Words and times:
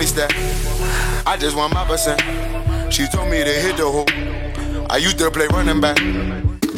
money 0.00 0.08
stack. 0.08 0.32
I 1.26 1.36
just 1.38 1.54
want 1.54 1.74
my 1.74 1.84
percent. 1.84 2.22
She 2.90 3.06
told 3.08 3.28
me 3.28 3.44
to 3.44 3.50
hit 3.50 3.76
the 3.76 3.84
hole. 3.84 4.06
I 4.88 4.96
used 4.96 5.18
to 5.18 5.30
play 5.30 5.46
running 5.48 5.78
back. 5.78 5.98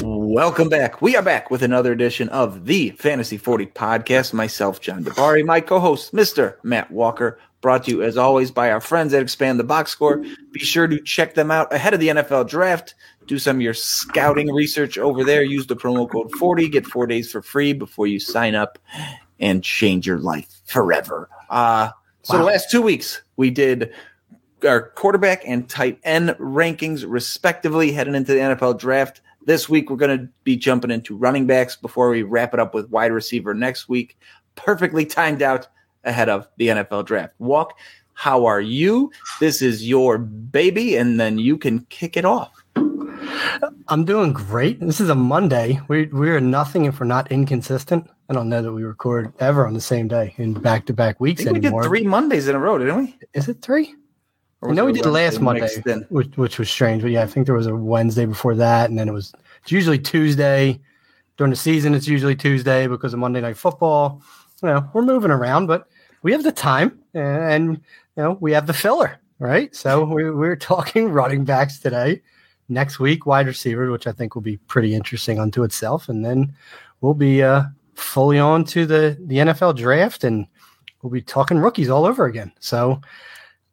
Welcome 0.03 0.69
back. 0.69 1.01
We 1.01 1.15
are 1.15 1.23
back 1.23 1.49
with 1.49 1.63
another 1.63 1.93
edition 1.93 2.29
of 2.31 2.67
the 2.67 2.91
Fantasy 2.91 3.37
40 3.37 3.67
podcast. 3.67 4.33
Myself, 4.33 4.81
John 4.81 5.05
DeBari, 5.05 5.45
my 5.45 5.61
co 5.61 5.79
host, 5.79 6.13
Mr. 6.13 6.57
Matt 6.65 6.91
Walker, 6.91 7.39
brought 7.61 7.85
to 7.85 7.93
you 7.93 8.03
as 8.03 8.17
always 8.17 8.51
by 8.51 8.73
our 8.73 8.81
friends 8.81 9.15
at 9.15 9.23
Expand 9.23 9.61
the 9.61 9.65
Box 9.65 9.93
Score. 9.93 10.25
Be 10.51 10.59
sure 10.59 10.89
to 10.89 11.01
check 11.01 11.35
them 11.35 11.53
out 11.53 11.73
ahead 11.73 11.95
of 11.95 12.01
the 12.01 12.09
NFL 12.09 12.49
draft. 12.49 12.97
Do 13.29 13.39
some 13.39 13.59
of 13.59 13.63
your 13.63 13.75
scouting 13.75 14.53
research 14.53 14.99
over 14.99 15.23
there. 15.23 15.45
Use 15.45 15.69
the 15.69 15.77
promo 15.77 16.11
code 16.11 16.33
40, 16.33 16.69
get 16.71 16.87
four 16.87 17.07
days 17.07 17.31
for 17.31 17.41
free 17.41 17.73
before 17.73 18.09
you 18.09 18.19
sign 18.19 18.57
up 18.57 18.81
and 19.39 19.63
change 19.63 20.09
your 20.09 20.19
life 20.19 20.49
forever. 20.65 21.29
Uh, 21.49 21.91
so, 22.23 22.35
wow. 22.35 22.41
the 22.41 22.47
last 22.47 22.71
two 22.71 22.83
weeks, 22.83 23.23
we 23.37 23.51
did 23.51 23.93
our 24.65 24.91
quarterback 24.91 25.43
and 25.47 25.69
tight 25.69 25.99
end 26.05 26.31
rankings, 26.39 27.05
respectively, 27.07 27.93
heading 27.93 28.15
into 28.15 28.33
the 28.33 28.39
NFL 28.39 28.79
draft. 28.79 29.21
This 29.45 29.69
week, 29.69 29.91
we're 29.91 29.97
going 29.97 30.19
to 30.19 30.29
be 30.45 30.57
jumping 30.57 30.93
into 30.93 31.17
running 31.17 31.47
backs 31.47 31.75
before 31.75 32.11
we 32.11 32.23
wrap 32.23 32.55
it 32.55 32.61
up 32.61 32.75
with 32.75 32.91
wide 32.91 33.11
receiver 33.11 33.55
next 33.55 33.89
week. 33.89 34.17
Perfectly 34.55 35.05
timed 35.05 35.43
out 35.43 35.67
ahead 36.05 36.29
of 36.29 36.47
the 36.59 36.69
NFL 36.69 37.07
draft. 37.07 37.35
Walk, 37.39 37.77
how 38.15 38.47
are 38.47 38.61
you? 38.61 39.11
This 39.41 39.63
is 39.63 39.89
your 39.89 40.19
baby, 40.19 40.97
and 40.97 41.19
then 41.19 41.39
you 41.39 41.59
can 41.59 41.87
kick 41.87 42.17
it 42.17 42.25
off. 42.25 42.53
I'm 43.89 44.05
doing 44.05 44.33
great. 44.33 44.81
This 44.81 45.01
is 45.01 45.09
a 45.09 45.15
Monday. 45.15 45.81
We 45.89 46.07
we 46.07 46.31
are 46.31 46.41
nothing 46.41 46.85
if 46.85 47.01
we're 47.01 47.07
not 47.07 47.31
inconsistent. 47.31 48.09
I 48.29 48.35
don't 48.35 48.49
know 48.49 48.63
that 48.63 48.73
we 48.73 48.83
record 48.83 49.33
ever 49.41 49.67
on 49.67 49.75
the 49.75 49.81
same 49.81 50.09
day 50.09 50.35
in 50.39 50.55
back 50.55 50.87
to 50.87 50.93
back 50.93 51.21
weeks 51.21 51.43
anymore. 51.47 51.81
We 51.81 51.83
did 51.83 51.89
three 51.89 52.05
Mondays 52.05 52.49
in 52.49 52.55
a 52.55 52.59
row, 52.59 52.79
didn't 52.79 52.97
we? 52.97 53.19
Is 53.35 53.49
it 53.49 53.63
three? 53.63 53.95
I 54.63 54.73
know 54.73 54.85
we 54.85 54.93
did 54.93 55.07
last 55.07 55.41
Monday, 55.41 55.69
which, 56.09 56.37
which, 56.37 56.59
was 56.59 56.71
strange. 56.71 57.03
But 57.03 57.11
yeah, 57.11 57.23
I 57.23 57.27
think 57.27 57.47
there 57.47 57.55
was 57.55 57.67
a 57.67 57.75
Wednesday 57.75 58.27
before 58.27 58.55
that, 58.55 58.91
and 58.91 58.99
then 58.99 59.09
it 59.09 59.13
was 59.13 59.33
it's 59.63 59.73
usually 59.73 59.99
Tuesday 59.99 60.81
during 61.37 61.51
the 61.51 61.57
season. 61.57 61.95
It's 61.95 62.07
usually 62.07 62.37
Tuesday 62.37 62.87
because 62.87 63.13
of 63.13 63.19
Monday 63.19 63.41
Night 63.41 63.57
Football. 63.57 64.23
You 64.63 64.69
know, 64.69 64.91
we're 64.93 65.03
moving 65.03 65.33
around, 65.33 65.67
but 65.67 65.89
we 66.23 66.31
have 66.31 66.45
the 66.45 66.53
time, 66.53 67.01
and 67.13 67.81
you 68.17 68.23
know, 68.23 68.39
we 68.41 68.53
have 68.53 68.69
the 68.69 68.73
filler, 68.73 69.19
right? 69.41 69.75
So 69.75 70.05
we, 70.05 70.31
we're 70.31 70.57
talking 70.57 71.09
running 71.13 71.45
backs 71.45 71.81
today. 71.81 72.23
Next 72.73 72.99
week, 72.99 73.27
wide 73.27 73.47
receiver, 73.47 73.91
which 73.91 74.07
I 74.07 74.13
think 74.13 74.35
will 74.35 74.43
be 74.43 74.57
pretty 74.57 74.95
interesting 74.95 75.39
unto 75.39 75.63
itself, 75.63 76.09
and 76.09 76.25
then 76.25 76.55
we'll 77.01 77.15
be 77.15 77.43
uh, 77.43 77.65
fully 77.95 78.39
on 78.39 78.65
to 78.67 78.87
the 78.87 79.19
the 79.27 79.37
NFL 79.37 79.77
draft, 79.77 80.25
and 80.25 80.47
we'll 81.03 81.13
be 81.13 81.21
talking 81.21 81.59
rookies 81.59 81.91
all 81.91 82.07
over 82.07 82.25
again. 82.25 82.51
So 82.61 83.01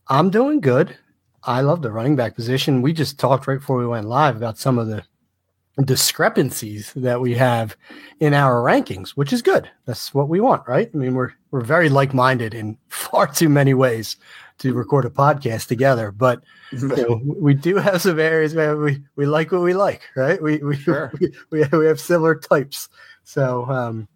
I'm 0.07 0.29
doing 0.29 0.59
good. 0.59 0.97
I 1.43 1.61
love 1.61 1.81
the 1.81 1.91
running 1.91 2.17
back 2.17 2.35
position. 2.35 2.81
We 2.81 2.91
just 2.91 3.17
talked 3.17 3.47
right 3.47 3.59
before 3.59 3.77
we 3.77 3.87
went 3.87 4.07
live 4.07 4.35
about 4.35 4.57
some 4.57 4.77
of 4.77 4.87
the 4.87 5.03
discrepancies 5.85 6.91
that 6.93 7.21
we 7.21 7.35
have 7.35 7.77
in 8.19 8.33
our 8.33 8.61
rankings, 8.61 9.11
which 9.11 9.31
is 9.31 9.41
good. 9.41 9.69
That's 9.85 10.13
what 10.13 10.27
we 10.27 10.41
want, 10.41 10.67
right? 10.67 10.89
I 10.93 10.97
mean, 10.97 11.15
we're 11.15 11.31
we're 11.51 11.61
very 11.61 11.89
like-minded 11.89 12.53
in 12.53 12.77
far 12.89 13.27
too 13.27 13.49
many 13.49 13.73
ways 13.73 14.17
to 14.59 14.73
record 14.73 15.05
a 15.05 15.09
podcast 15.09 15.67
together, 15.67 16.11
but 16.11 16.43
you 16.71 16.87
know, 16.87 17.21
we 17.23 17.53
do 17.53 17.77
have 17.77 18.01
some 18.01 18.19
areas 18.19 18.53
where 18.53 18.75
we, 18.75 19.01
we 19.15 19.25
like 19.25 19.51
what 19.51 19.61
we 19.61 19.73
like, 19.73 20.01
right? 20.15 20.41
We 20.41 20.57
we, 20.57 20.75
sure. 20.75 21.11
we, 21.19 21.31
we, 21.49 21.63
we 21.71 21.85
have 21.85 21.99
similar 21.99 22.35
types. 22.35 22.89
So 23.23 23.65
um, 23.69 24.07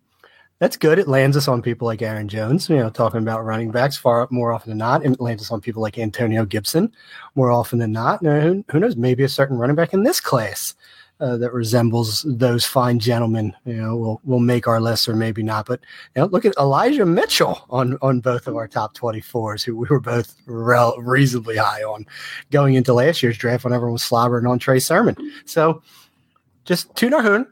that's 0.59 0.77
good. 0.77 0.99
It 0.99 1.07
lands 1.07 1.37
us 1.37 1.47
on 1.47 1.61
people 1.61 1.87
like 1.87 2.01
Aaron 2.01 2.27
Jones, 2.27 2.69
you 2.69 2.77
know, 2.77 2.89
talking 2.89 3.21
about 3.21 3.45
running 3.45 3.71
backs 3.71 3.97
far 3.97 4.27
more 4.31 4.51
often 4.51 4.69
than 4.69 4.77
not. 4.77 5.03
And 5.03 5.15
it 5.15 5.21
lands 5.21 5.41
us 5.43 5.51
on 5.51 5.61
people 5.61 5.81
like 5.81 5.97
Antonio 5.97 6.45
Gibson 6.45 6.93
more 7.35 7.51
often 7.51 7.79
than 7.79 7.91
not. 7.91 8.23
who, 8.23 8.63
who 8.69 8.79
knows? 8.79 8.95
Maybe 8.95 9.23
a 9.23 9.29
certain 9.29 9.57
running 9.57 9.75
back 9.75 9.93
in 9.93 10.03
this 10.03 10.19
class 10.19 10.75
uh, 11.23 11.37
that 11.37 11.53
resembles 11.53 12.23
those 12.27 12.65
fine 12.65 12.99
gentlemen, 12.99 13.55
you 13.65 13.75
know, 13.75 13.95
will 13.95 14.21
will 14.25 14.39
make 14.39 14.67
our 14.67 14.81
list 14.81 15.07
or 15.07 15.15
maybe 15.15 15.41
not. 15.41 15.65
But 15.65 15.79
you 16.15 16.21
know, 16.21 16.27
look 16.27 16.43
at 16.43 16.57
Elijah 16.57 17.05
Mitchell 17.05 17.65
on 17.69 17.97
on 18.01 18.19
both 18.19 18.45
of 18.45 18.57
our 18.57 18.67
top 18.67 18.93
twenty 18.93 19.21
fours, 19.21 19.63
who 19.63 19.77
we 19.77 19.87
were 19.89 20.01
both 20.01 20.35
rel- 20.45 20.97
reasonably 20.99 21.55
high 21.55 21.81
on 21.81 22.05
going 22.51 22.73
into 22.73 22.93
last 22.93 23.23
year's 23.23 23.37
draft 23.37 23.63
when 23.63 23.71
everyone 23.71 23.93
was 23.93 24.03
slobbering 24.03 24.45
on 24.45 24.59
Trey 24.59 24.79
Sermon. 24.79 25.15
So 25.45 25.81
just 26.65 26.93
tune 26.95 27.13
our 27.13 27.21
horn, 27.21 27.47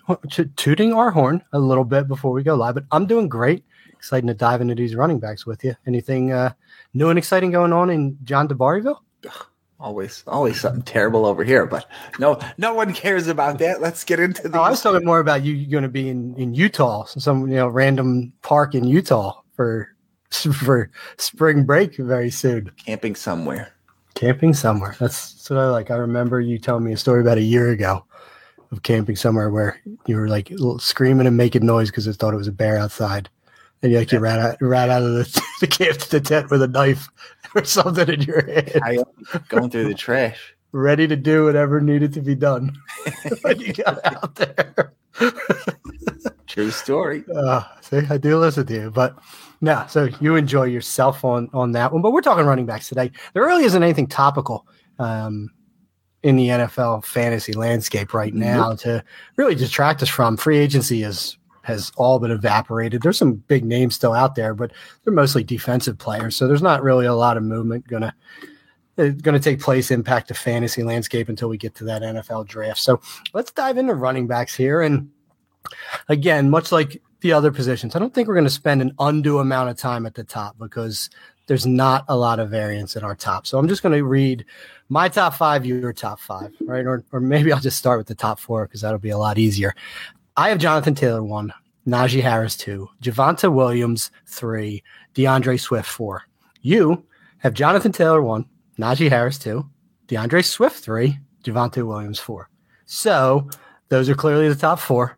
tooting 0.57 0.93
our 0.93 1.09
horn 1.09 1.41
a 1.53 1.59
little 1.59 1.85
bit 1.85 2.09
before 2.09 2.33
we 2.33 2.43
go 2.43 2.55
live. 2.55 2.75
But 2.75 2.85
I'm 2.91 3.05
doing 3.05 3.29
great. 3.29 3.63
Exciting 3.93 4.27
to 4.27 4.33
dive 4.33 4.59
into 4.59 4.75
these 4.75 4.95
running 4.95 5.19
backs 5.19 5.45
with 5.45 5.63
you. 5.63 5.75
Anything 5.87 6.33
uh, 6.33 6.51
new 6.93 7.09
and 7.09 7.19
exciting 7.19 7.51
going 7.51 7.71
on 7.71 7.89
in 7.89 8.17
John 8.23 8.47
DeBarryville? 8.47 8.99
Always, 9.81 10.23
always 10.27 10.61
something 10.61 10.83
terrible 10.83 11.25
over 11.25 11.43
here, 11.43 11.65
but 11.65 11.87
no, 12.19 12.39
no 12.59 12.75
one 12.75 12.93
cares 12.93 13.27
about 13.27 13.57
that. 13.57 13.81
Let's 13.81 14.03
get 14.03 14.19
into 14.19 14.47
the. 14.47 14.59
Oh, 14.59 14.61
I 14.61 14.69
was 14.69 14.81
talking 14.81 15.03
more 15.03 15.19
about 15.19 15.43
you 15.43 15.65
going 15.65 15.81
to 15.81 15.89
be 15.89 16.07
in 16.07 16.35
in 16.35 16.53
Utah, 16.53 17.05
some 17.05 17.47
you 17.49 17.55
know 17.55 17.67
random 17.67 18.31
park 18.43 18.75
in 18.75 18.83
Utah 18.83 19.41
for 19.55 19.89
for 20.29 20.91
spring 21.17 21.63
break 21.65 21.95
very 21.97 22.29
soon. 22.29 22.71
Camping 22.85 23.15
somewhere. 23.15 23.73
Camping 24.13 24.53
somewhere. 24.53 24.95
That's, 24.99 25.33
that's 25.33 25.49
what 25.49 25.59
I 25.59 25.69
like. 25.69 25.89
I 25.89 25.95
remember 25.95 26.39
you 26.39 26.59
telling 26.59 26.83
me 26.83 26.93
a 26.93 26.97
story 26.97 27.21
about 27.21 27.39
a 27.39 27.43
year 27.43 27.71
ago 27.71 28.05
of 28.71 28.83
camping 28.83 29.15
somewhere 29.15 29.49
where 29.49 29.81
you 30.05 30.15
were 30.15 30.27
like 30.27 30.51
screaming 30.77 31.27
and 31.27 31.35
making 31.35 31.65
noise 31.65 31.89
because 31.89 32.07
i 32.07 32.11
thought 32.11 32.33
it 32.33 32.37
was 32.37 32.47
a 32.47 32.53
bear 32.53 32.77
outside, 32.77 33.29
and 33.81 33.91
you 33.91 33.97
like 33.97 34.11
you 34.11 34.19
ran 34.19 34.39
out 34.39 34.57
ran 34.61 34.89
out 34.89 35.03
of 35.03 35.13
the, 35.13 35.43
the 35.61 35.67
camp 35.67 35.97
to 35.97 36.09
the 36.09 36.21
tent 36.21 36.51
with 36.51 36.61
a 36.61 36.67
knife 36.67 37.09
or 37.55 37.63
something 37.63 38.07
in 38.07 38.21
your 38.21 38.45
hand, 38.45 39.03
going 39.49 39.69
through 39.69 39.87
the 39.87 39.93
trash, 39.93 40.55
ready 40.71 41.07
to 41.07 41.15
do 41.15 41.45
whatever 41.45 41.81
needed 41.81 42.13
to 42.13 42.21
be 42.21 42.35
done 42.35 42.75
when 43.41 43.59
you 43.59 43.73
got 43.73 43.99
out 44.05 44.35
there. 44.35 44.93
True 46.47 46.71
story. 46.71 47.23
Uh, 47.33 47.63
see, 47.81 48.01
I 48.09 48.17
do 48.17 48.37
listen 48.37 48.65
to 48.67 48.73
you, 48.73 48.91
but 48.91 49.17
no. 49.61 49.85
So 49.89 50.09
you 50.19 50.35
enjoy 50.35 50.65
yourself 50.65 51.23
on 51.23 51.49
on 51.53 51.71
that 51.73 51.93
one. 51.93 52.01
But 52.01 52.11
we're 52.11 52.21
talking 52.21 52.45
running 52.45 52.65
backs 52.65 52.89
today. 52.89 53.11
There 53.33 53.43
really 53.45 53.63
isn't 53.63 53.81
anything 53.81 54.07
topical. 54.07 54.67
Um, 54.99 55.49
in 56.23 56.35
the 56.35 56.49
NFL 56.49 57.03
fantasy 57.03 57.53
landscape 57.53 58.13
right 58.13 58.33
now 58.33 58.73
mm-hmm. 58.73 58.89
to 58.89 59.03
really 59.37 59.55
detract 59.55 60.03
us 60.03 60.09
from. 60.09 60.37
Free 60.37 60.57
agency 60.59 61.03
is 61.03 61.37
has 61.63 61.91
all 61.97 62.19
been 62.19 62.31
evaporated. 62.31 63.01
There's 63.01 63.17
some 63.17 63.33
big 63.33 63.63
names 63.63 63.95
still 63.95 64.13
out 64.13 64.35
there, 64.35 64.53
but 64.53 64.71
they're 65.03 65.13
mostly 65.13 65.43
defensive 65.43 65.97
players, 65.97 66.35
so 66.35 66.47
there's 66.47 66.61
not 66.61 66.83
really 66.83 67.05
a 67.05 67.13
lot 67.13 67.37
of 67.37 67.43
movement 67.43 67.87
gonna 67.87 68.13
uh, 68.97 69.09
going 69.09 69.33
to 69.33 69.39
take 69.39 69.61
place 69.61 69.89
impact 69.89 70.27
the 70.27 70.33
fantasy 70.33 70.83
landscape 70.83 71.29
until 71.29 71.47
we 71.47 71.57
get 71.57 71.73
to 71.75 71.85
that 71.85 72.01
NFL 72.01 72.45
draft. 72.45 72.79
So 72.79 72.99
let's 73.33 73.51
dive 73.51 73.77
into 73.77 73.93
running 73.95 74.27
backs 74.27 74.53
here. 74.53 74.81
And 74.81 75.09
again, 76.09 76.49
much 76.49 76.71
like 76.71 77.01
the 77.21 77.31
other 77.31 77.51
positions, 77.51 77.95
I 77.95 77.99
don't 77.99 78.13
think 78.13 78.27
we're 78.27 78.35
going 78.35 78.43
to 78.43 78.49
spend 78.49 78.81
an 78.81 78.93
undue 78.99 79.39
amount 79.39 79.69
of 79.69 79.77
time 79.77 80.05
at 80.05 80.15
the 80.15 80.25
top 80.25 80.57
because 80.59 81.09
there's 81.47 81.65
not 81.65 82.03
a 82.09 82.17
lot 82.17 82.39
of 82.39 82.49
variance 82.49 82.97
at 82.97 83.03
our 83.03 83.15
top. 83.15 83.47
So 83.47 83.57
I'm 83.57 83.67
just 83.67 83.81
going 83.81 83.97
to 83.97 84.03
read 84.03 84.45
my 84.89 85.07
top 85.07 85.35
five, 85.35 85.65
your 85.65 85.93
top 85.93 86.19
five, 86.19 86.53
right? 86.61 86.85
Or, 86.85 87.03
or 87.13 87.21
maybe 87.21 87.53
I'll 87.53 87.61
just 87.61 87.77
start 87.77 87.97
with 87.97 88.07
the 88.07 88.15
top 88.15 88.39
four 88.39 88.65
because 88.65 88.81
that'll 88.81 88.99
be 88.99 89.09
a 89.09 89.17
lot 89.17 89.37
easier. 89.37 89.73
I 90.37 90.49
have 90.49 90.59
Jonathan 90.59 90.95
Taylor 90.95 91.23
one, 91.23 91.53
Najee 91.85 92.21
Harris 92.21 92.55
two, 92.55 92.87
Javonte 93.01 93.53
Williams 93.53 94.11
three, 94.25 94.83
D'Andre 95.13 95.57
Swift 95.57 95.89
four. 95.89 96.23
You 96.61 97.05
have 97.39 97.53
Jonathan 97.53 97.91
Taylor 97.91 98.21
one, 98.21 98.45
Najee 98.79 99.09
Harris 99.09 99.37
two, 99.37 99.69
D'Andre 100.07 100.41
Swift 100.41 100.83
three, 100.83 101.19
Javonte 101.43 101.85
Williams 101.85 102.19
four. 102.19 102.49
So 102.85 103.49
those 103.89 104.09
are 104.09 104.15
clearly 104.15 104.47
the 104.47 104.55
top 104.55 104.79
four. 104.79 105.17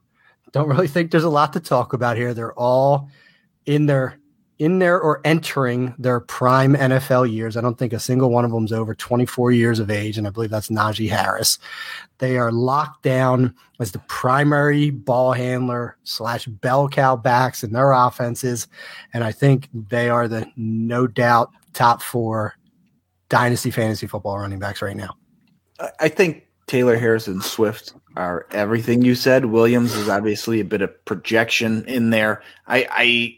Don't 0.52 0.70
really 0.70 0.88
think 0.88 1.12
there's 1.12 1.24
a 1.24 1.30
lot 1.30 1.54
to 1.54 1.60
talk 1.60 1.94
about 1.94 2.18
here. 2.18 2.34
They're 2.34 2.54
all 2.54 3.10
in 3.66 3.86
their 3.86 4.20
in 4.60 4.80
there 4.80 5.00
or 5.00 5.22
entering 5.26 5.94
their 5.98 6.20
prime 6.20 6.76
NFL 6.76 7.32
years. 7.32 7.58
I 7.58 7.62
don't 7.62 7.78
think 7.78 7.94
a 7.94 8.00
single 8.00 8.30
one 8.30 8.46
of 8.46 8.52
them 8.52 8.66
is 8.66 8.72
over 8.72 8.94
24 8.94 9.52
years 9.52 9.80
of 9.80 9.90
age, 9.90 10.18
and 10.18 10.28
I 10.28 10.30
believe 10.30 10.50
that's 10.50 10.70
Najee 10.70 11.10
Harris. 11.10 11.60
They 12.20 12.38
are 12.38 12.52
locked 12.52 13.04
down 13.04 13.56
as 13.80 13.92
the 13.92 14.00
primary 14.00 14.90
ball 14.90 15.34
handler 15.34 15.98
slash 16.04 16.46
bell 16.46 16.88
cow 16.88 17.16
backs 17.16 17.64
in 17.64 17.74
their 17.74 17.92
offenses, 17.92 18.68
and 19.14 19.24
I 19.24 19.32
think 19.32 19.70
they 19.74 20.10
are 20.10 20.28
the 20.28 20.50
no 20.56 21.08
doubt 21.08 21.50
top 21.74 22.02
four 22.02 22.56
dynasty 23.30 23.72
fantasy 23.72 24.08
football 24.08 24.38
running 24.38 24.60
backs 24.60 24.82
right 24.82 24.96
now. 24.96 25.16
I 26.00 26.08
think 26.08 26.48
Taylor 26.68 26.98
Harris 26.98 27.28
and 27.28 27.44
Swift 27.44 27.94
are 28.16 28.46
everything 28.52 29.02
you 29.02 29.16
said. 29.16 29.46
Williams 29.46 29.96
is 29.96 30.08
obviously 30.08 30.60
a 30.60 30.66
bit 30.66 30.82
of 30.82 31.06
projection 31.06 31.84
in 31.86 32.12
there. 32.12 32.42
I, 32.68 32.88
I 32.92 33.38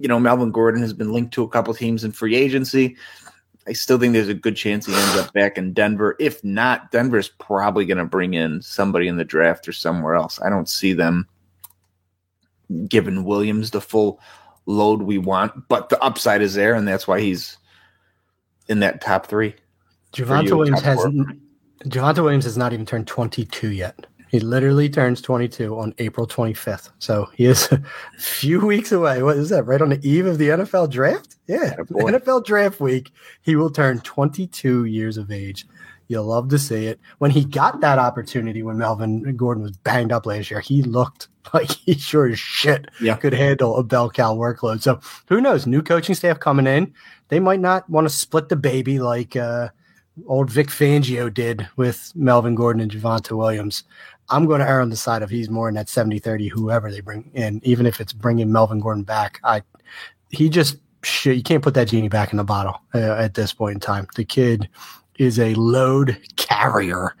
you 0.00 0.08
know, 0.08 0.18
Melvin 0.18 0.50
Gordon 0.50 0.80
has 0.80 0.94
been 0.94 1.12
linked 1.12 1.34
to 1.34 1.42
a 1.42 1.48
couple 1.48 1.74
teams 1.74 2.04
in 2.04 2.12
free 2.12 2.34
agency. 2.34 2.96
I 3.66 3.74
still 3.74 3.98
think 3.98 4.14
there's 4.14 4.28
a 4.28 4.34
good 4.34 4.56
chance 4.56 4.86
he 4.86 4.94
ends 4.94 5.16
up 5.16 5.32
back 5.34 5.58
in 5.58 5.74
Denver. 5.74 6.16
If 6.18 6.42
not, 6.42 6.90
Denver's 6.90 7.28
probably 7.28 7.84
going 7.84 7.98
to 7.98 8.06
bring 8.06 8.32
in 8.32 8.62
somebody 8.62 9.06
in 9.06 9.18
the 9.18 9.24
draft 9.24 9.68
or 9.68 9.72
somewhere 9.72 10.14
else. 10.14 10.40
I 10.40 10.48
don't 10.48 10.68
see 10.68 10.94
them 10.94 11.28
giving 12.88 13.24
Williams 13.24 13.70
the 13.70 13.82
full 13.82 14.18
load 14.64 15.02
we 15.02 15.18
want, 15.18 15.68
but 15.68 15.90
the 15.90 16.02
upside 16.02 16.40
is 16.40 16.54
there, 16.54 16.74
and 16.74 16.88
that's 16.88 17.06
why 17.06 17.20
he's 17.20 17.58
in 18.68 18.80
that 18.80 19.02
top 19.02 19.26
three. 19.26 19.54
Javonte 20.14 20.56
Williams 20.56 20.80
has 20.80 20.98
Javonte 21.84 22.22
Williams 22.22 22.44
has 22.44 22.56
not 22.56 22.72
even 22.72 22.86
turned 22.86 23.06
22 23.06 23.72
yet. 23.72 24.06
He 24.30 24.38
literally 24.38 24.88
turns 24.88 25.20
22 25.20 25.76
on 25.76 25.92
April 25.98 26.26
25th. 26.26 26.90
So 27.00 27.28
he 27.34 27.46
is 27.46 27.68
a 27.72 27.82
few 28.18 28.64
weeks 28.64 28.92
away. 28.92 29.22
What 29.22 29.36
is 29.36 29.48
that? 29.48 29.64
Right 29.64 29.82
on 29.82 29.88
the 29.88 30.08
eve 30.08 30.26
of 30.26 30.38
the 30.38 30.48
NFL 30.50 30.90
draft? 30.90 31.36
Yeah, 31.48 31.74
NFL 31.76 32.44
draft 32.44 32.78
week. 32.78 33.10
He 33.42 33.56
will 33.56 33.70
turn 33.70 34.00
22 34.00 34.84
years 34.84 35.16
of 35.16 35.32
age. 35.32 35.66
You'll 36.06 36.24
love 36.24 36.48
to 36.48 36.58
see 36.58 36.86
it. 36.86 37.00
When 37.18 37.30
he 37.30 37.44
got 37.44 37.80
that 37.80 37.98
opportunity, 37.98 38.62
when 38.62 38.78
Melvin 38.78 39.36
Gordon 39.36 39.64
was 39.64 39.76
banged 39.76 40.12
up 40.12 40.26
last 40.26 40.50
year, 40.50 40.60
he 40.60 40.82
looked 40.82 41.28
like 41.54 41.70
he 41.70 41.94
sure 41.94 42.28
as 42.28 42.38
shit 42.38 42.88
yeah. 43.00 43.16
could 43.16 43.32
handle 43.32 43.76
a 43.76 43.82
bell 43.82 44.10
cow 44.10 44.34
workload. 44.34 44.80
So 44.80 45.00
who 45.28 45.40
knows? 45.40 45.66
New 45.66 45.82
coaching 45.82 46.14
staff 46.14 46.38
coming 46.38 46.66
in. 46.68 46.94
They 47.28 47.40
might 47.40 47.60
not 47.60 47.88
want 47.90 48.06
to 48.06 48.14
split 48.14 48.48
the 48.48 48.56
baby 48.56 48.98
like 49.00 49.34
uh, 49.34 49.68
old 50.26 50.50
Vic 50.50 50.68
Fangio 50.68 51.32
did 51.32 51.68
with 51.76 52.12
Melvin 52.14 52.54
Gordon 52.54 52.82
and 52.82 52.90
Javonte 52.90 53.36
Williams. 53.36 53.84
I'm 54.28 54.46
going 54.46 54.60
to 54.60 54.68
err 54.68 54.80
on 54.80 54.90
the 54.90 54.96
side 54.96 55.22
of 55.22 55.30
he's 55.30 55.50
more 55.50 55.68
in 55.68 55.74
that 55.74 55.88
70 55.88 56.18
30, 56.18 56.48
whoever 56.48 56.90
they 56.90 57.00
bring 57.00 57.30
in, 57.34 57.60
even 57.64 57.86
if 57.86 58.00
it's 58.00 58.12
bringing 58.12 58.52
Melvin 58.52 58.80
Gordon 58.80 59.02
back. 59.02 59.40
I 59.42 59.62
He 60.30 60.48
just, 60.48 60.76
shit, 61.02 61.36
you 61.36 61.42
can't 61.42 61.62
put 61.62 61.74
that 61.74 61.88
genie 61.88 62.08
back 62.08 62.32
in 62.32 62.36
the 62.36 62.44
bottle 62.44 62.80
uh, 62.94 62.98
at 62.98 63.34
this 63.34 63.52
point 63.52 63.74
in 63.74 63.80
time. 63.80 64.06
The 64.14 64.24
kid 64.24 64.68
is 65.18 65.38
a 65.38 65.54
load 65.54 66.20
carrier 66.36 67.14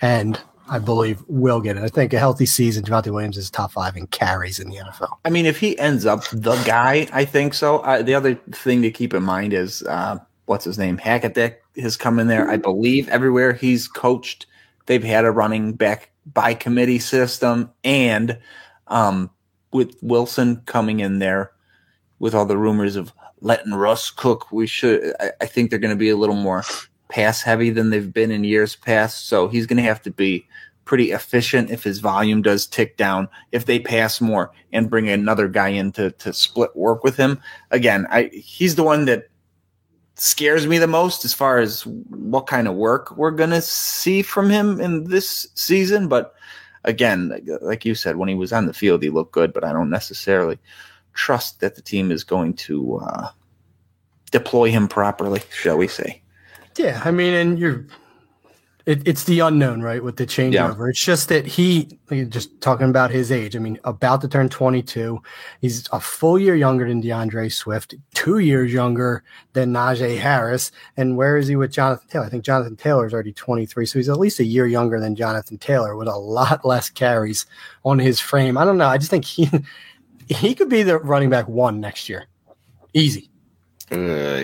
and 0.00 0.40
I 0.68 0.78
believe 0.78 1.22
will 1.28 1.60
get 1.60 1.76
it. 1.76 1.82
I 1.82 1.88
think 1.88 2.12
a 2.14 2.18
healthy 2.18 2.46
season, 2.46 2.84
Javonte 2.84 3.12
Williams 3.12 3.36
is 3.36 3.50
top 3.50 3.72
five 3.72 3.96
in 3.96 4.06
carries 4.06 4.58
in 4.58 4.70
the 4.70 4.76
NFL. 4.76 5.18
I 5.24 5.30
mean, 5.30 5.46
if 5.46 5.60
he 5.60 5.78
ends 5.78 6.06
up 6.06 6.24
the 6.30 6.56
guy, 6.64 7.06
I 7.12 7.24
think 7.24 7.54
so. 7.54 7.78
Uh, 7.80 8.02
the 8.02 8.14
other 8.14 8.34
thing 8.52 8.80
to 8.82 8.90
keep 8.90 9.12
in 9.12 9.22
mind 9.22 9.52
is 9.52 9.82
uh, 9.82 10.18
what's 10.46 10.64
his 10.64 10.78
name? 10.78 10.96
Hackett 10.96 11.34
has 11.76 11.96
come 11.96 12.18
in 12.18 12.28
there. 12.28 12.48
I 12.48 12.56
believe 12.56 13.08
everywhere 13.08 13.52
he's 13.52 13.88
coached, 13.88 14.46
they've 14.86 15.04
had 15.04 15.24
a 15.24 15.30
running 15.30 15.72
back 15.72 16.10
by 16.32 16.54
committee 16.54 16.98
system, 16.98 17.70
and 17.82 18.38
um, 18.88 19.30
with 19.72 19.96
Wilson 20.02 20.62
coming 20.66 21.00
in 21.00 21.18
there 21.18 21.52
with 22.18 22.34
all 22.34 22.46
the 22.46 22.56
rumors 22.56 22.96
of 22.96 23.12
letting 23.40 23.74
Russ 23.74 24.10
cook, 24.10 24.50
we 24.50 24.66
should. 24.66 25.12
I, 25.20 25.32
I 25.42 25.46
think 25.46 25.70
they're 25.70 25.78
going 25.78 25.94
to 25.94 25.96
be 25.96 26.10
a 26.10 26.16
little 26.16 26.36
more 26.36 26.64
pass 27.08 27.42
heavy 27.42 27.70
than 27.70 27.90
they've 27.90 28.12
been 28.12 28.30
in 28.30 28.44
years 28.44 28.74
past. 28.76 29.28
So 29.28 29.48
he's 29.48 29.66
going 29.66 29.76
to 29.76 29.82
have 29.82 30.02
to 30.02 30.10
be 30.10 30.46
pretty 30.84 31.12
efficient 31.12 31.70
if 31.70 31.82
his 31.84 31.98
volume 31.98 32.42
does 32.42 32.66
tick 32.66 32.96
down. 32.96 33.28
If 33.52 33.66
they 33.66 33.78
pass 33.78 34.20
more 34.20 34.50
and 34.72 34.90
bring 34.90 35.08
another 35.08 35.48
guy 35.48 35.68
in 35.68 35.92
to, 35.92 36.10
to 36.12 36.32
split 36.32 36.74
work 36.74 37.04
with 37.04 37.16
him, 37.16 37.40
again, 37.70 38.06
I 38.10 38.30
he's 38.32 38.74
the 38.74 38.82
one 38.82 39.04
that 39.04 39.28
scares 40.16 40.66
me 40.66 40.78
the 40.78 40.86
most 40.86 41.24
as 41.24 41.34
far 41.34 41.58
as 41.58 41.84
what 41.86 42.46
kind 42.46 42.68
of 42.68 42.74
work 42.74 43.16
we're 43.16 43.30
going 43.30 43.50
to 43.50 43.60
see 43.60 44.22
from 44.22 44.48
him 44.48 44.80
in 44.80 45.04
this 45.04 45.48
season. 45.54 46.08
But 46.08 46.34
again, 46.84 47.32
like 47.60 47.84
you 47.84 47.94
said, 47.94 48.16
when 48.16 48.28
he 48.28 48.34
was 48.34 48.52
on 48.52 48.66
the 48.66 48.72
field, 48.72 49.02
he 49.02 49.10
looked 49.10 49.32
good, 49.32 49.52
but 49.52 49.64
I 49.64 49.72
don't 49.72 49.90
necessarily 49.90 50.58
trust 51.14 51.60
that 51.60 51.74
the 51.74 51.82
team 51.82 52.10
is 52.10 52.24
going 52.24 52.54
to 52.54 52.96
uh, 52.98 53.28
deploy 54.30 54.70
him 54.70 54.88
properly, 54.88 55.42
shall 55.52 55.76
we 55.76 55.88
say. 55.88 56.22
Yeah. 56.76 57.00
I 57.04 57.10
mean, 57.10 57.34
and 57.34 57.58
you're 57.58 57.86
it, 58.86 59.06
it's 59.08 59.24
the 59.24 59.40
unknown, 59.40 59.80
right? 59.80 60.04
With 60.04 60.16
the 60.16 60.26
changeover, 60.26 60.78
yeah. 60.78 60.90
it's 60.90 61.02
just 61.02 61.30
that 61.30 61.46
he 61.46 61.88
just 62.28 62.60
talking 62.60 62.90
about 62.90 63.10
his 63.10 63.32
age. 63.32 63.56
I 63.56 63.58
mean, 63.58 63.78
about 63.84 64.20
to 64.20 64.28
turn 64.28 64.50
22. 64.50 65.22
He's 65.62 65.88
a 65.90 66.00
full 66.00 66.38
year 66.38 66.54
younger 66.54 66.86
than 66.86 67.00
D'Andre 67.00 67.48
Swift, 67.48 67.94
two 68.12 68.40
years 68.40 68.72
younger 68.74 69.24
than 69.54 69.72
Najee 69.72 70.18
Harris. 70.18 70.70
And 70.98 71.16
where 71.16 71.38
is 71.38 71.48
he 71.48 71.56
with 71.56 71.72
Jonathan 71.72 72.06
Taylor? 72.08 72.26
I 72.26 72.28
think 72.28 72.44
Jonathan 72.44 72.76
Taylor 72.76 73.06
is 73.06 73.14
already 73.14 73.32
23, 73.32 73.86
so 73.86 73.98
he's 73.98 74.10
at 74.10 74.18
least 74.18 74.38
a 74.38 74.44
year 74.44 74.66
younger 74.66 75.00
than 75.00 75.16
Jonathan 75.16 75.56
Taylor 75.56 75.96
with 75.96 76.08
a 76.08 76.16
lot 76.16 76.64
less 76.64 76.90
carries 76.90 77.46
on 77.84 77.98
his 77.98 78.20
frame. 78.20 78.58
I 78.58 78.66
don't 78.66 78.76
know. 78.76 78.88
I 78.88 78.98
just 78.98 79.10
think 79.10 79.24
he 79.24 79.48
he 80.28 80.54
could 80.54 80.68
be 80.68 80.82
the 80.82 80.98
running 80.98 81.30
back 81.30 81.48
one 81.48 81.80
next 81.80 82.10
year, 82.10 82.26
easy, 82.92 83.30
uh, 83.90 84.40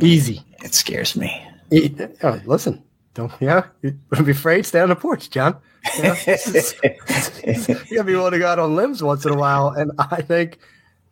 easy. 0.00 0.42
It 0.62 0.72
scares 0.72 1.16
me. 1.16 1.46
He, 1.70 1.94
oh, 2.22 2.40
listen, 2.46 2.82
don't 3.14 3.32
yeah. 3.40 3.66
Don't 3.82 4.24
be 4.24 4.32
afraid. 4.32 4.66
Stay 4.66 4.80
on 4.80 4.88
the 4.88 4.96
porch, 4.96 5.30
John. 5.30 5.56
You, 7.46 7.96
gotta 7.96 8.04
be 8.04 8.14
willing 8.14 8.32
to 8.32 8.38
go 8.38 8.46
out 8.46 8.58
on 8.58 8.74
limbs 8.74 9.02
once 9.02 9.24
in 9.26 9.32
a 9.32 9.36
while. 9.36 9.68
And 9.68 9.92
I 9.98 10.22
think 10.22 10.58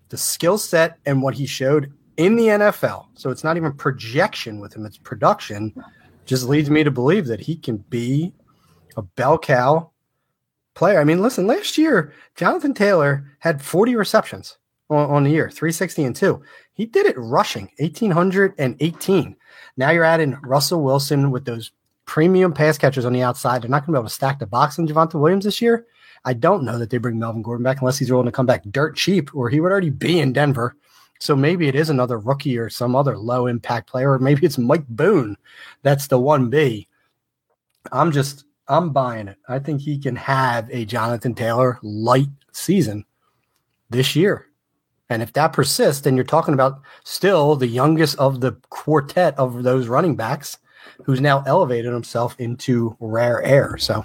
the 0.08 0.16
skill 0.16 0.58
set 0.58 0.99
and 1.06 1.22
what 1.22 1.34
he 1.34 1.46
showed 1.46 1.93
in 2.16 2.37
the 2.37 2.49
NFL, 2.49 3.06
so 3.14 3.31
it's 3.31 3.44
not 3.44 3.56
even 3.56 3.72
projection 3.72 4.60
with 4.60 4.75
him, 4.75 4.84
it's 4.84 4.99
production, 4.99 5.75
just 6.26 6.49
leads 6.49 6.70
me 6.70 6.84
to 6.84 6.90
believe 6.90 7.26
that 7.26 7.40
he 7.40 7.56
can 7.56 7.78
be 7.78 8.32
a 8.96 9.02
bell 9.02 9.38
cow 9.38 9.90
player. 10.75 11.00
I 11.00 11.04
mean, 11.04 11.22
listen, 11.22 11.46
last 11.46 11.78
year, 11.78 12.12
Jonathan 12.34 12.75
Taylor 12.75 13.25
had 13.38 13.62
40 13.62 13.96
receptions 13.96 14.58
on, 14.90 15.10
on 15.10 15.25
the 15.25 15.31
year, 15.31 15.50
360 15.50 16.04
and 16.04 16.16
2. 16.16 16.43
He 16.75 16.87
did 16.87 17.06
it 17.06 17.16
rushing, 17.19 17.70
1,818. 17.78 19.37
Now 19.76 19.90
you're 19.90 20.04
adding 20.04 20.38
Russell 20.43 20.82
Wilson 20.82 21.31
with 21.31 21.44
those 21.44 21.72
premium 22.04 22.52
pass 22.52 22.78
catchers 22.78 23.04
on 23.04 23.12
the 23.12 23.22
outside. 23.22 23.62
They're 23.62 23.70
not 23.70 23.87
going 23.87 23.94
to 23.94 23.99
be 23.99 24.00
able 24.00 24.08
to 24.08 24.14
stack 24.14 24.38
the 24.38 24.46
box 24.46 24.78
on 24.78 24.87
Javonte 24.87 25.20
Williams 25.20 25.44
this 25.44 25.60
year. 25.62 25.87
I 26.25 26.34
don't 26.34 26.64
know 26.64 26.78
that 26.78 26.90
they 26.90 26.99
bring 26.99 27.19
Melvin 27.19 27.43
Gordon 27.43 27.64
back 27.64 27.81
unless 27.81 27.99
he's 27.99 28.10
willing 28.10 28.26
to 28.26 28.32
come 28.32 28.46
back 28.46 28.62
dirt 28.70 28.96
cheap, 28.96 29.34
or 29.34 29.49
he 29.49 29.60
would 29.60 29.72
already 29.72 29.90
be 29.90 30.20
in 30.20 30.32
Denver. 30.32 30.76
So 31.19 31.37
maybe 31.37 31.69
it 31.69 31.75
is 31.75 31.90
another 31.90 32.19
rookie 32.19 32.58
or 32.58 32.69
some 32.69 32.96
other 32.96 33.16
low 33.16 33.46
impact 33.46 33.88
player, 33.88 34.12
or 34.12 34.19
maybe 34.19 34.44
it's 34.46 34.58
Mike 34.58 34.87
Boone. 34.88 35.37
That's 35.82 36.08
the 36.08 36.19
one 36.19 36.50
B. 36.50 36.88
I'm 37.90 38.12
just 38.12 38.44
I'm 38.69 38.90
buying 38.90 39.28
it. 39.28 39.38
I 39.49 39.58
think 39.58 39.81
he 39.81 39.99
can 39.99 40.16
have 40.16 40.69
a 40.70 40.84
Jonathan 40.84 41.34
Taylor 41.34 41.78
light 41.82 42.28
season 42.52 43.04
this 43.90 44.14
year. 44.14 44.46
And 45.10 45.22
if 45.22 45.32
that 45.34 45.52
persists, 45.52 46.02
then 46.02 46.16
you're 46.16 46.25
talking 46.25 46.54
about 46.54 46.81
still 47.04 47.54
the 47.56 47.66
youngest 47.66 48.19
of 48.19 48.40
the 48.40 48.52
quartet 48.70 49.38
of 49.38 49.62
those 49.62 49.88
running 49.88 50.16
backs 50.16 50.59
who's 51.04 51.20
now 51.20 51.42
elevated 51.46 51.92
himself 51.92 52.34
into 52.38 52.96
rare 53.00 53.42
air. 53.42 53.76
So 53.78 54.04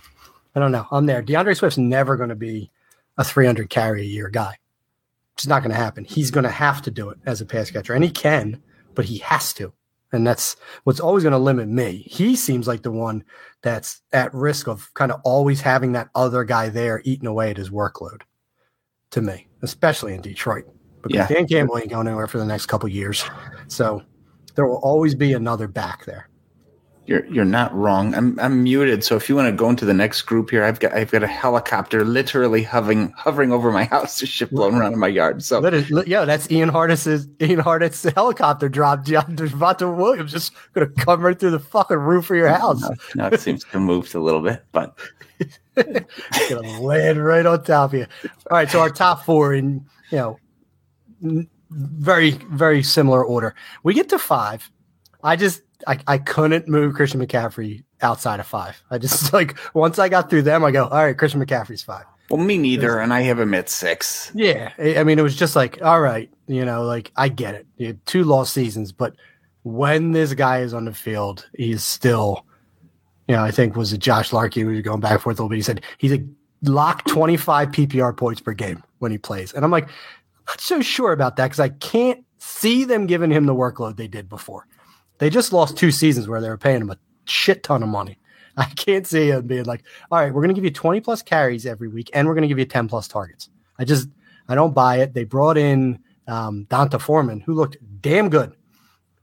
I 0.56 0.60
don't 0.60 0.72
know. 0.72 0.88
I'm 0.92 1.06
there. 1.06 1.22
D'Andre 1.22 1.54
Swift's 1.54 1.78
never 1.78 2.18
going 2.18 2.30
to 2.30 2.36
be 2.36 2.72
a 3.18 3.24
300 3.24 3.70
carry 3.70 4.02
a 4.02 4.06
year 4.06 4.30
guy. 4.30 4.58
It's 5.36 5.48
not 5.48 5.62
going 5.62 5.72
to 5.72 5.78
happen. 5.78 6.04
He's 6.04 6.32
going 6.32 6.46
to 6.46 6.50
have 6.50 6.82
to 6.84 6.92
do 6.92 7.10
it 7.10 7.20
as 7.28 7.42
a 7.42 7.46
pass 7.46 7.70
catcher, 7.70 7.94
and 7.94 8.04
he 8.04 8.10
can, 8.10 8.62
but 8.96 9.06
he 9.06 9.20
has 9.20 9.54
to. 9.54 9.72
And 10.12 10.26
that's 10.26 10.56
what's 10.84 11.00
always 11.00 11.24
going 11.24 11.34
to 11.34 11.38
limit 11.38 11.68
me. 11.68 12.04
He 12.08 12.36
seems 12.36 12.68
like 12.68 12.82
the 12.82 12.92
one 12.92 13.24
that's 13.62 14.02
at 14.14 14.34
risk 14.34 14.68
of 14.68 14.92
kind 14.94 15.12
of 15.12 15.22
always 15.24 15.62
having 15.62 15.92
that 15.92 16.10
other 16.16 16.44
guy 16.44 16.70
there 16.70 17.02
eating 17.04 17.28
away 17.28 17.52
at 17.52 17.58
his 17.58 17.70
workload 17.70 18.22
to 19.12 19.22
me, 19.22 19.48
especially 19.62 20.14
in 20.14 20.22
Detroit. 20.22 20.66
Because 21.04 21.16
yeah. 21.16 21.28
Dan 21.28 21.48
Campbell 21.48 21.78
ain't 21.78 21.90
going 21.90 22.08
anywhere 22.08 22.28
for 22.28 22.40
the 22.40 22.46
next 22.46 22.66
couple 22.66 22.90
years. 22.90 23.24
So 23.68 24.02
there 24.56 24.66
will 24.66 24.78
always 24.78 25.14
be 25.14 25.34
another 25.34 25.68
back 25.68 26.06
there. 26.06 26.30
You're 27.08 27.26
you're 27.28 27.46
not 27.46 27.74
wrong. 27.74 28.14
I'm 28.14 28.38
I'm 28.38 28.64
muted. 28.64 29.02
So 29.02 29.16
if 29.16 29.30
you 29.30 29.36
want 29.36 29.48
to 29.48 29.54
go 29.54 29.70
into 29.70 29.86
the 29.86 29.94
next 29.94 30.24
group 30.24 30.50
here, 30.50 30.66
I've 30.66 30.82
got 30.82 30.92
I've 30.92 31.10
got 31.10 31.24
a 31.24 31.28
helicopter 31.28 32.04
literally 32.04 32.64
hovering 32.64 33.14
hovering 33.16 33.54
over 33.54 33.72
my 33.72 33.84
house, 33.96 34.20
just 34.20 34.34
shit 34.34 34.52
blowing 34.52 34.76
around 34.76 34.92
in 34.92 35.00
my 35.00 35.08
yard. 35.08 35.42
So 35.42 35.66
yeah, 36.06 36.26
that's 36.26 36.52
Ian 36.52 36.68
Hartitz's 36.68 37.30
Ian 37.42 37.60
Hartitz's 37.60 38.12
helicopter 38.14 38.68
drop. 38.68 39.06
Javonte 39.06 39.96
Williams 39.96 40.34
just 40.34 40.52
gonna 40.74 40.88
come 40.88 41.22
right 41.22 41.40
through 41.40 41.52
the 41.52 41.60
fucking 41.60 41.98
roof 41.98 42.30
of 42.30 42.36
your 42.36 42.50
house. 42.50 42.82
No, 42.82 42.90
no 43.16 43.28
it 43.28 43.40
seems 43.40 43.64
to 43.64 43.80
move 43.80 44.14
a 44.14 44.20
little 44.20 44.42
bit, 44.42 44.66
but 44.74 45.00
gonna 45.76 46.82
land 46.82 47.24
right 47.24 47.46
on 47.46 47.64
top 47.64 47.94
of 47.94 48.00
you. 48.00 48.08
All 48.52 48.58
right, 48.58 48.70
so 48.70 48.82
our 48.82 48.90
top 48.90 49.24
four 49.24 49.54
in 49.54 49.86
you 50.12 50.18
know 50.18 50.40
very 51.70 52.32
very 52.32 52.84
similar 52.84 53.24
order. 53.24 53.56
We 53.84 53.94
get 53.94 54.10
to 54.10 54.20
five. 54.20 54.70
I 55.24 55.38
just 55.38 55.62
I, 55.86 56.00
I 56.08 56.18
couldn't 56.18 56.68
move 56.68 56.96
Christian 56.96 57.26
McCaffrey 57.26 57.84
outside 58.02 58.40
of 58.40 58.48
five. 58.48 58.82
I 58.90 58.98
just 58.98 59.34
like 59.34 59.58
once 59.74 60.00
I 60.00 60.10
got 60.10 60.30
through 60.30 60.44
them, 60.44 60.64
I 60.64 60.72
go, 60.72 60.86
all 60.86 61.04
right, 61.04 61.18
Christian 61.18 61.46
McCaffrey's 61.46 61.84
five. 61.84 62.06
Well, 62.30 62.44
me 62.44 62.58
neither, 62.58 63.00
and 63.00 63.14
I 63.14 63.22
have 63.22 63.40
him 63.40 63.54
at 63.54 63.70
six. 63.70 64.32
Yeah, 64.36 64.74
I 64.78 65.04
mean, 65.06 65.18
it 65.18 65.22
was 65.22 65.36
just 65.36 65.56
like, 65.56 65.82
all 65.82 66.02
right, 66.02 66.30
you 66.48 66.66
know, 66.66 66.84
like 66.84 67.12
I 67.16 67.30
get 67.30 67.56
it, 67.56 67.68
you 67.78 67.88
had 67.88 68.06
two 68.06 68.26
lost 68.26 68.54
seasons, 68.54 68.92
but 68.92 69.16
when 69.64 70.12
this 70.12 70.34
guy 70.34 70.60
is 70.60 70.74
on 70.74 70.86
the 70.86 70.94
field, 70.94 71.48
he's 71.56 71.84
still, 71.84 72.46
you 73.28 73.36
know, 73.36 73.44
I 73.44 73.52
think 73.52 73.76
was 73.76 73.94
it 73.94 74.00
Josh 74.00 74.32
Larkey 74.32 74.66
We 74.66 74.76
were 74.76 74.82
going 74.82 75.00
back 75.00 75.14
and 75.14 75.22
forth 75.22 75.40
a 75.40 75.42
little 75.42 75.50
bit. 75.50 75.58
He 75.58 75.62
said 75.62 75.82
he's 76.00 76.14
a 76.14 76.26
lock 76.64 77.06
twenty 77.06 77.38
five 77.38 77.70
PPR 77.70 78.16
points 78.16 78.42
per 78.42 78.54
game 78.54 78.84
when 79.00 79.12
he 79.12 79.18
plays, 79.18 79.54
and 79.54 79.64
I'm 79.64 79.72
like, 79.72 79.88
not 80.48 80.60
so 80.60 80.82
sure 80.82 81.14
about 81.14 81.38
that 81.38 81.46
because 81.46 81.62
I 81.62 81.70
can't 81.70 82.26
see 82.40 82.84
them 82.84 83.08
giving 83.08 83.32
him 83.32 83.46
the 83.46 83.56
workload 83.56 83.96
they 83.96 84.08
did 84.08 84.28
before. 84.28 84.68
They 85.20 85.30
just 85.30 85.54
lost 85.54 85.78
two 85.78 85.92
seasons 85.92 86.28
where 86.28 86.42
they 86.42 86.50
were 86.50 86.58
paying 86.58 86.82
him 86.82 86.90
a 86.90 86.98
shit 87.26 87.64
ton 87.64 87.84
of 87.84 87.90
money. 87.90 88.20
I 88.58 88.66
can't 88.66 89.06
see 89.06 89.30
him 89.30 89.48
being 89.48 89.66
like, 89.66 89.84
all 90.12 90.20
right, 90.20 90.34
we're 90.34 90.42
going 90.42 90.50
to 90.50 90.56
give 90.56 90.64
you 90.64 90.72
20 90.72 91.00
plus 91.02 91.22
carries 91.22 91.66
every 91.66 91.88
week 91.88 92.10
and 92.14 92.28
we're 92.28 92.34
going 92.34 92.44
to 92.44 92.48
give 92.48 92.60
you 92.60 92.66
10 92.66 92.88
plus 92.88 93.08
targets. 93.08 93.50
I 93.80 93.86
just, 93.86 94.10
I 94.48 94.56
don't 94.56 94.74
buy 94.74 94.98
it. 94.98 95.14
They 95.14 95.24
brought 95.24 95.58
in 95.58 96.00
um, 96.28 96.66
D'Onta 96.66 97.00
Foreman, 97.00 97.42
who 97.42 97.54
looked 97.54 97.78
damn 98.02 98.30
good. 98.30 98.56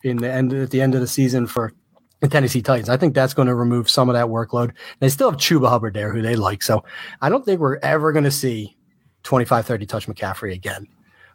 in 0.02 0.18
the 0.18 0.30
end 0.30 0.52
at 0.52 0.70
the 0.70 0.80
end 0.80 0.94
of 0.94 1.00
the 1.00 1.06
season 1.06 1.46
for 1.46 1.72
the 2.20 2.28
Tennessee 2.28 2.62
Titans. 2.62 2.88
I 2.88 2.96
think 2.96 3.14
that's 3.14 3.34
going 3.34 3.48
to 3.48 3.54
remove 3.54 3.90
some 3.90 4.08
of 4.08 4.14
that 4.14 4.26
workload. 4.26 4.72
They 5.00 5.08
still 5.08 5.30
have 5.30 5.38
Chuba 5.38 5.68
Hubbard 5.68 5.94
there, 5.94 6.12
who 6.12 6.22
they 6.22 6.36
like. 6.36 6.62
So 6.62 6.84
I 7.20 7.28
don't 7.28 7.44
think 7.44 7.60
we're 7.60 7.78
ever 7.78 8.12
going 8.12 8.24
to 8.24 8.30
see 8.30 8.76
25, 9.24 9.66
30 9.66 9.86
touch 9.86 10.06
McCaffrey 10.06 10.52
again. 10.52 10.86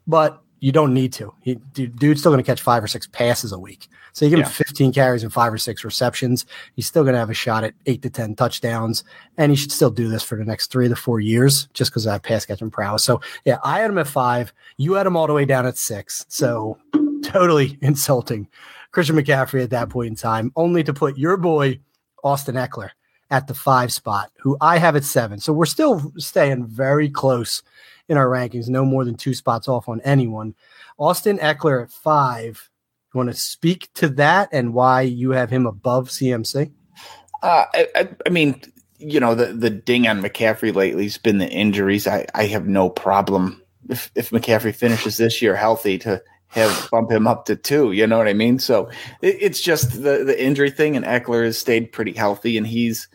But 0.07 0.41
you 0.59 0.71
don't 0.71 0.93
need 0.93 1.13
to. 1.13 1.33
He, 1.41 1.55
dude's 1.55 2.21
still 2.21 2.31
going 2.31 2.43
to 2.43 2.49
catch 2.49 2.61
five 2.61 2.83
or 2.83 2.87
six 2.87 3.07
passes 3.07 3.51
a 3.51 3.59
week. 3.59 3.87
So 4.19 4.25
you 4.25 4.31
give 4.31 4.39
yeah. 4.39 4.47
him 4.47 4.51
15 4.51 4.91
carries 4.91 5.23
and 5.23 5.31
five 5.31 5.53
or 5.53 5.57
six 5.57 5.85
receptions. 5.85 6.45
He's 6.75 6.85
still 6.85 7.03
going 7.03 7.13
to 7.13 7.19
have 7.19 7.29
a 7.29 7.33
shot 7.33 7.63
at 7.63 7.73
eight 7.85 8.01
to 8.01 8.09
10 8.09 8.35
touchdowns. 8.35 9.05
And 9.37 9.49
he 9.49 9.55
should 9.55 9.71
still 9.71 9.89
do 9.89 10.09
this 10.09 10.23
for 10.23 10.37
the 10.37 10.43
next 10.43 10.73
three 10.73 10.89
to 10.89 10.95
four 10.97 11.21
years 11.21 11.69
just 11.73 11.89
because 11.89 12.05
of 12.05 12.11
that 12.11 12.23
pass 12.23 12.45
catching 12.45 12.69
prowess. 12.69 13.01
So 13.01 13.21
yeah, 13.45 13.59
I 13.63 13.79
had 13.79 13.89
him 13.89 13.97
at 13.97 14.07
five. 14.07 14.51
You 14.75 14.95
had 14.95 15.07
him 15.07 15.15
all 15.15 15.25
the 15.25 15.31
way 15.31 15.45
down 15.45 15.65
at 15.65 15.77
six. 15.77 16.25
So 16.27 16.77
totally 17.23 17.77
insulting 17.81 18.49
Christian 18.91 19.15
McCaffrey 19.15 19.63
at 19.63 19.69
that 19.69 19.87
point 19.87 20.09
in 20.09 20.15
time, 20.15 20.51
only 20.57 20.83
to 20.83 20.93
put 20.93 21.17
your 21.17 21.37
boy, 21.37 21.79
Austin 22.21 22.55
Ekeler, 22.55 22.89
at 23.31 23.47
the 23.47 23.53
five 23.53 23.93
spot, 23.93 24.33
who 24.37 24.57
I 24.59 24.79
have 24.79 24.97
at 24.97 25.05
seven. 25.05 25.39
So 25.39 25.53
we're 25.53 25.65
still 25.65 26.11
staying 26.17 26.67
very 26.67 27.09
close 27.09 27.63
in 28.09 28.17
our 28.17 28.27
rankings, 28.27 28.67
no 28.67 28.83
more 28.83 29.05
than 29.05 29.15
two 29.15 29.33
spots 29.33 29.69
off 29.69 29.87
on 29.87 30.01
anyone. 30.01 30.55
Austin 30.97 31.37
Ekeler 31.37 31.83
at 31.83 31.91
five. 31.91 32.69
You 33.13 33.17
want 33.17 33.31
to 33.31 33.35
speak 33.35 33.89
to 33.95 34.09
that 34.09 34.49
and 34.51 34.73
why 34.73 35.01
you 35.01 35.31
have 35.31 35.49
him 35.49 35.65
above 35.65 36.09
CMC? 36.09 36.71
Uh, 37.41 37.65
I, 37.73 38.09
I, 38.25 38.29
mean, 38.29 38.61
you 38.97 39.19
know, 39.19 39.33
the, 39.33 39.47
the 39.47 39.69
ding 39.69 40.07
on 40.07 40.21
McCaffrey 40.21 40.75
lately 40.75 41.03
has 41.03 41.17
been 41.17 41.37
the 41.37 41.49
injuries. 41.49 42.05
I, 42.05 42.25
I 42.35 42.45
have 42.45 42.67
no 42.67 42.89
problem 42.89 43.61
if, 43.89 44.11
if 44.13 44.29
McCaffrey 44.29 44.75
finishes 44.75 45.17
this 45.17 45.41
year 45.41 45.55
healthy 45.55 45.97
to 45.99 46.21
have 46.49 46.89
bump 46.91 47.11
him 47.11 47.27
up 47.27 47.45
to 47.45 47.55
two. 47.55 47.91
You 47.91 48.07
know 48.07 48.17
what 48.17 48.27
I 48.27 48.33
mean? 48.33 48.59
So 48.59 48.89
it, 49.21 49.37
it's 49.39 49.61
just 49.61 50.03
the, 50.03 50.23
the 50.23 50.43
injury 50.43 50.71
thing, 50.71 50.95
and 50.95 51.05
Ekeler 51.05 51.45
has 51.45 51.57
stayed 51.57 51.91
pretty 51.91 52.13
healthy, 52.13 52.57
and 52.57 52.67
he's 52.67 53.07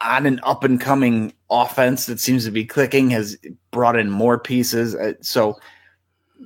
on 0.00 0.26
an 0.26 0.40
up 0.42 0.64
and 0.64 0.80
coming 0.80 1.32
offense 1.50 2.06
that 2.06 2.20
seems 2.20 2.44
to 2.44 2.50
be 2.50 2.64
clicking, 2.64 3.10
has 3.10 3.36
brought 3.70 3.96
in 3.96 4.10
more 4.10 4.38
pieces. 4.38 4.94
Uh, 4.94 5.14
so, 5.20 5.58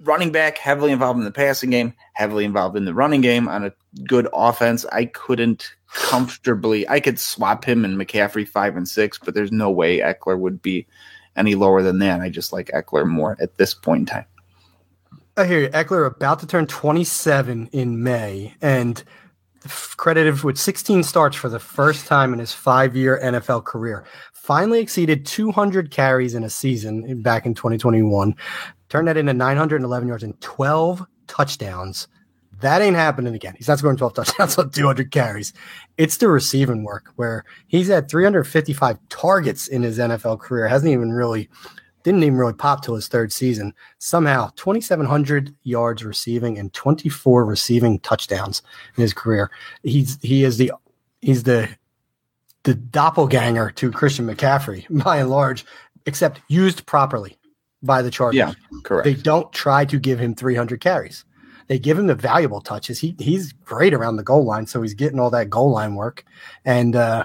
running 0.03 0.33
back, 0.33 0.59
heavily 0.59 0.93
involved 0.93 1.19
in 1.19 1.25
the 1.25 1.31
passing 1.31 1.71
game, 1.71 1.95
heavily 2.15 2.45
involved 2.45 2.77
in 2.77 2.85
the 2.85 2.95
running 2.95 3.21
game 3.21 3.49
on 3.49 3.65
a 3.65 3.73
good 4.07 4.29
offense. 4.33 4.85
I 4.93 5.07
couldn't 5.07 5.75
comfortably, 5.93 6.89
I 6.89 7.01
could 7.01 7.19
swap 7.19 7.65
him 7.65 7.85
and 7.85 7.99
McCaffrey 7.99 8.49
five 8.49 8.77
and 8.77 8.89
six, 8.89 9.19
but 9.19 9.35
there's 9.35 9.53
no 9.53 9.71
way 9.71 9.99
Ekeler 9.99 10.39
would 10.39 10.63
be 10.63 10.87
any 11.37 11.55
lower 11.55 11.83
than 11.83 11.99
that. 12.01 12.21
I 12.21 12.29
just 12.29 12.53
like 12.53 12.69
Ekeler 12.69 13.07
more 13.07 13.37
at 13.41 13.59
this 13.59 13.75
point 13.75 14.01
in 14.01 14.07
time. 14.07 14.27
I 15.37 15.47
hear 15.47 15.61
you. 15.61 15.69
Ekeler 15.69 16.07
about 16.07 16.41
to 16.41 16.47
turn 16.47 16.67
27 16.67 17.71
in 17.73 18.03
May, 18.03 18.55
and 18.61 19.03
credited 19.97 20.43
with 20.43 20.59
16 20.59 21.03
starts 21.05 21.37
for 21.37 21.49
the 21.49 21.59
first 21.59 22.07
time 22.07 22.33
in 22.33 22.39
his 22.39 22.53
five 22.53 22.97
year 22.97 23.21
NFL 23.23 23.65
career. 23.65 24.05
Finally 24.33 24.81
exceeded 24.81 25.25
200 25.25 25.91
carries 25.91 26.35
in 26.35 26.43
a 26.43 26.51
season 26.51 27.23
back 27.23 27.47
in 27.47 27.55
2021. 27.55 28.35
Turned 28.93 29.09
that 29.09 29.17
into 29.17 29.33
911 29.33 30.07
yards 30.07 30.23
and 30.23 30.39
12 30.43 31.07
touchdowns. 31.27 32.09
That 32.61 32.83
ain't 32.83 32.95
happening 32.95 33.35
again. 33.35 33.55
He's 33.57 33.67
not 33.67 33.79
scoring 33.79 33.97
12 33.97 34.13
touchdowns 34.13 34.59
on 34.59 34.69
200 34.69 35.11
carries. 35.11 35.55
It's 35.97 36.19
the 36.19 36.29
receiving 36.29 36.85
work 36.85 37.07
where 37.17 37.47
he's 37.69 37.89
had 37.89 38.11
355 38.11 38.99
targets 39.09 39.67
in 39.67 39.83
his 39.83 39.99
NFL 39.99 40.41
career. 40.41 40.69
Hasn't 40.69 40.93
even 40.93 41.11
really 41.11 41.49
didn't 42.03 42.23
even 42.23 42.37
really 42.37 42.53
pop 42.53 42.85
till 42.85 42.95
his 42.95 43.09
third 43.09 43.33
season. 43.33 43.73
Somehow, 43.97 44.51
2,700 44.57 45.55
yards 45.63 46.05
receiving 46.05 46.59
and 46.59 46.71
24 46.75 47.47
receiving 47.47 47.99
touchdowns 48.01 48.61
in 48.99 49.01
his 49.01 49.15
career. 49.15 49.51
He's 49.83 50.19
he 50.21 50.45
is 50.45 50.59
the 50.59 50.71
he's 51.23 51.45
the 51.45 51.67
the 52.65 52.75
doppelganger 52.75 53.71
to 53.71 53.91
Christian 53.91 54.27
McCaffrey 54.27 54.85
by 55.03 55.17
and 55.17 55.31
large, 55.31 55.65
except 56.05 56.43
used 56.49 56.85
properly 56.85 57.39
by 57.83 58.03
the 58.03 58.11
Chargers. 58.11 58.39
Yeah, 58.39 58.53
correct. 58.83 59.05
They 59.05 59.15
don't 59.15 59.53
try 59.53 59.85
to 59.85 59.99
give 59.99 60.19
him 60.19 60.35
300 60.35 60.81
carries. 60.81 61.25
They 61.69 61.79
give 61.79 61.99
him 61.99 62.07
the 62.07 62.15
valuable 62.15 62.61
touches. 62.61 62.99
He 62.99 63.15
he's 63.19 63.53
great 63.53 63.95
around 63.95 64.17
the 64.17 64.23
goal 64.23 64.45
line, 64.45 64.67
so 64.67 64.83
he's 64.83 64.95
getting 64.95 65.19
all 65.19 65.31
that 65.31 65.49
goal 65.49 65.71
line 65.71 65.95
work, 65.95 66.25
and 66.65 66.95
uh, 66.95 67.25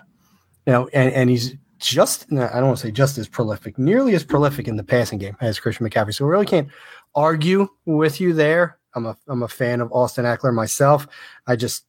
you 0.65 0.73
know, 0.73 0.87
and, 0.93 1.11
and 1.13 1.29
he's 1.29 1.55
just 1.79 2.31
I 2.31 2.35
don't 2.35 2.67
want 2.67 2.77
to 2.77 2.87
say 2.87 2.91
just 2.91 3.17
as 3.17 3.27
prolific, 3.27 3.77
nearly 3.77 4.15
as 4.15 4.23
prolific 4.23 4.67
in 4.67 4.77
the 4.77 4.83
passing 4.83 5.19
game 5.19 5.35
as 5.41 5.59
Christian 5.59 5.87
McCaffrey. 5.87 6.13
So 6.13 6.25
we 6.25 6.31
really 6.31 6.45
can't 6.45 6.69
argue 7.15 7.67
with 7.85 8.19
you 8.19 8.33
there. 8.33 8.77
I'm 8.93 9.05
a 9.05 9.17
I'm 9.27 9.43
a 9.43 9.47
fan 9.47 9.81
of 9.81 9.91
Austin 9.91 10.25
Ekeler 10.25 10.53
myself. 10.53 11.07
I 11.45 11.55
just 11.55 11.85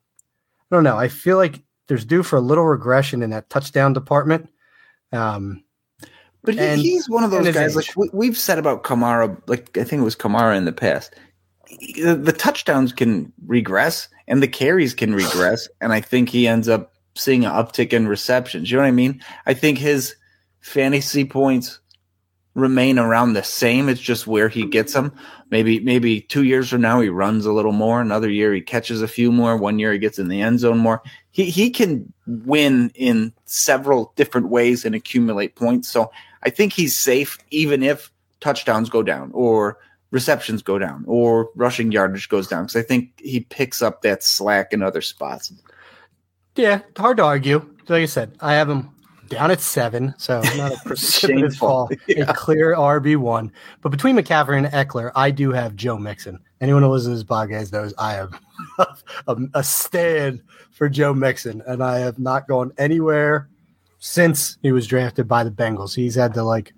I 0.70 0.76
don't 0.76 0.84
know. 0.84 0.98
I 0.98 1.08
feel 1.08 1.36
like 1.36 1.62
there's 1.86 2.04
due 2.04 2.22
for 2.22 2.36
a 2.36 2.40
little 2.40 2.64
regression 2.64 3.22
in 3.22 3.30
that 3.30 3.48
touchdown 3.50 3.92
department. 3.92 4.50
Um, 5.12 5.64
but 6.48 6.54
he, 6.54 6.60
and, 6.62 6.80
he's 6.80 7.10
one 7.10 7.24
of 7.24 7.30
those 7.30 7.52
guys. 7.52 7.76
Like 7.76 7.94
we, 8.14 8.24
have 8.26 8.38
said 8.38 8.58
about 8.58 8.82
Kamara, 8.82 9.38
like 9.48 9.76
I 9.76 9.84
think 9.84 10.00
it 10.00 10.04
was 10.04 10.16
Kamara 10.16 10.56
in 10.56 10.64
the 10.64 10.72
past. 10.72 11.14
The, 11.96 12.14
the 12.14 12.32
touchdowns 12.32 12.90
can 12.90 13.30
regress 13.46 14.08
and 14.28 14.42
the 14.42 14.48
carries 14.48 14.94
can 14.94 15.14
regress, 15.14 15.68
and 15.82 15.92
I 15.92 16.00
think 16.00 16.30
he 16.30 16.48
ends 16.48 16.66
up 16.66 16.94
seeing 17.14 17.44
an 17.44 17.52
uptick 17.52 17.92
in 17.92 18.08
receptions. 18.08 18.70
You 18.70 18.78
know 18.78 18.84
what 18.84 18.88
I 18.88 18.92
mean? 18.92 19.22
I 19.44 19.52
think 19.52 19.76
his 19.76 20.16
fantasy 20.60 21.26
points 21.26 21.80
remain 22.54 22.98
around 22.98 23.34
the 23.34 23.42
same. 23.42 23.90
It's 23.90 24.00
just 24.00 24.26
where 24.26 24.48
he 24.48 24.64
gets 24.64 24.94
them. 24.94 25.12
Maybe 25.50 25.80
maybe 25.80 26.22
two 26.22 26.44
years 26.44 26.70
from 26.70 26.80
now 26.80 27.02
he 27.02 27.10
runs 27.10 27.44
a 27.44 27.52
little 27.52 27.72
more. 27.72 28.00
Another 28.00 28.30
year 28.30 28.54
he 28.54 28.62
catches 28.62 29.02
a 29.02 29.08
few 29.08 29.30
more. 29.30 29.54
One 29.58 29.78
year 29.78 29.92
he 29.92 29.98
gets 29.98 30.18
in 30.18 30.28
the 30.28 30.40
end 30.40 30.60
zone 30.60 30.78
more. 30.78 31.02
He 31.30 31.44
he 31.50 31.68
can 31.68 32.10
win 32.26 32.90
in 32.94 33.34
several 33.44 34.14
different 34.16 34.48
ways 34.48 34.86
and 34.86 34.94
accumulate 34.94 35.56
points. 35.56 35.90
So 35.90 36.10
I 36.42 36.50
think 36.50 36.72
he's 36.72 36.96
safe 36.96 37.38
even 37.50 37.82
if 37.82 38.10
touchdowns 38.40 38.88
go 38.88 39.02
down 39.02 39.30
or 39.34 39.78
receptions 40.10 40.62
go 40.62 40.78
down 40.78 41.04
or 41.06 41.50
rushing 41.54 41.92
yardage 41.92 42.28
goes 42.28 42.48
down 42.48 42.64
because 42.64 42.76
I 42.76 42.82
think 42.82 43.12
he 43.18 43.40
picks 43.40 43.82
up 43.82 44.02
that 44.02 44.22
slack 44.22 44.72
in 44.72 44.82
other 44.82 45.00
spots. 45.00 45.52
Yeah, 46.56 46.80
hard 46.96 47.18
to 47.18 47.24
argue. 47.24 47.58
Like 47.88 48.02
I 48.02 48.06
said, 48.06 48.36
I 48.40 48.54
have 48.54 48.68
him 48.68 48.90
down 49.28 49.50
at 49.50 49.60
seven, 49.60 50.14
so 50.18 50.40
not 50.56 50.72
a 50.72 50.80
precipitous 50.84 51.56
fall. 51.56 51.90
Yeah. 52.06 52.24
A 52.28 52.34
clear 52.34 52.74
RB 52.74 53.16
one. 53.16 53.52
But 53.80 53.90
between 53.90 54.16
McCaffrey 54.16 54.58
and 54.58 54.66
Ekeler, 54.66 55.12
I 55.14 55.30
do 55.30 55.52
have 55.52 55.76
Joe 55.76 55.98
Mixon. 55.98 56.40
Anyone 56.60 56.82
who 56.82 56.88
listens 56.88 57.20
to 57.20 57.24
this 57.24 57.36
podcast 57.36 57.72
knows 57.72 57.94
I 57.98 58.14
have 58.14 58.40
a, 59.26 59.36
a 59.54 59.62
stand 59.62 60.42
for 60.72 60.88
Joe 60.88 61.14
Mixon, 61.14 61.62
and 61.66 61.82
I 61.82 61.98
have 61.98 62.18
not 62.18 62.48
gone 62.48 62.72
anywhere 62.78 63.48
since 63.98 64.58
he 64.62 64.72
was 64.72 64.86
drafted 64.86 65.28
by 65.28 65.44
the 65.44 65.50
Bengals. 65.50 65.94
He's 65.94 66.14
had 66.14 66.34
to 66.34 66.42
like 66.42 66.72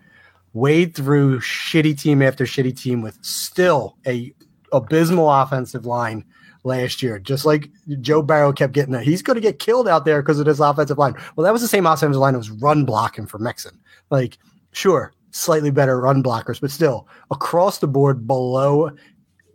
wade 0.52 0.94
through 0.94 1.40
shitty 1.40 2.00
team 2.00 2.22
after 2.22 2.44
shitty 2.44 2.80
team 2.80 3.02
with 3.02 3.18
still 3.22 3.96
a 4.06 4.32
abysmal 4.72 5.30
offensive 5.30 5.86
line 5.86 6.24
last 6.64 7.02
year. 7.02 7.18
Just 7.18 7.44
like 7.44 7.70
Joe 8.00 8.22
Burrow 8.22 8.52
kept 8.52 8.72
getting 8.72 8.92
that, 8.92 9.04
he's 9.04 9.22
going 9.22 9.36
to 9.36 9.40
get 9.40 9.58
killed 9.58 9.88
out 9.88 10.04
there 10.04 10.22
because 10.22 10.38
of 10.38 10.46
this 10.46 10.60
offensive 10.60 10.98
line. 10.98 11.14
Well, 11.36 11.44
that 11.44 11.52
was 11.52 11.62
the 11.62 11.68
same 11.68 11.86
offensive 11.86 12.20
line 12.20 12.34
that 12.34 12.38
was 12.38 12.50
run 12.50 12.84
blocking 12.84 13.26
for 13.26 13.38
Mixon. 13.38 13.78
Like, 14.10 14.38
sure, 14.72 15.12
slightly 15.30 15.70
better 15.70 16.00
run 16.00 16.22
blockers, 16.22 16.60
but 16.60 16.70
still 16.70 17.06
across 17.30 17.78
the 17.78 17.88
board 17.88 18.26
below 18.26 18.90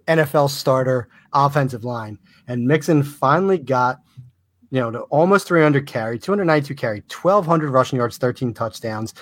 NFL 0.07 0.49
starter 0.49 1.09
offensive 1.33 1.83
line. 1.83 2.17
And 2.47 2.67
Mixon 2.67 3.03
finally 3.03 3.57
got 3.57 4.01
you 4.75 4.91
know, 4.91 5.07
almost 5.09 5.47
300 5.47 5.87
carry, 5.87 6.19
292 6.19 6.75
carry, 6.75 6.99
1,200 7.09 7.69
rushing 7.69 7.95
yards, 7.95 8.17
13 8.17 8.53
touchdowns. 8.53 9.13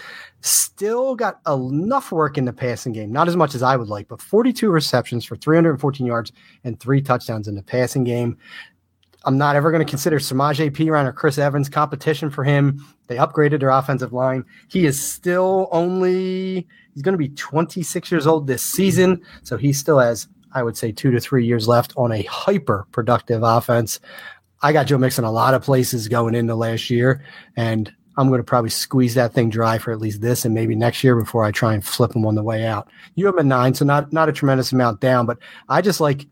Still 0.42 1.16
got 1.16 1.42
enough 1.46 2.12
work 2.12 2.40
in 2.40 2.46
the 2.46 2.52
passing 2.52 2.92
game. 2.92 3.12
Not 3.12 3.28
as 3.28 3.36
much 3.36 3.54
as 3.54 3.62
I 3.62 3.76
would 3.76 3.88
like, 3.88 4.08
but 4.08 4.20
42 4.20 4.72
receptions 4.72 5.24
for 5.24 5.36
314 5.36 6.08
yards 6.08 6.32
and 6.64 6.80
three 6.80 7.04
touchdowns 7.04 7.48
in 7.48 7.54
the 7.54 7.62
passing 7.62 8.04
game. 8.04 8.36
I'm 9.26 9.38
not 9.38 9.56
ever 9.56 9.70
going 9.70 9.86
to 9.86 9.90
consider 9.90 10.18
Samaje 10.18 10.72
Perine 10.72 11.06
or 11.06 11.14
Chris 11.14 11.38
Evans 11.38 11.70
competition 11.70 12.32
for 12.32 12.44
him. 12.44 12.84
They 13.06 13.18
upgraded 13.18 13.60
their 13.60 13.70
offensive 13.70 14.12
line. 14.12 14.44
He 14.70 14.88
is 14.88 15.00
still 15.00 15.70
only, 15.72 16.68
he's 16.96 17.04
going 17.04 17.14
to 17.14 17.18
be 17.20 17.30
26 17.30 18.12
years 18.12 18.26
old 18.26 18.48
this 18.48 18.64
season. 18.64 19.22
So 19.44 19.58
he 19.58 19.72
still 19.72 20.00
has, 20.00 20.28
I 20.54 20.64
would 20.64 20.78
say, 20.78 20.92
two 20.92 21.12
to 21.12 21.20
three 21.20 21.46
years 21.46 21.68
left 21.68 21.94
on 21.96 22.12
a 22.12 22.24
hyper 22.24 22.88
productive 22.92 23.44
offense. 23.44 24.00
I 24.64 24.72
got 24.72 24.88
Joe 24.88 24.98
Mixon 24.98 25.26
a 25.26 25.32
lot 25.32 25.54
of 25.54 25.62
places 25.62 26.08
going 26.08 26.36
into 26.36 26.56
last 26.56 26.90
year, 26.90 27.24
and 27.58 27.94
I'm 28.18 28.30
going 28.30 28.40
to 28.40 28.46
probably 28.46 28.70
squeeze 28.70 29.14
that 29.16 29.34
thing 29.34 29.50
dry 29.50 29.78
for 29.78 29.92
at 29.92 30.00
least 30.00 30.22
this 30.22 30.46
and 30.46 30.54
maybe 30.54 30.74
next 30.74 31.04
year 31.04 31.16
before 31.16 31.44
I 31.44 31.52
try 31.52 31.74
and 31.74 31.86
flip 31.86 32.16
him 32.16 32.26
on 32.26 32.36
the 32.36 32.44
way 32.44 32.66
out. 32.66 32.88
You 33.16 33.26
have 33.26 33.38
a 33.38 33.44
nine, 33.44 33.74
so 33.74 33.84
not 33.84 34.14
not 34.14 34.30
a 34.30 34.34
tremendous 34.34 34.72
amount 34.72 35.02
down, 35.02 35.26
but 35.26 35.38
I 35.68 35.82
just 35.82 36.00
like 36.00 36.26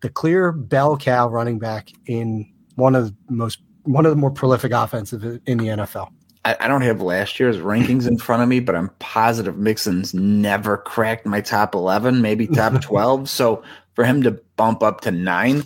the 0.00 0.08
clear 0.08 0.52
bell 0.52 0.96
cow 0.96 1.28
running 1.28 1.58
back 1.58 1.90
in 2.06 2.50
one 2.76 2.94
of 2.94 3.06
the 3.06 3.32
most 3.32 3.58
one 3.82 4.06
of 4.06 4.10
the 4.10 4.16
more 4.16 4.30
prolific 4.30 4.72
offensive 4.72 5.24
in 5.46 5.58
the 5.58 5.66
NFL. 5.66 6.08
I, 6.44 6.56
I 6.60 6.68
don't 6.68 6.82
have 6.82 7.00
last 7.00 7.40
year's 7.40 7.56
rankings 7.56 8.06
in 8.06 8.16
front 8.16 8.42
of 8.42 8.48
me, 8.48 8.60
but 8.60 8.76
I'm 8.76 8.90
positive 9.00 9.58
Mixon's 9.58 10.14
never 10.14 10.76
cracked 10.76 11.26
my 11.26 11.40
top 11.40 11.74
eleven, 11.74 12.22
maybe 12.22 12.46
top 12.46 12.80
twelve. 12.80 13.28
so 13.28 13.62
for 13.94 14.04
him 14.04 14.22
to 14.22 14.32
bump 14.56 14.84
up 14.84 15.00
to 15.00 15.10
nine, 15.10 15.64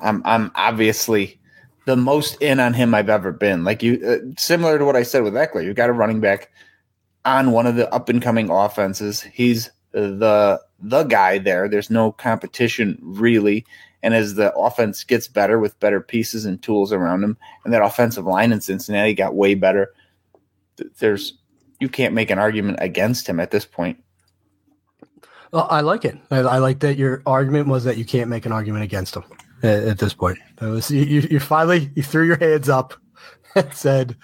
I'm 0.00 0.20
I'm 0.24 0.50
obviously 0.56 1.38
the 1.84 1.96
most 1.96 2.40
in 2.40 2.60
on 2.60 2.74
him 2.74 2.94
I've 2.94 3.10
ever 3.10 3.32
been. 3.32 3.64
Like 3.64 3.82
you, 3.82 4.00
uh, 4.06 4.34
similar 4.38 4.78
to 4.78 4.84
what 4.84 4.96
I 4.96 5.02
said 5.02 5.22
with 5.22 5.34
Ekeler, 5.34 5.64
you 5.64 5.74
got 5.74 5.90
a 5.90 5.92
running 5.92 6.20
back 6.20 6.50
on 7.24 7.52
one 7.52 7.66
of 7.66 7.76
the 7.76 7.92
up 7.92 8.08
and 8.08 8.22
coming 8.22 8.50
offenses. 8.50 9.22
He's 9.22 9.70
the 9.92 10.60
the 10.80 11.04
guy 11.04 11.38
there. 11.38 11.68
There's 11.68 11.90
no 11.90 12.12
competition 12.12 12.98
really. 13.00 13.64
And 14.02 14.12
as 14.12 14.34
the 14.34 14.54
offense 14.54 15.02
gets 15.02 15.28
better 15.28 15.58
with 15.58 15.80
better 15.80 16.00
pieces 16.00 16.44
and 16.44 16.62
tools 16.62 16.92
around 16.92 17.24
him, 17.24 17.38
and 17.64 17.72
that 17.72 17.82
offensive 17.82 18.26
line 18.26 18.52
in 18.52 18.60
Cincinnati 18.60 19.14
got 19.14 19.34
way 19.34 19.54
better, 19.54 19.94
there's 20.98 21.38
you 21.80 21.88
can't 21.88 22.14
make 22.14 22.30
an 22.30 22.38
argument 22.38 22.78
against 22.80 23.26
him 23.26 23.40
at 23.40 23.50
this 23.50 23.64
point. 23.64 24.02
Well, 25.52 25.68
I 25.70 25.82
like 25.82 26.04
it. 26.04 26.18
I, 26.30 26.38
I 26.38 26.58
like 26.58 26.80
that 26.80 26.98
your 26.98 27.22
argument 27.26 27.68
was 27.68 27.84
that 27.84 27.96
you 27.96 28.04
can't 28.04 28.28
make 28.28 28.44
an 28.44 28.52
argument 28.52 28.84
against 28.84 29.14
him 29.14 29.24
at, 29.64 29.84
at 29.84 29.98
this 29.98 30.14
point. 30.14 30.38
Was, 30.60 30.90
you, 30.90 31.20
you 31.30 31.40
finally 31.40 31.90
you 31.94 32.02
threw 32.02 32.26
your 32.26 32.38
hands 32.38 32.68
up 32.68 32.94
and 33.54 33.72
said, 33.72 34.16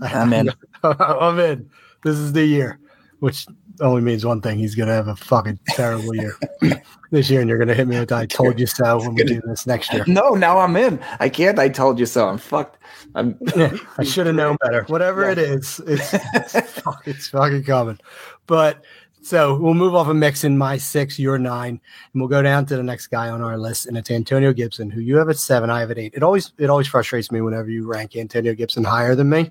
"I'm 0.00 0.32
in. 0.32 0.52
I'm 0.82 1.38
in. 1.38 1.70
This 2.02 2.16
is 2.16 2.32
the 2.32 2.44
year," 2.44 2.78
which 3.20 3.46
only 3.80 4.02
means 4.02 4.24
one 4.24 4.40
thing: 4.40 4.58
he's 4.58 4.74
going 4.74 4.88
to 4.88 4.94
have 4.94 5.08
a 5.08 5.16
fucking 5.16 5.58
terrible 5.68 6.14
year 6.14 6.34
this 7.10 7.30
year, 7.30 7.40
and 7.40 7.48
you're 7.48 7.58
going 7.58 7.68
to 7.68 7.74
hit 7.74 7.88
me 7.88 7.98
with 7.98 8.12
"I 8.12 8.26
told 8.26 8.58
you 8.58 8.66
so" 8.66 8.98
when 8.98 9.14
we 9.14 9.24
do 9.24 9.40
this 9.46 9.66
next 9.66 9.92
year. 9.92 10.04
No, 10.06 10.30
now 10.34 10.58
I'm 10.58 10.76
in. 10.76 11.00
I 11.20 11.28
can't. 11.28 11.58
I 11.58 11.68
told 11.68 11.98
you 11.98 12.06
so. 12.06 12.28
I'm 12.28 12.38
fucked. 12.38 12.78
I'm. 13.14 13.38
I 13.98 14.04
should 14.04 14.26
have 14.26 14.36
known 14.36 14.56
better. 14.60 14.84
Whatever 14.84 15.24
yeah. 15.24 15.32
it 15.32 15.38
is, 15.38 15.80
it's 15.86 16.14
it's, 16.14 16.54
it's 17.06 17.28
fucking 17.28 17.64
coming. 17.64 17.98
But 18.46 18.84
so 19.22 19.56
we'll 19.56 19.74
move 19.74 19.94
off 19.94 20.06
a 20.06 20.10
of 20.10 20.16
Mixon, 20.16 20.56
my 20.56 20.76
six, 20.76 21.18
your 21.18 21.38
nine, 21.38 21.80
and 22.12 22.20
we'll 22.20 22.28
go 22.28 22.42
down 22.42 22.66
to 22.66 22.76
the 22.76 22.82
next 22.82 23.08
guy 23.08 23.28
on 23.28 23.42
our 23.42 23.58
list, 23.58 23.86
and 23.86 23.96
it's 23.96 24.10
Antonio 24.10 24.52
Gibson, 24.52 24.90
who 24.90 25.00
you 25.00 25.16
have 25.16 25.28
at 25.28 25.38
seven, 25.38 25.70
I 25.70 25.80
have 25.80 25.90
at 25.90 25.98
eight. 25.98 26.14
It 26.14 26.22
always 26.22 26.52
it 26.58 26.70
always 26.70 26.86
frustrates 26.86 27.30
me 27.30 27.40
whenever 27.40 27.70
you 27.70 27.86
rank 27.86 28.16
Antonio 28.16 28.54
Gibson 28.54 28.84
higher 28.84 29.14
than 29.14 29.28
me, 29.28 29.50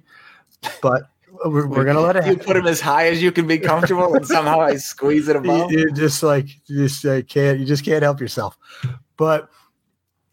but 0.81 1.03
we're, 1.45 1.67
we're 1.67 1.85
gonna 1.85 2.01
let 2.01 2.15
it. 2.15 2.25
You 2.25 2.31
happen. 2.31 2.45
put 2.45 2.57
him 2.57 2.67
as 2.67 2.81
high 2.81 3.07
as 3.07 3.21
you 3.21 3.31
can 3.31 3.47
be 3.47 3.59
comfortable, 3.59 4.13
and 4.15 4.25
somehow 4.25 4.59
I 4.59 4.75
squeeze 4.75 5.27
it 5.27 5.35
above. 5.35 5.71
You, 5.71 5.79
you 5.79 5.91
just 5.91 6.23
like 6.23 6.47
you 6.67 6.87
just 6.87 7.05
uh, 7.05 7.21
can't. 7.23 7.59
You 7.59 7.65
just 7.65 7.85
can't 7.85 8.03
help 8.03 8.19
yourself. 8.19 8.57
But 9.17 9.49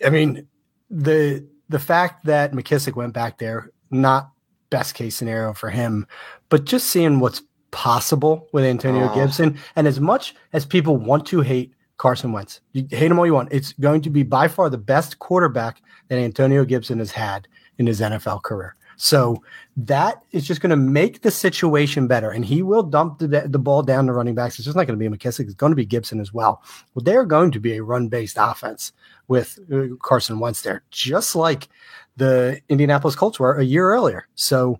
I 0.05 0.11
mean, 0.11 0.47
the 0.91 1.47
the 1.69 1.79
fact 1.79 2.25
that 2.27 2.53
McKissic 2.53 2.95
went 2.95 3.13
back 3.13 3.39
there, 3.39 3.71
not 3.91 4.31
best 4.71 4.95
case 4.95 5.17
scenario 5.17 5.53
for 5.53 5.71
him, 5.71 6.07
but 6.49 6.65
just 6.65 6.89
seeing 6.89 7.21
what's 7.21 7.43
possible 7.75 8.49
with 8.53 8.65
Antonio 8.65 9.11
oh. 9.11 9.15
Gibson, 9.15 9.59
and 9.77 9.87
as 9.87 10.01
much 10.01 10.35
as 10.53 10.65
people 10.65 10.97
want 10.97 11.27
to 11.27 11.41
hate 11.41 11.75
Carson 11.99 12.33
Wentz, 12.33 12.61
you 12.73 12.87
hate 12.91 13.11
him 13.11 13.19
all 13.19 13.27
you 13.27 13.35
want, 13.35 13.53
it's 13.53 13.73
going 13.75 14.01
to 14.03 14.11
be 14.11 14.23
by 14.23 14.49
far 14.49 14.71
the 14.71 14.79
best 14.79 15.19
quarterback 15.19 15.83
that 16.09 16.19
Antonio 16.19 16.65
Gibson 16.65 16.99
has 17.01 17.11
had 17.11 17.49
in 17.79 17.87
his 17.87 18.01
NFL 18.01 18.43
career. 18.43 18.77
So 18.97 19.43
that 19.77 20.23
is 20.31 20.47
just 20.47 20.61
going 20.61 20.71
to 20.71 20.77
make 20.77 21.23
the 21.23 21.31
situation 21.31 22.07
better. 22.07 22.31
And 22.31 22.45
he 22.45 22.63
will 22.63 22.85
dump 22.85 23.19
the, 23.19 23.27
the 23.27 23.59
ball 23.59 23.83
down 23.83 24.07
the 24.07 24.13
running 24.13 24.37
backs. 24.37 24.57
It's 24.57 24.65
just 24.65 24.77
not 24.77 24.87
going 24.87 24.99
to 24.99 25.11
be 25.11 25.17
McKissic. 25.17 25.47
It's 25.47 25.55
going 25.55 25.73
to 25.73 25.77
be 25.77 25.85
Gibson 25.85 26.21
as 26.21 26.33
well. 26.33 26.63
Well, 26.95 27.03
they're 27.03 27.25
going 27.25 27.51
to 27.53 27.61
be 27.61 27.77
a 27.77 27.83
run 27.83 28.09
based 28.09 28.37
offense 28.39 28.93
with 29.27 29.59
uh, 29.73 29.97
Carson 30.01 30.39
Wentz 30.39 30.63
there, 30.63 30.85
just 30.91 31.35
like 31.35 31.69
the 32.17 32.61
Indianapolis 32.69 33.17
Colts 33.17 33.41
were 33.41 33.59
a 33.59 33.65
year 33.65 33.89
earlier. 33.89 34.29
So 34.37 34.79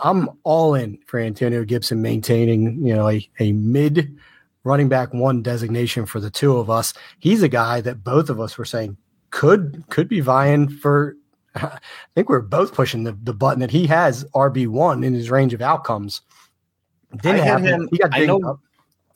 I'm 0.00 0.28
all 0.42 0.74
in 0.74 0.98
for 1.06 1.18
Antonio 1.20 1.64
Gibson 1.64 2.02
maintaining, 2.02 2.84
you 2.84 2.94
know, 2.94 3.08
a, 3.08 3.28
a 3.40 3.52
mid 3.52 4.16
running 4.64 4.88
back 4.88 5.12
one 5.12 5.42
designation 5.42 6.06
for 6.06 6.20
the 6.20 6.30
two 6.30 6.56
of 6.56 6.70
us. 6.70 6.94
He's 7.18 7.42
a 7.42 7.48
guy 7.48 7.80
that 7.82 8.02
both 8.02 8.30
of 8.30 8.40
us 8.40 8.58
were 8.58 8.64
saying 8.64 8.96
could 9.30 9.84
could 9.90 10.08
be 10.08 10.20
vying 10.20 10.68
for 10.68 11.16
I 11.54 11.78
think 12.14 12.28
we 12.28 12.36
are 12.36 12.40
both 12.40 12.74
pushing 12.74 13.04
the, 13.04 13.16
the 13.22 13.34
button 13.34 13.60
that 13.60 13.70
he 13.70 13.86
has 13.86 14.24
RB 14.34 14.66
one 14.66 15.04
in 15.04 15.14
his 15.14 15.30
range 15.30 15.54
of 15.54 15.62
outcomes. 15.62 16.22
Didn't 17.22 17.40
I 17.40 17.44
have 17.44 17.62
him. 17.62 17.88
He 17.92 17.98
got 17.98 18.10
I 18.12 18.26
know 18.26 18.40
up. 18.42 18.60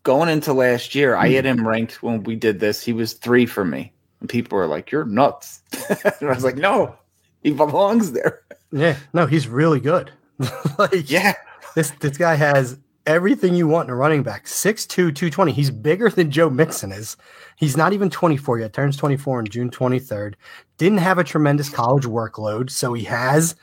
going 0.05 0.29
into 0.29 0.53
last 0.53 0.95
year, 0.95 1.17
I 1.17 1.29
had 1.29 1.45
hmm. 1.45 1.61
him 1.61 1.69
ranked 1.69 2.03
when 2.03 2.23
we 2.23 2.37
did 2.37 2.61
this. 2.61 2.83
He 2.83 2.93
was 2.93 3.15
three 3.15 3.45
for 3.45 3.65
me, 3.65 3.93
and 4.21 4.29
people 4.29 4.57
were 4.57 4.69
like, 4.69 4.93
"You're 4.93 5.05
nuts." 5.05 5.63
and 5.89 5.99
I 6.31 6.35
was 6.35 6.45
like, 6.45 6.57
"No, 6.57 6.95
he 7.43 7.51
belongs 7.51 8.13
there." 8.13 8.43
Yeah, 8.71 8.97
no, 9.13 9.27
he's 9.27 9.49
really 9.49 9.81
good. 9.81 10.13
like, 10.79 11.11
yeah, 11.11 11.35
this 11.75 11.91
this 12.01 12.17
guy 12.17 12.35
has 12.35 12.79
everything 13.07 13.55
you 13.55 13.67
want 13.67 13.89
in 13.89 13.93
a 13.93 13.97
running 13.97 14.23
back. 14.23 14.45
6'2", 14.45 14.89
220. 14.89 15.53
He's 15.53 15.71
bigger 15.71 16.11
than 16.11 16.31
Joe 16.31 16.51
Mixon 16.51 16.93
is. 16.93 17.17
He's 17.57 17.77
not 17.77 17.93
even 17.93 18.11
24 18.11 18.61
yet. 18.61 18.73
Turns 18.73 18.97
24 18.97 19.39
on 19.39 19.47
June 19.47 19.71
23rd. 19.71 20.35
Didn't 20.77 20.99
have 20.99 21.19
a 21.19 21.25
tremendous 21.25 21.71
college 21.71 22.05
workload, 22.05 22.71
so 22.71 22.93
he 22.93 23.05
has 23.05 23.57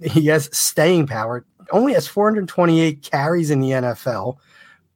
he 0.00 0.26
has 0.26 0.48
staying 0.56 1.06
power. 1.06 1.44
Only 1.70 1.92
has 1.94 2.06
428 2.06 3.02
carries 3.02 3.50
in 3.50 3.60
the 3.60 3.70
NFL, 3.70 4.38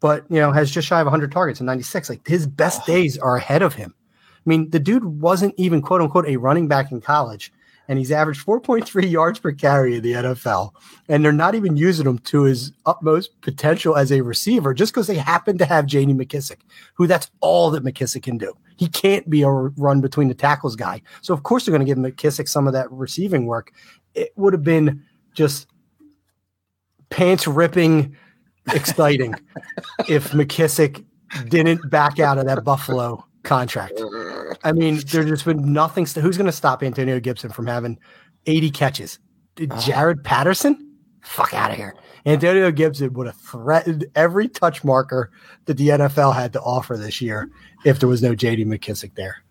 but 0.00 0.24
you 0.30 0.40
know 0.40 0.52
has 0.52 0.70
just 0.70 0.88
shy 0.88 1.00
of 1.00 1.06
100 1.06 1.32
targets 1.32 1.60
and 1.60 1.66
96. 1.66 2.08
Like 2.08 2.26
his 2.26 2.46
best 2.46 2.86
days 2.86 3.18
are 3.18 3.36
ahead 3.36 3.62
of 3.62 3.74
him. 3.74 3.94
I 3.98 4.48
mean, 4.48 4.70
the 4.70 4.78
dude 4.78 5.04
wasn't 5.04 5.54
even 5.58 5.82
quote 5.82 6.00
unquote 6.00 6.26
a 6.26 6.36
running 6.36 6.68
back 6.68 6.90
in 6.90 7.00
college 7.00 7.52
and 7.88 7.98
he's 7.98 8.12
averaged 8.12 8.46
4.3 8.46 9.10
yards 9.10 9.38
per 9.38 9.52
carry 9.52 9.96
in 9.96 10.02
the 10.02 10.12
NFL. 10.12 10.72
And 11.08 11.24
they're 11.24 11.32
not 11.32 11.54
even 11.54 11.76
using 11.76 12.06
him 12.06 12.18
to 12.18 12.42
his 12.42 12.72
utmost 12.84 13.40
potential 13.40 13.96
as 13.96 14.12
a 14.12 14.20
receiver 14.20 14.74
just 14.74 14.92
because 14.92 15.06
they 15.06 15.16
happen 15.16 15.56
to 15.58 15.64
have 15.64 15.86
JD 15.86 16.14
McKissic, 16.14 16.58
who 16.94 17.06
that's 17.06 17.30
all 17.40 17.70
that 17.70 17.84
McKissic 17.84 18.22
can 18.22 18.36
do. 18.36 18.54
He 18.76 18.88
can't 18.88 19.28
be 19.28 19.42
a 19.42 19.48
run 19.48 20.00
between 20.00 20.28
the 20.28 20.34
tackles 20.34 20.76
guy. 20.76 21.02
So, 21.22 21.32
of 21.34 21.42
course, 21.42 21.64
they're 21.64 21.76
going 21.76 21.84
to 21.84 21.86
give 21.86 21.98
McKissic 21.98 22.48
some 22.48 22.66
of 22.66 22.74
that 22.74 22.92
receiving 22.92 23.46
work. 23.46 23.72
It 24.14 24.32
would 24.36 24.52
have 24.52 24.62
been 24.62 25.02
just 25.34 25.66
pants 27.10 27.46
ripping 27.46 28.14
exciting 28.74 29.34
if 30.08 30.32
McKissic 30.32 31.04
didn't 31.48 31.90
back 31.90 32.18
out 32.18 32.38
of 32.38 32.46
that 32.46 32.64
Buffalo 32.64 33.24
contract. 33.42 34.00
I 34.64 34.72
mean, 34.72 35.00
there's 35.10 35.28
just 35.28 35.44
been 35.44 35.72
nothing. 35.72 36.06
St- 36.06 36.22
who's 36.22 36.36
going 36.36 36.46
to 36.46 36.52
stop 36.52 36.82
Antonio 36.82 37.20
Gibson 37.20 37.50
from 37.50 37.66
having 37.66 37.98
80 38.46 38.70
catches? 38.70 39.18
Uh, 39.58 39.64
Jaret 39.64 40.24
Patterson? 40.24 40.96
Fuck 41.22 41.54
out 41.54 41.70
of 41.70 41.76
here. 41.76 41.94
Antonio 42.26 42.70
Gibson 42.70 43.12
would 43.14 43.26
have 43.26 43.36
threatened 43.36 44.06
every 44.14 44.48
touch 44.48 44.84
marker 44.84 45.30
that 45.66 45.76
the 45.76 45.88
NFL 45.88 46.34
had 46.34 46.52
to 46.52 46.60
offer 46.60 46.96
this 46.96 47.20
year 47.20 47.50
if 47.84 48.00
there 48.00 48.08
was 48.08 48.22
no 48.22 48.34
JD 48.34 48.66
McKissic 48.66 49.14
there. 49.14 49.42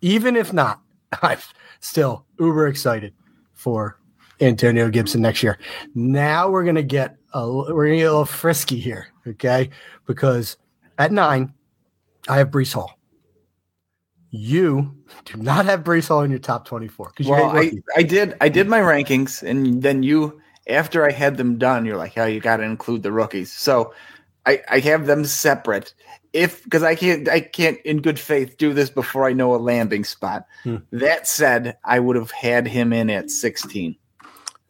Even 0.00 0.36
if 0.36 0.52
not, 0.52 0.80
I'm 1.22 1.38
still 1.80 2.26
uber 2.38 2.68
excited 2.68 3.14
for 3.54 3.98
Antonio 4.40 4.88
Gibson 4.90 5.22
next 5.22 5.42
year. 5.42 5.58
Now 5.94 6.50
we're 6.50 6.64
gonna 6.64 6.82
get 6.82 7.16
a 7.32 7.50
we're 7.50 7.86
gonna 7.86 7.96
get 7.96 8.04
a 8.04 8.10
little 8.10 8.24
frisky 8.24 8.78
here, 8.78 9.08
okay? 9.26 9.70
Because 10.06 10.56
at 10.98 11.12
nine, 11.12 11.54
I 12.28 12.38
have 12.38 12.50
Breece 12.50 12.74
Hall 12.74 12.95
you 14.36 14.94
do 15.24 15.38
not 15.38 15.64
have 15.64 15.84
Breece 15.84 16.08
Hall 16.08 16.22
in 16.22 16.30
your 16.30 16.38
top 16.38 16.66
24. 16.66 17.12
Well, 17.24 17.56
I, 17.56 17.72
I 17.96 18.02
did 18.02 18.36
I 18.40 18.48
did 18.48 18.68
my 18.68 18.80
rankings, 18.80 19.42
and 19.42 19.82
then 19.82 20.02
you 20.02 20.40
after 20.68 21.06
I 21.06 21.12
had 21.12 21.36
them 21.36 21.58
done, 21.58 21.86
you're 21.86 21.96
like, 21.96 22.16
oh, 22.18 22.26
you 22.26 22.40
got 22.40 22.58
to 22.58 22.64
include 22.64 23.02
the 23.02 23.12
rookies. 23.12 23.52
So 23.52 23.94
I, 24.44 24.62
I 24.70 24.78
have 24.80 25.06
them 25.06 25.24
separate. 25.24 25.94
If 26.32 26.62
because 26.64 26.82
I 26.82 26.94
can't 26.94 27.28
I 27.28 27.40
can't 27.40 27.78
in 27.84 28.02
good 28.02 28.18
faith 28.18 28.56
do 28.58 28.74
this 28.74 28.90
before 28.90 29.26
I 29.26 29.32
know 29.32 29.54
a 29.54 29.56
landing 29.56 30.04
spot. 30.04 30.46
Hmm. 30.64 30.76
That 30.92 31.26
said, 31.26 31.78
I 31.84 31.98
would 31.98 32.16
have 32.16 32.30
had 32.30 32.66
him 32.66 32.92
in 32.92 33.08
at 33.10 33.30
16. 33.30 33.96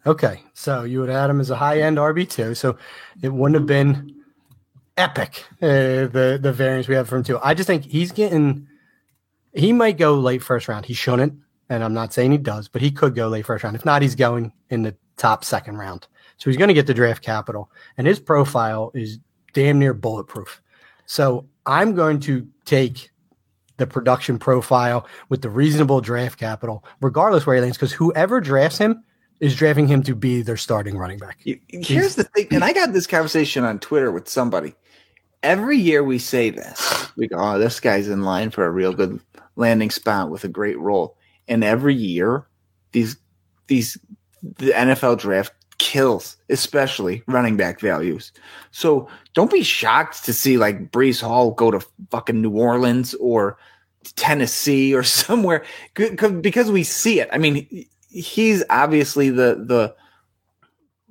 Okay, 0.07 0.41
so 0.55 0.85
you 0.85 1.01
would 1.01 1.11
add 1.11 1.31
him 1.31 1.41
as 1.41 1.51
a 1.51 1.57
high 1.57 1.81
end 1.81 1.99
RB 1.99 2.29
two, 2.29 2.55
so 2.55 2.79
it 3.23 3.33
wouldn't 3.33 3.57
have 3.57 3.67
been 3.67 4.15
epic 4.97 5.45
uh, 5.61 6.07
the 6.07 6.39
the 6.41 6.53
variance 6.53 6.87
we 6.87 6.95
have 6.95 7.09
from 7.09 7.25
two. 7.25 7.39
I 7.43 7.55
just 7.55 7.67
think 7.67 7.85
he's 7.85 8.13
getting 8.13 8.69
he 9.57 9.73
might 9.73 9.97
go 9.97 10.15
late 10.15 10.43
first 10.43 10.69
round. 10.69 10.87
He 10.87 10.95
shouldn't, 10.95 11.35
and 11.69 11.83
I'm 11.83 11.95
not 11.95 12.13
saying 12.13 12.33
he 12.33 12.39
does, 12.39 12.69
but 12.69 12.83
he 12.83 12.91
could 12.91 13.15
go 13.15 13.29
late 13.29 13.47
first 13.47 13.65
round. 13.65 13.75
If 13.75 13.85
not, 13.85 14.03
he's 14.03 14.15
going 14.15 14.53
in 14.71 14.83
the 14.83 14.95
top 15.17 15.45
second 15.45 15.79
round. 15.79 16.07
So 16.37 16.51
he's 16.51 16.59
going 16.59 16.69
to 16.69 16.75
get 16.75 16.87
the 16.87 16.95
draft 16.95 17.23
capital, 17.23 17.71
and 17.97 18.07
his 18.07 18.21
profile 18.21 18.93
is 18.95 19.19
damn 19.55 19.79
near 19.79 19.95
bulletproof. 19.95 20.61
So 21.07 21.47
I'm 21.65 21.95
going 21.95 22.21
to 22.21 22.47
take 22.67 23.11
the 23.79 23.87
production 23.87 24.39
profile 24.39 25.07
with 25.29 25.43
the 25.43 25.51
reasonable 25.51 26.01
draft 26.01 26.39
capital, 26.39 26.85
regardless 27.01 27.47
where 27.47 27.57
he 27.57 27.63
lands, 27.63 27.77
because 27.77 27.93
whoever 27.93 28.41
drafts 28.41 28.79
him 28.79 29.03
is 29.41 29.55
drafting 29.55 29.87
him 29.87 30.03
to 30.03 30.15
be 30.15 30.43
their 30.43 30.57
starting 30.57 30.97
running 30.97 31.19
back. 31.19 31.39
Here's 31.43 31.87
He's, 31.87 32.15
the 32.17 32.25
thing, 32.25 32.49
and 32.51 32.65
I 32.65 32.73
got 32.73 32.93
this 32.93 33.07
conversation 33.07 33.65
on 33.65 33.79
Twitter 33.79 34.11
with 34.11 34.29
somebody. 34.29 34.75
Every 35.47 35.79
year 35.79 36.03
we 36.03 36.19
say 36.19 36.51
this, 36.51 37.09
we 37.17 37.29
go, 37.29 37.37
"Oh, 37.39 37.59
this 37.59 37.79
guy's 37.79 38.09
in 38.09 38.23
line 38.23 38.51
for 38.51 38.67
a 38.67 38.71
real 38.71 38.93
good 38.93 39.21
landing 39.57 39.91
spot 39.91 40.31
with 40.31 40.45
a 40.45 40.49
great 40.49 40.79
role. 40.79 41.17
And 41.49 41.65
every 41.65 41.95
year, 41.95 42.47
these 42.93 43.17
these 43.67 43.99
the 44.43 44.73
NFL 44.73 45.19
draft 45.19 45.53
kills, 45.79 46.37
especially 46.49 47.23
running 47.27 47.57
back 47.57 47.81
values. 47.81 48.33
So 48.71 49.09
don't 49.35 49.51
be 49.51 49.63
shocked 49.63 50.25
to 50.25 50.33
see 50.33 50.57
like 50.57 50.91
Breece 50.91 51.21
Hall 51.21 51.51
go 51.51 51.71
to 51.71 51.85
fucking 52.11 52.41
New 52.41 52.51
Orleans 52.51 53.15
or 53.15 53.59
Tennessee 54.15 54.95
or 54.95 55.03
somewhere 55.03 55.65
because 55.95 56.71
we 56.71 56.85
see 56.85 57.21
it. 57.21 57.29
I 57.33 57.39
mean, 57.39 57.87
he's 58.09 58.63
obviously 58.71 59.31
the 59.31 59.65
the 59.67 59.95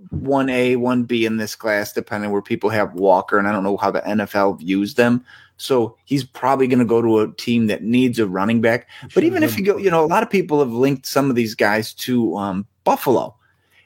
one 0.10 0.50
A, 0.50 0.76
one 0.76 1.04
B 1.04 1.26
in 1.26 1.38
this 1.38 1.56
class, 1.56 1.94
depending 1.94 2.32
where 2.32 2.42
people 2.42 2.70
have 2.70 2.94
Walker, 2.94 3.38
and 3.38 3.48
I 3.48 3.52
don't 3.52 3.64
know 3.64 3.78
how 3.78 3.92
the 3.92 4.02
NFL 4.02 4.60
views 4.60 4.96
them. 4.96 5.26
So 5.58 5.98
he's 6.06 6.24
probably 6.24 6.68
going 6.68 6.80
to 6.80 6.86
go 6.86 7.02
to 7.02 7.20
a 7.20 7.32
team 7.34 7.68
that 7.68 7.84
needs 7.84 8.20
a 8.20 8.28
running 8.28 8.60
back. 8.60 8.90
But 9.14 9.24
even 9.24 9.42
if 9.42 9.58
you 9.58 9.64
go, 9.64 9.78
you 9.78 9.90
know, 9.90 10.04
a 10.04 10.08
lot 10.08 10.24
of 10.24 10.30
people 10.30 10.60
have 10.60 10.74
linked 10.74 11.06
some 11.06 11.30
of 11.30 11.36
these 11.36 11.56
guys 11.56 11.94
to 11.94 12.36
um, 12.36 12.66
Buffalo, 12.84 13.36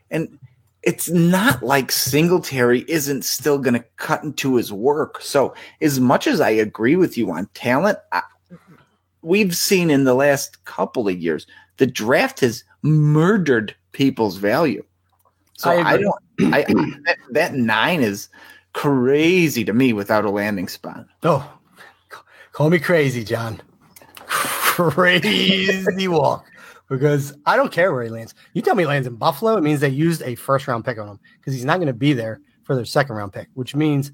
and 0.10 0.40
it's 0.82 1.10
not 1.10 1.62
like 1.62 1.92
Singletary 1.92 2.86
isn't 2.88 3.24
still 3.24 3.58
going 3.58 3.74
to 3.74 3.86
cut 3.98 4.24
into 4.24 4.56
his 4.56 4.72
work. 4.72 5.22
So 5.22 5.54
as 5.82 6.00
much 6.00 6.26
as 6.26 6.42
I 6.42 6.50
agree 6.50 6.96
with 6.96 7.18
you 7.18 7.32
on 7.32 7.48
talent, 7.54 8.00
I, 8.12 8.22
we've 9.22 9.56
seen 9.56 9.92
in 9.92 10.06
the 10.06 10.14
last 10.14 10.64
couple 10.66 11.08
of 11.08 11.20
years 11.20 11.46
the 11.78 11.88
draft 11.88 12.40
has 12.40 12.64
murdered 12.82 13.76
people's 13.92 14.38
value. 14.38 14.84
So 15.60 15.72
I, 15.72 15.90
I 15.90 15.98
don't. 15.98 16.16
I, 16.54 16.64
that, 17.06 17.18
that 17.32 17.54
nine 17.54 18.02
is 18.02 18.30
crazy 18.72 19.66
to 19.66 19.74
me 19.74 19.92
without 19.92 20.24
a 20.24 20.30
landing 20.30 20.70
spot. 20.70 21.06
Oh, 21.24 21.60
call 22.54 22.70
me 22.70 22.80
crazy, 22.80 23.26
John. 23.26 23.62
Crazy 24.20 26.08
walk 26.08 26.46
because 26.88 27.34
I 27.46 27.58
don't 27.58 27.74
care 27.74 27.92
where 27.92 28.04
he 28.04 28.10
lands. 28.10 28.36
You 28.54 28.62
tell 28.62 28.74
me 28.74 28.84
he 28.84 28.88
lands 28.88 29.06
in 29.06 29.18
Buffalo, 29.18 29.58
it 29.58 29.62
means 29.62 29.82
they 29.82 29.90
used 29.90 30.22
a 30.22 30.36
first 30.36 30.66
round 30.66 30.86
pick 30.86 30.98
on 30.98 31.10
him 31.10 31.20
because 31.38 31.54
he's 31.54 31.66
not 31.66 31.76
going 31.76 31.88
to 31.88 31.94
be 31.94 32.14
there 32.14 32.40
for 32.64 32.74
their 32.74 32.86
second 32.86 33.18
round 33.18 33.34
pick, 33.34 33.50
which 33.56 33.76
means 33.76 34.14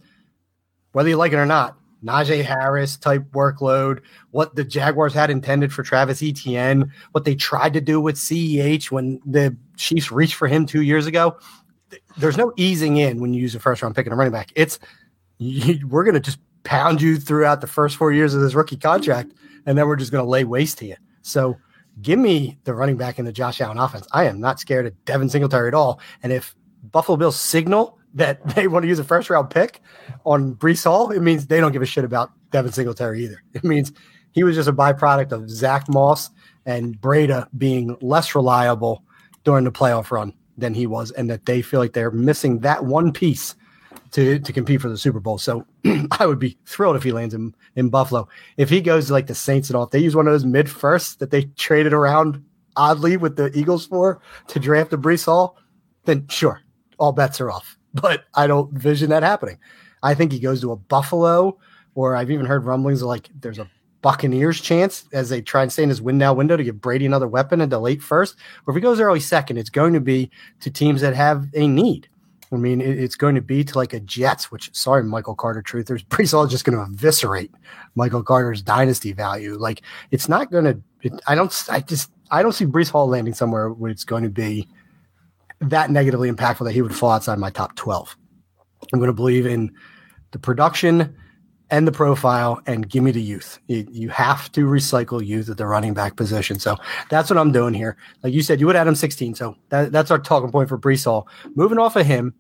whether 0.93 1.09
you 1.09 1.15
like 1.15 1.31
it 1.31 1.35
or 1.35 1.45
not, 1.45 1.77
Najee 2.03 2.43
Harris 2.43 2.97
type 2.97 3.23
workload, 3.33 4.01
what 4.31 4.55
the 4.55 4.63
Jaguars 4.63 5.13
had 5.13 5.29
intended 5.29 5.71
for 5.71 5.83
Travis 5.83 6.23
Etienne, 6.23 6.91
what 7.11 7.23
they 7.23 7.35
tried 7.35 7.73
to 7.73 7.81
do 7.81 8.01
with 8.01 8.15
CEH 8.15 8.89
when 8.89 9.19
the 9.27 9.55
Chiefs 9.77 10.11
reached 10.11 10.35
for 10.35 10.47
him 10.47 10.65
two 10.65 10.81
years 10.81 11.05
ago. 11.05 11.37
There's 12.17 12.37
no 12.37 12.53
easing 12.57 12.97
in 12.97 13.19
when 13.19 13.33
you 13.33 13.41
use 13.41 13.55
a 13.55 13.59
first 13.59 13.81
round 13.81 13.95
pick 13.95 14.05
and 14.05 14.13
a 14.13 14.15
running 14.15 14.33
back. 14.33 14.51
It's 14.55 14.79
you, 15.37 15.87
we're 15.87 16.03
going 16.03 16.15
to 16.15 16.19
just 16.19 16.39
pound 16.63 17.01
you 17.01 17.17
throughout 17.17 17.61
the 17.61 17.67
first 17.67 17.95
four 17.95 18.11
years 18.11 18.33
of 18.33 18.41
this 18.41 18.53
rookie 18.53 18.77
contract, 18.77 19.33
and 19.65 19.77
then 19.77 19.87
we're 19.87 19.95
just 19.95 20.11
going 20.11 20.23
to 20.23 20.29
lay 20.29 20.43
waste 20.43 20.77
to 20.79 20.85
you. 20.85 20.95
So 21.21 21.57
give 22.01 22.19
me 22.19 22.57
the 22.63 22.73
running 22.73 22.97
back 22.97 23.19
in 23.19 23.25
the 23.25 23.31
Josh 23.31 23.61
Allen 23.61 23.77
offense. 23.77 24.07
I 24.11 24.25
am 24.25 24.39
not 24.39 24.59
scared 24.59 24.85
of 24.85 25.05
Devin 25.05 25.29
Singletary 25.29 25.67
at 25.67 25.73
all. 25.73 25.99
And 26.23 26.33
if 26.33 26.55
Buffalo 26.91 27.17
Bills 27.17 27.39
signal 27.39 27.97
that 28.13 28.45
they 28.55 28.67
want 28.67 28.83
to 28.83 28.89
use 28.89 28.99
a 28.99 29.03
first 29.03 29.29
round 29.29 29.49
pick 29.49 29.81
on 30.25 30.55
Breece 30.55 30.83
Hall, 30.83 31.11
it 31.11 31.21
means 31.21 31.47
they 31.47 31.59
don't 31.59 31.71
give 31.71 31.81
a 31.81 31.85
shit 31.85 32.03
about 32.03 32.31
Devin 32.51 32.71
Singletary 32.71 33.23
either. 33.23 33.41
It 33.53 33.63
means 33.63 33.91
he 34.31 34.43
was 34.43 34.55
just 34.55 34.69
a 34.69 34.73
byproduct 34.73 35.31
of 35.31 35.49
Zach 35.49 35.87
Moss 35.87 36.29
and 36.65 36.99
Breida 36.99 37.47
being 37.57 37.97
less 38.01 38.35
reliable 38.35 39.03
during 39.45 39.63
the 39.63 39.71
playoff 39.71 40.11
run 40.11 40.33
than 40.57 40.73
he 40.73 40.85
was, 40.87 41.11
and 41.11 41.29
that 41.29 41.45
they 41.45 41.61
feel 41.61 41.79
like 41.79 41.93
they're 41.93 42.11
missing 42.11 42.59
that 42.59 42.83
one 42.83 43.13
piece 43.13 43.55
to 44.11 44.39
to 44.39 44.53
compete 44.53 44.81
for 44.81 44.89
the 44.89 44.97
Super 44.97 45.19
Bowl. 45.19 45.37
So 45.37 45.65
I 46.19 46.25
would 46.25 46.39
be 46.39 46.57
thrilled 46.65 46.95
if 46.95 47.03
he 47.03 47.11
lands 47.11 47.33
in, 47.33 47.55
in 47.75 47.89
Buffalo. 47.89 48.27
If 48.57 48.69
he 48.69 48.81
goes 48.81 49.07
to 49.07 49.13
like 49.13 49.27
the 49.27 49.35
Saints 49.35 49.69
and 49.69 49.77
all, 49.77 49.83
if 49.83 49.91
they 49.91 49.99
use 49.99 50.15
one 50.15 50.27
of 50.27 50.33
those 50.33 50.45
mid 50.45 50.69
first 50.69 51.19
that 51.19 51.31
they 51.31 51.43
traded 51.55 51.93
around 51.93 52.43
oddly 52.75 53.17
with 53.17 53.37
the 53.37 53.57
Eagles 53.57 53.85
for 53.87 54.21
to 54.47 54.59
draft 54.59 54.93
a 54.93 54.97
Breece 54.97 55.25
Hall, 55.25 55.57
then 56.05 56.27
sure, 56.27 56.61
all 56.97 57.11
bets 57.11 57.39
are 57.39 57.51
off. 57.51 57.77
But 57.95 58.25
I 58.33 58.45
don't 58.45 58.73
vision 58.73 59.09
that 59.11 59.23
happening. 59.23 59.57
I 60.03 60.15
think 60.15 60.33
he 60.33 60.39
goes 60.39 60.59
to 60.59 60.73
a 60.73 60.75
Buffalo, 60.75 61.57
or 61.93 62.13
I've 62.13 62.29
even 62.29 62.45
heard 62.45 62.65
rumblings 62.65 63.01
like 63.01 63.29
there's 63.39 63.57
a 63.57 63.69
Buccaneers 64.05 64.61
chance 64.61 65.05
as 65.13 65.29
they 65.29 65.41
try 65.41 65.63
and 65.63 65.73
stay 65.73 65.81
in 65.81 65.89
his 65.89 65.99
win 65.99 66.19
now 66.19 66.31
window 66.31 66.55
to 66.55 66.63
give 66.63 66.79
Brady 66.79 67.07
another 67.07 67.27
weapon 67.27 67.59
into 67.59 67.79
late 67.79 68.03
first. 68.03 68.35
Or 68.67 68.71
if 68.71 68.75
he 68.75 68.81
goes 68.81 68.99
early 68.99 69.19
second, 69.19 69.57
it's 69.57 69.71
going 69.71 69.93
to 69.93 69.99
be 69.99 70.29
to 70.59 70.69
teams 70.69 71.01
that 71.01 71.15
have 71.15 71.47
a 71.55 71.67
need. 71.67 72.07
I 72.51 72.57
mean, 72.57 72.81
it's 72.81 73.15
going 73.15 73.33
to 73.33 73.41
be 73.41 73.63
to 73.63 73.75
like 73.75 73.93
a 73.93 73.99
Jets, 73.99 74.51
which 74.51 74.69
sorry, 74.75 75.01
Michael 75.01 75.33
Carter 75.33 75.63
truthers, 75.63 76.05
Breece 76.09 76.33
Hall 76.33 76.45
just 76.45 76.65
going 76.65 76.77
to 76.77 76.83
eviscerate 76.83 77.49
Michael 77.95 78.21
Carter's 78.21 78.61
dynasty 78.61 79.11
value. 79.11 79.57
Like 79.57 79.81
it's 80.11 80.29
not 80.29 80.51
going 80.51 80.65
to. 80.65 81.19
I 81.25 81.33
don't. 81.33 81.65
I 81.71 81.79
just. 81.79 82.11
I 82.29 82.43
don't 82.43 82.53
see 82.53 82.67
Breece 82.67 82.91
Hall 82.91 83.07
landing 83.07 83.33
somewhere 83.33 83.71
where 83.71 83.89
it's 83.89 84.03
going 84.03 84.21
to 84.21 84.29
be 84.29 84.67
that 85.61 85.89
negatively 85.89 86.31
impactful 86.31 86.65
that 86.65 86.73
he 86.73 86.83
would 86.83 86.95
fall 86.95 87.09
outside 87.09 87.39
my 87.39 87.49
top 87.49 87.75
twelve. 87.75 88.15
I'm 88.93 88.99
going 88.99 89.09
to 89.09 89.13
believe 89.13 89.47
in 89.47 89.73
the 90.29 90.37
production 90.37 91.15
and 91.71 91.87
the 91.87 91.91
profile 91.91 92.61
and 92.67 92.87
give 92.87 93.03
me 93.03 93.11
the 93.11 93.21
youth. 93.21 93.59
You, 93.67 93.87
you, 93.91 94.09
have 94.09 94.51
to 94.51 94.65
recycle 94.67 95.25
youth 95.25 95.49
at 95.49 95.57
the 95.57 95.65
running 95.65 95.93
back 95.93 96.15
position. 96.15 96.59
So 96.59 96.77
that's 97.09 97.29
what 97.29 97.39
I'm 97.39 97.51
doing 97.51 97.73
here. 97.73 97.97
Like 98.21 98.33
you 98.33 98.43
said, 98.43 98.59
you 98.59 98.67
would 98.67 98.75
add 98.75 98.87
him 98.87 98.95
16. 98.95 99.35
So 99.35 99.55
that, 99.69 99.91
that's 99.91 100.11
our 100.11 100.19
talking 100.19 100.51
point 100.51 100.69
for 100.69 100.77
Breece 100.77 101.05
Hall. 101.05 101.27
Moving 101.55 101.79
off 101.79 101.95
of 101.95 102.05
him, 102.05 102.35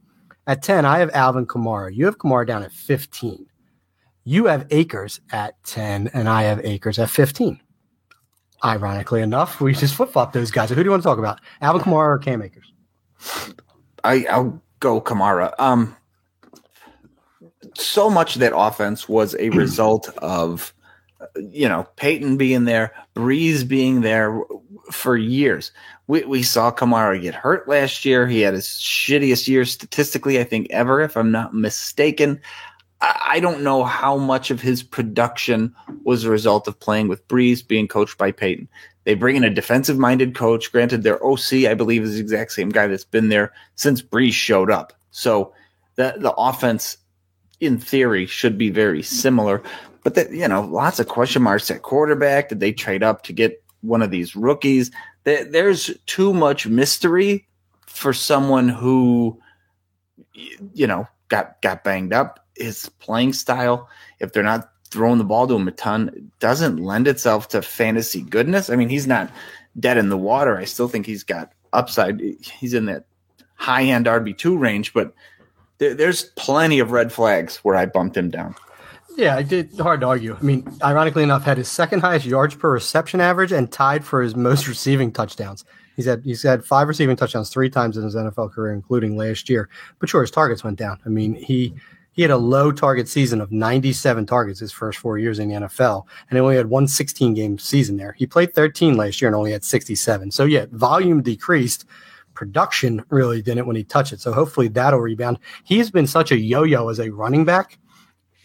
at 0.47 0.61
10, 0.61 0.85
I 0.85 0.99
have 0.99 1.09
Alvin 1.13 1.45
Kamara. 1.45 1.93
You 1.93 2.05
have 2.05 2.17
Kamara 2.17 2.45
down 2.45 2.63
at 2.63 2.71
15. 2.71 3.47
You 4.25 4.45
have 4.45 4.67
Akers 4.69 5.19
at 5.31 5.61
10, 5.63 6.09
and 6.13 6.29
I 6.29 6.43
have 6.43 6.63
Akers 6.63 6.99
at 6.99 7.09
15. 7.09 7.59
Ironically 8.63 9.21
enough, 9.21 9.59
we 9.59 9.73
just 9.73 9.95
flip 9.95 10.11
flop 10.11 10.33
those 10.33 10.51
guys. 10.51 10.69
So 10.69 10.75
who 10.75 10.83
do 10.83 10.87
you 10.87 10.91
want 10.91 11.03
to 11.03 11.07
talk 11.07 11.19
about? 11.19 11.39
Alvin 11.61 11.81
Kamara 11.81 12.15
or 12.15 12.19
Cam 12.19 12.41
Akers? 12.41 12.73
I, 14.03 14.25
I'll 14.29 14.61
go 14.79 15.01
Kamara. 15.01 15.53
Um, 15.59 15.95
so 17.75 18.09
much 18.09 18.35
of 18.35 18.41
that 18.41 18.55
offense 18.55 19.07
was 19.07 19.35
a 19.35 19.49
hmm. 19.49 19.57
result 19.57 20.09
of, 20.17 20.73
you 21.35 21.67
know, 21.67 21.87
Payton 21.95 22.37
being 22.37 22.65
there, 22.65 22.93
Brees 23.15 23.67
being 23.67 24.01
there 24.01 24.41
for 24.91 25.17
years 25.17 25.71
we, 26.07 26.23
we 26.23 26.43
saw 26.43 26.71
Kamara 26.71 27.21
get 27.21 27.33
hurt 27.33 27.67
last 27.67 28.05
year. 28.05 28.27
He 28.27 28.41
had 28.41 28.53
his 28.53 28.67
shittiest 28.67 29.47
year 29.47 29.65
statistically, 29.65 30.39
I 30.39 30.43
think, 30.43 30.67
ever, 30.69 31.01
if 31.01 31.17
I'm 31.17 31.31
not 31.31 31.53
mistaken. 31.53 32.39
I, 33.01 33.21
I 33.27 33.39
don't 33.39 33.63
know 33.63 33.83
how 33.83 34.17
much 34.17 34.51
of 34.51 34.61
his 34.61 34.83
production 34.83 35.73
was 36.03 36.23
a 36.23 36.29
result 36.29 36.67
of 36.67 36.79
playing 36.79 37.07
with 37.07 37.27
Brees, 37.27 37.67
being 37.67 37.87
coached 37.87 38.17
by 38.17 38.31
Payton. 38.31 38.67
They 39.03 39.15
bring 39.15 39.35
in 39.35 39.43
a 39.43 39.49
defensive 39.49 39.97
minded 39.97 40.35
coach. 40.35 40.71
Granted, 40.71 41.03
their 41.03 41.23
OC, 41.23 41.65
I 41.67 41.73
believe, 41.73 42.03
is 42.03 42.15
the 42.15 42.19
exact 42.19 42.51
same 42.51 42.69
guy 42.69 42.87
that's 42.87 43.03
been 43.03 43.29
there 43.29 43.53
since 43.75 44.01
Brees 44.01 44.33
showed 44.33 44.71
up. 44.71 44.93
So 45.11 45.53
the, 45.95 46.15
the 46.17 46.33
offense, 46.33 46.97
in 47.59 47.77
theory, 47.77 48.25
should 48.25 48.57
be 48.57 48.69
very 48.69 49.01
similar. 49.01 49.61
But 50.03 50.15
that, 50.15 50.31
you 50.31 50.47
know, 50.47 50.61
lots 50.61 50.99
of 50.99 51.07
question 51.07 51.41
marks 51.41 51.71
at 51.71 51.81
quarterback. 51.81 52.49
Did 52.49 52.59
they 52.59 52.71
trade 52.71 53.03
up 53.03 53.23
to 53.23 53.33
get 53.33 53.63
one 53.81 54.01
of 54.01 54.11
these 54.11 54.35
rookies? 54.35 54.91
there's 55.25 55.91
too 56.05 56.33
much 56.33 56.67
mystery 56.67 57.47
for 57.87 58.13
someone 58.13 58.69
who 58.69 59.39
you 60.73 60.87
know 60.87 61.07
got 61.29 61.61
got 61.61 61.83
banged 61.83 62.13
up 62.13 62.45
his 62.55 62.89
playing 62.99 63.33
style 63.33 63.89
if 64.19 64.31
they're 64.31 64.43
not 64.43 64.69
throwing 64.89 65.17
the 65.17 65.23
ball 65.23 65.47
to 65.47 65.55
him 65.55 65.67
a 65.67 65.71
ton 65.71 66.31
doesn't 66.39 66.77
lend 66.77 67.07
itself 67.07 67.47
to 67.47 67.61
fantasy 67.61 68.21
goodness 68.21 68.69
i 68.69 68.75
mean 68.75 68.89
he's 68.89 69.07
not 69.07 69.31
dead 69.79 69.97
in 69.97 70.09
the 70.09 70.17
water 70.17 70.57
i 70.57 70.63
still 70.63 70.87
think 70.87 71.05
he's 71.05 71.23
got 71.23 71.51
upside 71.73 72.21
he's 72.39 72.73
in 72.73 72.85
that 72.85 73.05
high 73.55 73.83
end 73.83 74.05
rb2 74.05 74.59
range 74.59 74.93
but 74.93 75.13
there's 75.77 76.23
plenty 76.35 76.79
of 76.79 76.91
red 76.91 77.11
flags 77.11 77.57
where 77.57 77.75
i 77.75 77.85
bumped 77.85 78.15
him 78.17 78.29
down 78.29 78.55
yeah, 79.17 79.39
it 79.39 79.47
did 79.47 79.77
hard 79.79 80.01
to 80.01 80.07
argue. 80.07 80.35
I 80.35 80.43
mean, 80.43 80.67
ironically 80.83 81.23
enough, 81.23 81.43
had 81.43 81.57
his 81.57 81.69
second 81.69 82.01
highest 82.01 82.25
yards 82.25 82.55
per 82.55 82.71
reception 82.71 83.21
average 83.21 83.51
and 83.51 83.71
tied 83.71 84.03
for 84.03 84.21
his 84.21 84.35
most 84.35 84.67
receiving 84.67 85.11
touchdowns. 85.11 85.63
He's 85.95 86.05
had 86.05 86.23
he's 86.23 86.43
had 86.43 86.65
five 86.65 86.87
receiving 86.87 87.15
touchdowns 87.15 87.49
three 87.49 87.69
times 87.69 87.95
in 87.95 88.03
his 88.03 88.15
NFL 88.15 88.51
career, 88.51 88.73
including 88.73 89.15
last 89.15 89.49
year. 89.49 89.69
But 89.99 90.09
sure, 90.09 90.21
his 90.21 90.31
targets 90.31 90.63
went 90.63 90.77
down. 90.77 90.99
I 91.05 91.09
mean, 91.09 91.35
he 91.35 91.73
he 92.11 92.21
had 92.21 92.31
a 92.31 92.37
low 92.37 92.71
target 92.71 93.07
season 93.07 93.39
of 93.41 93.51
97 93.51 94.25
targets 94.25 94.59
his 94.59 94.71
first 94.71 94.99
four 94.99 95.17
years 95.17 95.39
in 95.39 95.49
the 95.49 95.55
NFL, 95.55 96.05
and 96.29 96.37
he 96.37 96.41
only 96.41 96.57
had 96.57 96.69
one 96.69 96.87
16 96.87 97.33
game 97.33 97.57
season 97.57 97.95
there. 97.97 98.13
He 98.13 98.25
played 98.25 98.53
13 98.53 98.97
last 98.97 99.21
year 99.21 99.27
and 99.27 99.35
only 99.35 99.51
had 99.51 99.63
67. 99.63 100.31
So 100.31 100.43
yeah, 100.43 100.65
volume 100.71 101.21
decreased. 101.21 101.85
Production 102.35 103.03
really 103.09 103.41
didn't 103.41 103.65
when 103.65 103.75
he 103.75 103.83
touched 103.83 104.13
it. 104.13 104.21
So 104.21 104.31
hopefully 104.31 104.67
that'll 104.67 104.99
rebound. 104.99 105.39
He's 105.63 105.89
been 105.89 106.07
such 106.07 106.31
a 106.31 106.37
yo-yo 106.37 106.89
as 106.89 106.99
a 106.99 107.09
running 107.09 107.45
back 107.45 107.79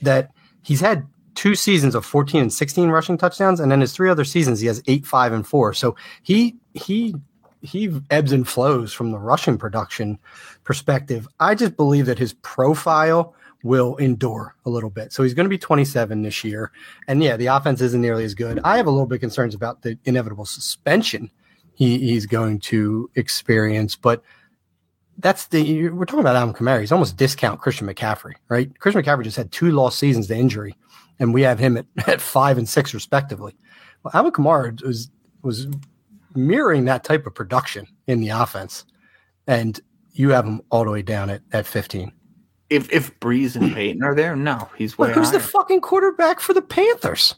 that 0.03 0.31
he's 0.62 0.81
had 0.81 1.07
two 1.35 1.55
seasons 1.55 1.94
of 1.94 2.05
14 2.05 2.42
and 2.42 2.53
16 2.53 2.88
rushing 2.88 3.18
touchdowns, 3.18 3.61
and 3.61 3.70
then 3.70 3.81
his 3.81 3.92
three 3.92 4.11
other 4.11 4.24
seasons 4.24 4.61
he 4.61 4.66
has 4.66 4.83
eight, 4.87 5.07
five, 5.07 5.33
and 5.33 5.46
four. 5.46 5.74
So 5.74 5.96
he 6.22 6.57
he 6.74 7.14
he 7.62 7.94
ebbs 8.11 8.33
and 8.33 8.48
flows 8.48 8.92
from 8.92 9.11
the 9.11 9.18
rushing 9.18 9.59
production 9.59 10.18
perspective. 10.64 11.29
I 11.40 11.55
just 11.55 11.76
believe 11.76 12.07
that 12.07 12.18
his 12.18 12.33
profile 12.35 13.35
will 13.62 13.96
endure 13.96 14.55
a 14.64 14.70
little 14.70 14.90
bit. 14.90 15.12
So 15.12 15.22
he's 15.22 15.35
going 15.35 15.44
to 15.44 15.50
be 15.50 15.59
27 15.59 16.22
this 16.22 16.42
year. 16.44 16.72
And 17.07 17.22
yeah, 17.22 17.37
the 17.37 17.46
offense 17.46 17.83
isn't 17.83 18.00
nearly 18.00 18.24
as 18.24 18.35
good. 18.35 18.59
I 18.64 18.79
have 18.79 18.87
a 18.87 18.90
little 18.90 19.07
bit 19.07 19.20
concerns 19.20 19.55
about 19.55 19.83
the 19.83 19.98
inevitable 20.05 20.46
suspension 20.46 21.31
he, 21.81 21.99
he's 21.99 22.27
going 22.27 22.61
to 22.61 23.11
experience, 23.14 23.97
but 23.97 24.23
that's 25.16 25.47
the 25.47 25.88
we're 25.88 26.05
talking 26.05 26.21
about 26.21 26.37
Alvin 26.37 26.55
Kamara. 26.55 26.81
He's 26.81 26.93
almost 26.93 27.16
discount 27.16 27.59
Christian 27.59 27.87
McCaffrey, 27.88 28.35
right? 28.51 28.79
Christian 28.79 29.03
McCaffrey 29.03 29.25
just 29.25 29.38
had 29.38 29.51
two 29.51 29.71
lost 29.71 29.99
seasons 29.99 30.27
to 30.27 30.37
injury, 30.37 30.77
and 31.19 31.33
we 31.33 31.40
have 31.40 31.59
him 31.59 31.79
at, 31.79 31.87
at 32.07 32.21
five 32.21 32.59
and 32.59 32.69
six 32.69 32.93
respectively. 32.93 33.57
Well, 34.03 34.12
Alvin 34.12 34.33
Kamara 34.33 34.83
was 34.85 35.11
was 35.40 35.69
mirroring 36.35 36.85
that 36.85 37.03
type 37.03 37.27
of 37.27 37.35
production 37.35 37.87
in 38.07 38.21
the 38.21 38.29
offense, 38.29 38.85
and 39.47 39.81
you 40.12 40.29
have 40.31 40.45
him 40.45 40.61
all 40.69 40.85
the 40.85 40.90
way 40.90 41.01
down 41.01 41.31
at, 41.31 41.40
at 41.53 41.66
15. 41.66 42.12
If 42.69 42.93
if 42.93 43.19
Brees 43.21 43.57
and 43.57 43.75
Payton 43.75 44.03
are 44.03 44.14
there, 44.14 44.37
no, 44.37 44.69
he's 44.77 44.99
way. 44.99 45.09
Look, 45.09 45.16
who's 45.16 45.31
higher. 45.31 45.38
the 45.38 45.47
fucking 45.47 45.81
quarterback 45.81 46.40
for 46.40 46.53
the 46.53 46.61
Panthers? 46.61 47.37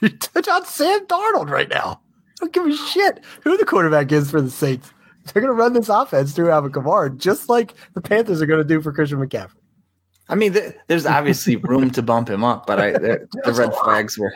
Touch 0.20 0.46
on 0.46 0.64
Sam 0.66 1.04
Darnold 1.08 1.50
right 1.50 1.68
now. 1.68 2.00
Don't 2.42 2.52
give 2.52 2.66
a 2.66 2.76
shit 2.76 3.20
who 3.44 3.56
the 3.56 3.64
quarterback 3.64 4.10
is 4.10 4.28
for 4.28 4.40
the 4.40 4.50
Saints. 4.50 4.92
They're 5.32 5.40
going 5.40 5.54
to 5.54 5.60
run 5.60 5.74
this 5.74 5.88
offense 5.88 6.32
through 6.32 6.50
Alvin 6.50 6.72
Kamara, 6.72 7.16
just 7.16 7.48
like 7.48 7.74
the 7.94 8.00
Panthers 8.00 8.42
are 8.42 8.46
going 8.46 8.58
to 8.58 8.64
do 8.64 8.82
for 8.82 8.92
Christian 8.92 9.20
McCaffrey. 9.20 9.54
I 10.28 10.34
mean, 10.34 10.52
th- 10.52 10.74
there's 10.88 11.06
obviously 11.06 11.54
room 11.54 11.90
to 11.90 12.02
bump 12.02 12.28
him 12.28 12.42
up, 12.42 12.66
but 12.66 12.80
I 12.80 12.92
the, 12.92 13.28
red 13.46 13.72
flags 13.84 14.18
were. 14.18 14.34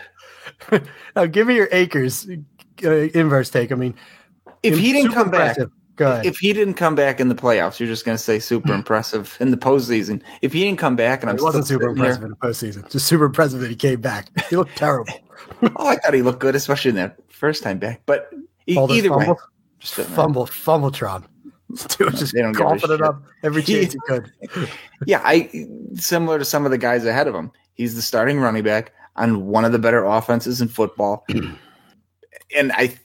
now, 1.16 1.26
give 1.26 1.48
me 1.48 1.56
your 1.56 1.68
Akers 1.72 2.28
uh, 2.84 2.90
inverse 2.90 3.50
take. 3.50 3.72
I 3.72 3.74
mean, 3.74 3.94
if 4.62 4.78
he 4.78 4.92
didn't 4.92 5.12
come 5.12 5.26
impressive. 5.26 5.70
back, 5.70 5.78
Go 5.96 6.12
ahead. 6.12 6.26
if 6.26 6.38
he 6.38 6.52
didn't 6.52 6.74
come 6.74 6.94
back 6.94 7.18
in 7.18 7.28
the 7.28 7.34
playoffs, 7.34 7.80
you're 7.80 7.88
just 7.88 8.04
going 8.04 8.16
to 8.16 8.22
say 8.22 8.38
super 8.38 8.72
impressive 8.72 9.36
in 9.40 9.50
the 9.50 9.56
postseason. 9.56 10.22
If 10.42 10.52
he 10.52 10.62
didn't 10.62 10.78
come 10.78 10.94
back, 10.94 11.22
and 11.22 11.30
I'm 11.30 11.36
it 11.36 11.42
wasn't 11.42 11.64
still 11.64 11.80
super 11.80 11.94
sitting 11.94 12.04
here- 12.04 12.12
impressive 12.12 12.24
in 12.24 12.30
the 12.30 12.36
postseason. 12.36 12.90
Just 12.92 13.06
super 13.06 13.24
impressive 13.24 13.60
that 13.60 13.70
he 13.70 13.76
came 13.76 14.00
back. 14.00 14.28
He 14.48 14.56
looked 14.56 14.76
terrible. 14.76 15.12
oh, 15.76 15.88
I 15.88 15.96
thought 15.96 16.14
he 16.14 16.22
looked 16.22 16.40
good, 16.40 16.54
especially 16.54 16.90
in 16.90 16.96
that 16.96 17.18
first 17.36 17.62
time 17.62 17.78
back. 17.78 18.02
But 18.06 18.30
e- 18.66 18.76
either 18.78 19.16
way, 19.16 19.32
just 19.78 19.94
fumble, 19.94 20.46
fumbletron. 20.46 21.24
Dude 21.98 22.16
just 22.16 22.32
They 22.32 22.42
don't 22.42 22.54
coughing 22.54 22.90
it 22.90 23.02
up 23.02 23.22
every 23.42 23.62
chance 23.64 23.92
he 23.92 23.98
could. 24.06 24.30
yeah, 25.06 25.20
I 25.24 25.66
similar 25.94 26.38
to 26.38 26.44
some 26.44 26.64
of 26.64 26.70
the 26.70 26.78
guys 26.78 27.04
ahead 27.04 27.26
of 27.28 27.34
him. 27.34 27.52
He's 27.74 27.94
the 27.94 28.02
starting 28.02 28.40
running 28.40 28.64
back 28.64 28.92
on 29.16 29.46
one 29.46 29.64
of 29.64 29.72
the 29.72 29.78
better 29.78 30.04
offenses 30.04 30.60
in 30.60 30.68
football, 30.68 31.24
and 32.56 32.72
I 32.72 32.96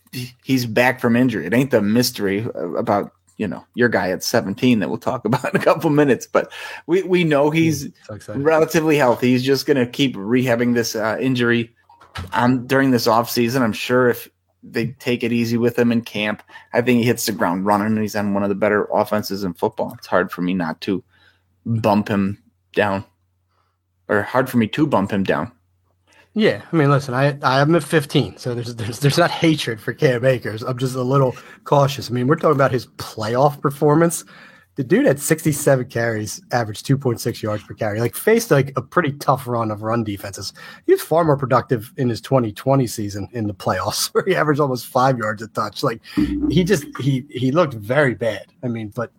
he's 0.44 0.66
back 0.66 1.00
from 1.00 1.16
injury. 1.16 1.46
It 1.46 1.54
ain't 1.54 1.72
the 1.72 1.82
mystery 1.82 2.48
about 2.56 3.12
you 3.38 3.48
know 3.48 3.66
your 3.74 3.90
guy 3.90 4.12
at 4.12 4.24
17 4.24 4.80
that 4.80 4.90
we'll 4.90 5.00
talk 5.00 5.26
about 5.26 5.54
in 5.54 5.60
a 5.60 5.64
couple 5.64 5.90
minutes, 5.90 6.28
but 6.28 6.52
we 6.86 7.02
we 7.04 7.24
know 7.24 7.50
he's 7.50 7.90
So 8.20 8.34
relatively 8.36 8.96
healthy. 8.98 9.30
He's 9.32 9.44
just 9.44 9.66
going 9.66 9.78
to 9.78 9.88
keep 9.88 10.16
rehabbing 10.16 10.76
this 10.76 10.96
uh, 10.96 11.18
injury 11.20 11.74
um, 12.34 12.68
during 12.68 12.92
this 12.92 13.08
offseason. 13.08 13.62
I'm 13.62 13.74
sure 13.74 14.10
if 14.10 14.30
they 14.64 14.88
take 15.00 15.24
it 15.24 15.32
easy 15.32 15.58
with 15.58 15.78
him 15.78 15.92
in 15.92 16.02
camp, 16.02 16.44
I 16.74 16.82
think 16.82 17.00
he 17.00 17.06
hits 17.06 17.26
the 17.26 17.32
ground 17.32 17.66
running 17.66 17.88
and 17.88 18.00
he's 18.00 18.16
on 18.16 18.34
one 18.34 18.44
of 18.44 18.50
the 18.50 18.56
better 18.56 18.86
offenses 18.94 19.44
in 19.44 19.54
football. 19.54 19.94
It's 19.98 20.08
hard 20.08 20.32
for 20.32 20.42
me 20.42 20.54
not 20.54 20.82
to 20.82 21.04
bump 21.66 22.08
him 22.08 22.42
down 22.74 23.04
or 24.08 24.22
hard 24.22 24.50
for 24.50 24.58
me 24.58 24.68
to 24.68 24.86
bump 24.86 25.12
him 25.12 25.24
down. 25.24 25.52
Yeah, 26.34 26.62
I 26.72 26.76
mean, 26.76 26.90
listen, 26.90 27.14
I 27.14 27.38
I 27.42 27.60
am 27.60 27.76
at 27.76 27.84
15, 27.84 28.38
so 28.38 28.56
there's 28.56 28.76
there's 28.76 29.00
there's 29.00 29.18
not 29.18 29.32
hatred 29.32 29.82
for 29.82 29.94
Cam 29.94 30.24
Akers. 30.24 30.64
I'm 30.64 30.78
just 30.78 30.96
a 30.96 31.02
little 31.02 31.36
cautious. 31.66 32.10
I 32.10 32.14
mean, 32.14 32.28
we're 32.28 32.38
talking 32.38 32.56
about 32.56 32.72
his 32.72 32.88
playoff 32.88 33.60
performance. 33.60 34.24
The 34.82 34.88
dude 34.88 35.06
had 35.06 35.20
67 35.20 35.86
carries, 35.90 36.42
averaged 36.52 36.88
2.6 36.88 37.44
yards 37.44 37.62
per 37.62 37.76
carry. 37.76 38.00
Like 38.00 38.16
faced 38.16 38.50
like 38.50 38.74
a 38.76 38.82
pretty 38.82 39.12
tough 39.12 39.48
run 39.48 39.70
of 39.70 39.84
run 39.84 40.04
defenses. 40.04 40.54
He 40.88 40.94
was 40.94 41.04
far 41.04 41.24
more 41.24 41.38
productive 41.38 41.94
in 41.98 42.10
his 42.10 42.20
2020 42.20 42.88
season 42.88 43.30
in 43.32 43.46
the 43.46 43.54
playoffs, 43.54 44.08
where 44.12 44.24
he 44.26 44.36
averaged 44.36 44.60
almost 44.60 44.88
five 44.88 45.20
yards 45.20 45.44
a 45.44 45.50
touch. 45.50 45.84
Like 45.84 46.02
he 46.50 46.64
just 46.64 46.86
he 47.00 47.28
he 47.30 47.52
looked 47.52 47.76
very 47.76 48.16
bad. 48.16 48.48
I 48.64 48.70
mean, 48.70 48.92
but 48.96 49.12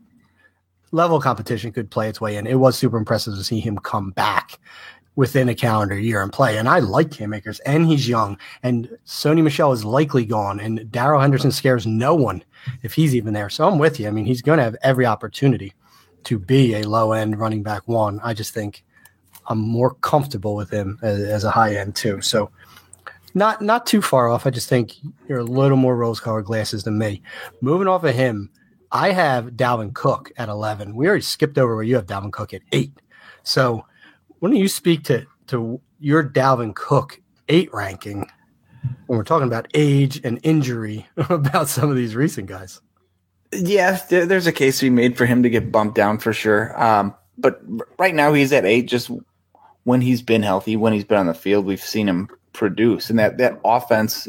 level 0.90 1.20
competition 1.20 1.70
could 1.70 1.92
play 1.92 2.08
its 2.08 2.20
way 2.20 2.38
in. 2.38 2.48
It 2.48 2.58
was 2.58 2.76
super 2.76 2.96
impressive 2.96 3.36
to 3.36 3.44
see 3.44 3.60
him 3.60 3.78
come 3.78 4.10
back 4.10 4.58
within 5.14 5.48
a 5.48 5.54
calendar 5.54 5.96
year 5.96 6.22
and 6.22 6.32
play. 6.32 6.58
And 6.58 6.68
I 6.68 6.80
like 6.80 7.12
Cam 7.12 7.34
Akers, 7.34 7.60
and 7.60 7.86
he's 7.86 8.08
young. 8.08 8.36
And 8.64 8.88
Sony 9.06 9.44
Michel 9.44 9.70
is 9.70 9.84
likely 9.84 10.24
gone, 10.24 10.58
and 10.58 10.90
Darrell 10.90 11.20
Henderson 11.20 11.52
scares 11.52 11.86
no 11.86 12.16
one 12.16 12.42
if 12.82 12.94
he's 12.94 13.14
even 13.14 13.32
there. 13.32 13.50
So 13.50 13.66
I'm 13.66 13.78
with 13.78 14.00
you. 14.00 14.08
I 14.08 14.10
mean, 14.10 14.24
he's 14.24 14.42
going 14.42 14.58
to 14.58 14.64
have 14.64 14.76
every 14.82 15.06
opportunity 15.06 15.72
to 16.24 16.38
be 16.38 16.74
a 16.74 16.88
low 16.88 17.12
end 17.12 17.38
running 17.38 17.62
back 17.62 17.86
one. 17.86 18.20
I 18.22 18.34
just 18.34 18.54
think 18.54 18.84
I'm 19.46 19.58
more 19.58 19.94
comfortable 19.94 20.54
with 20.54 20.70
him 20.70 20.98
as, 21.02 21.22
as 21.22 21.44
a 21.44 21.50
high 21.50 21.74
end 21.76 21.96
too. 21.96 22.20
So 22.20 22.50
not 23.34 23.62
not 23.62 23.86
too 23.86 24.02
far 24.02 24.28
off. 24.28 24.46
I 24.46 24.50
just 24.50 24.68
think 24.68 24.96
you're 25.28 25.40
a 25.40 25.44
little 25.44 25.76
more 25.76 25.96
rose 25.96 26.20
colored 26.20 26.44
glasses 26.44 26.84
than 26.84 26.98
me. 26.98 27.22
Moving 27.60 27.88
off 27.88 28.04
of 28.04 28.14
him, 28.14 28.50
I 28.92 29.12
have 29.12 29.52
Dalvin 29.52 29.94
Cook 29.94 30.30
at 30.36 30.48
11. 30.48 30.94
We 30.94 31.08
already 31.08 31.22
skipped 31.22 31.58
over 31.58 31.74
where 31.74 31.84
you 31.84 31.96
have 31.96 32.06
Dalvin 32.06 32.32
Cook 32.32 32.52
at 32.52 32.62
eight. 32.72 32.92
So 33.42 33.84
why 34.38 34.50
don't 34.50 34.58
you 34.58 34.68
speak 34.68 35.04
to 35.04 35.26
to 35.48 35.80
your 35.98 36.22
Dalvin 36.22 36.74
Cook 36.74 37.20
eight 37.48 37.72
ranking 37.72 38.28
when 39.06 39.18
we're 39.18 39.24
talking 39.24 39.48
about 39.48 39.68
age 39.74 40.20
and 40.24 40.40
injury 40.42 41.06
about 41.28 41.68
some 41.68 41.90
of 41.90 41.96
these 41.96 42.14
recent 42.14 42.48
guys? 42.48 42.80
Yeah, 43.52 44.00
there's 44.08 44.46
a 44.46 44.52
case 44.52 44.78
to 44.78 44.86
be 44.86 44.90
made 44.90 45.16
for 45.18 45.26
him 45.26 45.42
to 45.42 45.50
get 45.50 45.70
bumped 45.70 45.94
down 45.94 46.18
for 46.18 46.32
sure. 46.32 46.80
Um, 46.82 47.14
but 47.36 47.60
right 47.98 48.14
now 48.14 48.32
he's 48.32 48.52
at 48.52 48.64
eight. 48.64 48.88
Just 48.88 49.10
when 49.84 50.00
he's 50.00 50.22
been 50.22 50.42
healthy, 50.42 50.76
when 50.76 50.92
he's 50.92 51.04
been 51.04 51.18
on 51.18 51.26
the 51.26 51.34
field, 51.34 51.66
we've 51.66 51.82
seen 51.82 52.08
him 52.08 52.28
produce, 52.54 53.10
and 53.10 53.18
that 53.18 53.38
that 53.38 53.60
offense, 53.64 54.26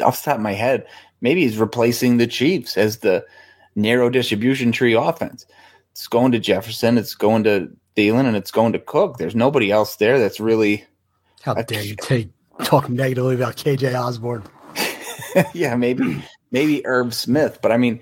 off 0.00 0.22
the 0.22 0.22
top 0.24 0.36
of 0.36 0.40
my 0.40 0.52
head, 0.52 0.86
maybe 1.20 1.42
he's 1.42 1.58
replacing 1.58 2.16
the 2.16 2.26
Chiefs 2.26 2.76
as 2.76 2.98
the 2.98 3.24
narrow 3.74 4.10
distribution 4.10 4.70
tree 4.70 4.94
offense. 4.94 5.44
It's 5.90 6.06
going 6.06 6.30
to 6.32 6.38
Jefferson, 6.38 6.98
it's 6.98 7.14
going 7.14 7.42
to 7.44 7.68
Thielen, 7.96 8.26
and 8.26 8.36
it's 8.36 8.50
going 8.50 8.72
to 8.74 8.78
Cook. 8.78 9.18
There's 9.18 9.34
nobody 9.34 9.72
else 9.72 9.96
there 9.96 10.18
that's 10.18 10.38
really, 10.38 10.84
How 11.42 11.54
dare 11.54 11.82
you 11.82 11.96
take 11.96 12.28
talk 12.64 12.88
negatively 12.88 13.34
about 13.34 13.56
KJ 13.56 13.98
Osborn? 13.98 14.42
yeah, 15.54 15.74
maybe 15.76 16.22
maybe 16.50 16.84
Irv 16.86 17.14
Smith, 17.14 17.58
but 17.62 17.72
I 17.72 17.76
mean, 17.76 18.00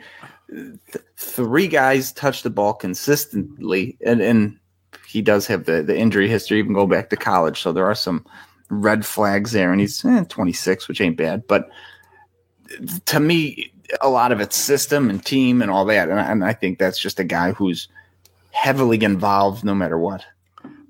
th- 0.51 1.05
three 1.17 1.69
guys 1.69 2.13
touch 2.13 2.43
the 2.43 2.51
ball 2.51 2.75
consistently, 2.75 3.97
and 4.05 4.21
and 4.21 4.59
he 5.07 5.23
does 5.23 5.47
have 5.47 5.65
the 5.65 5.83
the 5.83 5.97
injury 5.97 6.29
history, 6.29 6.59
even 6.59 6.73
go 6.75 6.87
back 6.87 7.11
to 7.11 7.17
college, 7.17 7.61
so 7.61 7.73
there 7.73 7.87
are 7.87 7.95
some 7.95 8.25
red 8.71 9.05
flags 9.05 9.53
there, 9.53 9.73
and 9.73 9.81
he's 9.81 10.05
eh, 10.05 10.25
26, 10.29 10.89
which 10.89 11.01
ain't 11.01 11.17
bad, 11.17 11.47
but 11.47 11.69
to 13.07 13.21
me, 13.21 13.73
a 14.01 14.09
lot 14.09 14.33
of 14.33 14.41
it's 14.41 14.57
system 14.57 15.11
and 15.11 15.25
team 15.25 15.63
and 15.63 15.71
all 15.71 15.85
that, 15.85 16.09
and 16.09 16.21
I, 16.21 16.31
and 16.31 16.45
I 16.45 16.53
think 16.53 16.79
that's 16.79 16.99
just 16.99 17.21
a 17.21 17.25
guy 17.25 17.53
who's 17.53 17.89
heavily 18.51 19.03
involved 19.03 19.65
no 19.65 19.75
matter 19.75 19.99
what. 19.99 20.25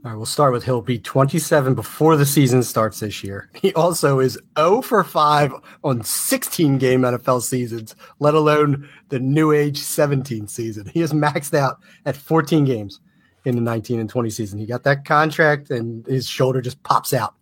All 0.04 0.10
right, 0.10 0.16
we'll 0.18 0.26
start 0.26 0.52
with 0.52 0.64
he'll 0.64 0.82
be 0.82 0.98
27 0.98 1.74
before 1.74 2.18
the 2.18 2.26
season 2.26 2.62
starts 2.62 3.00
this 3.00 3.24
year. 3.24 3.48
He 3.62 3.72
also 3.72 4.20
is 4.20 4.38
0 4.58 4.82
for 4.82 5.02
5 5.02 5.54
on 5.82 6.04
16 6.04 6.76
game 6.76 7.00
NFL 7.00 7.40
seasons, 7.40 7.96
let 8.18 8.34
alone 8.34 8.86
the 9.08 9.18
new 9.18 9.52
age 9.52 9.78
17 9.78 10.46
season. 10.46 10.90
He 10.92 11.00
is 11.00 11.14
maxed 11.14 11.54
out 11.54 11.78
at 12.04 12.16
14 12.16 12.66
games 12.66 13.00
in 13.46 13.54
the 13.54 13.62
19 13.62 13.98
and 13.98 14.10
20 14.10 14.28
season. 14.28 14.58
He 14.58 14.66
got 14.66 14.82
that 14.82 15.06
contract 15.06 15.70
and 15.70 16.04
his 16.06 16.28
shoulder 16.28 16.60
just 16.60 16.82
pops 16.82 17.14
out 17.14 17.34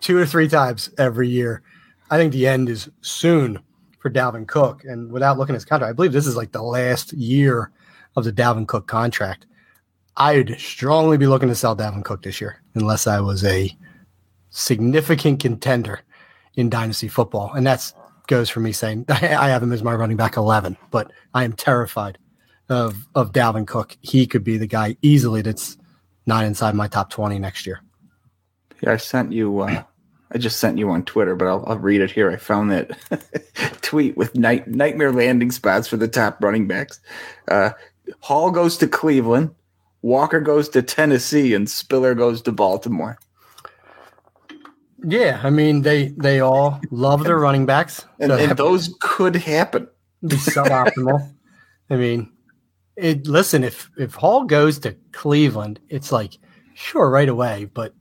two 0.00 0.16
or 0.16 0.24
three 0.24 0.48
times 0.48 0.88
every 0.96 1.28
year. 1.28 1.62
I 2.10 2.16
think 2.16 2.32
the 2.32 2.46
end 2.46 2.70
is 2.70 2.88
soon 3.02 3.58
for 3.98 4.10
Dalvin 4.10 4.48
Cook. 4.48 4.84
And 4.84 5.12
without 5.12 5.36
looking 5.36 5.54
at 5.54 5.56
his 5.56 5.66
contract, 5.66 5.90
I 5.90 5.92
believe 5.92 6.12
this 6.12 6.26
is 6.26 6.36
like 6.36 6.52
the 6.52 6.62
last 6.62 7.12
year 7.12 7.72
of 8.16 8.24
the 8.24 8.32
Dalvin 8.32 8.66
Cook 8.66 8.86
contract. 8.86 9.44
I'd 10.16 10.58
strongly 10.60 11.16
be 11.18 11.26
looking 11.26 11.48
to 11.48 11.54
sell 11.54 11.76
Dalvin 11.76 12.04
Cook 12.04 12.22
this 12.22 12.40
year 12.40 12.62
unless 12.74 13.06
I 13.06 13.20
was 13.20 13.44
a 13.44 13.76
significant 14.50 15.40
contender 15.40 16.00
in 16.54 16.70
dynasty 16.70 17.08
football. 17.08 17.52
And 17.52 17.66
that's 17.66 17.94
goes 18.26 18.48
for 18.48 18.60
me 18.60 18.72
saying 18.72 19.04
I 19.08 19.48
have 19.48 19.62
him 19.62 19.72
as 19.72 19.82
my 19.82 19.94
running 19.94 20.16
back 20.16 20.36
11, 20.36 20.76
but 20.90 21.10
I 21.34 21.44
am 21.44 21.52
terrified 21.52 22.18
of, 22.68 23.06
of 23.14 23.32
Dalvin 23.32 23.66
Cook. 23.66 23.96
He 24.00 24.26
could 24.26 24.44
be 24.44 24.56
the 24.56 24.66
guy 24.66 24.96
easily 25.02 25.42
that's 25.42 25.76
not 26.26 26.44
inside 26.44 26.74
my 26.74 26.88
top 26.88 27.10
20 27.10 27.38
next 27.38 27.66
year. 27.66 27.82
Yeah, 28.80 28.92
I 28.92 28.96
sent 28.96 29.32
you. 29.32 29.60
Uh, 29.60 29.82
I 30.32 30.38
just 30.38 30.58
sent 30.58 30.78
you 30.78 30.90
on 30.90 31.04
Twitter, 31.04 31.36
but 31.36 31.46
I'll, 31.46 31.64
I'll 31.66 31.78
read 31.78 32.00
it 32.00 32.10
here. 32.10 32.30
I 32.30 32.36
found 32.36 32.70
that 32.70 33.78
tweet 33.82 34.16
with 34.16 34.34
night, 34.34 34.66
nightmare 34.68 35.12
landing 35.12 35.50
spots 35.50 35.86
for 35.86 35.96
the 35.96 36.08
top 36.08 36.42
running 36.42 36.66
backs. 36.66 37.00
Uh, 37.48 37.70
Hall 38.20 38.50
goes 38.50 38.76
to 38.78 38.88
Cleveland, 38.88 39.54
Walker 40.04 40.38
goes 40.38 40.68
to 40.68 40.82
Tennessee, 40.82 41.54
and 41.54 41.68
Spiller 41.68 42.14
goes 42.14 42.42
to 42.42 42.52
Baltimore. 42.52 43.18
Yeah, 45.02 45.40
I 45.42 45.48
mean 45.48 45.80
they 45.80 46.08
they 46.18 46.40
all 46.40 46.78
love 46.90 47.24
their 47.24 47.38
running 47.38 47.64
backs. 47.64 48.04
And, 48.20 48.30
So 48.30 48.36
and 48.36 48.56
those 48.58 48.94
could 49.00 49.34
happen. 49.34 49.88
be 50.20 50.36
suboptimal. 50.36 51.32
I 51.88 51.96
mean, 51.96 52.30
it, 52.96 53.26
listen, 53.26 53.64
if 53.64 53.90
if 53.96 54.14
Hall 54.14 54.44
goes 54.44 54.78
to 54.80 54.94
Cleveland, 55.12 55.80
it's 55.88 56.12
like 56.12 56.36
sure 56.74 57.08
right 57.08 57.28
away, 57.28 57.64
but 57.72 57.94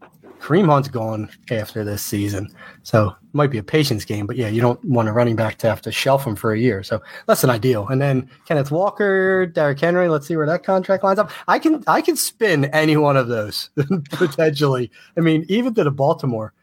Kareem 0.43 0.65
Hunt's 0.65 0.89
gone 0.89 1.29
after 1.51 1.85
this 1.85 2.03
season, 2.03 2.49
so 2.83 3.07
it 3.07 3.15
might 3.31 3.49
be 3.49 3.59
a 3.59 3.63
patience 3.63 4.03
game. 4.03 4.27
But 4.27 4.35
yeah, 4.35 4.49
you 4.49 4.59
don't 4.59 4.83
want 4.83 5.07
a 5.07 5.13
running 5.13 5.37
back 5.37 5.57
to 5.59 5.69
have 5.69 5.81
to 5.83 5.91
shelf 5.91 6.27
him 6.27 6.35
for 6.35 6.51
a 6.51 6.59
year, 6.59 6.83
so 6.83 7.01
less 7.29 7.39
than 7.39 7.49
ideal. 7.49 7.87
And 7.87 8.01
then 8.01 8.29
Kenneth 8.45 8.69
Walker, 8.69 9.45
Derrick 9.45 9.79
Henry. 9.79 10.09
Let's 10.09 10.27
see 10.27 10.35
where 10.35 10.45
that 10.45 10.65
contract 10.65 11.01
lines 11.01 11.17
up. 11.17 11.31
I 11.47 11.59
can 11.59 11.81
I 11.87 12.01
can 12.01 12.17
spin 12.17 12.65
any 12.65 12.97
one 12.97 13.15
of 13.15 13.29
those 13.29 13.69
potentially. 14.09 14.91
I 15.15 15.21
mean, 15.21 15.45
even 15.47 15.73
to 15.75 15.83
the 15.85 15.91
Baltimore. 15.91 16.53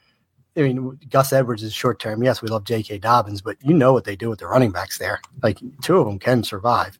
I 0.56 0.62
mean, 0.62 0.98
Gus 1.08 1.32
Edwards 1.32 1.62
is 1.62 1.72
short 1.72 2.00
term. 2.00 2.22
Yes, 2.22 2.42
we 2.42 2.48
love 2.48 2.64
J.K. 2.64 2.98
Dobbins, 2.98 3.40
but 3.40 3.56
you 3.62 3.72
know 3.72 3.94
what 3.94 4.04
they 4.04 4.16
do 4.16 4.28
with 4.28 4.40
the 4.40 4.48
running 4.48 4.72
backs 4.72 4.98
there. 4.98 5.22
Like 5.42 5.58
two 5.80 5.96
of 5.96 6.06
them 6.06 6.18
can 6.18 6.42
survive. 6.42 6.98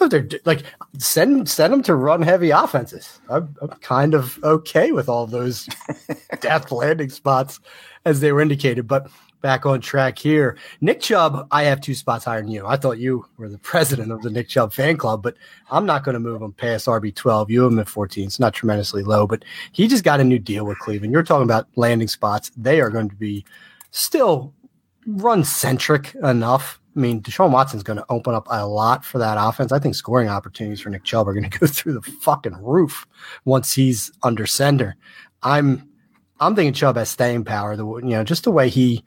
Oh, 0.00 0.08
they're 0.08 0.28
like 0.44 0.64
send 0.98 1.48
send 1.48 1.72
them 1.72 1.82
to 1.84 1.94
run 1.94 2.22
heavy 2.22 2.50
offenses. 2.50 3.20
I'm, 3.28 3.54
I'm 3.62 3.68
kind 3.68 4.14
of 4.14 4.42
okay 4.42 4.92
with 4.92 5.08
all 5.08 5.26
those 5.26 5.68
death 6.40 6.72
landing 6.72 7.10
spots 7.10 7.60
as 8.04 8.20
they 8.20 8.32
were 8.32 8.40
indicated. 8.40 8.88
But 8.88 9.08
back 9.44 9.66
on 9.66 9.78
track 9.78 10.18
here. 10.18 10.56
Nick 10.80 11.02
Chubb, 11.02 11.46
I 11.50 11.64
have 11.64 11.78
two 11.82 11.94
spots 11.94 12.24
higher 12.24 12.40
than 12.40 12.50
you. 12.50 12.66
I 12.66 12.76
thought 12.78 12.96
you 12.96 13.26
were 13.36 13.50
the 13.50 13.58
president 13.58 14.10
of 14.10 14.22
the 14.22 14.30
Nick 14.30 14.48
Chubb 14.48 14.72
fan 14.72 14.96
club, 14.96 15.22
but 15.22 15.36
I'm 15.70 15.84
not 15.84 16.02
going 16.02 16.14
to 16.14 16.18
move 16.18 16.40
him 16.40 16.54
past 16.54 16.86
RB12. 16.86 17.50
You 17.50 17.64
have 17.64 17.72
him 17.72 17.78
at 17.78 17.86
14. 17.86 18.24
It's 18.24 18.40
not 18.40 18.54
tremendously 18.54 19.02
low, 19.02 19.26
but 19.26 19.44
he 19.72 19.86
just 19.86 20.02
got 20.02 20.18
a 20.18 20.24
new 20.24 20.38
deal 20.38 20.64
with 20.64 20.78
Cleveland. 20.78 21.12
You're 21.12 21.22
talking 21.22 21.44
about 21.44 21.68
landing 21.76 22.08
spots. 22.08 22.52
They 22.56 22.80
are 22.80 22.88
going 22.88 23.10
to 23.10 23.16
be 23.16 23.44
still 23.90 24.54
run 25.06 25.44
centric 25.44 26.14
enough. 26.22 26.80
I 26.96 27.00
mean, 27.00 27.22
Deshaun 27.22 27.50
Watson's 27.50 27.82
going 27.82 27.96
to 27.96 28.06
open 28.08 28.34
up 28.34 28.46
a 28.50 28.66
lot 28.66 29.04
for 29.04 29.18
that 29.18 29.36
offense. 29.38 29.72
I 29.72 29.78
think 29.78 29.94
scoring 29.94 30.28
opportunities 30.28 30.80
for 30.80 30.90
Nick 30.90 31.04
Chubb 31.04 31.28
are 31.28 31.34
going 31.34 31.48
to 31.50 31.58
go 31.58 31.66
through 31.66 31.94
the 31.94 32.02
fucking 32.02 32.62
roof 32.62 33.06
once 33.44 33.72
he's 33.72 34.12
under 34.22 34.46
center. 34.46 34.96
I'm 35.42 35.88
I'm 36.40 36.54
thinking 36.54 36.72
Chubb 36.72 36.96
has 36.96 37.08
staying 37.08 37.44
power. 37.44 37.76
The 37.76 37.86
you 37.86 38.10
know 38.10 38.24
just 38.24 38.44
the 38.44 38.50
way 38.50 38.68
he 38.68 39.04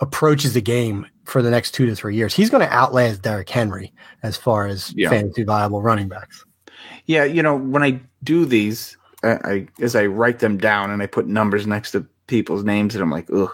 approaches 0.00 0.54
the 0.54 0.60
game 0.60 1.06
for 1.24 1.42
the 1.42 1.50
next 1.50 1.72
two 1.72 1.86
to 1.86 1.94
three 1.94 2.16
years, 2.16 2.34
he's 2.34 2.50
going 2.50 2.66
to 2.66 2.72
outlast 2.72 3.22
Derrick 3.22 3.48
Henry 3.48 3.92
as 4.22 4.36
far 4.36 4.66
as 4.66 4.92
yeah. 4.94 5.08
fantasy 5.08 5.44
viable 5.44 5.80
running 5.80 6.08
backs. 6.08 6.44
Yeah, 7.06 7.24
you 7.24 7.42
know, 7.42 7.56
when 7.56 7.82
I 7.82 8.00
do 8.24 8.44
these, 8.44 8.96
I, 9.22 9.30
I, 9.30 9.68
as 9.80 9.94
I 9.94 10.06
write 10.06 10.40
them 10.40 10.58
down 10.58 10.90
and 10.90 11.02
I 11.02 11.06
put 11.06 11.26
numbers 11.26 11.66
next 11.66 11.92
to 11.92 12.06
people's 12.26 12.64
names, 12.64 12.94
and 12.94 13.02
I'm 13.02 13.10
like, 13.10 13.28
ugh, 13.32 13.52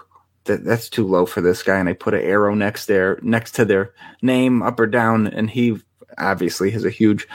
that, 0.48 0.64
that's 0.64 0.88
too 0.88 1.06
low 1.06 1.24
for 1.24 1.40
this 1.40 1.62
guy. 1.62 1.78
And 1.78 1.88
I 1.88 1.92
put 1.92 2.14
an 2.14 2.20
arrow 2.20 2.54
next 2.54 2.86
there, 2.86 3.18
next 3.22 3.52
to 3.52 3.64
their 3.64 3.94
name, 4.20 4.62
up 4.62 4.78
or 4.80 4.86
down, 4.86 5.28
and 5.28 5.48
he 5.48 5.78
obviously 6.18 6.70
has 6.72 6.84
a 6.84 6.90
huge 6.90 7.28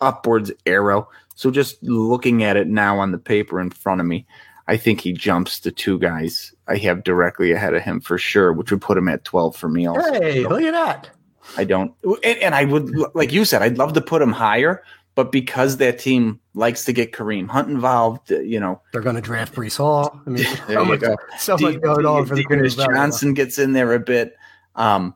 upwards 0.00 0.50
arrow. 0.66 1.08
So 1.34 1.50
just 1.50 1.82
looking 1.82 2.42
at 2.42 2.56
it 2.56 2.66
now 2.66 2.98
on 2.98 3.12
the 3.12 3.18
paper 3.18 3.60
in 3.60 3.70
front 3.70 4.00
of 4.00 4.06
me, 4.06 4.26
I 4.66 4.76
think 4.76 5.00
he 5.00 5.12
jumps 5.12 5.60
the 5.60 5.72
two 5.72 5.98
guys 5.98 6.54
I 6.68 6.76
have 6.76 7.02
directly 7.02 7.52
ahead 7.52 7.74
of 7.74 7.82
him 7.82 8.00
for 8.00 8.18
sure, 8.18 8.52
which 8.52 8.70
would 8.70 8.80
put 8.80 8.96
him 8.98 9.08
at 9.08 9.24
12 9.24 9.56
for 9.56 9.68
me. 9.68 9.86
Also. 9.86 10.12
Hey, 10.12 10.46
look 10.46 10.62
at 10.62 10.72
that. 10.72 11.10
I 11.56 11.64
don't, 11.64 11.92
and, 12.04 12.38
and, 12.38 12.54
I 12.54 12.64
would, 12.64 12.94
like 13.14 13.32
you 13.32 13.44
said, 13.44 13.62
I'd 13.62 13.78
love 13.78 13.94
to 13.94 14.00
put 14.00 14.22
him 14.22 14.30
higher, 14.30 14.84
but 15.14 15.32
because 15.32 15.78
that 15.78 15.98
team 15.98 16.40
likes 16.54 16.84
to 16.84 16.92
get 16.92 17.12
Kareem 17.12 17.48
Hunt 17.48 17.68
involved, 17.68 18.32
uh, 18.32 18.40
you 18.40 18.60
know, 18.60 18.80
they're 18.92 19.02
going 19.02 19.16
to 19.16 19.22
draft 19.22 19.54
Breece 19.54 19.76
Hall. 19.76 20.20
I 20.26 20.30
mean, 20.30 20.44
so 20.66 20.84
much, 20.84 21.00
go. 21.00 21.16
so 21.38 21.56
D- 21.56 21.64
much 21.64 21.80
going 21.80 22.06
on 22.06 22.26
for 22.26 22.36
the 22.36 22.44
Chris 22.44 22.76
Johnson 22.76 23.34
gets 23.34 23.58
in 23.58 23.72
there 23.72 23.92
a 23.94 24.00
bit. 24.00 24.36
Um, 24.76 25.14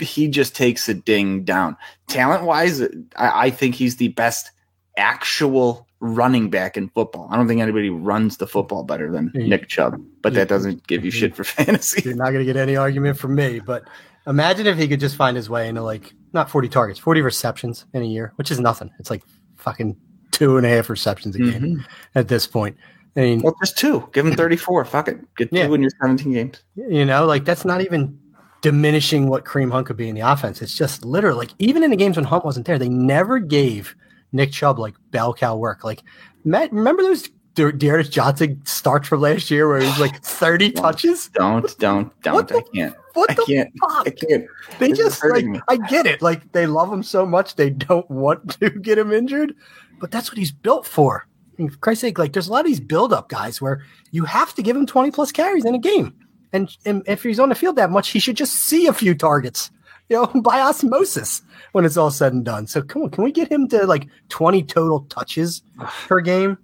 he 0.00 0.28
just 0.28 0.54
takes 0.54 0.88
a 0.88 0.94
ding 0.94 1.44
down. 1.44 1.76
Talent 2.06 2.44
wise, 2.44 2.82
I, 3.16 3.46
I 3.46 3.50
think 3.50 3.74
he's 3.74 3.96
the 3.96 4.08
best 4.08 4.50
actual 4.96 5.86
running 6.00 6.50
back 6.50 6.76
in 6.76 6.88
football. 6.90 7.28
I 7.30 7.36
don't 7.36 7.48
think 7.48 7.60
anybody 7.60 7.90
runs 7.90 8.36
the 8.36 8.46
football 8.46 8.84
better 8.84 9.10
than 9.10 9.32
yeah. 9.34 9.46
Nick 9.46 9.68
Chubb, 9.68 10.00
but 10.22 10.34
that 10.34 10.48
doesn't 10.48 10.86
give 10.86 11.04
you 11.04 11.10
shit 11.10 11.34
for 11.34 11.44
fantasy. 11.44 12.02
You're 12.04 12.16
not 12.16 12.26
going 12.30 12.38
to 12.38 12.44
get 12.44 12.56
any 12.56 12.76
argument 12.76 13.18
from 13.18 13.34
me, 13.34 13.60
but 13.60 13.84
imagine 14.26 14.66
if 14.66 14.76
he 14.76 14.86
could 14.86 15.00
just 15.00 15.16
find 15.16 15.36
his 15.36 15.48
way 15.48 15.68
into 15.68 15.82
like 15.82 16.12
not 16.34 16.50
40 16.50 16.68
targets, 16.68 16.98
40 16.98 17.22
receptions 17.22 17.86
in 17.94 18.02
a 18.02 18.06
year, 18.06 18.32
which 18.36 18.50
is 18.50 18.60
nothing. 18.60 18.90
It's 18.98 19.10
like 19.10 19.22
fucking 19.56 19.96
two 20.32 20.56
and 20.56 20.66
a 20.66 20.68
half 20.68 20.90
receptions 20.90 21.36
a 21.36 21.38
game 21.38 21.52
mm-hmm. 21.52 21.82
at 22.14 22.28
this 22.28 22.46
point. 22.46 22.76
I 23.16 23.20
mean, 23.20 23.42
well, 23.42 23.54
just 23.60 23.78
two. 23.78 24.08
Give 24.12 24.26
him 24.26 24.34
34. 24.34 24.84
Fuck 24.86 25.08
it. 25.08 25.34
Get 25.36 25.50
two 25.50 25.58
yeah. 25.58 25.66
in 25.66 25.80
your 25.80 25.90
17 26.02 26.32
games. 26.32 26.62
You 26.74 27.04
know, 27.04 27.24
like 27.24 27.44
that's 27.44 27.64
not 27.64 27.80
even 27.80 28.18
diminishing 28.60 29.28
what 29.28 29.44
Kareem 29.44 29.70
Hunt 29.70 29.86
could 29.86 29.96
be 29.96 30.08
in 30.08 30.14
the 30.14 30.22
offense. 30.22 30.60
It's 30.60 30.76
just 30.76 31.04
literally 31.04 31.38
like 31.38 31.50
even 31.58 31.84
in 31.84 31.90
the 31.90 31.96
games 31.96 32.16
when 32.16 32.24
Hunt 32.24 32.44
wasn't 32.44 32.66
there, 32.66 32.78
they 32.78 32.88
never 32.88 33.38
gave 33.38 33.94
Nick 34.32 34.50
Chubb 34.50 34.78
like 34.78 34.94
bell 35.10 35.32
cow 35.32 35.56
work. 35.56 35.84
Like, 35.84 36.02
Matt, 36.44 36.72
remember 36.72 37.02
those 37.02 37.28
De- 37.54 37.72
D'Ernest 37.72 38.12
Johnson 38.12 38.60
starts 38.64 39.08
from 39.08 39.20
last 39.20 39.50
year 39.50 39.68
where 39.68 39.80
he's 39.80 39.98
like 39.98 40.20
30 40.22 40.72
don't, 40.72 40.82
touches? 40.82 41.28
Don't, 41.28 41.78
don't, 41.78 42.12
don't. 42.22 42.48
The, 42.48 42.56
I 42.56 42.62
can't. 42.74 42.96
What 43.14 43.30
I 43.30 43.34
the 43.34 43.44
can't, 43.46 43.72
fuck? 43.80 44.06
I 44.06 44.10
can't. 44.10 44.46
They 44.78 44.88
this 44.88 44.98
just 44.98 45.24
like, 45.24 45.44
me. 45.44 45.60
I 45.68 45.76
get 45.76 46.06
it. 46.06 46.20
Like, 46.20 46.52
they 46.52 46.66
love 46.66 46.92
him 46.92 47.02
so 47.02 47.24
much 47.24 47.54
they 47.54 47.70
don't 47.70 48.08
want 48.10 48.60
to 48.60 48.70
get 48.70 48.98
him 48.98 49.12
injured, 49.12 49.54
but 50.00 50.10
that's 50.10 50.30
what 50.30 50.38
he's 50.38 50.52
built 50.52 50.86
for. 50.86 51.26
I 51.56 51.62
mean, 51.62 51.70
for 51.70 51.78
Christ's 51.78 52.00
sake, 52.00 52.18
like, 52.18 52.32
there's 52.32 52.48
a 52.48 52.52
lot 52.52 52.60
of 52.60 52.66
these 52.66 52.80
build 52.80 53.12
up 53.12 53.28
guys 53.28 53.60
where 53.60 53.84
you 54.10 54.24
have 54.24 54.54
to 54.54 54.62
give 54.62 54.76
him 54.76 54.86
20 54.86 55.12
plus 55.12 55.30
carries 55.30 55.64
in 55.64 55.74
a 55.74 55.78
game. 55.78 56.12
And, 56.52 56.76
and 56.84 57.02
if 57.06 57.22
he's 57.22 57.38
on 57.38 57.48
the 57.48 57.54
field 57.54 57.76
that 57.76 57.90
much, 57.90 58.10
he 58.10 58.18
should 58.18 58.36
just 58.36 58.54
see 58.54 58.86
a 58.86 58.92
few 58.92 59.14
targets 59.14 59.70
you 60.08 60.16
know, 60.16 60.26
by 60.42 60.60
osmosis 60.60 61.42
when 61.72 61.84
it's 61.84 61.96
all 61.96 62.10
said 62.10 62.32
and 62.32 62.44
done. 62.44 62.66
So 62.66 62.82
come 62.82 63.02
on, 63.02 63.10
can 63.10 63.24
we 63.24 63.32
get 63.32 63.50
him 63.50 63.68
to 63.68 63.86
like 63.86 64.08
20 64.28 64.62
total 64.64 65.00
touches 65.08 65.62
per 66.08 66.20
game? 66.20 66.58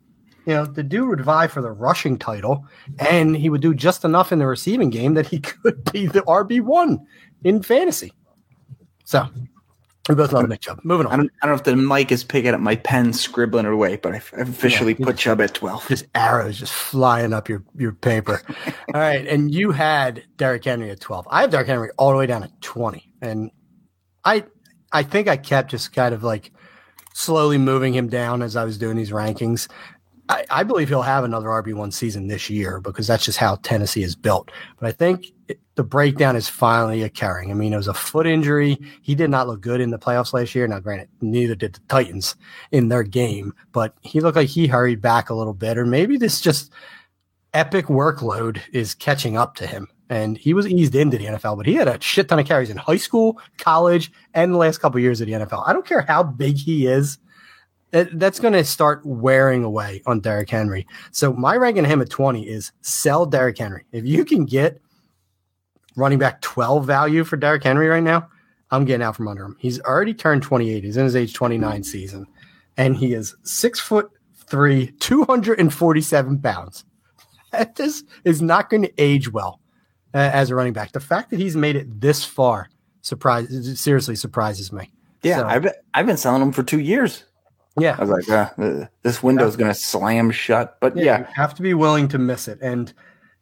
You 0.51 0.57
know, 0.57 0.67
the 0.67 0.83
dude 0.83 1.09
would 1.09 1.21
vie 1.21 1.47
for 1.47 1.63
the 1.63 1.71
rushing 1.71 2.19
title, 2.19 2.67
and 2.99 3.37
he 3.37 3.49
would 3.49 3.61
do 3.61 3.73
just 3.73 4.05
enough 4.05 4.33
in 4.33 4.41
the 4.41 4.49
receiving 4.49 4.91
game 4.91 5.15
that 5.15 5.29
he 5.29 5.39
could 5.39 5.85
be 5.93 6.07
the 6.07 6.23
RB 6.23 6.61
one 6.61 7.07
in 7.45 7.63
fantasy. 7.63 8.13
So 9.05 9.29
we 10.09 10.17
both 10.17 10.33
love 10.33 10.49
Nick 10.49 10.63
Chubb. 10.63 10.81
Moving 10.83 11.07
on. 11.07 11.13
I 11.13 11.17
don't, 11.19 11.31
I 11.41 11.47
don't 11.47 11.55
know 11.55 11.59
if 11.59 11.63
the 11.63 11.77
mic 11.77 12.11
is 12.11 12.25
picking 12.25 12.53
up 12.53 12.59
my 12.59 12.75
pen 12.75 13.13
scribbling 13.13 13.65
away, 13.65 13.95
but 13.95 14.13
I've, 14.13 14.29
officially 14.39 14.97
yeah, 14.99 15.07
put 15.07 15.13
just, 15.13 15.23
Chubb 15.23 15.41
at 15.41 15.55
12. 15.55 15.87
Just 15.87 16.07
arrows 16.17 16.59
just 16.59 16.73
flying 16.73 17.33
up 17.33 17.49
your, 17.49 17.63
your 17.77 17.93
paper. 17.93 18.43
all 18.93 19.01
right. 19.01 19.25
And 19.29 19.55
you 19.55 19.71
had 19.71 20.25
Derrick 20.37 20.65
Henry 20.65 20.91
at 20.91 20.99
12. 20.99 21.29
I 21.31 21.43
have 21.43 21.53
Derrick 21.53 21.69
Henry 21.69 21.91
all 21.97 22.11
the 22.11 22.17
way 22.17 22.27
down 22.27 22.43
at 22.43 22.61
20. 22.61 23.09
And 23.23 23.53
I 24.25 24.43
I 24.91 25.05
think 25.05 25.29
I 25.29 25.37
kept 25.37 25.71
just 25.71 25.93
kind 25.93 26.13
of 26.13 26.25
like 26.25 26.51
slowly 27.15 27.59
moving 27.59 27.95
him 27.95 28.09
down 28.09 28.43
as 28.43 28.57
I 28.57 28.65
was 28.65 28.79
doing 28.79 28.97
these 28.97 29.13
rankings. 29.13 29.69
I, 30.31 30.45
I 30.49 30.63
believe 30.63 30.89
he'll 30.89 31.03
have 31.03 31.25
another 31.25 31.49
RB1 31.49 31.93
season 31.93 32.29
this 32.29 32.49
year 32.49 32.81
because 32.81 33.09
that's 33.09 33.25
just 33.25 33.39
how 33.39 33.57
Tennessee 33.57 34.05
is 34.05 34.15
built. 34.15 34.53
But 34.79 34.89
I 34.89 34.93
think 34.93 35.27
it, 35.49 35.59
the 35.75 35.83
breakdown 35.83 36.37
is 36.37 36.49
finally 36.49 37.03
occurring. 37.03 37.51
I 37.51 37.55
mean, 37.55 37.73
it 37.73 37.77
was 37.77 37.89
a 37.89 37.95
foot 37.95 38.29
injury. 38.29 38.79
He 39.03 39.17
did 39.17 39.29
not 39.29 39.49
look 39.49 39.61
good 39.61 39.81
in 39.81 39.91
the 39.91 39.99
playoffs 39.99 40.33
last 40.33 40.55
year. 40.55 40.69
Now, 40.69 40.79
granted, 40.79 41.09
neither 41.21 41.57
did 41.57 41.75
the 41.75 41.81
Titans 41.89 42.37
in 42.71 42.89
their 42.89 43.03
game, 43.03 43.53
but 43.73 43.97
he 44.03 44.21
looked 44.21 44.37
like 44.37 44.49
he 44.49 44.69
hurried 44.69 45.01
back 45.01 45.31
a 45.31 45.35
little 45.35 45.53
bit, 45.53 45.77
or 45.77 45.85
maybe 45.85 46.17
this 46.17 46.41
just 46.41 46.71
epic 47.53 47.87
workload 47.87 48.61
is 48.73 48.95
catching 48.95 49.37
up 49.37 49.57
to 49.57 49.67
him 49.67 49.89
and 50.11 50.39
he 50.39 50.55
was 50.55 50.67
eased 50.67 50.95
into 50.95 51.19
the 51.19 51.27
NFL, 51.27 51.57
but 51.57 51.67
he 51.67 51.75
had 51.75 51.89
a 51.89 52.01
shit 52.01 52.29
ton 52.29 52.39
of 52.39 52.47
carries 52.47 52.71
in 52.71 52.77
high 52.77 52.97
school, 52.97 53.41
college, 53.59 54.13
and 54.35 54.53
the 54.53 54.59
last 54.59 54.79
couple 54.79 55.01
years 55.01 55.21
of 55.21 55.29
the 55.29 55.33
NFL. 55.33 55.63
I 55.67 55.73
don't 55.73 55.87
care 55.87 56.03
how 56.03 56.23
big 56.23 56.57
he 56.57 56.87
is. 56.87 57.19
That, 57.93 58.19
that's 58.19 58.39
going 58.39 58.55
to 58.55 58.65
start 58.65 59.05
wearing 59.05 59.65
away 59.65 60.03
on 60.07 60.21
Derrick 60.21 60.51
Henry. 60.51 60.87
So 61.11 61.33
my 61.33 61.57
ranking 61.57 61.85
him 61.85 62.01
at 62.01 62.11
20 62.11 62.49
is 62.49 62.71
sell 62.83 63.27
Derrick 63.27 63.59
Henry. 63.59 63.85
If 63.91 64.05
you 64.05 64.25
can 64.25 64.45
get 64.45 64.81
running 65.97 66.19
back 66.19 66.41
12 66.41 66.87
value 66.87 67.25
for 67.25 67.37
Derrick 67.37 67.65
Henry 67.65 67.89
right 67.89 68.03
now, 68.03 68.29
I'm 68.71 68.85
getting 68.85 69.03
out 69.03 69.17
from 69.17 69.29
under 69.29 69.45
him. 69.45 69.57
He's 69.59 69.81
already 69.81 70.15
turned 70.15 70.43
28. 70.43 70.85
He's 70.85 70.97
in 70.97 71.05
his 71.05 71.17
age 71.17 71.35
29 71.35 71.83
season, 71.83 72.27
and 72.77 72.97
he 72.97 73.13
is 73.15 73.35
six 73.43 73.81
foot 73.81 74.11
three, 74.47 74.93
247 75.01 76.41
pounds. 76.41 76.85
That 77.53 77.75
just 77.75 78.05
is 78.23 78.41
not 78.41 78.71
going 78.71 78.85
to 78.85 78.93
age 78.97 79.33
well 79.33 79.59
uh, 80.15 80.19
as 80.19 80.51
a 80.51 80.55
running 80.55 80.73
back. 80.73 80.93
The 80.93 81.01
fact 81.01 81.31
that 81.31 81.41
he's 81.41 81.57
made 81.57 81.75
it 81.75 82.01
this 82.01 82.25
far 82.25 82.69
surprise 83.03 83.49
seriously 83.81 84.15
surprises 84.15 84.73
me. 84.73 84.93
Yeah, 85.25 85.39
so, 85.39 85.47
I've 85.49 85.67
I've 85.93 86.07
been 86.07 86.17
selling 86.17 86.43
him 86.43 86.53
for 86.53 86.63
two 86.63 86.79
years. 86.79 87.25
Yeah, 87.81 87.97
I 87.99 88.05
was 88.05 88.11
like, 88.11 88.29
uh, 88.29 88.87
this 89.03 89.23
window 89.23 89.47
is 89.47 89.57
going 89.57 89.71
to 89.71 89.79
slam 89.79 90.31
shut. 90.31 90.79
But 90.81 90.97
yeah, 90.97 91.05
yeah, 91.05 91.19
you 91.21 91.27
have 91.35 91.55
to 91.55 91.63
be 91.63 91.75
willing 91.75 92.09
to 92.09 92.19
miss 92.19 92.49
it. 92.49 92.59
And 92.61 92.93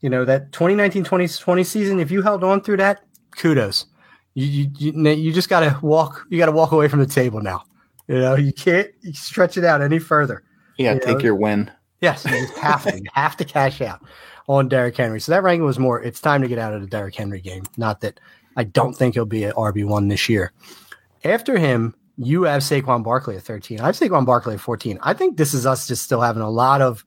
you 0.00 0.08
know 0.08 0.24
that 0.24 0.52
2019-2020 0.52 1.66
season, 1.66 2.00
if 2.00 2.10
you 2.10 2.22
held 2.22 2.44
on 2.44 2.60
through 2.60 2.78
that, 2.78 3.02
kudos. 3.36 3.86
You 4.34 4.46
you 4.78 4.92
you, 4.92 5.10
you 5.10 5.32
just 5.32 5.48
got 5.48 5.60
to 5.60 5.78
walk. 5.82 6.26
You 6.30 6.38
got 6.38 6.46
to 6.46 6.52
walk 6.52 6.72
away 6.72 6.88
from 6.88 7.00
the 7.00 7.06
table 7.06 7.40
now. 7.40 7.64
You 8.06 8.20
know, 8.20 8.36
you 8.36 8.52
can't 8.52 8.88
stretch 9.12 9.56
it 9.56 9.64
out 9.64 9.82
any 9.82 9.98
further. 9.98 10.42
Yeah, 10.78 10.94
you 10.94 11.00
take 11.00 11.18
know? 11.18 11.24
your 11.24 11.34
win. 11.34 11.70
Yes, 12.00 12.24
you 12.24 12.46
have 12.60 12.84
to. 12.84 12.96
You 12.96 13.10
have 13.14 13.36
to 13.38 13.44
cash 13.44 13.80
out 13.80 14.00
on 14.48 14.68
Derrick 14.68 14.96
Henry. 14.96 15.20
So 15.20 15.32
that 15.32 15.42
ranking 15.42 15.64
was 15.64 15.78
more, 15.78 16.02
it's 16.02 16.20
time 16.20 16.42
to 16.42 16.48
get 16.48 16.58
out 16.58 16.74
of 16.74 16.80
the 16.80 16.86
Derrick 16.86 17.14
Henry 17.14 17.40
game. 17.40 17.64
Not 17.76 18.00
that 18.00 18.18
I 18.56 18.64
don't 18.64 18.94
think 18.94 19.14
he'll 19.14 19.26
be 19.26 19.44
an 19.44 19.52
RB1 19.52 20.08
this 20.08 20.28
year. 20.28 20.52
After 21.24 21.58
him, 21.58 21.94
you 22.18 22.42
have 22.42 22.62
Saquon 22.62 23.04
Barkley 23.04 23.36
at 23.36 23.42
13. 23.42 23.80
I 23.80 23.86
have 23.86 23.96
Saquon 23.96 24.26
Barkley 24.26 24.54
at 24.54 24.60
14. 24.60 24.98
I 25.02 25.14
think 25.14 25.36
this 25.36 25.54
is 25.54 25.64
us 25.64 25.86
just 25.86 26.02
still 26.02 26.20
having 26.20 26.42
a 26.42 26.50
lot 26.50 26.82
of 26.82 27.04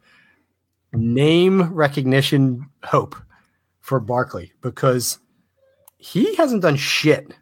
name 0.94 1.74
recognition 1.74 2.70
hope 2.84 3.16
for 3.82 4.00
Barkley 4.00 4.54
because 4.62 5.20
he 5.98 6.36
hasn't 6.36 6.62
done 6.62 6.78
shit 6.78 7.34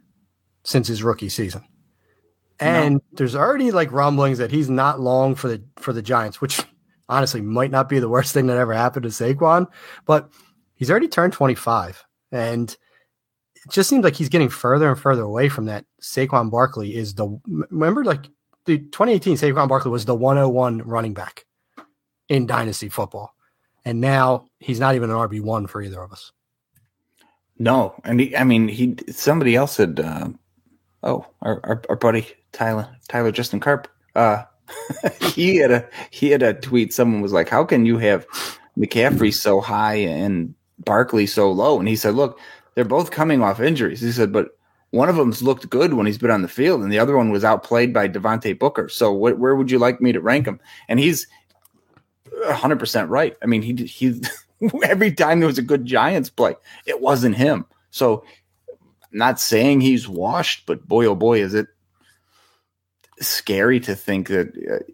since 0.63 0.87
his 0.87 1.03
rookie 1.03 1.29
season. 1.29 1.63
And 2.59 2.95
no. 2.95 3.01
there's 3.13 3.35
already 3.35 3.71
like 3.71 3.91
rumblings 3.91 4.39
that 4.39 4.51
he's 4.51 4.69
not 4.69 4.99
long 4.99 5.35
for 5.35 5.47
the 5.47 5.63
for 5.77 5.93
the 5.93 6.01
Giants, 6.01 6.41
which 6.41 6.61
honestly 7.09 7.39
might 7.39 7.71
not 7.71 7.87
be 7.87 7.99
the 7.99 8.09
worst 8.09 8.33
thing 8.33 8.47
that 8.47 8.57
ever 8.57 8.73
happened 8.73 9.03
to 9.03 9.09
Saquon, 9.09 9.67
but 10.05 10.29
he's 10.73 10.89
already 10.89 11.07
turned 11.07 11.33
25 11.33 12.03
and 12.31 12.75
it 13.69 13.73
just 13.73 13.87
seems 13.87 14.03
like 14.03 14.15
he's 14.15 14.29
getting 14.29 14.49
further 14.49 14.89
and 14.89 14.99
further 14.99 15.21
away 15.21 15.47
from 15.47 15.65
that. 15.65 15.85
Saquon 16.01 16.49
Barkley 16.49 16.95
is 16.95 17.13
the 17.13 17.39
remember 17.69 18.03
like 18.03 18.25
the 18.65 18.79
2018 18.79 19.35
Saquon 19.35 19.67
Barkley 19.67 19.91
was 19.91 20.05
the 20.05 20.15
101 20.15 20.79
running 20.79 21.13
back 21.13 21.45
in 22.29 22.47
dynasty 22.47 22.89
football. 22.89 23.35
And 23.85 24.01
now 24.01 24.47
he's 24.59 24.79
not 24.79 24.95
even 24.95 25.11
an 25.11 25.15
RB1 25.15 25.69
for 25.69 25.83
either 25.83 26.01
of 26.01 26.11
us. 26.11 26.31
No, 27.59 27.93
and 28.03 28.19
he, 28.19 28.35
I 28.35 28.43
mean, 28.43 28.67
he 28.67 28.95
somebody 29.09 29.55
else 29.55 29.73
said, 29.73 29.99
uh, 29.99 30.29
"Oh, 31.03 31.27
our, 31.43 31.59
our, 31.63 31.83
our 31.89 31.95
buddy 31.95 32.25
Tyler 32.53 32.87
Tyler 33.07 33.31
Justin 33.31 33.59
Carp, 33.59 33.87
uh, 34.15 34.45
he 35.35 35.57
had 35.57 35.69
a 35.69 35.87
he 36.09 36.31
had 36.31 36.41
a 36.41 36.53
tweet. 36.55 36.91
Someone 36.91 37.21
was 37.21 37.33
like, 37.33 37.49
"How 37.49 37.65
can 37.65 37.85
you 37.85 37.97
have 37.97 38.25
McCaffrey 38.77 39.33
so 39.33 39.59
high 39.61 39.95
and 39.95 40.55
Barkley 40.79 41.27
so 41.27 41.51
low?" 41.51 41.77
And 41.79 41.87
he 41.87 41.97
said, 41.97 42.15
"Look, 42.15 42.39
they're 42.79 42.85
both 42.85 43.11
coming 43.11 43.41
off 43.41 43.59
injuries." 43.59 44.01
He 44.01 44.11
said, 44.11 44.31
"But 44.31 44.57
one 44.91 45.09
of 45.09 45.17
them's 45.17 45.43
looked 45.43 45.69
good 45.69 45.93
when 45.93 46.05
he's 46.05 46.17
been 46.17 46.31
on 46.31 46.41
the 46.41 46.47
field, 46.47 46.81
and 46.81 46.91
the 46.91 46.99
other 46.99 47.17
one 47.17 47.29
was 47.29 47.43
outplayed 47.43 47.93
by 47.93 48.07
Devontae 48.07 48.57
Booker. 48.57 48.87
So, 48.87 49.13
wh- 49.13 49.39
where 49.39 49.55
would 49.55 49.69
you 49.69 49.79
like 49.79 50.01
me 50.01 50.11
to 50.11 50.21
rank 50.21 50.47
him?" 50.47 50.59
And 50.87 50.99
he's 50.99 51.27
100 52.31 52.79
percent 52.79 53.09
right. 53.09 53.35
I 53.43 53.45
mean, 53.45 53.61
he 53.61 53.73
he 53.85 54.21
every 54.83 55.11
time 55.11 55.39
there 55.39 55.47
was 55.47 55.57
a 55.57 55.63
good 55.63 55.85
Giants 55.85 56.29
play, 56.29 56.55
it 56.85 57.01
wasn't 57.01 57.35
him. 57.35 57.65
So, 57.91 58.23
not 59.11 59.39
saying 59.39 59.81
he's 59.81 60.07
washed, 60.07 60.65
but 60.65 60.87
boy, 60.87 61.05
oh 61.05 61.15
boy, 61.15 61.41
is 61.41 61.53
it 61.53 61.67
scary 63.19 63.79
to 63.81 63.95
think 63.95 64.29
that 64.29 64.47
uh, 64.71 64.91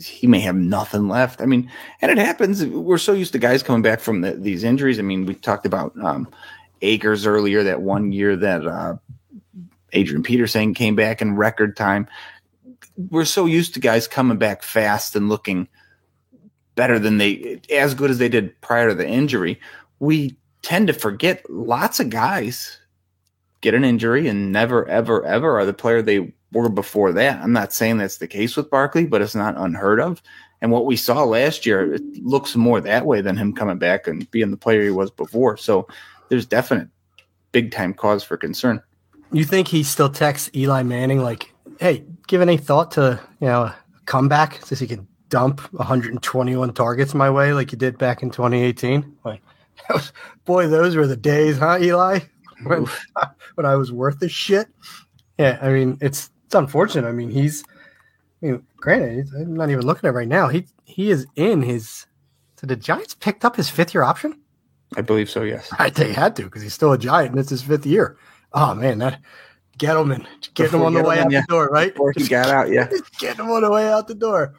he 0.00 0.26
may 0.26 0.40
have 0.40 0.56
nothing 0.56 1.08
left. 1.08 1.40
I 1.40 1.46
mean, 1.46 1.70
and 2.00 2.10
it 2.10 2.18
happens. 2.18 2.64
We're 2.64 2.98
so 2.98 3.12
used 3.12 3.32
to 3.32 3.38
guys 3.38 3.62
coming 3.62 3.82
back 3.82 4.00
from 4.00 4.20
the, 4.20 4.32
these 4.32 4.64
injuries. 4.64 4.98
I 4.98 5.02
mean, 5.02 5.26
we 5.26 5.34
talked 5.34 5.66
about 5.66 5.92
um, 6.02 6.28
Akers 6.82 7.26
earlier, 7.26 7.62
that 7.64 7.82
one 7.82 8.12
year 8.12 8.36
that 8.36 8.66
uh, 8.66 8.96
Adrian 9.92 10.22
Peterson 10.22 10.74
came 10.74 10.96
back 10.96 11.20
in 11.20 11.36
record 11.36 11.76
time. 11.76 12.06
We're 13.10 13.24
so 13.24 13.46
used 13.46 13.74
to 13.74 13.80
guys 13.80 14.08
coming 14.08 14.38
back 14.38 14.62
fast 14.62 15.16
and 15.16 15.28
looking 15.28 15.68
better 16.74 16.98
than 16.98 17.18
they 17.18 17.60
as 17.70 17.92
good 17.94 18.08
as 18.08 18.18
they 18.18 18.28
did 18.28 18.58
prior 18.60 18.88
to 18.88 18.94
the 18.94 19.06
injury, 19.06 19.60
we 19.98 20.36
tend 20.62 20.86
to 20.86 20.92
forget 20.92 21.44
lots 21.50 21.98
of 21.98 22.08
guys 22.08 22.78
get 23.60 23.74
an 23.74 23.84
injury 23.84 24.28
and 24.28 24.52
never 24.52 24.86
ever 24.88 25.24
ever 25.24 25.58
are 25.58 25.66
the 25.66 25.72
player 25.72 26.00
they 26.00 26.32
were 26.52 26.68
before 26.68 27.12
that. 27.12 27.42
I'm 27.42 27.52
not 27.52 27.72
saying 27.72 27.98
that's 27.98 28.18
the 28.18 28.28
case 28.28 28.56
with 28.56 28.70
Barkley, 28.70 29.06
but 29.06 29.20
it's 29.20 29.34
not 29.34 29.56
unheard 29.56 30.00
of. 30.00 30.22
And 30.60 30.70
what 30.70 30.86
we 30.86 30.96
saw 30.96 31.24
last 31.24 31.66
year, 31.66 31.94
it 31.94 32.02
looks 32.24 32.56
more 32.56 32.80
that 32.80 33.06
way 33.06 33.20
than 33.20 33.36
him 33.36 33.52
coming 33.52 33.78
back 33.78 34.06
and 34.06 34.30
being 34.30 34.50
the 34.50 34.56
player 34.56 34.82
he 34.82 34.90
was 34.90 35.10
before. 35.10 35.56
So 35.56 35.88
there's 36.28 36.46
definite 36.46 36.88
big 37.52 37.70
time 37.70 37.94
cause 37.94 38.22
for 38.22 38.36
concern. 38.36 38.82
You 39.32 39.44
think 39.44 39.68
he 39.68 39.82
still 39.82 40.08
texts 40.08 40.50
Eli 40.54 40.82
Manning 40.82 41.22
like, 41.22 41.52
"Hey, 41.80 42.04
give 42.26 42.40
any 42.40 42.56
thought 42.56 42.90
to 42.92 43.20
you 43.40 43.46
know 43.46 43.64
a 43.64 43.76
comeback 44.06 44.64
so 44.64 44.74
he 44.74 44.86
can 44.86 45.06
dump 45.28 45.60
121 45.74 46.72
targets 46.72 47.14
my 47.14 47.30
way 47.30 47.52
like 47.52 47.72
you 47.72 47.78
did 47.78 47.98
back 47.98 48.22
in 48.22 48.30
2018. 48.30 49.16
Like, 49.24 49.42
was, 49.90 50.12
boy, 50.44 50.68
those 50.68 50.96
were 50.96 51.06
the 51.06 51.16
days, 51.16 51.58
huh, 51.58 51.78
Eli? 51.80 52.20
When, 52.64 52.86
when 53.54 53.66
I 53.66 53.76
was 53.76 53.92
worth 53.92 54.18
the 54.18 54.28
shit. 54.28 54.66
Yeah, 55.38 55.60
I 55.62 55.68
mean, 55.68 55.96
it's 56.00 56.28
it's 56.44 56.56
unfortunate. 56.56 57.06
I 57.08 57.12
mean, 57.12 57.30
he's, 57.30 57.62
I 58.42 58.46
mean, 58.46 58.66
granted, 58.76 59.28
I'm 59.32 59.54
not 59.54 59.70
even 59.70 59.86
looking 59.86 60.08
at 60.08 60.10
it 60.10 60.16
right 60.16 60.26
now. 60.26 60.48
He 60.48 60.66
he 60.84 61.12
is 61.12 61.24
in 61.36 61.62
his. 61.62 62.06
So 62.56 62.66
the 62.66 62.74
Giants 62.74 63.14
picked 63.14 63.44
up 63.44 63.54
his 63.54 63.70
fifth 63.70 63.94
year 63.94 64.02
option. 64.02 64.40
I 64.96 65.02
believe 65.02 65.28
so. 65.30 65.42
Yes, 65.42 65.70
I 65.78 65.90
think 65.90 66.08
they 66.08 66.12
had 66.12 66.36
to 66.36 66.44
because 66.44 66.62
he's 66.62 66.74
still 66.74 66.92
a 66.92 66.98
Giant 66.98 67.32
and 67.32 67.40
it's 67.40 67.50
his 67.50 67.62
fifth 67.62 67.86
year. 67.86 68.16
Oh 68.52 68.74
man, 68.74 68.98
that 68.98 69.20
Gettleman 69.78 70.26
getting 70.54 70.80
him 70.80 70.86
on 70.86 70.94
the 70.94 71.02
way 71.02 71.18
out 71.18 71.30
yeah. 71.30 71.42
the 71.42 71.46
door, 71.48 71.68
right? 71.68 71.92
Before 71.92 72.12
he 72.16 72.26
got 72.26 72.48
out, 72.48 72.70
yeah, 72.70 72.88
getting 73.18 73.44
him 73.44 73.50
on 73.50 73.62
the 73.62 73.70
way 73.70 73.90
out 73.90 74.08
the 74.08 74.14
door. 74.14 74.54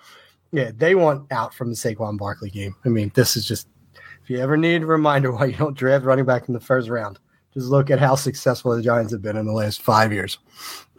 Yeah, 0.52 0.72
they 0.76 0.96
want 0.96 1.32
out 1.32 1.54
from 1.54 1.70
the 1.70 1.76
Saquon 1.76 2.18
Barkley 2.18 2.50
game. 2.50 2.76
I 2.86 2.90
mean, 2.90 3.12
this 3.16 3.36
is 3.36 3.48
just 3.48 3.68
if 4.24 4.30
you 4.30 4.38
ever 4.40 4.58
need 4.58 4.84
a 4.84 4.88
reminder 4.88 5.32
why 5.32 5.46
you 5.46 5.58
don't 5.58 5.78
draft 5.78 6.06
running 6.06 6.26
back 6.26 6.48
in 6.48 6.54
the 6.54 6.60
first 6.60 6.90
round, 6.90 7.20
just 7.54 7.68
look 7.68 7.90
at 7.90 8.00
how 8.00 8.16
successful 8.16 8.76
the 8.76 8.82
Giants 8.82 9.12
have 9.12 9.22
been 9.22 9.38
in 9.38 9.46
the 9.46 9.52
last 9.52 9.82
five 9.82 10.14
years 10.14 10.38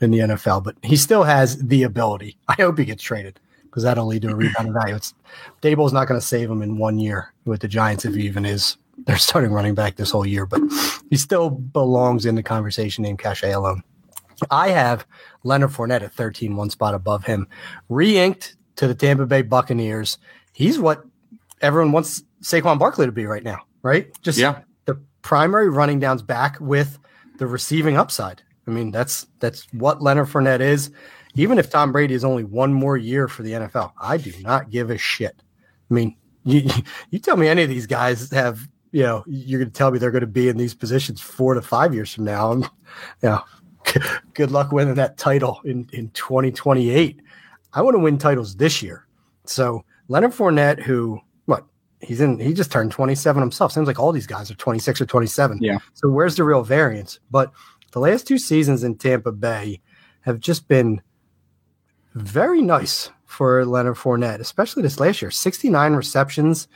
in 0.00 0.10
the 0.10 0.18
NFL. 0.18 0.64
But 0.64 0.76
he 0.82 0.96
still 0.96 1.22
has 1.22 1.56
the 1.58 1.84
ability. 1.84 2.36
I 2.48 2.54
hope 2.54 2.78
he 2.78 2.84
gets 2.84 3.02
traded 3.02 3.40
because 3.64 3.84
that'll 3.84 4.06
lead 4.06 4.22
to 4.22 4.30
a 4.30 4.34
rebound 4.34 4.74
value. 4.74 4.96
It's 4.96 5.14
Daboll's 5.62 5.92
not 5.92 6.08
going 6.08 6.20
to 6.20 6.26
save 6.26 6.50
him 6.50 6.60
in 6.60 6.76
one 6.76 6.98
year 6.98 7.32
with 7.44 7.60
the 7.60 7.68
Giants 7.68 8.04
if 8.04 8.14
he 8.14 8.22
even 8.22 8.44
is 8.44 8.76
their 9.06 9.18
starting 9.18 9.52
running 9.52 9.74
back 9.74 9.96
this 9.96 10.10
whole 10.10 10.26
year, 10.26 10.46
but 10.46 10.60
he 11.10 11.16
still 11.16 11.50
belongs 11.50 12.26
in 12.26 12.34
the 12.34 12.42
conversation 12.42 13.02
named 13.02 13.18
Cache 13.18 13.42
alone. 13.44 13.82
I 14.50 14.68
have 14.70 15.06
Leonard 15.42 15.70
Fournette 15.70 16.02
at 16.02 16.12
13, 16.12 16.56
one 16.56 16.70
spot 16.70 16.94
above 16.94 17.24
him. 17.24 17.46
Re-inked 17.88 18.56
to 18.76 18.86
the 18.86 18.94
Tampa 18.94 19.26
Bay 19.26 19.42
Buccaneers. 19.42 20.18
He's 20.52 20.78
what 20.78 21.04
everyone 21.60 21.92
wants 21.92 22.22
Saquon 22.42 22.78
Barkley 22.78 23.06
to 23.06 23.12
be 23.12 23.26
right 23.26 23.42
now, 23.42 23.62
right? 23.82 24.10
Just 24.22 24.38
yeah. 24.38 24.60
the 24.86 25.00
primary 25.22 25.68
running 25.68 26.00
downs 26.00 26.22
back 26.22 26.58
with 26.60 26.98
the 27.38 27.46
receiving 27.46 27.96
upside. 27.96 28.42
I 28.66 28.70
mean, 28.70 28.90
that's 28.90 29.26
that's 29.40 29.66
what 29.72 30.02
Leonard 30.02 30.28
Fournette 30.28 30.60
is. 30.60 30.90
Even 31.34 31.58
if 31.58 31.70
Tom 31.70 31.92
Brady 31.92 32.14
is 32.14 32.24
only 32.24 32.44
one 32.44 32.72
more 32.72 32.96
year 32.96 33.28
for 33.28 33.42
the 33.42 33.52
NFL, 33.52 33.92
I 34.00 34.16
do 34.16 34.32
not 34.40 34.70
give 34.70 34.90
a 34.90 34.98
shit. 34.98 35.42
I 35.90 35.94
mean, 35.94 36.16
you 36.44 36.70
you 37.10 37.18
tell 37.18 37.36
me 37.36 37.48
any 37.48 37.62
of 37.62 37.68
these 37.68 37.86
guys 37.86 38.30
have, 38.30 38.66
you 38.92 39.02
know, 39.02 39.24
you're 39.26 39.60
going 39.60 39.70
to 39.70 39.76
tell 39.76 39.90
me 39.90 39.98
they're 39.98 40.10
going 40.10 40.20
to 40.20 40.26
be 40.26 40.48
in 40.48 40.56
these 40.56 40.74
positions 40.74 41.20
four 41.20 41.54
to 41.54 41.62
five 41.62 41.94
years 41.94 42.14
from 42.14 42.24
now. 42.24 42.52
And, 42.52 42.64
you 43.22 43.28
know, 43.28 43.42
good 44.34 44.50
luck 44.50 44.72
winning 44.72 44.94
that 44.94 45.16
title 45.16 45.60
in 45.64 45.88
in 45.92 46.10
2028. 46.10 47.20
I 47.72 47.82
want 47.82 47.94
to 47.94 48.00
win 48.00 48.18
titles 48.18 48.56
this 48.56 48.82
year. 48.82 49.06
So 49.44 49.84
Leonard 50.08 50.32
Fournette, 50.32 50.82
who 50.82 51.20
what 51.46 51.64
he's 52.00 52.20
in, 52.20 52.38
he 52.38 52.52
just 52.52 52.72
turned 52.72 52.92
27 52.92 53.40
himself. 53.40 53.72
Seems 53.72 53.86
like 53.86 53.98
all 53.98 54.12
these 54.12 54.26
guys 54.26 54.50
are 54.50 54.54
26 54.54 55.00
or 55.00 55.06
27. 55.06 55.58
Yeah. 55.60 55.78
So 55.94 56.08
where's 56.08 56.36
the 56.36 56.44
real 56.44 56.62
variance? 56.62 57.20
But 57.30 57.52
the 57.92 58.00
last 58.00 58.26
two 58.26 58.38
seasons 58.38 58.84
in 58.84 58.96
Tampa 58.96 59.32
Bay 59.32 59.80
have 60.22 60.40
just 60.40 60.68
been 60.68 61.00
very 62.14 62.60
nice 62.60 63.10
for 63.24 63.64
Leonard 63.64 63.96
Fournette, 63.96 64.40
especially 64.40 64.82
this 64.82 64.98
last 64.98 65.22
year. 65.22 65.30
69 65.30 65.92
receptions, 65.94 66.68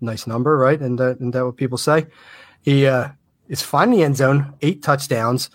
nice 0.00 0.26
number, 0.26 0.56
right? 0.56 0.80
And 0.80 0.98
that, 0.98 1.20
and 1.20 1.32
that 1.32 1.44
what 1.44 1.56
people 1.56 1.78
say. 1.78 2.06
He 2.62 2.86
uh, 2.86 3.10
is 3.48 3.62
finding 3.62 3.98
the 3.98 4.04
end 4.04 4.16
zone, 4.16 4.54
eight 4.62 4.82
touchdowns. 4.82 5.50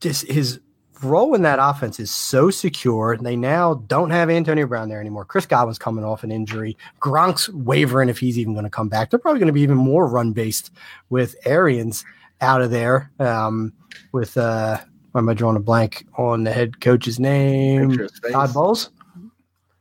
Just 0.00 0.26
his 0.26 0.60
role 1.02 1.34
in 1.34 1.42
that 1.42 1.58
offense 1.60 1.98
is 1.98 2.10
so 2.10 2.50
secure. 2.50 3.16
They 3.16 3.36
now 3.36 3.74
don't 3.74 4.10
have 4.10 4.30
Antonio 4.30 4.66
Brown 4.66 4.88
there 4.88 5.00
anymore. 5.00 5.24
Chris 5.24 5.46
Godwin's 5.46 5.78
coming 5.78 6.04
off 6.04 6.24
an 6.24 6.30
injury. 6.30 6.76
Gronk's 7.00 7.48
wavering 7.50 8.08
if 8.08 8.18
he's 8.18 8.38
even 8.38 8.54
going 8.54 8.64
to 8.64 8.70
come 8.70 8.88
back. 8.88 9.10
They're 9.10 9.18
probably 9.18 9.40
going 9.40 9.48
to 9.48 9.52
be 9.52 9.62
even 9.62 9.76
more 9.76 10.06
run 10.06 10.32
based 10.32 10.70
with 11.10 11.34
Arians 11.44 12.04
out 12.40 12.62
of 12.62 12.70
there. 12.70 13.10
Um, 13.18 13.72
with 14.12 14.36
uh, 14.36 14.78
why 15.12 15.20
am 15.20 15.28
I 15.28 15.34
drawing 15.34 15.56
a 15.56 15.60
blank 15.60 16.06
on 16.16 16.44
the 16.44 16.52
head 16.52 16.80
coach's 16.80 17.20
name? 17.20 18.08
Todd 18.30 18.54
Bowles. 18.54 18.90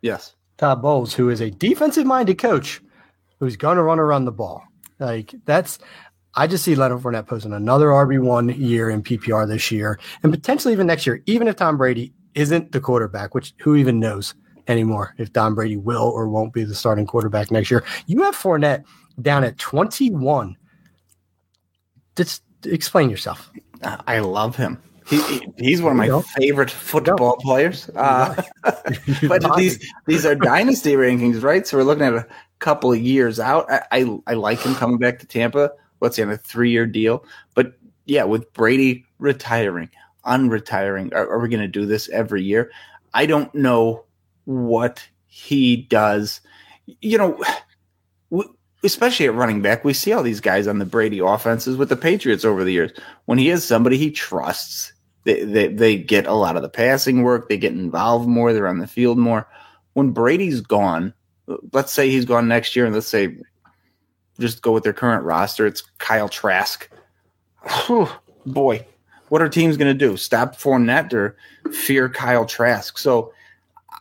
Yes, 0.02 0.36
Todd 0.58 0.82
Bowles, 0.82 1.14
who 1.14 1.30
is 1.30 1.42
a 1.42 1.52
defensive 1.52 2.06
minded 2.06 2.38
coach 2.38 2.82
who's 3.42 3.58
going 3.58 3.76
to 3.76 3.84
run 3.84 4.00
around 4.00 4.24
the 4.24 4.32
ball. 4.32 4.64
Like 5.00 5.34
that's 5.46 5.80
I 6.36 6.48
just 6.48 6.64
see 6.64 6.76
Leonard 6.76 7.02
Fournette 7.02 7.28
posting 7.28 7.52
another 7.52 7.88
RB1 7.88 8.58
year 8.58 8.90
in 8.90 9.04
PPR 9.04 9.48
this 9.48 9.72
year 9.72 10.00
and 10.24 10.32
potentially 10.32 10.74
even 10.74 10.88
next 10.88 11.06
year, 11.06 11.22
even 11.26 11.48
if 11.50 11.58
Tom 11.58 11.76
Brady 11.76 12.14
isn't 12.36 12.72
the 12.72 12.80
quarterback, 12.80 13.34
which 13.34 13.54
who 13.58 13.76
even 13.76 14.00
knows 14.00 14.36
anymore 14.68 15.16
if 15.18 15.34
Tom 15.34 15.56
Brady 15.56 15.76
will 15.76 16.04
or 16.04 16.30
won't 16.30 16.54
be 16.54 16.64
the 16.64 16.76
starting 16.76 17.08
quarterback 17.08 17.50
next 17.52 17.72
year. 17.72 17.84
You 18.06 18.22
have 18.24 18.36
Fournette 18.36 18.86
down 19.22 19.44
at 19.44 19.58
21. 19.58 20.56
Just 22.16 22.44
explain 22.64 23.10
yourself. 23.10 23.52
I 23.84 24.20
love 24.20 24.56
him. 24.56 24.82
He, 25.08 25.42
he's 25.58 25.82
one 25.82 25.92
of 25.92 25.98
my 25.98 26.22
favorite 26.38 26.70
football 26.70 27.38
players. 27.38 27.90
Uh, 27.96 28.40
but 29.28 29.58
these 29.58 29.84
these 30.06 30.28
are 30.28 30.36
dynasty 30.36 30.94
rankings, 30.94 31.42
right? 31.42 31.66
So 31.66 31.78
we're 31.78 31.84
looking 31.84 32.06
at 32.06 32.14
a 32.14 32.28
couple 32.62 32.94
of 32.94 33.00
years 33.00 33.40
out. 33.40 33.70
I, 33.70 33.84
I, 33.92 34.20
I 34.28 34.34
like 34.36 34.62
him 34.62 34.76
coming 34.76 34.98
back 34.98 35.20
to 35.20 35.28
Tampa 35.28 35.72
what's 36.02 36.16
he 36.18 36.24
on 36.24 36.32
a 36.32 36.38
three 36.38 36.72
year 36.72 36.86
deal? 36.86 37.24
But 37.54 37.74
yeah, 38.06 38.24
with 38.24 38.52
Brady 38.54 39.06
retiring, 39.20 39.90
unretiring, 40.26 41.14
are, 41.14 41.30
are 41.30 41.40
we 41.40 41.48
going 41.48 41.62
to 41.62 41.68
do 41.68 41.86
this 41.86 42.10
every 42.10 42.44
year? 42.44 42.72
I 43.14 43.26
don't 43.26 43.54
know 43.54 44.04
what 44.46 45.08
he 45.28 45.78
does. 45.78 46.42
You 47.02 47.18
know, 47.20 47.44
especially 48.84 49.28
at 49.28 49.36
running 49.36 49.62
back, 49.62 49.86
we 49.86 49.94
see 49.94 50.12
all 50.12 50.24
these 50.24 50.42
guys 50.42 50.68
on 50.68 50.80
the 50.80 50.86
Brady 50.86 51.20
offenses 51.20 51.78
with 51.78 51.90
the 51.90 51.96
Patriots 51.96 52.44
over 52.44 52.64
the 52.64 52.74
years. 52.74 52.92
When 53.26 53.38
he 53.38 53.50
is 53.50 53.64
somebody 53.64 53.98
he 53.98 54.10
trusts, 54.10 54.94
they, 55.24 55.44
they, 55.44 55.68
they 55.68 55.98
get 55.98 56.26
a 56.26 56.34
lot 56.34 56.56
of 56.56 56.64
the 56.64 56.70
passing 56.70 57.22
work, 57.22 57.48
they 57.48 57.58
get 57.58 57.74
involved 57.74 58.28
more, 58.28 58.54
they're 58.54 58.68
on 58.68 58.80
the 58.80 58.88
field 58.88 59.20
more. 59.20 59.48
When 59.94 60.10
Brady's 60.10 60.62
gone, 60.62 61.14
let's 61.74 61.92
say 61.92 62.10
he's 62.10 62.26
gone 62.26 62.48
next 62.48 62.76
year, 62.76 62.86
and 62.86 62.94
let's 62.94 63.08
say 63.08 63.38
just 64.40 64.62
go 64.62 64.72
with 64.72 64.84
their 64.84 64.94
current 64.94 65.24
roster. 65.24 65.66
It's 65.66 65.82
Kyle 66.00 66.30
Trask. 66.30 66.90
Whew, 67.86 68.10
boy, 68.46 68.86
what 69.30 69.42
are 69.42 69.50
teams 69.50 69.78
going 69.78 69.92
to 69.92 70.08
do? 70.08 70.18
Stop 70.18 70.58
Fournette 70.58 71.14
or 71.14 71.38
fear 71.72 72.10
Kyle 72.10 72.46
Trask? 72.46 72.98
So 72.98 73.34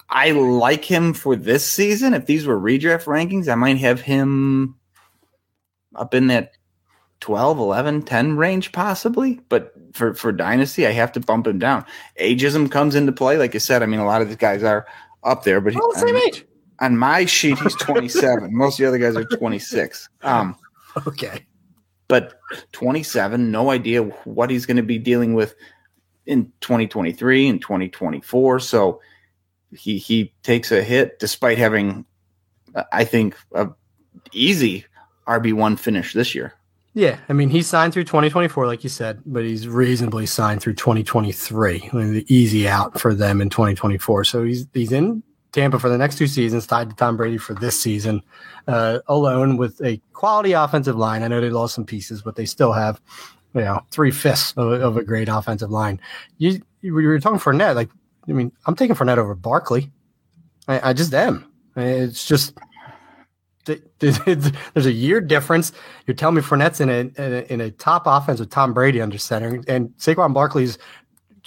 I 0.09 0.32
like 0.32 0.84
him 0.84 1.12
for 1.12 1.36
this 1.36 1.68
season. 1.68 2.14
If 2.14 2.26
these 2.26 2.47
were 2.47 2.59
redraft 2.59 3.05
rankings, 3.05 3.49
I 3.49 3.55
might 3.55 3.78
have 3.78 4.01
him 4.01 4.76
up 5.95 6.14
in 6.14 6.28
that 6.28 6.53
12, 7.20 7.59
11, 7.59 8.03
10 8.03 8.36
range 8.36 8.72
possibly. 8.72 9.41
But 9.49 9.72
for, 9.93 10.14
for 10.14 10.32
Dynasty, 10.32 10.86
I 10.86 10.93
have 10.93 11.12
to 11.12 11.20
bump 11.20 11.47
him 11.47 11.59
down. 11.59 11.84
Ageism 12.18 12.70
comes 12.70 12.95
into 12.95 13.12
play. 13.12 13.36
Like 13.36 13.55
I 13.55 13.59
said, 13.59 13.82
I 13.82 13.86
mean, 13.86 14.01
a 14.01 14.07
lot 14.07 14.22
of 14.22 14.28
these 14.28 14.36
guys 14.36 14.62
are 14.62 14.86
up 15.22 15.45
there, 15.45 15.61
but 15.61 15.74
same 15.95 16.16
age. 16.16 16.45
On 16.81 16.97
my 16.97 17.26
sheet, 17.26 17.59
he's 17.59 17.74
27. 17.74 18.49
Most 18.57 18.74
of 18.74 18.85
the 18.85 18.89
other 18.89 18.99
guys 18.99 19.16
are 19.16 19.24
26. 19.24 20.09
Um, 20.22 20.57
okay. 21.07 21.45
But 22.09 22.41
27, 22.72 23.51
no 23.51 23.70
idea 23.70 24.03
what 24.03 24.51
he's 24.51 24.66
going 24.66 24.78
to 24.78 24.83
be 24.83 24.99
dealing 24.99 25.35
with 25.35 25.55
in 26.26 26.53
2023 26.61 27.49
and 27.49 27.61
2024. 27.61 28.61
So 28.61 29.01
he 29.76 29.99
he 29.99 30.33
takes 30.43 30.72
a 30.72 30.83
hit 30.83 31.18
despite 31.18 31.59
having, 31.59 32.05
I 32.93 33.05
think, 33.05 33.37
a 33.55 33.68
easy 34.33 34.87
RB 35.28 35.53
one 35.53 35.76
finish 35.76 36.12
this 36.12 36.35
year. 36.35 36.55
Yeah, 36.95 37.18
I 37.28 37.35
mean 37.35 37.51
he's 37.51 37.68
signed 37.68 37.93
through 37.93 38.05
2024, 38.05 38.66
like 38.66 38.83
you 38.83 38.91
said, 38.91 39.22
but 39.24 39.45
he's 39.45 39.68
reasonably 39.68 40.26
signed 40.26 40.61
through 40.61 40.74
2023. 40.74 41.91
I 41.93 41.97
mean, 41.97 42.14
the 42.14 42.35
easy 42.35 42.66
out 42.66 42.99
for 42.99 43.14
them 43.14 43.41
in 43.41 43.49
2024. 43.49 44.24
So 44.24 44.45
he's 44.45 44.66
he's 44.74 44.91
in 44.91 45.22
Tampa 45.53 45.78
for 45.78 45.88
the 45.88 45.98
next 45.98 46.16
two 46.16 46.26
seasons, 46.26 46.66
tied 46.66 46.90
to 46.90 46.96
Tom 46.96 47.16
Brady 47.16 47.38
for 47.38 47.55
this 47.55 47.80
season, 47.80 48.22
uh, 48.68 49.01
alone 49.09 49.57
with 49.57 49.80
a 49.82 50.01
quality 50.12 50.53
offensive 50.53 50.96
line. 50.96 51.22
I 51.22 51.28
know 51.28 51.40
they 51.40 51.51
lost 51.51 51.74
some 51.74 51.84
pieces, 51.84 52.22
but 52.22 52.36
they 52.36 52.46
still 52.46 52.72
have, 52.72 53.01
you 53.55 53.62
know, 53.62 53.80
three 53.90 54.11
fifths 54.11 54.53
of, 54.57 54.72
of, 54.72 54.96
a 54.96 55.03
great 55.03 55.28
offensive 55.28 55.70
line. 55.70 56.01
You 56.38 56.61
you 56.82 56.94
were 56.94 57.18
talking 57.18 57.38
Fournette, 57.38 57.74
like 57.74 57.90
I 58.28 58.32
mean, 58.32 58.53
I'm 58.66 58.76
taking 58.76 58.94
Fournette 58.94 59.18
over 59.18 59.34
Barkley. 59.34 59.90
I, 60.68 60.90
I 60.90 60.92
just 60.92 61.12
am. 61.14 61.51
It's 61.76 62.26
just 62.26 62.57
there's 63.98 64.86
a 64.86 64.92
year 64.92 65.20
difference. 65.20 65.72
You're 66.07 66.14
telling 66.14 66.36
me 66.36 66.42
Fournette's 66.42 66.80
in 66.80 66.88
a, 66.88 66.94
in 66.94 67.12
a, 67.16 67.53
in 67.53 67.61
a 67.61 67.70
top 67.70 68.05
offense 68.07 68.40
with 68.40 68.51
Tom 68.51 68.72
Brady 68.72 69.01
under 69.01 69.18
center, 69.18 69.62
and 69.68 69.90
Saquon 69.98 70.32
Barkley's 70.32 70.78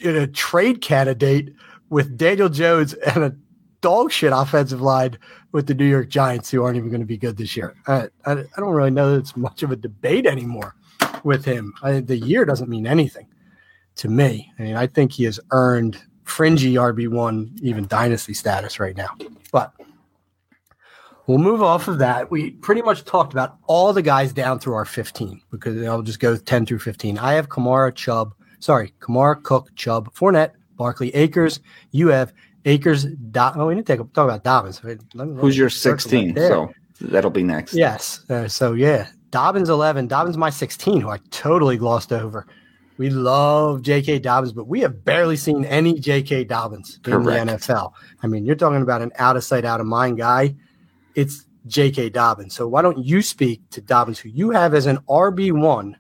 in 0.01 0.15
a 0.15 0.27
trade 0.27 0.81
candidate 0.81 1.53
with 1.89 2.17
Daniel 2.17 2.49
Jones 2.49 2.93
and 2.93 3.23
a 3.23 3.35
dog 3.84 4.11
shit 4.11 4.31
offensive 4.34 4.81
line 4.81 5.19
with 5.51 5.67
the 5.67 5.75
New 5.75 5.86
York 5.86 6.09
Giants, 6.09 6.49
who 6.49 6.63
aren't 6.63 6.77
even 6.77 6.89
going 6.89 7.01
to 7.01 7.05
be 7.05 7.17
good 7.17 7.38
this 7.38 7.55
year. 7.55 7.75
I, 7.86 8.07
I, 8.25 8.31
I 8.31 8.57
don't 8.57 8.73
really 8.73 8.89
know 8.89 9.11
that 9.11 9.19
it's 9.19 9.38
much 9.38 9.61
of 9.61 9.71
a 9.71 9.75
debate 9.75 10.25
anymore 10.25 10.75
with 11.23 11.45
him. 11.45 11.73
I, 11.84 11.99
the 11.99 12.17
year 12.17 12.45
doesn't 12.45 12.69
mean 12.69 12.88
anything 12.88 13.27
to 13.97 14.09
me. 14.09 14.51
I 14.57 14.63
mean, 14.63 14.75
I 14.75 14.88
think 14.88 15.11
he 15.11 15.25
has 15.25 15.39
earned 15.51 16.01
fringy 16.23 16.73
RB1, 16.75 17.59
even 17.61 17.86
dynasty 17.88 18.34
status 18.34 18.79
right 18.79 18.95
now. 18.95 19.09
But 19.51 19.73
we'll 21.27 21.38
move 21.38 21.61
off 21.61 21.88
of 21.89 21.99
that. 21.99 22.31
We 22.31 22.51
pretty 22.51 22.81
much 22.81 23.03
talked 23.03 23.34
about 23.34 23.57
all 23.67 23.91
the 23.91 24.01
guys 24.01 24.31
down 24.31 24.59
through 24.59 24.75
our 24.75 24.86
15 24.86 25.41
because 25.51 25.86
I'll 25.86 26.01
just 26.01 26.21
go 26.21 26.38
10 26.38 26.65
through 26.65 26.79
15. 26.79 27.17
I 27.17 27.34
have 27.34 27.49
Kamara, 27.49 27.93
Chubb, 27.93 28.34
sorry, 28.59 28.93
Kamara, 29.01 29.43
Cook, 29.43 29.75
Chubb, 29.75 30.13
Fournette, 30.13 30.51
Barkley, 30.77 31.13
Akers. 31.13 31.59
You 31.91 32.07
have 32.07 32.34
Do- 32.64 33.51
oh, 33.55 33.68
we 33.68 33.76
need 33.76 33.86
to 33.88 33.97
talk 33.97 34.26
about 34.26 34.43
Dobbins. 34.43 34.82
Who's 35.39 35.57
your 35.57 35.70
16? 35.70 36.36
Right 36.36 36.47
so 36.47 36.74
that'll 37.01 37.32
be 37.32 37.43
next. 37.43 37.74
Yes. 37.74 38.24
Uh, 38.30 38.47
so 38.47 38.74
yeah, 38.74 39.07
Dobbins 39.32 39.70
11. 39.70 40.07
Dobbins 40.07 40.38
my 40.38 40.49
16, 40.49 41.01
who 41.01 41.09
I 41.09 41.20
totally 41.32 41.78
glossed 41.78 42.14
over. 42.14 42.47
We 42.97 43.09
love 43.09 43.82
J.K. 43.82 44.20
Dobbins, 44.20 44.53
but 44.53 44.68
we 44.68 44.82
have 44.82 45.03
barely 45.03 45.36
seen 45.36 45.66
any 45.66 45.99
J.K. 45.99 46.43
Dobbins 46.43 46.99
in 47.05 47.11
Correct. 47.11 47.47
the 47.47 47.53
NFL. 47.53 47.91
I 48.22 48.28
mean, 48.28 48.45
you're 48.45 48.55
talking 48.55 48.84
about 48.84 49.01
an 49.01 49.11
out 49.18 49.36
of 49.36 49.43
sight, 49.43 49.66
out 49.66 49.80
of 49.82 49.88
mind 49.88 50.20
guy. 50.20 50.55
It's 51.16 51.45
J.K. 51.66 52.09
Dobbins. 52.11 52.53
So 52.53 52.68
why 52.68 52.82
don't 52.84 53.03
you 53.03 53.22
speak 53.24 53.68
to 53.72 53.82
Dobbins, 53.82 54.20
who 54.20 54.30
you 54.30 54.51
have 54.51 54.76
as 54.76 54.86
an 54.86 54.99
RB1 55.09 55.95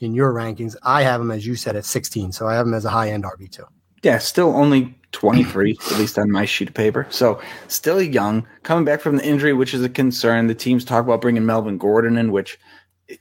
in 0.00 0.14
your 0.14 0.34
rankings? 0.34 0.76
I 0.82 1.02
have 1.02 1.20
him, 1.20 1.30
as 1.30 1.46
you 1.46 1.56
said, 1.56 1.76
at 1.76 1.86
16. 1.86 2.32
So 2.32 2.46
I 2.46 2.54
have 2.54 2.66
him 2.66 2.74
as 2.74 2.84
a 2.84 2.90
high 2.90 3.10
end 3.10 3.24
RB2. 3.24 3.64
Yeah, 4.02 4.18
still 4.18 4.54
only 4.54 4.94
23, 5.14 5.78
at 5.90 5.98
least 5.98 6.18
on 6.18 6.30
my 6.30 6.44
sheet 6.44 6.68
of 6.68 6.74
paper. 6.74 7.06
So 7.10 7.40
still 7.68 8.02
young, 8.02 8.46
coming 8.62 8.84
back 8.84 9.00
from 9.00 9.16
the 9.16 9.24
injury, 9.26 9.54
which 9.54 9.72
is 9.72 9.82
a 9.82 9.88
concern. 9.88 10.46
The 10.46 10.54
teams 10.54 10.84
talk 10.84 11.04
about 11.04 11.22
bringing 11.22 11.46
Melvin 11.46 11.78
Gordon 11.78 12.18
in, 12.18 12.30
which– 12.30 12.58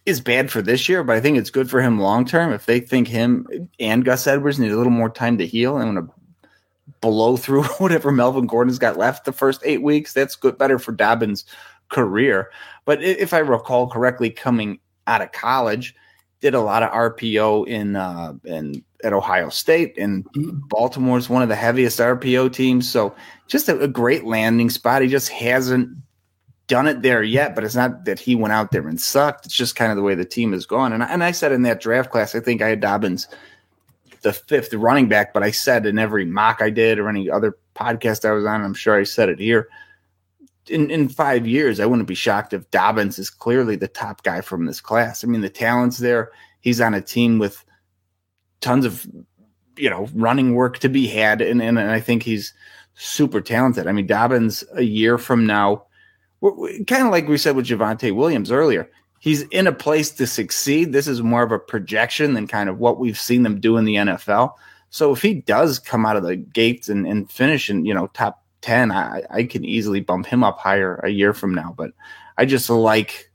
is 0.06 0.22
bad 0.22 0.52
for 0.52 0.62
this 0.62 0.88
year, 0.88 1.04
but 1.04 1.16
I 1.16 1.20
think 1.20 1.38
it's 1.38 1.50
good 1.50 1.70
for 1.70 1.82
him 1.82 2.00
long 2.00 2.26
term. 2.26 2.54
If 2.54 2.66
they 2.66 2.80
think 2.80 3.08
him 3.08 3.70
and 3.80 4.06
Gus 4.06 4.28
Edwards 4.28 4.60
need 4.60 4.72
a 4.72 4.78
little 4.78 4.92
more 4.92 5.10
time 5.10 5.38
to 5.38 5.46
heal 5.46 5.78
and 5.78 5.96
want 5.96 6.08
to 6.08 6.92
blow 7.02 7.38
through 7.38 7.64
whatever 7.78 8.12
Melvin 8.12 8.48
Gordon's 8.48 8.80
got 8.80 8.98
left 8.98 9.26
the 9.26 9.34
first 9.34 9.62
eight 9.66 9.82
weeks, 9.82 10.14
that's 10.14 10.36
good, 10.36 10.58
better 10.58 10.80
for 10.80 10.92
Dobbins' 10.94 11.46
career. 11.90 12.50
But 12.86 13.04
if 13.04 13.34
I 13.34 13.40
recall 13.40 13.90
correctly, 13.90 14.30
coming 14.30 14.80
out 15.08 15.22
of 15.22 15.32
college, 15.32 15.96
did 16.40 16.54
a 16.54 16.62
lot 16.62 16.84
of 16.84 16.92
RPO 16.92 17.68
in 17.68 17.96
uh, 17.96 18.34
in 18.46 18.84
at 19.04 19.14
Ohio 19.14 19.50
State, 19.50 19.98
and 19.98 20.26
mm-hmm. 20.32 20.60
Baltimore 20.70 21.18
is 21.18 21.30
one 21.30 21.44
of 21.44 21.50
the 21.50 21.56
heaviest 21.56 22.00
RPO 22.00 22.54
teams. 22.54 22.90
So 22.90 23.16
just 23.48 23.70
a, 23.70 23.80
a 23.80 23.88
great 23.88 24.24
landing 24.24 24.70
spot. 24.70 25.02
He 25.02 25.08
just 25.08 25.30
hasn't 25.30 25.90
done 26.68 26.88
it 26.88 27.02
there 27.02 27.24
yet, 27.24 27.56
but 27.56 27.64
it's 27.64 27.76
not 27.76 28.06
that 28.06 28.20
he 28.20 28.36
went 28.36 28.54
out 28.54 28.72
there 28.72 28.88
and 28.88 29.00
sucked. 29.00 29.46
It's 29.46 29.56
just 29.56 29.76
kind 29.76 29.92
of 29.92 29.98
the 29.98 30.04
way 30.04 30.16
the 30.16 30.26
team 30.26 30.54
has 30.54 30.66
gone. 30.66 30.94
And 30.94 31.04
I, 31.04 31.08
and 31.08 31.24
I 31.24 31.32
said 31.32 31.52
in 31.52 31.64
that 31.64 31.82
draft 31.82 32.10
class, 32.10 32.36
I 32.36 32.40
think 32.40 32.62
I 32.62 32.70
had 32.70 32.80
Dobbins 32.80 33.28
the 34.24 34.34
fifth 34.34 34.74
running 34.74 35.08
back, 35.08 35.34
but 35.34 35.44
I 35.44 35.52
said 35.52 35.86
in 35.86 36.00
every 36.00 36.26
mock 36.26 36.62
I 36.62 36.70
did 36.70 36.98
or 36.98 37.10
any 37.10 37.30
other 37.30 37.58
podcast 37.76 38.28
I 38.28 38.32
was 38.32 38.46
on, 38.46 38.64
I'm 38.64 38.74
sure 38.74 38.98
I 38.98 39.04
said 39.04 39.30
it 39.30 39.40
here. 39.40 39.68
In 40.68 40.90
in 40.90 41.10
five 41.10 41.46
years, 41.46 41.82
I 41.82 41.86
wouldn't 41.86 42.08
be 42.08 42.16
shocked 42.16 42.54
if 42.54 42.72
Dobbins 42.72 43.20
is 43.20 43.30
clearly 43.30 43.76
the 43.76 43.90
top 43.90 44.24
guy 44.24 44.40
from 44.40 44.66
this 44.66 44.80
class. 44.80 45.24
I 45.24 45.28
mean, 45.28 45.42
the 45.42 45.50
talent's 45.50 45.98
there. 45.98 46.32
He's 46.62 46.80
on 46.80 46.94
a 46.94 47.02
team 47.02 47.38
with 47.38 47.66
tons 48.64 48.86
of 48.86 49.06
you 49.76 49.90
know 49.90 50.10
running 50.14 50.56
work 50.56 50.80
to 50.80 50.90
be 50.90 51.08
had, 51.08 51.42
and 51.42 51.62
and, 51.62 51.78
and 51.78 51.92
I 51.92 52.00
think 52.00 52.24
he's 52.24 52.54
super 52.96 53.42
talented. 53.42 53.88
I 53.88 53.92
mean, 53.92 54.08
Dobbins 54.08 54.64
a 54.74 54.84
year 54.84 55.18
from 55.18 55.46
now 55.46 55.86
kind 56.88 57.06
of 57.06 57.12
like 57.12 57.28
we 57.28 57.38
said 57.38 57.56
with 57.56 57.68
Javonte 57.68 58.14
Williams 58.14 58.52
earlier. 58.52 58.90
He's 59.20 59.44
in 59.44 59.68
a 59.68 59.72
place 59.72 60.12
to 60.12 60.28
succeed. 60.28 60.92
This 60.92 61.08
is 61.08 61.22
more 61.22 61.44
of 61.44 61.52
a 61.52 61.60
projection 61.60 62.34
than 62.34 62.48
kind 62.48 62.70
of 62.70 62.80
what 62.80 63.00
we've 63.00 63.20
seen 63.20 63.44
them 63.44 63.62
do 63.62 63.78
in 63.78 63.86
the 63.86 63.96
NFL. 63.96 64.54
So 64.90 65.14
if 65.14 65.22
he 65.22 65.36
does 65.36 65.80
come 65.80 66.06
out 66.06 66.18
of 66.18 66.24
the 66.24 66.36
gates 66.36 66.90
and, 66.90 67.08
and 67.08 67.32
finish 67.32 67.70
in, 67.70 67.86
you 67.86 67.94
know, 67.94 68.08
top 68.08 68.44
10, 68.62 68.92
I, 68.92 69.24
I 69.30 69.44
can 69.46 69.64
easily 69.64 70.02
bump 70.02 70.26
him 70.26 70.44
up 70.44 70.60
higher 70.60 70.96
a 71.04 71.10
year 71.10 71.34
from 71.34 71.56
now. 71.56 71.74
But 71.76 71.92
I 72.38 72.46
just 72.46 72.70
like 72.70 73.32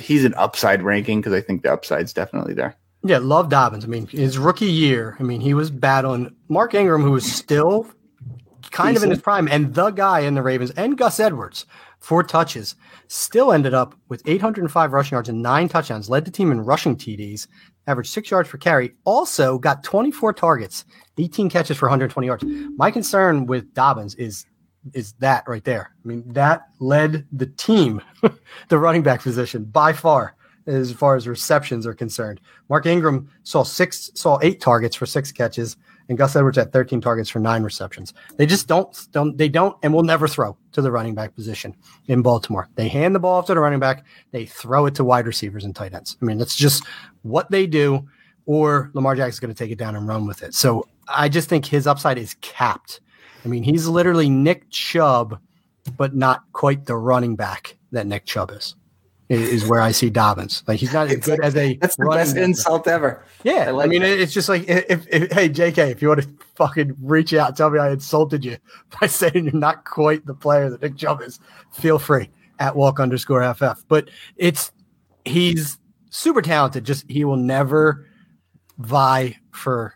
he's 0.00 0.24
an 0.24 0.34
upside 0.34 0.82
ranking 0.82 1.20
because 1.20 1.32
I 1.32 1.40
think 1.40 1.62
the 1.62 1.72
upside's 1.72 2.12
definitely 2.12 2.54
there. 2.54 2.76
Yeah, 3.08 3.18
love 3.18 3.48
Dobbins. 3.48 3.84
I 3.84 3.88
mean, 3.88 4.06
his 4.06 4.38
rookie 4.38 4.66
year, 4.66 5.16
I 5.20 5.22
mean, 5.22 5.40
he 5.40 5.54
was 5.54 5.70
battling 5.70 6.34
Mark 6.48 6.74
Ingram, 6.74 7.02
who 7.02 7.12
was 7.12 7.30
still 7.30 7.86
kind 8.70 8.94
Decent. 8.94 8.96
of 8.96 9.02
in 9.04 9.10
his 9.10 9.22
prime, 9.22 9.48
and 9.48 9.74
the 9.74 9.90
guy 9.90 10.20
in 10.20 10.34
the 10.34 10.42
Ravens, 10.42 10.70
and 10.72 10.98
Gus 10.98 11.20
Edwards, 11.20 11.66
four 12.00 12.22
touches, 12.22 12.74
still 13.08 13.52
ended 13.52 13.74
up 13.74 13.94
with 14.08 14.22
805 14.26 14.92
rushing 14.92 15.16
yards 15.16 15.28
and 15.28 15.42
nine 15.42 15.68
touchdowns, 15.68 16.10
led 16.10 16.24
the 16.24 16.30
team 16.30 16.50
in 16.50 16.60
rushing 16.60 16.96
TDs, 16.96 17.46
averaged 17.86 18.10
six 18.10 18.30
yards 18.30 18.48
per 18.48 18.58
carry, 18.58 18.94
also 19.04 19.58
got 19.58 19.84
24 19.84 20.32
targets, 20.32 20.84
18 21.18 21.48
catches 21.48 21.76
for 21.76 21.86
120 21.86 22.26
yards. 22.26 22.44
My 22.76 22.90
concern 22.90 23.46
with 23.46 23.72
Dobbins 23.74 24.14
is 24.16 24.46
is 24.94 25.14
that 25.14 25.42
right 25.48 25.64
there. 25.64 25.90
I 26.04 26.08
mean, 26.08 26.22
that 26.32 26.68
led 26.78 27.26
the 27.32 27.46
team, 27.46 28.00
the 28.68 28.78
running 28.78 29.02
back 29.02 29.20
position 29.20 29.64
by 29.64 29.92
far 29.92 30.35
as 30.66 30.92
far 30.92 31.16
as 31.16 31.28
receptions 31.28 31.86
are 31.86 31.94
concerned. 31.94 32.40
Mark 32.68 32.86
Ingram 32.86 33.28
saw 33.44 33.62
six 33.62 34.10
saw 34.14 34.38
eight 34.42 34.60
targets 34.60 34.96
for 34.96 35.06
six 35.06 35.30
catches, 35.32 35.76
and 36.08 36.18
Gus 36.18 36.36
Edwards 36.36 36.58
had 36.58 36.72
13 36.72 37.00
targets 37.00 37.28
for 37.28 37.38
nine 37.38 37.62
receptions. 37.62 38.14
They 38.36 38.46
just 38.46 38.66
don't, 38.66 39.08
don't 39.12 39.36
they 39.36 39.48
don't 39.48 39.76
and 39.82 39.92
will 39.92 40.02
never 40.02 40.28
throw 40.28 40.56
to 40.72 40.82
the 40.82 40.90
running 40.90 41.14
back 41.14 41.34
position 41.34 41.74
in 42.08 42.22
Baltimore. 42.22 42.68
They 42.74 42.88
hand 42.88 43.14
the 43.14 43.20
ball 43.20 43.38
off 43.38 43.46
to 43.46 43.54
the 43.54 43.60
running 43.60 43.80
back, 43.80 44.04
they 44.30 44.46
throw 44.46 44.86
it 44.86 44.94
to 44.96 45.04
wide 45.04 45.26
receivers 45.26 45.64
and 45.64 45.74
tight 45.74 45.94
ends. 45.94 46.16
I 46.20 46.24
mean, 46.24 46.38
that's 46.38 46.56
just 46.56 46.84
what 47.22 47.50
they 47.50 47.66
do, 47.66 48.06
or 48.46 48.90
Lamar 48.94 49.14
Jackson's 49.14 49.40
going 49.40 49.54
to 49.54 49.58
take 49.58 49.70
it 49.70 49.78
down 49.78 49.96
and 49.96 50.06
run 50.06 50.26
with 50.26 50.42
it. 50.42 50.54
So 50.54 50.86
I 51.08 51.28
just 51.28 51.48
think 51.48 51.66
his 51.66 51.86
upside 51.86 52.18
is 52.18 52.34
capped. 52.40 53.00
I 53.44 53.48
mean, 53.48 53.62
he's 53.62 53.86
literally 53.86 54.28
Nick 54.28 54.68
Chubb, 54.70 55.38
but 55.96 56.16
not 56.16 56.42
quite 56.52 56.86
the 56.86 56.96
running 56.96 57.36
back 57.36 57.76
that 57.92 58.06
Nick 58.06 58.26
Chubb 58.26 58.50
is. 58.50 58.74
Is, 59.28 59.66
where 59.66 59.80
I 59.80 59.92
see 59.92 60.10
Dobbins. 60.10 60.62
Like 60.66 60.78
he's 60.78 60.92
not 60.92 61.08
as 61.08 61.16
good 61.18 61.40
as 61.42 61.56
a. 61.56 61.76
That's 61.80 61.96
the 61.96 62.08
best 62.08 62.36
insult 62.36 62.86
ever. 62.86 63.24
Yeah, 63.44 63.66
I, 63.68 63.70
like 63.70 63.86
I 63.86 63.88
mean, 63.88 64.02
that. 64.02 64.18
it's 64.18 64.32
just 64.32 64.48
like 64.48 64.68
if, 64.68 65.06
if, 65.08 65.32
hey 65.32 65.48
J.K., 65.48 65.90
if 65.90 66.02
you 66.02 66.08
want 66.08 66.22
to 66.22 66.28
fucking 66.54 66.96
reach 67.00 67.34
out, 67.34 67.56
tell 67.56 67.70
me 67.70 67.78
I 67.78 67.90
insulted 67.90 68.44
you 68.44 68.56
by 69.00 69.06
saying 69.06 69.44
you're 69.44 69.52
not 69.52 69.84
quite 69.84 70.26
the 70.26 70.34
player 70.34 70.70
that 70.70 70.82
Nick 70.82 70.96
Chubb 70.96 71.22
is. 71.22 71.40
Feel 71.72 71.98
free 71.98 72.30
at 72.58 72.76
walk 72.76 73.00
underscore 73.00 73.42
ff. 73.54 73.84
But 73.88 74.10
it's 74.36 74.72
he's 75.24 75.78
super 76.10 76.42
talented. 76.42 76.84
Just 76.84 77.10
he 77.10 77.24
will 77.24 77.36
never 77.36 78.06
vie 78.78 79.36
for 79.52 79.94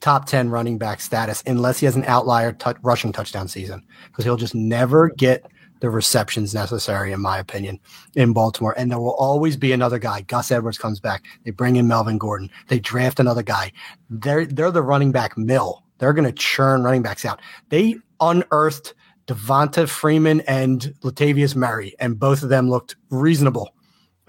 top 0.00 0.24
10 0.24 0.48
running 0.48 0.78
back 0.78 1.00
status 1.00 1.42
unless 1.46 1.78
he 1.78 1.84
has 1.84 1.94
an 1.94 2.04
outlier 2.06 2.52
t- 2.52 2.72
rushing 2.82 3.12
touchdown 3.12 3.46
season 3.46 3.84
because 4.06 4.24
he'll 4.24 4.36
just 4.36 4.54
never 4.54 5.10
get 5.10 5.44
the 5.80 5.90
receptions 5.90 6.54
necessary, 6.54 7.12
in 7.12 7.20
my 7.20 7.38
opinion, 7.38 7.80
in 8.14 8.32
Baltimore. 8.32 8.74
And 8.76 8.90
there 8.90 8.98
will 8.98 9.14
always 9.14 9.56
be 9.56 9.72
another 9.72 9.98
guy. 9.98 10.22
Gus 10.22 10.50
Edwards 10.50 10.78
comes 10.78 11.00
back. 11.00 11.24
They 11.44 11.50
bring 11.50 11.76
in 11.76 11.88
Melvin 11.88 12.18
Gordon. 12.18 12.50
They 12.68 12.78
draft 12.78 13.20
another 13.20 13.42
guy. 13.42 13.72
They're 14.08 14.46
they're 14.46 14.70
the 14.70 14.82
running 14.82 15.12
back 15.12 15.36
mill. 15.36 15.84
They're 15.98 16.12
going 16.12 16.26
to 16.26 16.32
churn 16.32 16.82
running 16.82 17.02
backs 17.02 17.24
out. 17.24 17.40
They 17.68 17.96
unearthed 18.20 18.94
Devonta 19.26 19.88
Freeman 19.88 20.40
and 20.42 20.94
Latavius 21.02 21.54
Murray, 21.54 21.94
and 22.00 22.18
both 22.18 22.42
of 22.42 22.48
them 22.48 22.68
looked 22.68 22.96
reasonable 23.10 23.74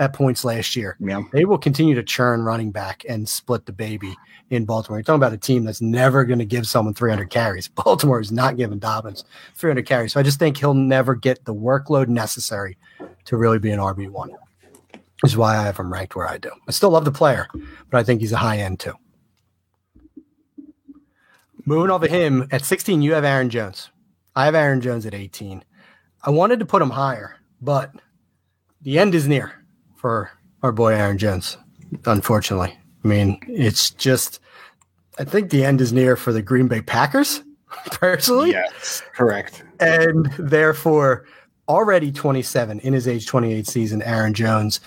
at 0.02 0.14
points 0.14 0.44
last 0.44 0.76
year. 0.76 0.98
Yeah. 1.00 1.22
They 1.32 1.46
will 1.46 1.60
continue 1.60 1.94
to 1.94 2.02
churn 2.02 2.42
running 2.42 2.72
back 2.72 3.06
and 3.08 3.30
split 3.30 3.68
the 3.68 3.72
baby 3.72 4.16
in 4.50 4.66
Baltimore. 4.66 4.98
You're 4.98 5.04
talking 5.04 5.20
about 5.20 5.32
a 5.32 5.38
team 5.38 5.64
that's 5.64 5.80
never 5.80 6.26
going 6.26 6.40
to 6.40 6.46
give 6.46 6.66
someone 6.66 6.96
300 6.96 7.30
carries. 7.30 7.68
Baltimore 7.68 8.20
is 8.20 8.32
not 8.32 8.58
giving 8.58 8.80
Dobbins 8.80 9.24
300 9.54 9.86
carries. 9.86 10.14
So 10.14 10.20
I 10.20 10.24
just 10.24 10.40
think 10.40 10.58
he'll 10.58 10.74
never 10.74 11.14
get 11.14 11.46
the 11.46 11.54
workload 11.54 12.08
necessary 12.08 12.80
to 13.26 13.38
really 13.38 13.60
be 13.60 13.70
an 13.70 13.78
RB1. 13.78 14.30
Is 15.24 15.38
why 15.38 15.56
I 15.56 15.62
have 15.62 15.78
him 15.78 15.94
ranked 15.94 16.16
where 16.16 16.28
I 16.28 16.40
do. 16.40 16.50
I 16.68 16.72
still 16.72 16.90
love 16.90 17.06
the 17.06 17.12
player, 17.12 17.48
but 17.92 18.00
I 18.00 18.04
think 18.04 18.22
he's 18.22 18.32
a 18.32 18.38
high 18.38 18.58
end 18.58 18.80
too. 18.80 18.94
Moving 21.64 21.92
over 21.92 22.08
him 22.08 22.48
at 22.52 22.66
16, 22.66 23.04
you 23.04 23.14
have 23.14 23.24
Aaron 23.24 23.52
Jones. 23.52 23.92
I 24.36 24.46
have 24.46 24.56
Aaron 24.56 24.82
Jones 24.82 25.06
at 25.06 25.14
18. 25.14 25.64
I 26.24 26.32
wanted 26.32 26.58
to 26.58 26.66
put 26.66 26.82
him 26.82 26.90
higher, 26.90 27.36
but 27.62 27.94
the 28.82 28.98
end 28.98 29.14
is 29.14 29.28
near 29.28 29.61
for 30.02 30.32
our 30.64 30.72
boy 30.72 30.96
Aaron 30.96 31.20
Jones, 31.20 31.58
unfortunately. 32.06 32.76
I 33.04 33.08
mean, 33.08 33.40
it's 33.48 33.92
just, 33.92 34.40
I 35.20 35.24
think 35.24 35.52
the 35.52 35.64
end 35.64 35.80
is 35.80 35.94
near 35.94 36.16
for 36.16 36.34
the 36.34 36.42
Green 36.42 36.68
Bay 36.68 36.82
Packers, 36.82 37.44
personally. 37.86 38.50
Yes, 38.50 39.04
correct. 39.14 39.64
And 39.80 40.26
therefore, 40.40 41.26
already 41.68 42.12
27 42.12 42.80
in 42.80 42.94
his 42.94 43.08
age 43.08 43.28
28 43.28 43.68
season, 43.68 44.02
Aaron 44.02 44.34
Jones. 44.34 44.80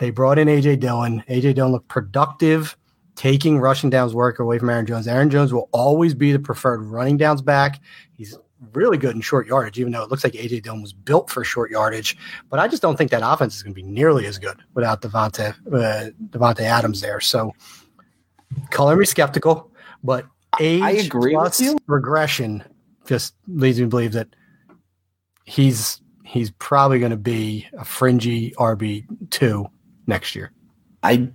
They 0.00 0.10
brought 0.10 0.38
in 0.38 0.48
AJ 0.48 0.80
Dillon. 0.80 1.22
AJ 1.28 1.54
Dillon 1.54 1.70
looked 1.70 1.88
productive, 1.88 2.76
taking 3.14 3.60
rushing 3.60 3.88
downs 3.88 4.14
work 4.14 4.40
away 4.40 4.58
from 4.58 4.68
Aaron 4.68 4.84
Jones. 4.84 5.06
Aaron 5.06 5.30
Jones 5.30 5.52
will 5.54 5.68
always 5.70 6.12
be 6.12 6.32
the 6.32 6.40
preferred 6.40 6.82
running 6.82 7.16
downs 7.16 7.40
back. 7.40 7.80
He's 8.16 8.36
really 8.72 8.98
good 8.98 9.14
in 9.14 9.20
short 9.20 9.46
yardage, 9.46 9.78
even 9.78 9.92
though 9.92 10.02
it 10.02 10.10
looks 10.10 10.24
like 10.24 10.32
AJ 10.32 10.62
Dillon 10.62 10.82
was 10.82 10.92
built 10.92 11.30
for 11.30 11.44
short 11.44 11.70
yardage. 11.70 12.16
But 12.48 12.58
I 12.58 12.68
just 12.68 12.82
don't 12.82 12.96
think 12.96 13.10
that 13.10 13.22
offense 13.24 13.56
is 13.56 13.62
going 13.62 13.74
to 13.74 13.82
be 13.82 13.86
nearly 13.86 14.26
as 14.26 14.38
good 14.38 14.62
without 14.74 15.02
Davante 15.02 15.54
uh, 15.72 16.10
Davante 16.30 16.60
Adams 16.60 17.00
there. 17.00 17.20
So 17.20 17.52
color 18.70 18.96
me 18.96 19.04
skeptical, 19.04 19.70
but 20.02 20.26
age 20.60 20.82
I 20.82 20.90
agree 20.92 21.34
plus 21.34 21.62
regression 21.86 22.64
just 23.06 23.34
leads 23.46 23.78
me 23.78 23.84
to 23.84 23.88
believe 23.88 24.12
that 24.12 24.28
he's 25.44 26.00
he's 26.24 26.50
probably 26.52 26.98
going 26.98 27.10
to 27.10 27.16
be 27.16 27.66
a 27.78 27.84
fringy 27.84 28.52
RB 28.52 29.04
two 29.30 29.66
next 30.06 30.34
year. 30.34 30.52
I 31.02 31.30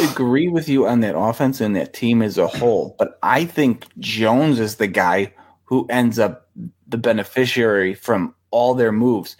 agree 0.00 0.48
with 0.48 0.68
you 0.68 0.86
on 0.86 1.00
that 1.00 1.16
offense 1.16 1.60
and 1.60 1.74
that 1.76 1.94
team 1.94 2.20
as 2.20 2.36
a 2.36 2.46
whole, 2.46 2.94
but 2.98 3.18
I 3.22 3.44
think 3.44 3.86
Jones 3.98 4.58
is 4.58 4.76
the 4.76 4.86
guy 4.86 5.32
who 5.64 5.86
ends 5.88 6.18
up 6.18 6.43
the 6.88 6.98
beneficiary 6.98 7.94
from 7.94 8.34
all 8.50 8.74
their 8.74 8.92
moves. 8.92 9.36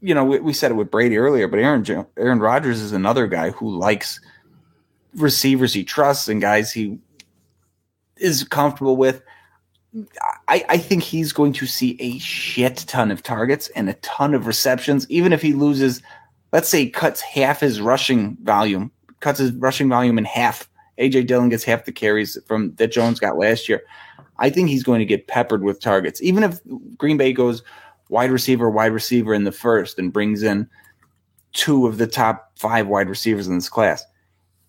You 0.00 0.14
know, 0.14 0.24
we, 0.24 0.38
we 0.38 0.52
said 0.52 0.70
it 0.70 0.74
with 0.74 0.90
Brady 0.90 1.18
earlier, 1.18 1.48
but 1.48 1.58
Aaron 1.58 2.06
Aaron 2.16 2.38
Rodgers 2.38 2.80
is 2.80 2.92
another 2.92 3.26
guy 3.26 3.50
who 3.50 3.76
likes 3.76 4.20
receivers 5.14 5.72
he 5.72 5.84
trusts 5.84 6.28
and 6.28 6.40
guys 6.40 6.72
he 6.72 6.98
is 8.16 8.44
comfortable 8.44 8.96
with. 8.96 9.22
I, 10.48 10.64
I 10.68 10.78
think 10.78 11.02
he's 11.02 11.32
going 11.32 11.52
to 11.54 11.66
see 11.66 11.96
a 11.98 12.18
shit 12.18 12.78
ton 12.86 13.10
of 13.10 13.22
targets 13.22 13.68
and 13.74 13.88
a 13.88 13.94
ton 13.94 14.34
of 14.34 14.46
receptions, 14.46 15.06
even 15.10 15.32
if 15.32 15.42
he 15.42 15.52
loses, 15.52 16.02
let's 16.52 16.68
say, 16.68 16.88
cuts 16.88 17.20
half 17.20 17.60
his 17.60 17.80
rushing 17.80 18.36
volume, 18.42 18.92
cuts 19.20 19.38
his 19.38 19.52
rushing 19.52 19.88
volume 19.88 20.18
in 20.18 20.24
half. 20.24 20.68
AJ 20.98 21.26
Dillon 21.26 21.48
gets 21.48 21.64
half 21.64 21.84
the 21.84 21.92
carries 21.92 22.36
from 22.46 22.74
that 22.76 22.92
Jones 22.92 23.18
got 23.18 23.38
last 23.38 23.68
year. 23.68 23.82
I 24.38 24.50
think 24.50 24.68
he's 24.68 24.84
going 24.84 25.00
to 25.00 25.04
get 25.04 25.26
peppered 25.26 25.62
with 25.62 25.80
targets. 25.80 26.22
Even 26.22 26.42
if 26.42 26.60
Green 26.96 27.16
Bay 27.16 27.32
goes 27.32 27.62
wide 28.08 28.30
receiver, 28.30 28.70
wide 28.70 28.92
receiver 28.92 29.34
in 29.34 29.44
the 29.44 29.52
first 29.52 29.98
and 29.98 30.12
brings 30.12 30.42
in 30.42 30.68
two 31.52 31.86
of 31.86 31.98
the 31.98 32.06
top 32.06 32.52
five 32.56 32.86
wide 32.86 33.08
receivers 33.08 33.48
in 33.48 33.56
this 33.56 33.68
class, 33.68 34.04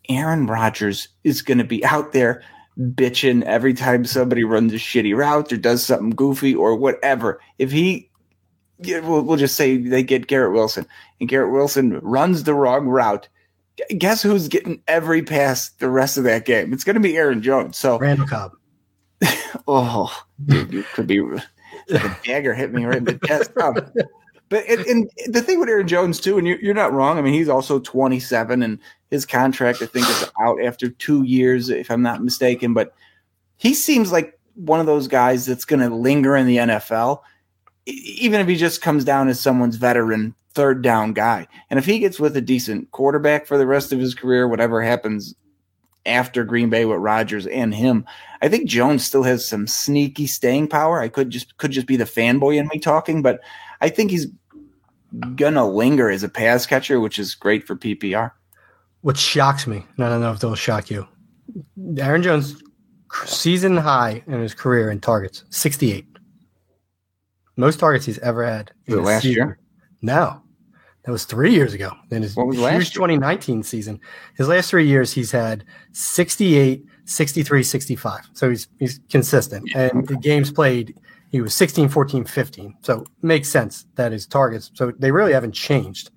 Aaron 0.10 0.48
Rodgers 0.48 1.08
is 1.24 1.42
going 1.42 1.60
to 1.60 1.64
be 1.64 1.86
out 1.86 2.14
there 2.14 2.42
bitching 2.80 3.44
every 3.44 3.74
time 3.74 4.06
somebody 4.06 4.44
runs 4.44 4.74
a 4.74 4.78
shitty 4.78 5.16
route 5.16 5.52
or 5.52 5.58
does 5.58 5.86
something 5.86 6.12
goofy 6.12 6.56
or 6.56 6.76
whatever. 6.76 7.40
If 7.58 7.72
he, 7.72 8.10
we'll, 8.80 9.36
just 9.36 9.56
say 9.56 9.78
they 9.78 10.02
get 10.02 10.28
Garrett 10.28 10.54
Wilson 10.54 10.88
and 11.20 11.30
Garrett 11.30 11.52
Wilson 11.52 12.00
runs 12.00 12.44
the 12.44 12.54
wrong 12.54 12.88
route. 12.88 13.28
Guess 13.98 14.22
who's 14.22 14.48
getting 14.48 14.82
every 14.88 15.22
pass 15.22 15.70
the 15.70 15.90
rest 15.90 16.18
of 16.18 16.24
that 16.26 16.46
game? 16.46 16.74
It's 16.74 16.84
going 16.84 16.96
to 16.96 17.00
be 17.00 17.16
Aaron 17.16 17.42
Jones. 17.42 17.78
So 17.78 17.98
Randall 18.00 18.28
Cobb. 18.28 18.52
oh, 19.68 20.26
dude, 20.46 20.74
you 20.74 20.84
could 20.94 21.08
be 21.08 21.22
like 21.22 22.04
a 22.04 22.18
dagger 22.24 22.54
hit 22.54 22.74
me 22.74 22.86
right 22.86 22.98
in 22.98 23.04
the 23.06 23.20
chest. 23.26 23.52
Um, 23.58 23.76
but 24.50 24.64
it, 24.68 24.88
and 24.88 25.10
the 25.28 25.42
thing 25.42 25.60
with 25.60 25.70
Aaron 25.70 25.88
Jones 25.88 26.20
too, 26.20 26.38
and 26.38 26.48
you're, 26.48 26.60
you're 26.60 26.74
not 26.74 26.94
wrong. 26.94 27.18
I 27.18 27.22
mean, 27.22 27.34
he's 27.34 27.50
also 27.50 27.80
27, 27.80 28.64
and 28.64 28.80
his 29.10 29.26
contract 29.26 29.82
I 29.82 29.86
think 29.86 30.10
is 30.10 30.30
out 30.42 30.62
after 30.64 30.90
two 30.90 31.24
years, 31.24 31.70
if 31.70 31.92
I'm 31.92 32.02
not 32.02 32.24
mistaken. 32.24 32.74
But 32.74 32.94
he 33.58 33.74
seems 33.74 34.12
like 34.12 34.40
one 34.56 34.80
of 34.80 34.86
those 34.86 35.08
guys 35.08 35.46
that's 35.46 35.66
going 35.66 35.82
to 35.82 35.94
linger 35.94 36.36
in 36.36 36.48
the 36.48 36.58
NFL, 36.58 37.22
even 37.86 38.40
if 38.40 38.48
he 38.48 38.56
just 38.56 38.82
comes 38.82 39.04
down 39.04 39.28
as 39.28 39.40
someone's 39.40 39.76
veteran 39.76 40.36
third 40.54 40.82
down 40.82 41.14
guy. 41.14 41.48
And 41.70 41.78
if 41.78 41.86
he 41.86 42.00
gets 42.00 42.20
with 42.20 42.36
a 42.36 42.42
decent 42.42 42.92
quarterback 42.92 43.46
for 43.46 43.58
the 43.58 43.68
rest 43.68 43.94
of 43.94 44.00
his 44.00 44.16
career, 44.16 44.48
whatever 44.48 44.82
happens 44.82 45.36
after 46.10 46.44
Green 46.44 46.70
Bay 46.70 46.86
with 46.86 47.00
Rodgers 47.00 47.48
and 47.48 47.74
him. 47.74 48.06
I 48.42 48.50
think 48.50 48.68
Jones 48.68 49.06
still 49.06 49.24
has 49.24 49.48
some 49.48 49.68
sneaky 49.68 50.28
staying 50.28 50.68
power. 50.68 51.02
I 51.02 51.08
could 51.08 51.30
just 51.30 51.58
could 51.58 51.72
just 51.72 51.88
be 51.88 51.96
the 51.98 52.06
fanboy 52.06 52.58
in 52.58 52.68
me 52.68 52.80
talking, 52.80 53.22
but 53.22 53.40
I 53.82 53.90
think 53.90 54.12
he's 54.12 54.28
gonna 55.36 55.68
linger 55.68 56.10
as 56.10 56.24
a 56.24 56.30
pass 56.30 56.66
catcher, 56.66 57.00
which 57.00 57.20
is 57.20 57.36
great 57.36 57.66
for 57.66 57.76
PPR. 57.76 58.32
What 59.02 59.18
shocks 59.18 59.66
me, 59.66 59.86
and 59.96 60.06
I 60.06 60.10
don't 60.10 60.22
know 60.22 60.32
if 60.32 60.40
they'll 60.40 60.56
shock 60.56 60.90
you. 60.90 61.08
Aaron 61.98 62.22
Jones 62.24 62.62
season 63.26 63.78
high 63.78 64.24
in 64.28 64.42
his 64.42 64.54
career 64.54 64.92
in 64.92 65.00
targets, 65.00 65.44
68. 65.50 66.06
Most 67.56 67.80
targets 67.80 68.06
he's 68.06 68.20
ever 68.20 68.46
had. 68.46 68.72
last 68.88 69.24
season. 69.24 69.36
year? 69.36 69.60
No. 70.02 70.42
That 71.06 71.12
was 71.12 71.26
three 71.26 71.54
years 71.54 71.74
ago. 71.74 71.92
In 72.12 72.22
his 72.22 72.36
was 72.36 72.58
huge 72.58 72.94
2019 72.94 73.64
season. 73.64 74.00
His 74.36 74.48
last 74.48 74.70
three 74.70 74.88
years, 74.88 75.14
he's 75.14 75.32
had 75.32 75.64
68, 75.94 76.86
63, 77.06 77.64
65. 77.64 78.30
So 78.34 78.50
he's 78.50 78.68
he's 78.80 79.00
consistent. 79.10 79.70
Yeah, 79.70 79.90
and 79.94 80.08
the 80.08 80.18
games 80.18 80.52
played, 80.52 81.00
he 81.32 81.42
was 81.42 81.56
16, 81.56 81.90
14, 81.90 82.26
15. 82.26 82.76
So 82.82 83.06
makes 83.22 83.50
sense 83.50 83.86
that 83.96 84.12
his 84.12 84.28
targets, 84.28 84.72
so 84.74 84.92
they 85.00 85.12
really 85.12 85.34
haven't 85.34 85.54
changed. 85.54 86.12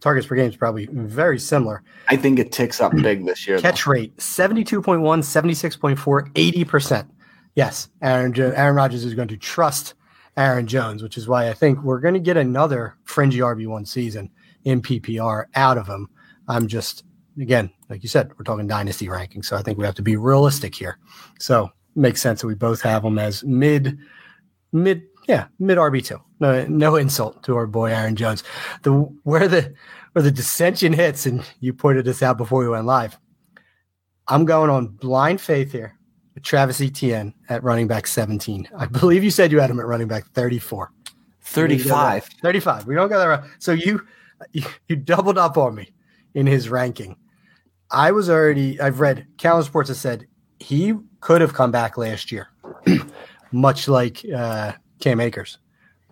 Targets 0.00 0.28
per 0.28 0.36
game 0.36 0.48
is 0.48 0.56
probably 0.56 0.86
very 0.92 1.40
similar. 1.40 1.82
I 2.08 2.16
think 2.16 2.38
it 2.38 2.52
ticks 2.52 2.80
up 2.80 2.94
big 2.94 3.26
this 3.26 3.48
year. 3.48 3.58
Catch 3.58 3.86
though. 3.86 3.92
rate 3.92 4.16
72.1, 4.18 5.00
76.4, 5.00 6.32
80%. 6.32 7.08
Yes, 7.56 7.88
Aaron, 8.02 8.38
Aaron 8.40 8.76
Rodgers 8.76 9.04
is 9.04 9.14
going 9.14 9.26
to 9.28 9.36
trust 9.36 9.94
Aaron 10.38 10.68
Jones, 10.68 11.02
which 11.02 11.18
is 11.18 11.26
why 11.26 11.50
I 11.50 11.52
think 11.52 11.82
we're 11.82 11.98
going 11.98 12.14
to 12.14 12.20
get 12.20 12.36
another 12.36 12.94
fringy 13.04 13.38
RB1 13.38 13.88
season 13.88 14.30
in 14.64 14.80
PPR 14.80 15.46
out 15.56 15.76
of 15.76 15.88
him. 15.88 16.08
I'm 16.46 16.68
just, 16.68 17.02
again, 17.40 17.70
like 17.90 18.04
you 18.04 18.08
said, 18.08 18.30
we're 18.38 18.44
talking 18.44 18.68
dynasty 18.68 19.08
ranking. 19.08 19.42
So 19.42 19.56
I 19.56 19.62
think 19.62 19.78
we 19.78 19.84
have 19.84 19.96
to 19.96 20.02
be 20.02 20.16
realistic 20.16 20.76
here. 20.76 20.98
So 21.40 21.70
makes 21.96 22.22
sense 22.22 22.40
that 22.40 22.46
we 22.46 22.54
both 22.54 22.80
have 22.82 23.04
him 23.04 23.18
as 23.18 23.42
mid, 23.42 23.98
mid, 24.72 25.02
yeah, 25.26 25.48
mid 25.58 25.76
RB2. 25.76 26.20
No, 26.38 26.64
no 26.66 26.94
insult 26.94 27.42
to 27.42 27.56
our 27.56 27.66
boy 27.66 27.90
Aaron 27.90 28.14
Jones. 28.14 28.44
The 28.82 28.92
where 29.24 29.48
the 29.48 29.74
where 30.12 30.22
the 30.22 30.30
dissension 30.30 30.92
hits, 30.92 31.26
and 31.26 31.44
you 31.58 31.74
pointed 31.74 32.04
this 32.04 32.22
out 32.22 32.38
before 32.38 32.60
we 32.60 32.68
went 32.68 32.86
live. 32.86 33.18
I'm 34.28 34.44
going 34.44 34.70
on 34.70 34.86
blind 34.86 35.40
faith 35.40 35.72
here 35.72 35.97
Travis 36.42 36.80
Etienne 36.80 37.34
at 37.48 37.62
running 37.62 37.86
back 37.86 38.06
17. 38.06 38.68
I 38.76 38.86
believe 38.86 39.24
you 39.24 39.30
said 39.30 39.52
you 39.52 39.60
had 39.60 39.70
him 39.70 39.80
at 39.80 39.86
running 39.86 40.08
back 40.08 40.26
34. 40.32 40.92
35. 41.42 42.24
35. 42.42 42.86
We 42.86 42.94
don't 42.94 43.08
got 43.08 43.18
that 43.18 43.24
right. 43.24 43.44
So 43.58 43.72
you 43.72 44.02
you, 44.52 44.64
you 44.88 44.96
doubled 44.96 45.38
up 45.38 45.56
on 45.56 45.74
me 45.74 45.92
in 46.34 46.46
his 46.46 46.68
ranking. 46.68 47.16
I 47.90 48.12
was 48.12 48.28
already, 48.28 48.80
I've 48.80 49.00
read, 49.00 49.26
Calendar 49.38 49.66
Sports 49.66 49.88
has 49.88 50.00
said 50.00 50.26
he 50.60 50.94
could 51.20 51.40
have 51.40 51.54
come 51.54 51.70
back 51.70 51.96
last 51.96 52.30
year, 52.30 52.48
much 53.52 53.88
like 53.88 54.24
uh, 54.34 54.72
Cam 55.00 55.20
Akers, 55.20 55.58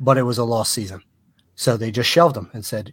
but 0.00 0.16
it 0.16 0.22
was 0.22 0.38
a 0.38 0.44
lost 0.44 0.72
season. 0.72 1.02
So 1.58 1.76
they 1.76 1.90
just 1.90 2.10
shelved 2.10 2.36
him 2.36 2.50
and 2.52 2.64
said, 2.64 2.92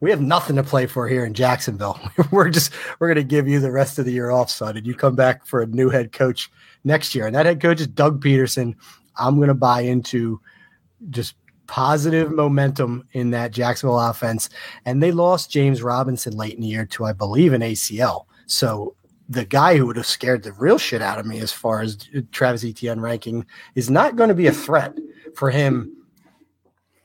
"We 0.00 0.10
have 0.10 0.20
nothing 0.20 0.56
to 0.56 0.62
play 0.62 0.86
for 0.86 1.08
here 1.08 1.24
in 1.24 1.34
Jacksonville. 1.34 2.00
we're 2.30 2.48
just 2.48 2.72
we're 2.98 3.08
going 3.08 3.16
to 3.16 3.24
give 3.24 3.48
you 3.48 3.58
the 3.58 3.72
rest 3.72 3.98
of 3.98 4.04
the 4.04 4.12
year 4.12 4.30
off, 4.30 4.50
son, 4.50 4.76
and 4.76 4.86
you 4.86 4.94
come 4.94 5.16
back 5.16 5.44
for 5.44 5.60
a 5.60 5.66
new 5.66 5.90
head 5.90 6.12
coach 6.12 6.50
next 6.84 7.14
year." 7.14 7.26
And 7.26 7.34
that 7.34 7.46
head 7.46 7.60
coach 7.60 7.80
is 7.80 7.88
Doug 7.88 8.22
Pederson. 8.22 8.76
I'm 9.16 9.36
going 9.36 9.48
to 9.48 9.54
buy 9.54 9.80
into 9.80 10.40
just 11.10 11.34
positive 11.66 12.32
momentum 12.32 13.06
in 13.12 13.30
that 13.30 13.50
Jacksonville 13.50 14.00
offense. 14.00 14.48
And 14.84 15.02
they 15.02 15.12
lost 15.12 15.50
James 15.50 15.82
Robinson 15.82 16.36
late 16.36 16.54
in 16.54 16.60
the 16.60 16.68
year 16.68 16.86
to, 16.86 17.04
I 17.04 17.12
believe, 17.12 17.52
an 17.52 17.60
ACL. 17.60 18.24
So 18.46 18.94
the 19.28 19.44
guy 19.44 19.76
who 19.76 19.86
would 19.86 19.96
have 19.96 20.06
scared 20.06 20.42
the 20.42 20.52
real 20.52 20.78
shit 20.78 21.02
out 21.02 21.18
of 21.18 21.26
me 21.26 21.40
as 21.40 21.52
far 21.52 21.82
as 21.82 21.98
Travis 22.32 22.64
Etienne 22.64 23.00
ranking 23.00 23.44
is 23.74 23.90
not 23.90 24.16
going 24.16 24.28
to 24.28 24.34
be 24.34 24.46
a 24.46 24.52
threat 24.52 24.96
for 25.34 25.50
him 25.50 25.94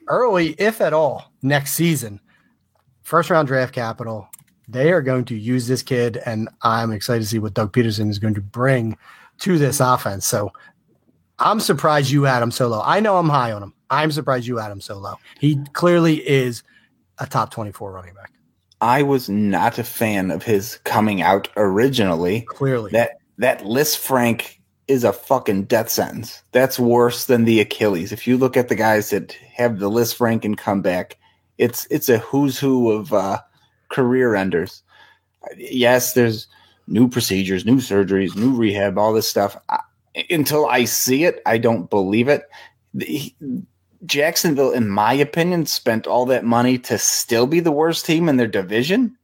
early, 0.07 0.55
if 0.57 0.81
at 0.81 0.93
all, 0.93 1.31
next 1.41 1.73
season. 1.73 2.19
First 3.03 3.29
round 3.29 3.47
draft 3.47 3.73
capital. 3.73 4.27
They 4.67 4.91
are 4.91 5.01
going 5.01 5.25
to 5.25 5.35
use 5.35 5.67
this 5.67 5.83
kid, 5.83 6.21
and 6.25 6.47
I'm 6.61 6.91
excited 6.91 7.21
to 7.21 7.27
see 7.27 7.39
what 7.39 7.53
Doug 7.53 7.73
Pederson 7.73 8.09
is 8.09 8.19
going 8.19 8.33
to 8.35 8.41
bring 8.41 8.97
to 9.39 9.57
this 9.57 9.79
offense. 9.81 10.25
So 10.25 10.53
I'm 11.39 11.59
surprised 11.59 12.11
you 12.11 12.23
had 12.23 12.41
him 12.41 12.51
so 12.51 12.67
low. 12.67 12.81
I 12.83 12.99
know 12.99 13.17
I'm 13.17 13.29
high 13.29 13.51
on 13.51 13.61
him. 13.61 13.73
I'm 13.89 14.11
surprised 14.11 14.47
you 14.47 14.57
had 14.57 14.71
him 14.71 14.81
so 14.81 14.97
low. 14.97 15.15
He 15.39 15.59
clearly 15.73 16.27
is 16.27 16.63
a 17.19 17.27
top 17.27 17.51
24 17.51 17.91
running 17.91 18.13
back. 18.13 18.31
I 18.81 19.03
was 19.03 19.29
not 19.29 19.77
a 19.77 19.83
fan 19.83 20.31
of 20.31 20.43
his 20.43 20.79
coming 20.83 21.21
out 21.21 21.49
originally. 21.55 22.41
Clearly. 22.41 22.91
That 22.91 23.19
that 23.37 23.61
Lisfranc 23.61 24.57
is 24.87 25.03
a 25.03 25.13
fucking 25.13 25.63
death 25.63 25.89
sentence. 25.89 26.43
That's 26.51 26.79
worse 26.79 27.25
than 27.25 27.45
the 27.45 27.59
Achilles. 27.59 28.11
If 28.11 28.27
you 28.27 28.37
look 28.37 28.57
at 28.57 28.69
the 28.69 28.75
guys 28.75 29.09
that 29.11 29.33
have 29.53 29.79
the 29.79 29.89
Lisfranc 29.89 30.43
and 30.43 30.57
come 30.57 30.81
back, 30.81 31.17
it's 31.57 31.85
it's 31.89 32.09
a 32.09 32.17
who's 32.19 32.59
who 32.59 32.91
of 32.91 33.13
uh, 33.13 33.39
career 33.89 34.35
enders. 34.35 34.83
Yes, 35.57 36.13
there's 36.13 36.47
new 36.87 37.07
procedures, 37.07 37.65
new 37.65 37.77
surgeries, 37.77 38.35
new 38.35 38.53
rehab, 38.53 38.97
all 38.97 39.13
this 39.13 39.27
stuff. 39.27 39.57
I, 39.69 39.79
until 40.29 40.67
I 40.67 40.85
see 40.85 41.25
it, 41.25 41.41
I 41.45 41.57
don't 41.57 41.89
believe 41.89 42.27
it. 42.27 42.43
The, 42.93 43.33
Jacksonville, 44.05 44.71
in 44.71 44.89
my 44.89 45.13
opinion, 45.13 45.65
spent 45.65 46.07
all 46.07 46.25
that 46.25 46.43
money 46.43 46.77
to 46.79 46.97
still 46.97 47.47
be 47.47 47.61
the 47.61 47.71
worst 47.71 48.05
team 48.05 48.27
in 48.27 48.35
their 48.35 48.47
division, 48.47 49.17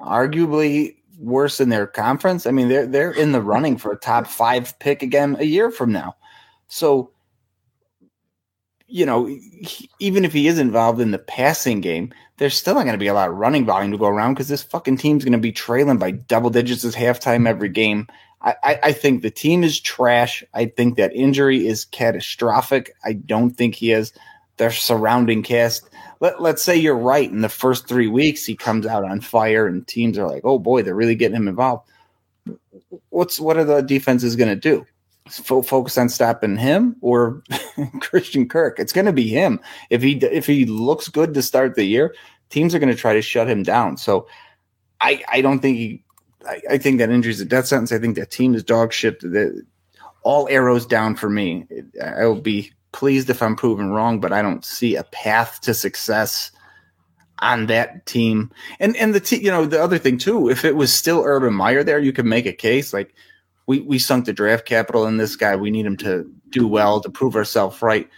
arguably 0.00 0.96
worse 1.18 1.60
in 1.60 1.68
their 1.68 1.86
conference. 1.86 2.46
I 2.46 2.50
mean, 2.50 2.68
they're 2.68 2.86
they're 2.86 3.12
in 3.12 3.32
the 3.32 3.42
running 3.42 3.76
for 3.76 3.92
a 3.92 3.98
top 3.98 4.26
five 4.26 4.78
pick 4.78 5.02
again 5.02 5.36
a 5.38 5.44
year 5.44 5.70
from 5.70 5.92
now. 5.92 6.16
So, 6.68 7.10
you 8.86 9.04
know, 9.04 9.26
he, 9.26 9.90
even 9.98 10.24
if 10.24 10.32
he 10.32 10.46
is 10.46 10.58
involved 10.58 11.00
in 11.00 11.10
the 11.10 11.18
passing 11.18 11.80
game, 11.80 12.12
there's 12.38 12.56
still 12.56 12.74
not 12.74 12.84
going 12.84 12.94
to 12.94 12.98
be 12.98 13.08
a 13.08 13.14
lot 13.14 13.28
of 13.28 13.36
running 13.36 13.66
volume 13.66 13.92
to 13.92 13.98
go 13.98 14.06
around 14.06 14.34
because 14.34 14.48
this 14.48 14.62
fucking 14.62 14.96
team's 14.96 15.24
going 15.24 15.32
to 15.32 15.38
be 15.38 15.52
trailing 15.52 15.98
by 15.98 16.12
double 16.12 16.50
digits 16.50 16.84
at 16.84 16.94
halftime 16.94 17.48
every 17.48 17.68
game. 17.68 18.06
I, 18.40 18.78
I, 18.84 18.92
think 18.92 19.22
the 19.22 19.32
team 19.32 19.64
is 19.64 19.80
trash. 19.80 20.44
I 20.54 20.66
think 20.66 20.96
that 20.96 21.12
injury 21.12 21.66
is 21.66 21.84
catastrophic. 21.86 22.94
I 23.04 23.14
don't 23.14 23.50
think 23.50 23.74
he 23.74 23.88
has 23.88 24.12
their 24.58 24.70
surrounding 24.70 25.42
cast. 25.42 25.88
Let, 26.20 26.42
let's 26.42 26.62
say 26.62 26.76
you're 26.76 26.96
right. 26.96 27.30
In 27.30 27.42
the 27.42 27.48
first 27.48 27.88
three 27.88 28.08
weeks, 28.08 28.44
he 28.44 28.56
comes 28.56 28.86
out 28.86 29.04
on 29.04 29.20
fire, 29.20 29.66
and 29.66 29.86
teams 29.86 30.18
are 30.18 30.26
like, 30.26 30.42
"Oh 30.44 30.58
boy, 30.58 30.82
they're 30.82 30.94
really 30.94 31.14
getting 31.14 31.36
him 31.36 31.48
involved." 31.48 31.88
What's 33.10 33.40
what 33.40 33.56
are 33.56 33.64
the 33.64 33.82
defenses 33.82 34.36
going 34.36 34.48
to 34.48 34.56
do? 34.56 34.86
focus 35.30 35.98
on 35.98 36.08
stopping 36.08 36.56
him 36.56 36.96
or 37.00 37.42
Christian 38.00 38.48
Kirk? 38.48 38.78
It's 38.78 38.92
going 38.92 39.06
to 39.06 39.12
be 39.12 39.28
him. 39.28 39.60
If 39.90 40.02
he 40.02 40.16
if 40.16 40.46
he 40.46 40.64
looks 40.64 41.08
good 41.08 41.34
to 41.34 41.42
start 41.42 41.74
the 41.74 41.84
year, 41.84 42.14
teams 42.50 42.74
are 42.74 42.78
going 42.78 42.94
to 42.94 43.00
try 43.00 43.14
to 43.14 43.22
shut 43.22 43.48
him 43.48 43.62
down. 43.62 43.96
So 43.96 44.26
I 45.00 45.22
I 45.30 45.40
don't 45.40 45.60
think 45.60 45.76
he 45.76 46.04
I, 46.46 46.60
I 46.70 46.78
think 46.78 46.98
that 46.98 47.10
injury 47.10 47.32
is 47.32 47.40
a 47.40 47.44
death 47.44 47.66
sentence. 47.66 47.92
I 47.92 47.98
think 47.98 48.16
that 48.16 48.30
team 48.30 48.54
is 48.54 48.64
dog 48.64 48.92
shit. 48.92 49.22
All 50.22 50.48
arrows 50.48 50.86
down 50.86 51.14
for 51.14 51.30
me. 51.30 51.66
I 52.02 52.24
will 52.26 52.40
be 52.40 52.72
pleased 52.92 53.30
if 53.30 53.42
I'm 53.42 53.56
proven 53.56 53.90
wrong, 53.90 54.20
but 54.20 54.32
I 54.32 54.42
don't 54.42 54.64
see 54.64 54.96
a 54.96 55.04
path 55.04 55.60
to 55.62 55.74
success 55.74 56.50
on 57.40 57.66
that 57.66 58.06
team. 58.06 58.50
And 58.80 58.96
and 58.96 59.14
the 59.14 59.20
te- 59.20 59.42
you 59.42 59.50
know 59.50 59.66
the 59.66 59.82
other 59.82 59.98
thing 59.98 60.18
too, 60.18 60.48
if 60.48 60.64
it 60.64 60.76
was 60.76 60.92
still 60.92 61.22
Urban 61.24 61.54
Meyer 61.54 61.84
there, 61.84 61.98
you 61.98 62.12
could 62.12 62.26
make 62.26 62.46
a 62.46 62.52
case 62.52 62.92
like 62.92 63.14
we 63.66 63.80
we 63.80 63.98
sunk 63.98 64.26
the 64.26 64.32
draft 64.32 64.66
capital 64.66 65.06
in 65.06 65.16
this 65.16 65.36
guy. 65.36 65.56
We 65.56 65.70
need 65.70 65.86
him 65.86 65.96
to 65.98 66.30
do 66.50 66.66
well 66.66 67.00
to 67.00 67.10
prove 67.10 67.36
ourselves 67.36 67.80
right. 67.82 68.08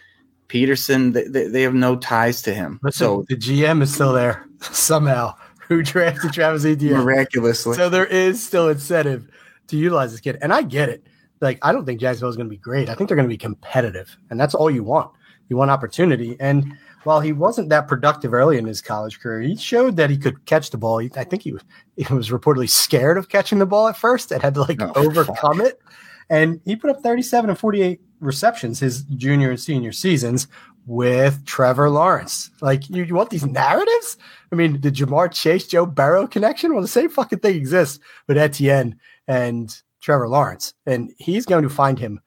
Pederson, 0.49 1.13
they, 1.13 1.47
they 1.47 1.63
have 1.63 1.75
no 1.75 1.95
ties 1.95 2.43
to 2.43 2.53
him. 2.53 2.81
Listen, 2.83 2.99
so 2.99 3.25
the 3.29 3.37
GM 3.37 3.83
is 3.83 3.95
still 3.95 4.13
there 4.13 4.47
somehow 4.61 5.35
who 5.69 5.83
drafted 5.83 6.33
Travis 6.33 6.65
Etienne 6.65 6.95
miraculously. 6.95 7.77
So 7.77 7.89
there 7.89 8.07
is 8.07 8.45
still 8.45 8.69
incentive 8.69 9.29
to 9.69 9.77
utilize 9.77 10.11
this 10.11 10.21
kid, 10.21 10.39
and 10.43 10.53
I 10.53 10.63
get 10.63 10.89
it. 10.89 11.07
Like 11.41 11.59
I 11.63 11.73
don't 11.73 11.87
think 11.87 12.01
Jacksonville 12.01 12.31
is 12.31 12.37
going 12.37 12.49
to 12.49 12.55
be 12.55 12.59
great. 12.59 12.89
I 12.89 12.95
think 12.95 13.09
they're 13.09 13.17
going 13.17 13.29
to 13.29 13.33
be 13.33 13.39
competitive, 13.39 14.17
and 14.31 14.39
that's 14.39 14.55
all 14.55 14.71
you 14.71 14.85
want. 14.85 15.13
You 15.49 15.57
want 15.57 15.71
opportunity, 15.71 16.37
and 16.39 16.77
while 17.05 17.21
he 17.21 17.33
wasn't 17.33 17.71
that 17.71 17.89
productive 17.89 18.35
early 18.35 18.59
in 18.59 18.67
his 18.67 18.81
college 18.81 19.21
career, 19.21 19.41
he 19.41 19.57
showed 19.57 19.97
that 19.97 20.11
he 20.11 20.19
could 20.19 20.45
catch 20.45 20.71
the 20.71 20.79
ball. 20.79 20.99
He, 20.99 21.11
I 21.17 21.25
think 21.25 21.43
he 21.43 21.53
was 21.53 21.63
he 21.97 22.13
was 22.13 22.31
reportedly 22.31 22.69
scared 22.69 23.19
of 23.19 23.29
catching 23.29 23.59
the 23.59 23.67
ball 23.67 23.89
at 23.89 23.97
first 23.97 24.33
and 24.33 24.43
had 24.43 24.55
to 24.55 24.63
like 24.63 24.81
oh, 24.81 24.93
overcome 24.95 25.59
fuck. 25.59 25.67
it. 25.67 25.81
And 26.29 26.61
he 26.65 26.77
put 26.77 26.91
up 26.91 27.03
37 27.03 27.51
and 27.51 27.59
48 27.59 28.01
receptions 28.21 28.79
his 28.79 29.03
junior 29.03 29.51
and 29.51 29.59
senior 29.59 29.91
seasons 29.91 30.47
with 30.87 31.45
Trevor 31.45 31.91
Lawrence. 31.91 32.51
Like, 32.61 32.89
you, 32.89 33.03
you 33.03 33.15
want 33.15 33.31
these 33.31 33.45
narratives? 33.45 34.17
I 34.53 34.55
mean, 34.55 34.81
the 34.81 34.93
Ja'Marr 34.93 35.33
Chase, 35.33 35.67
Joe 35.67 35.87
Burrow 35.87 36.27
connection? 36.27 36.73
Well, 36.73 36.83
the 36.83 36.89
same 36.89 37.11
fucking 37.11 37.41
thing 37.41 37.57
exists 37.57 37.99
with 38.29 38.39
Etienne 38.39 38.99
and 39.27 39.77
Trevor 40.01 40.29
Lawrence. 40.29 40.75
And 40.87 41.13
he's 41.19 41.47
going 41.47 41.63
to 41.63 41.71
find 41.71 41.99
him 41.99 42.21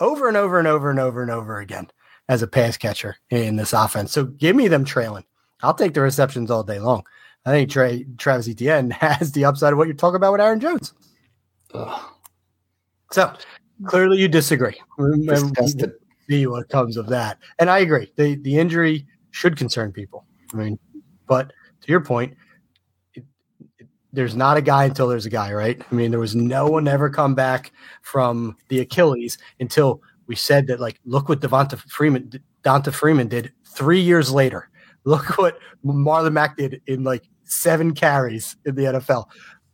over 0.00 0.28
and 0.28 0.36
over 0.36 0.58
and 0.58 0.68
over 0.68 0.90
and 0.90 1.00
over 1.00 1.22
and 1.22 1.30
over 1.30 1.58
again 1.58 1.88
as 2.28 2.42
a 2.42 2.46
pass 2.46 2.76
catcher 2.76 3.16
in 3.30 3.56
this 3.56 3.72
offense. 3.72 4.12
So 4.12 4.24
give 4.24 4.54
me 4.54 4.68
them 4.68 4.84
trailing. 4.84 5.24
I'll 5.62 5.74
take 5.74 5.94
the 5.94 6.00
receptions 6.00 6.50
all 6.50 6.62
day 6.62 6.78
long. 6.78 7.04
I 7.44 7.50
think 7.50 7.70
Trey, 7.70 8.04
Travis 8.18 8.48
Etienne 8.48 8.90
has 8.92 9.32
the 9.32 9.44
upside 9.44 9.72
of 9.72 9.78
what 9.78 9.88
you're 9.88 9.96
talking 9.96 10.16
about 10.16 10.32
with 10.32 10.40
Aaron 10.40 10.60
Jones. 10.60 10.92
Ugh. 11.74 12.00
So 13.10 13.32
clearly 13.86 14.18
you 14.18 14.28
disagree. 14.28 14.80
Disgusted 15.26 15.92
see 16.28 16.46
what 16.46 16.68
comes 16.68 16.96
of 16.96 17.08
that. 17.08 17.38
And 17.58 17.70
I 17.70 17.78
agree. 17.78 18.12
The 18.16 18.36
the 18.36 18.58
injury 18.58 19.06
should 19.30 19.56
concern 19.56 19.92
people. 19.92 20.24
I 20.52 20.56
mean, 20.56 20.78
but 21.26 21.52
to 21.80 21.88
your 21.88 22.00
point, 22.00 22.36
there's 24.12 24.34
not 24.34 24.56
a 24.56 24.62
guy 24.62 24.84
until 24.84 25.08
there's 25.08 25.26
a 25.26 25.30
guy, 25.30 25.52
right? 25.52 25.80
I 25.90 25.94
mean, 25.94 26.10
there 26.10 26.20
was 26.20 26.34
no 26.34 26.66
one 26.66 26.88
ever 26.88 27.10
come 27.10 27.34
back 27.34 27.72
from 28.02 28.56
the 28.68 28.80
Achilles 28.80 29.38
until 29.60 30.00
we 30.26 30.34
said 30.34 30.66
that. 30.68 30.80
Like, 30.80 31.00
look 31.04 31.28
what 31.28 31.40
Devonta 31.40 31.78
Freeman, 31.90 32.32
Donta 32.62 32.92
Freeman 32.92 33.28
did 33.28 33.52
three 33.66 34.00
years 34.00 34.32
later. 34.32 34.70
Look 35.04 35.38
what 35.38 35.58
Marlon 35.84 36.32
Mack 36.32 36.56
did 36.56 36.82
in 36.86 37.04
like 37.04 37.28
seven 37.44 37.94
carries 37.94 38.56
in 38.64 38.74
the 38.74 38.84
NFL. 38.84 39.26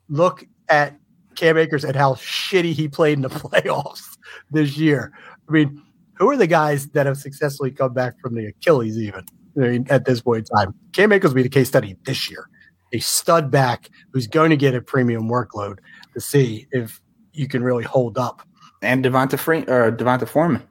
Look 0.09 0.45
at 0.69 0.97
Cam 1.35 1.57
Akers 1.57 1.85
and 1.85 1.97
how 1.97 2.15
shitty 2.15 2.73
he 2.73 2.89
played 2.89 3.15
in 3.15 3.23
the 3.23 3.29
playoffs 3.31 4.17
this 4.51 4.77
year. 4.77 5.13
I 5.49 5.53
mean, 5.53 5.83
who 6.15 6.31
are 6.31 6.37
the 6.37 6.47
guys 6.47 6.89
that 6.89 7.07
have 7.07 7.17
successfully 7.17 7.71
come 7.71 7.93
back 7.93 8.21
from 8.21 8.35
the 8.35 8.47
Achilles 8.47 8.99
even 8.99 9.25
I 9.57 9.61
mean, 9.61 9.87
at 9.91 10.05
this 10.05 10.21
point 10.21 10.49
in 10.51 10.57
time? 10.57 10.75
Cam 10.93 11.13
Akers 11.13 11.31
will 11.31 11.37
be 11.37 11.43
the 11.43 11.49
case 11.49 11.69
study 11.69 11.97
this 12.05 12.31
year. 12.31 12.49
A 12.95 13.01
stud 13.01 13.51
back 13.51 13.91
who's 14.13 14.27
going 14.27 14.51
to 14.51 14.57
get 14.57 14.75
a 14.75 14.81
premium 14.81 15.29
workload 15.29 15.79
to 16.15 16.21
see 16.21 16.67
if 16.71 17.01
you 17.33 17.49
can 17.49 17.63
really 17.63 17.85
hold 17.85 18.17
up. 18.17 18.43
And 18.81 19.05
Devonta 19.05 19.39
Free 19.39 19.65
or 19.65 19.93
Devonta 19.93 20.27
Foreman. 20.27 20.63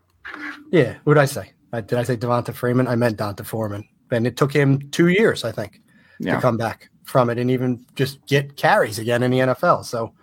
Yeah, 0.72 0.96
what 1.04 1.16
did 1.16 1.22
I 1.22 1.26
say? 1.26 1.52
Did 1.74 1.94
I 1.94 2.04
say 2.04 2.16
Devonta 2.16 2.54
Freeman? 2.54 2.88
I 2.88 2.96
meant 2.96 3.18
D'Onta 3.18 3.46
Foreman. 3.46 3.88
And 4.12 4.28
it 4.28 4.38
took 4.38 4.54
him 4.54 4.90
two 4.92 5.08
years, 5.08 5.44
I 5.44 5.52
think, 5.52 5.82
yeah. 6.20 6.36
to 6.36 6.42
come 6.42 6.56
back 6.56 6.90
from 7.04 7.30
it 7.30 7.40
and 7.40 7.50
even 7.50 7.86
just 7.96 8.26
get 8.28 8.56
carries 8.58 9.00
again 9.00 9.24
in 9.24 9.32
the 9.32 9.40
NFL. 9.40 9.84
So 9.86 10.14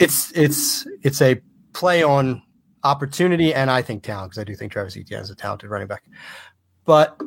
it's 0.00 0.32
it's 0.32 0.86
it's 1.02 1.22
a 1.22 1.40
play 1.72 2.02
on 2.02 2.42
opportunity 2.82 3.54
and 3.54 3.70
I 3.70 3.80
think 3.80 4.02
talent 4.02 4.32
because 4.32 4.40
I 4.40 4.44
do 4.44 4.54
think 4.54 4.72
Travis 4.72 4.96
Etienne 4.96 5.22
is 5.22 5.30
a 5.30 5.36
talented 5.36 5.70
running 5.70 5.86
back. 5.86 6.02
But 6.84 7.18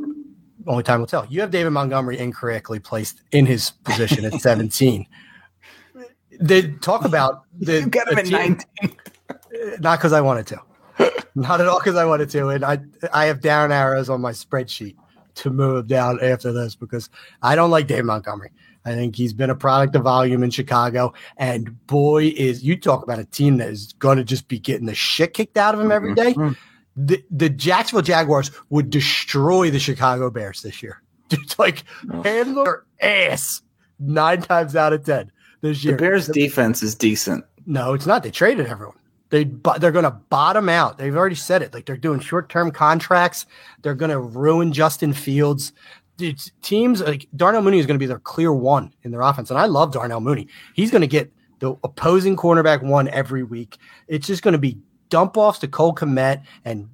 only 0.67 0.83
time 0.83 0.99
will 0.99 1.07
tell. 1.07 1.25
You 1.29 1.41
have 1.41 1.51
David 1.51 1.71
Montgomery 1.71 2.17
incorrectly 2.17 2.79
placed 2.79 3.21
in 3.31 3.45
his 3.45 3.71
position 3.71 4.25
at 4.25 4.33
17. 4.41 5.05
They 6.39 6.67
talk 6.67 7.03
about 7.03 7.45
the, 7.59 7.79
you 7.79 7.87
got 7.87 8.11
him 8.11 8.19
at 8.19 8.29
19. 8.29 8.67
Not 9.79 9.97
because 9.97 10.13
I 10.13 10.21
wanted 10.21 10.45
to. 10.47 10.61
Not 11.33 11.61
at 11.61 11.67
all 11.67 11.79
because 11.79 11.95
I 11.95 12.05
wanted 12.05 12.29
to. 12.29 12.49
And 12.49 12.63
I 12.63 12.77
I 13.11 13.25
have 13.25 13.41
down 13.41 13.71
arrows 13.71 14.07
on 14.07 14.21
my 14.21 14.33
spreadsheet 14.33 14.95
to 15.35 15.49
move 15.49 15.87
down 15.87 16.19
after 16.21 16.51
this 16.51 16.75
because 16.75 17.09
I 17.41 17.55
don't 17.55 17.71
like 17.71 17.87
Dave 17.87 18.05
Montgomery. 18.05 18.51
I 18.85 18.93
think 18.93 19.15
he's 19.15 19.33
been 19.33 19.49
a 19.49 19.55
product 19.55 19.95
of 19.95 20.03
volume 20.03 20.43
in 20.43 20.49
Chicago. 20.49 21.13
And 21.37 21.85
boy, 21.87 22.33
is 22.37 22.63
you 22.63 22.77
talk 22.77 23.03
about 23.03 23.19
a 23.19 23.25
team 23.25 23.57
that 23.57 23.69
is 23.69 23.93
going 23.99 24.17
to 24.17 24.23
just 24.23 24.47
be 24.47 24.59
getting 24.59 24.85
the 24.85 24.95
shit 24.95 25.33
kicked 25.33 25.57
out 25.57 25.73
of 25.73 25.81
him 25.81 25.91
every 25.91 26.15
day. 26.15 26.33
Mm-hmm. 26.33 26.53
The, 26.97 27.23
the 27.29 27.49
Jacksonville 27.49 28.01
Jaguars 28.01 28.51
would 28.69 28.89
destroy 28.89 29.69
the 29.69 29.79
Chicago 29.79 30.29
Bears 30.29 30.61
this 30.61 30.81
year. 30.81 31.01
Just 31.29 31.59
like 31.59 31.83
oh. 32.11 32.23
handle 32.23 32.63
their 32.63 32.83
ass 33.01 33.61
nine 33.99 34.41
times 34.41 34.75
out 34.75 34.93
of 34.93 35.05
10 35.05 35.31
this 35.61 35.83
year. 35.83 35.95
The 35.95 36.01
Bears' 36.01 36.27
defense 36.27 36.81
is 36.81 36.95
decent. 36.95 37.45
No, 37.65 37.93
it's 37.93 38.05
not. 38.05 38.23
They 38.23 38.31
traded 38.31 38.67
everyone. 38.67 38.95
They 39.29 39.43
they're 39.79 39.91
going 39.91 40.05
to 40.05 40.11
bottom 40.11 40.69
out. 40.69 40.97
They've 40.97 41.15
already 41.15 41.35
said 41.35 41.61
it. 41.61 41.73
Like 41.73 41.85
they're 41.85 41.97
doing 41.97 42.21
short 42.21 42.49
term 42.49 42.71
contracts. 42.71 43.45
They're 43.81 43.95
going 43.95 44.11
to 44.11 44.19
ruin 44.19 44.71
Justin 44.71 45.11
Fields. 45.11 45.73
It's 46.19 46.51
teams 46.61 47.01
like 47.01 47.27
Darnell 47.35 47.61
Mooney 47.61 47.79
is 47.79 47.85
going 47.85 47.95
to 47.95 47.99
be 47.99 48.07
their 48.07 48.19
clear 48.19 48.53
one 48.53 48.93
in 49.03 49.11
their 49.11 49.21
offense, 49.21 49.49
and 49.49 49.59
I 49.59 49.65
love 49.65 49.91
Darnell 49.91 50.21
Mooney. 50.21 50.47
He's 50.73 50.91
going 50.91 51.01
to 51.01 51.07
get 51.07 51.31
the 51.59 51.75
opposing 51.83 52.35
cornerback 52.35 52.83
one 52.83 53.07
every 53.09 53.43
week. 53.43 53.77
It's 54.07 54.27
just 54.27 54.43
going 54.43 54.53
to 54.53 54.57
be 54.57 54.77
dump 55.09 55.37
offs 55.37 55.59
to 55.59 55.67
Cole 55.67 55.95
Kmet 55.95 56.43
and 56.65 56.89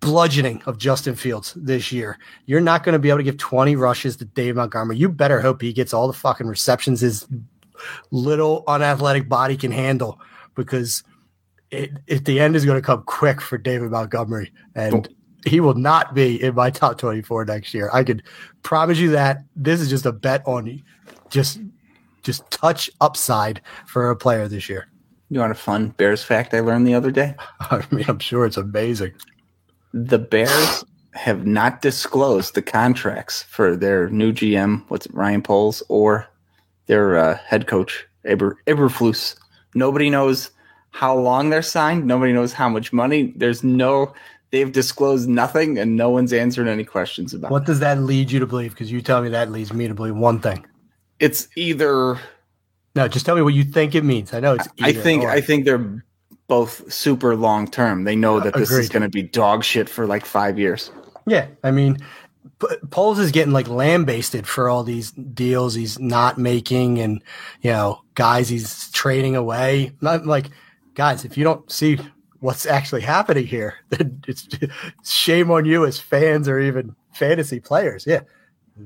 bludgeoning 0.00 0.62
of 0.66 0.78
Justin 0.78 1.14
Fields 1.14 1.54
this 1.54 1.92
year. 1.92 2.18
You're 2.46 2.60
not 2.60 2.84
going 2.84 2.94
to 2.94 2.98
be 2.98 3.08
able 3.10 3.18
to 3.18 3.24
give 3.24 3.36
20 3.36 3.76
rushes 3.76 4.16
to 4.16 4.24
Dave 4.24 4.56
Montgomery. 4.56 4.96
You 4.96 5.08
better 5.08 5.40
hope 5.40 5.60
he 5.60 5.72
gets 5.72 5.92
all 5.92 6.06
the 6.06 6.12
fucking 6.12 6.46
receptions 6.46 7.00
his 7.00 7.26
little 8.10 8.64
unathletic 8.66 9.28
body 9.28 9.56
can 9.56 9.72
handle 9.72 10.20
because 10.54 11.02
it, 11.70 11.92
at 12.08 12.24
the 12.24 12.40
end 12.40 12.56
is 12.56 12.64
going 12.64 12.78
to 12.78 12.84
come 12.84 13.02
quick 13.04 13.40
for 13.40 13.56
David 13.56 13.90
Montgomery, 13.90 14.52
and 14.74 15.08
he 15.46 15.60
will 15.60 15.74
not 15.74 16.14
be 16.14 16.42
in 16.42 16.54
my 16.54 16.70
top 16.70 16.98
24 16.98 17.44
next 17.44 17.72
year. 17.72 17.90
I 17.92 18.04
could 18.04 18.22
promise 18.62 18.98
you 18.98 19.10
that. 19.10 19.44
This 19.54 19.80
is 19.80 19.88
just 19.88 20.06
a 20.06 20.12
bet 20.12 20.42
on 20.46 20.82
just 21.30 21.60
just 22.22 22.50
touch 22.50 22.90
upside 23.00 23.62
for 23.86 24.10
a 24.10 24.16
player 24.16 24.48
this 24.48 24.68
year. 24.68 24.89
You 25.30 25.40
want 25.40 25.52
a 25.52 25.56
fun 25.56 25.90
Bears 25.90 26.24
fact 26.24 26.52
I 26.54 26.60
learned 26.60 26.86
the 26.86 26.94
other 26.94 27.12
day? 27.12 27.36
I 27.60 27.84
mean, 27.90 28.04
I'm 28.08 28.18
sure 28.18 28.44
it's 28.44 28.56
amazing. 28.56 29.12
The 29.92 30.18
Bears 30.18 30.84
have 31.12 31.46
not 31.46 31.82
disclosed 31.82 32.54
the 32.54 32.62
contracts 32.62 33.42
for 33.44 33.76
their 33.76 34.08
new 34.08 34.32
GM, 34.32 34.84
what's 34.88 35.06
it, 35.06 35.14
Ryan 35.14 35.42
Poles, 35.42 35.82
or 35.88 36.26
their 36.86 37.16
uh, 37.16 37.38
head 37.38 37.66
coach, 37.66 38.06
Aber, 38.28 38.58
Eberflus. 38.66 39.36
Nobody 39.74 40.10
knows 40.10 40.50
how 40.90 41.16
long 41.16 41.50
they're 41.50 41.62
signed. 41.62 42.06
Nobody 42.06 42.32
knows 42.32 42.52
how 42.52 42.68
much 42.68 42.92
money. 42.92 43.32
There's 43.36 43.62
no, 43.62 44.12
they've 44.50 44.70
disclosed 44.70 45.28
nothing, 45.28 45.78
and 45.78 45.96
no 45.96 46.10
one's 46.10 46.32
answering 46.32 46.68
any 46.68 46.84
questions 46.84 47.34
about. 47.34 47.48
It. 47.48 47.52
What 47.52 47.66
does 47.66 47.80
that 47.80 48.00
lead 48.00 48.30
you 48.32 48.40
to 48.40 48.46
believe? 48.46 48.72
Because 48.72 48.90
you 48.90 49.00
tell 49.00 49.22
me 49.22 49.28
that 49.28 49.50
leads 49.52 49.72
me 49.72 49.88
to 49.88 49.94
believe 49.94 50.16
one 50.16 50.40
thing. 50.40 50.66
It's 51.20 51.48
either. 51.56 52.18
No, 52.94 53.06
just 53.08 53.24
tell 53.24 53.36
me 53.36 53.42
what 53.42 53.54
you 53.54 53.64
think 53.64 53.94
it 53.94 54.04
means. 54.04 54.34
I 54.34 54.40
know 54.40 54.54
it's. 54.54 54.68
I 54.80 54.92
think 54.92 55.24
or. 55.24 55.30
I 55.30 55.40
think 55.40 55.64
they're 55.64 56.04
both 56.48 56.92
super 56.92 57.36
long 57.36 57.68
term. 57.68 58.04
They 58.04 58.16
know 58.16 58.40
that 58.40 58.54
this 58.54 58.70
Agreed. 58.70 58.82
is 58.82 58.88
going 58.88 59.02
to 59.02 59.08
be 59.08 59.22
dog 59.22 59.62
shit 59.62 59.88
for 59.88 60.06
like 60.06 60.26
five 60.26 60.58
years. 60.58 60.90
Yeah, 61.26 61.46
I 61.62 61.70
mean, 61.70 61.98
Poles 62.90 63.18
is 63.18 63.30
getting 63.30 63.52
like 63.52 63.68
lambasted 63.68 64.46
for 64.46 64.68
all 64.68 64.82
these 64.82 65.12
deals 65.12 65.74
he's 65.74 65.98
not 65.98 66.38
making, 66.38 66.98
and 66.98 67.22
you 67.62 67.70
know, 67.70 68.02
guys 68.14 68.48
he's 68.48 68.90
trading 68.90 69.36
away. 69.36 69.92
Not 70.00 70.26
like 70.26 70.46
guys, 70.94 71.24
if 71.24 71.38
you 71.38 71.44
don't 71.44 71.70
see 71.70 71.98
what's 72.40 72.66
actually 72.66 73.02
happening 73.02 73.46
here, 73.46 73.76
then 73.90 74.22
it's 74.26 74.48
shame 75.04 75.50
on 75.50 75.64
you 75.64 75.86
as 75.86 75.98
fans 75.98 76.48
or 76.48 76.58
even 76.58 76.94
fantasy 77.12 77.60
players. 77.60 78.04
Yeah, 78.06 78.20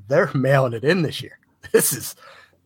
they're 0.08 0.30
mailing 0.34 0.74
it 0.74 0.84
in 0.84 1.02
this 1.02 1.22
year. 1.22 1.38
This 1.72 1.94
is 1.94 2.14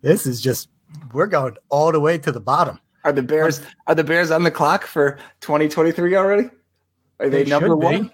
this 0.03 0.26
is 0.26 0.41
just 0.41 0.68
we're 1.12 1.26
going 1.26 1.57
all 1.68 1.93
the 1.93 2.01
way 2.01 2.18
to 2.18 2.32
the 2.32 2.41
bottom. 2.41 2.78
Are 3.05 3.12
the 3.12 3.22
Bears 3.22 3.62
are 3.86 3.95
the 3.95 4.05
Bears 4.05 4.30
on 4.30 4.43
the 4.43 4.51
clock 4.51 4.84
for 4.84 5.18
2023 5.41 6.16
already? 6.16 6.51
Are 7.20 7.28
they, 7.28 7.45
they 7.45 7.51
number 7.51 7.76
one? 7.76 8.12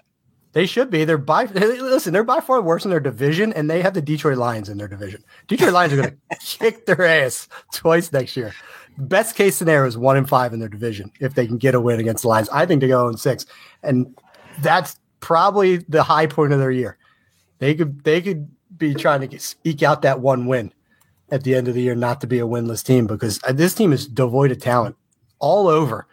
They 0.53 0.65
should 0.65 0.89
be. 0.89 1.03
They're 1.03 1.17
by 1.17 1.45
listen. 1.45 2.13
They're 2.13 2.23
by 2.23 2.39
far 2.39 2.61
worse 2.61 2.85
in 2.85 2.91
their 2.91 3.01
division, 3.01 3.51
and 3.53 3.69
they 3.69 3.81
have 3.81 3.93
the 3.93 4.01
Detroit 4.01 4.37
Lions 4.37 4.69
in 4.69 4.77
their 4.77 4.87
division. 4.87 5.23
Detroit 5.47 5.73
Lions 5.73 5.93
are 5.93 5.97
going 5.97 6.09
to 6.31 6.37
kick 6.39 6.85
their 6.85 7.03
ass 7.03 7.49
twice 7.73 8.11
next 8.13 8.37
year 8.37 8.53
best 8.97 9.35
case 9.35 9.55
scenario 9.55 9.87
is 9.87 9.97
one 9.97 10.17
in 10.17 10.25
five 10.25 10.53
in 10.53 10.59
their 10.59 10.69
division 10.69 11.11
if 11.19 11.35
they 11.35 11.47
can 11.47 11.57
get 11.57 11.75
a 11.75 11.81
win 11.81 11.99
against 11.99 12.23
the 12.23 12.29
Lions. 12.29 12.49
I 12.49 12.65
think 12.65 12.81
they 12.81 12.87
go 12.87 13.07
in 13.09 13.17
six, 13.17 13.45
and 13.83 14.17
that's 14.59 14.99
probably 15.19 15.77
the 15.77 16.03
high 16.03 16.27
point 16.27 16.53
of 16.53 16.59
their 16.59 16.71
year. 16.71 16.97
They 17.59 17.75
could 17.75 18.03
they 18.03 18.21
could 18.21 18.49
be 18.77 18.93
trying 18.93 19.21
to 19.21 19.27
get, 19.27 19.55
eke 19.63 19.83
out 19.83 20.01
that 20.03 20.19
one 20.19 20.47
win 20.47 20.73
at 21.31 21.43
the 21.43 21.55
end 21.55 21.67
of 21.67 21.73
the 21.73 21.81
year, 21.81 21.95
not 21.95 22.21
to 22.21 22.27
be 22.27 22.39
a 22.39 22.45
winless 22.45 22.83
team 22.83 23.07
because 23.07 23.39
uh, 23.43 23.51
this 23.51 23.73
team 23.73 23.93
is 23.93 24.07
devoid 24.07 24.51
of 24.51 24.59
talent 24.59 24.95
all 25.39 25.67
over, 25.67 26.07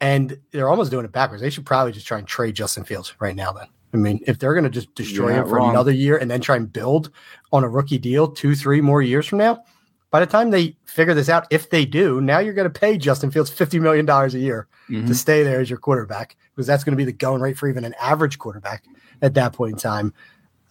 and 0.00 0.38
they're 0.52 0.68
almost 0.68 0.90
doing 0.90 1.04
it 1.04 1.12
backwards. 1.12 1.42
They 1.42 1.50
should 1.50 1.66
probably 1.66 1.92
just 1.92 2.06
try 2.06 2.18
and 2.18 2.26
trade 2.26 2.54
Justin 2.54 2.84
Fields 2.84 3.14
right 3.20 3.36
now. 3.36 3.52
Then 3.52 3.66
I 3.94 3.96
mean, 3.96 4.20
if 4.26 4.38
they're 4.38 4.54
going 4.54 4.64
to 4.64 4.70
just 4.70 4.94
destroy 4.94 5.32
him 5.32 5.48
for 5.48 5.56
wrong. 5.56 5.70
another 5.70 5.92
year 5.92 6.18
and 6.18 6.30
then 6.30 6.40
try 6.40 6.56
and 6.56 6.70
build 6.70 7.10
on 7.52 7.64
a 7.64 7.68
rookie 7.68 7.98
deal 7.98 8.28
two, 8.28 8.54
three 8.54 8.80
more 8.80 9.00
years 9.00 9.26
from 9.26 9.38
now 9.38 9.62
by 10.10 10.20
the 10.20 10.26
time 10.26 10.50
they 10.50 10.76
figure 10.86 11.14
this 11.14 11.28
out, 11.28 11.46
if 11.50 11.68
they 11.70 11.84
do, 11.84 12.20
now 12.20 12.38
you're 12.38 12.54
going 12.54 12.70
to 12.70 12.80
pay 12.80 12.96
Justin 12.96 13.30
Fields 13.30 13.50
$50 13.50 13.80
million 13.80 14.08
a 14.08 14.28
year 14.38 14.66
mm-hmm. 14.88 15.06
to 15.06 15.14
stay 15.14 15.42
there 15.42 15.60
as 15.60 15.68
your 15.68 15.78
quarterback 15.78 16.36
because 16.54 16.66
that's 16.66 16.82
going 16.82 16.92
to 16.92 16.96
be 16.96 17.04
the 17.04 17.12
going 17.12 17.42
rate 17.42 17.58
for 17.58 17.68
even 17.68 17.84
an 17.84 17.94
average 18.00 18.38
quarterback 18.38 18.84
at 19.20 19.34
that 19.34 19.52
point 19.52 19.74
in 19.74 19.78
time. 19.78 20.14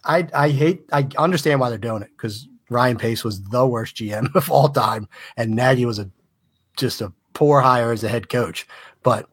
I, 0.04 0.26
I 0.34 0.50
hate, 0.50 0.84
I 0.92 1.08
understand 1.18 1.60
why 1.60 1.68
they're 1.68 1.78
doing 1.78 2.02
it 2.02 2.10
because 2.16 2.48
Ryan 2.70 2.98
Pace 2.98 3.24
was 3.24 3.42
the 3.44 3.66
worst 3.66 3.96
GM 3.96 4.32
of 4.34 4.50
all 4.50 4.68
time 4.68 5.08
and 5.36 5.54
Nagy 5.54 5.84
was 5.84 5.98
a 5.98 6.10
just 6.76 7.00
a 7.00 7.12
poor 7.34 7.60
hire 7.60 7.92
as 7.92 8.04
a 8.04 8.08
head 8.08 8.28
coach. 8.28 8.66
But 9.02 9.28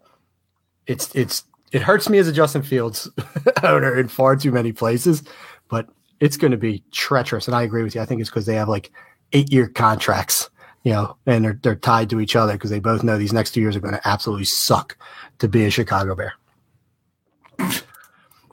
it's, 0.88 1.13
it's, 1.15 1.43
it 1.71 1.81
hurts 1.81 2.09
me 2.09 2.17
as 2.17 2.27
a 2.27 2.33
Justin 2.33 2.63
Fields 2.63 3.09
owner 3.63 3.97
in 3.97 4.07
far 4.07 4.36
too 4.36 4.51
many 4.51 4.71
places, 4.71 5.23
but 5.69 5.88
it's 6.19 6.38
going 6.38 6.51
to 6.51 6.57
be 6.57 6.83
treacherous. 6.91 7.47
And 7.47 7.55
I 7.55 7.63
agree 7.63 7.83
with 7.83 7.95
you. 7.95 8.01
I 8.01 8.05
think 8.05 8.21
it's 8.21 8.29
because 8.29 8.45
they 8.45 8.55
have 8.55 8.69
like 8.69 8.91
eight 9.33 9.51
year 9.51 9.67
contracts, 9.67 10.49
you 10.83 10.93
know, 10.93 11.17
and 11.25 11.43
they're, 11.43 11.59
they're 11.61 11.75
tied 11.75 12.09
to 12.11 12.19
each 12.19 12.36
other 12.36 12.53
because 12.53 12.69
they 12.69 12.79
both 12.79 13.03
know 13.03 13.17
these 13.17 13.33
next 13.33 13.51
two 13.51 13.61
years 13.61 13.75
are 13.75 13.81
going 13.81 13.93
to 13.93 14.07
absolutely 14.07 14.45
suck 14.45 14.97
to 15.39 15.47
be 15.47 15.65
a 15.65 15.69
Chicago 15.69 16.15
Bear. 16.15 16.33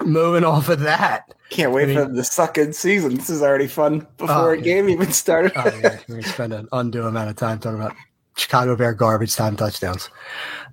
Moving 0.00 0.44
off 0.44 0.68
of 0.68 0.80
that. 0.80 1.34
Can't 1.50 1.72
wait 1.72 1.84
I 1.84 1.86
mean, 1.86 1.96
for 1.96 2.04
the 2.06 2.24
sucking 2.24 2.72
season. 2.72 3.16
This 3.16 3.30
is 3.30 3.42
already 3.42 3.66
fun 3.66 4.06
before 4.16 4.50
oh, 4.50 4.50
a 4.50 4.56
game 4.56 4.88
even 4.88 5.12
started. 5.12 5.52
oh, 5.56 5.64
yeah. 5.66 5.98
We're 6.08 6.14
going 6.14 6.22
to 6.22 6.28
spend 6.28 6.52
an 6.52 6.68
undue 6.72 7.06
amount 7.06 7.30
of 7.30 7.36
time 7.36 7.58
talking 7.58 7.78
about 7.78 7.94
Chicago 8.36 8.74
Bear 8.74 8.94
garbage 8.94 9.34
time 9.36 9.56
touchdowns. 9.56 10.08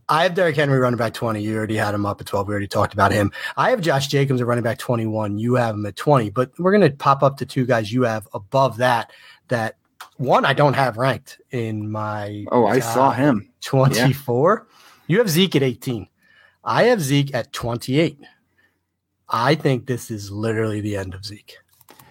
I 0.07 0.23
have 0.23 0.33
Derrick 0.33 0.55
Henry 0.55 0.79
running 0.79 0.97
back 0.97 1.13
20. 1.13 1.41
You 1.41 1.55
already 1.55 1.75
had 1.75 1.93
him 1.93 2.05
up 2.05 2.19
at 2.19 2.27
12. 2.27 2.47
We 2.47 2.51
already 2.51 2.67
talked 2.67 2.93
about 2.93 3.11
him. 3.11 3.31
I 3.57 3.69
have 3.69 3.81
Josh 3.81 4.07
Jacobs 4.07 4.41
at 4.41 4.47
running 4.47 4.63
back 4.63 4.79
21. 4.79 5.37
You 5.37 5.53
have 5.55 5.75
him 5.75 5.85
at 5.85 5.95
20, 5.95 6.31
but 6.31 6.51
we're 6.57 6.71
going 6.71 6.89
to 6.89 6.95
pop 6.97 7.21
up 7.21 7.37
to 7.37 7.45
two 7.45 7.65
guys 7.65 7.93
you 7.93 8.03
have 8.03 8.27
above 8.33 8.77
that 8.77 9.11
that 9.49 9.75
one 10.17 10.45
I 10.45 10.53
don't 10.53 10.73
have 10.73 10.97
ranked 10.97 11.39
in 11.51 11.91
my. 11.91 12.45
Oh, 12.51 12.65
I 12.65 12.79
saw 12.79 13.11
him. 13.11 13.51
24. 13.61 14.67
Yeah. 14.67 14.75
You 15.07 15.17
have 15.19 15.29
Zeke 15.29 15.55
at 15.55 15.63
18. 15.63 16.07
I 16.63 16.83
have 16.83 17.01
Zeke 17.01 17.33
at 17.33 17.53
28. 17.53 18.19
I 19.29 19.55
think 19.55 19.85
this 19.85 20.09
is 20.09 20.31
literally 20.31 20.81
the 20.81 20.97
end 20.97 21.13
of 21.13 21.25
Zeke. 21.25 21.57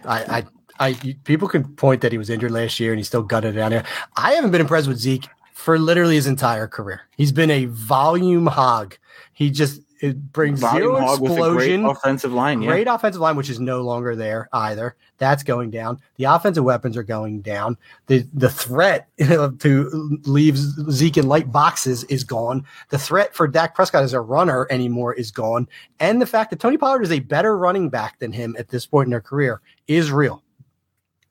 I, 0.05 0.45
I, 0.79 0.91
I, 0.91 1.17
people 1.25 1.49
can 1.49 1.65
point 1.75 2.01
that 2.03 2.13
he 2.13 2.19
was 2.19 2.31
injured 2.31 2.53
last 2.53 2.79
year 2.79 2.93
and 2.93 2.99
he 2.99 3.05
still 3.05 3.23
gutted 3.23 3.55
it 3.55 3.59
down 3.59 3.73
here. 3.73 3.85
I 4.17 4.33
haven't 4.33 4.53
been 4.53 4.61
impressed 4.61 4.89
with 4.89 4.99
Zeke 4.99 5.29
for 5.53 5.79
literally 5.79 6.15
his 6.15 6.27
entire 6.27 6.69
career. 6.69 7.03
He's 7.17 7.33
been 7.33 7.51
a 7.51 7.65
volume 7.67 8.47
hog. 8.47 8.97
He 9.33 9.51
just 9.51 9.83
it 10.01 10.33
brings 10.33 10.61
Volume 10.61 10.97
zero 10.97 11.13
explosion. 11.13 11.85
offensive 11.85 12.33
line, 12.33 12.63
yeah. 12.63 12.71
Great 12.71 12.87
offensive 12.87 13.21
line, 13.21 13.37
which 13.37 13.51
is 13.51 13.61
no 13.61 13.83
longer 13.83 14.15
there 14.15 14.49
either. 14.53 14.97
That's 15.19 15.43
going 15.43 15.71
down. 15.71 16.01
The 16.17 16.25
offensive 16.25 16.65
weapons 16.65 16.97
are 16.97 17.03
going 17.03 17.41
down. 17.41 17.77
The 18.07 18.27
the 18.35 18.51
threat 18.51 19.09
to 19.19 20.19
leave 20.25 20.57
Zeke 20.57 21.19
in 21.19 21.29
light 21.29 21.51
boxes 21.51 22.05
is 22.05 22.25
gone. 22.25 22.65
The 22.91 22.99
threat 22.99 23.35
for 23.35 23.49
Dak 23.49 23.75
Prescott 23.75 24.03
as 24.03 24.13
a 24.13 24.21
runner 24.21 24.67
anymore 24.71 25.15
is 25.15 25.31
gone. 25.31 25.69
And 26.01 26.23
the 26.23 26.27
fact 26.27 26.51
that 26.51 26.61
Tony 26.61 26.77
Pollard 26.77 27.03
is 27.03 27.13
a 27.13 27.21
better 27.21 27.59
running 27.59 27.89
back 27.89 28.19
than 28.19 28.33
him 28.33 28.57
at 28.59 28.69
this 28.69 28.87
point 28.87 29.07
in 29.07 29.11
their 29.11 29.21
career 29.21 29.61
is 29.87 30.13
real. 30.13 30.43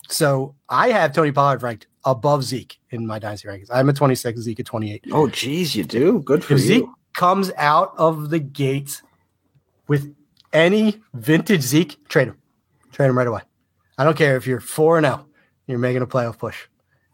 So 0.10 0.56
I 0.70 0.90
have 0.90 1.14
Tony 1.14 1.32
Pollard 1.32 1.64
ranked 1.64 1.88
above 2.06 2.44
Zeke 2.44 2.80
in 2.92 3.06
my 3.06 3.20
dynasty 3.20 3.48
rankings. 3.48 3.68
I'm 3.72 3.90
at 3.90 3.96
26, 3.98 4.40
Zeke 4.40 4.60
at 4.62 4.66
28. 4.66 5.06
Oh, 5.12 5.28
geez, 5.28 5.76
you 5.76 5.84
do. 5.84 6.20
Good 6.20 6.44
for 6.44 6.54
if 6.54 6.62
you. 6.62 6.66
Zeke, 6.66 6.86
comes 7.18 7.52
out 7.58 7.94
of 7.98 8.30
the 8.30 8.40
gate 8.40 9.02
with 9.88 10.16
any 10.54 11.02
vintage 11.16 11.64
Zeke, 11.64 12.08
trade 12.08 12.30
him. 12.30 12.38
Trade 12.92 13.08
him 13.08 13.18
right 13.18 13.28
away. 13.28 13.42
I 13.98 14.04
don't 14.04 14.16
care 14.16 14.38
if 14.38 14.46
you're 14.46 14.60
4 14.60 15.00
and 15.00 15.06
0, 15.06 15.26
you're 15.66 15.80
making 15.80 16.04
a 16.04 16.08
playoff 16.08 16.38
push. 16.38 16.68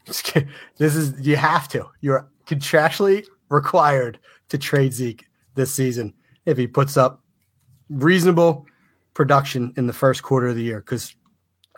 This 0.77 0.95
is, 0.95 1.25
you 1.25 1.37
have 1.37 1.69
to. 1.69 1.85
You're 2.01 2.29
contractually 2.45 3.25
required 3.49 4.19
to 4.49 4.57
trade 4.57 4.91
Zeke 4.91 5.25
this 5.55 5.73
season 5.73 6.13
if 6.45 6.57
he 6.57 6.67
puts 6.67 6.97
up 6.97 7.21
reasonable 7.89 8.65
production 9.13 9.73
in 9.77 9.87
the 9.87 9.93
first 9.93 10.21
quarter 10.21 10.47
of 10.47 10.57
the 10.57 10.63
year 10.63 10.81
because 10.81 11.15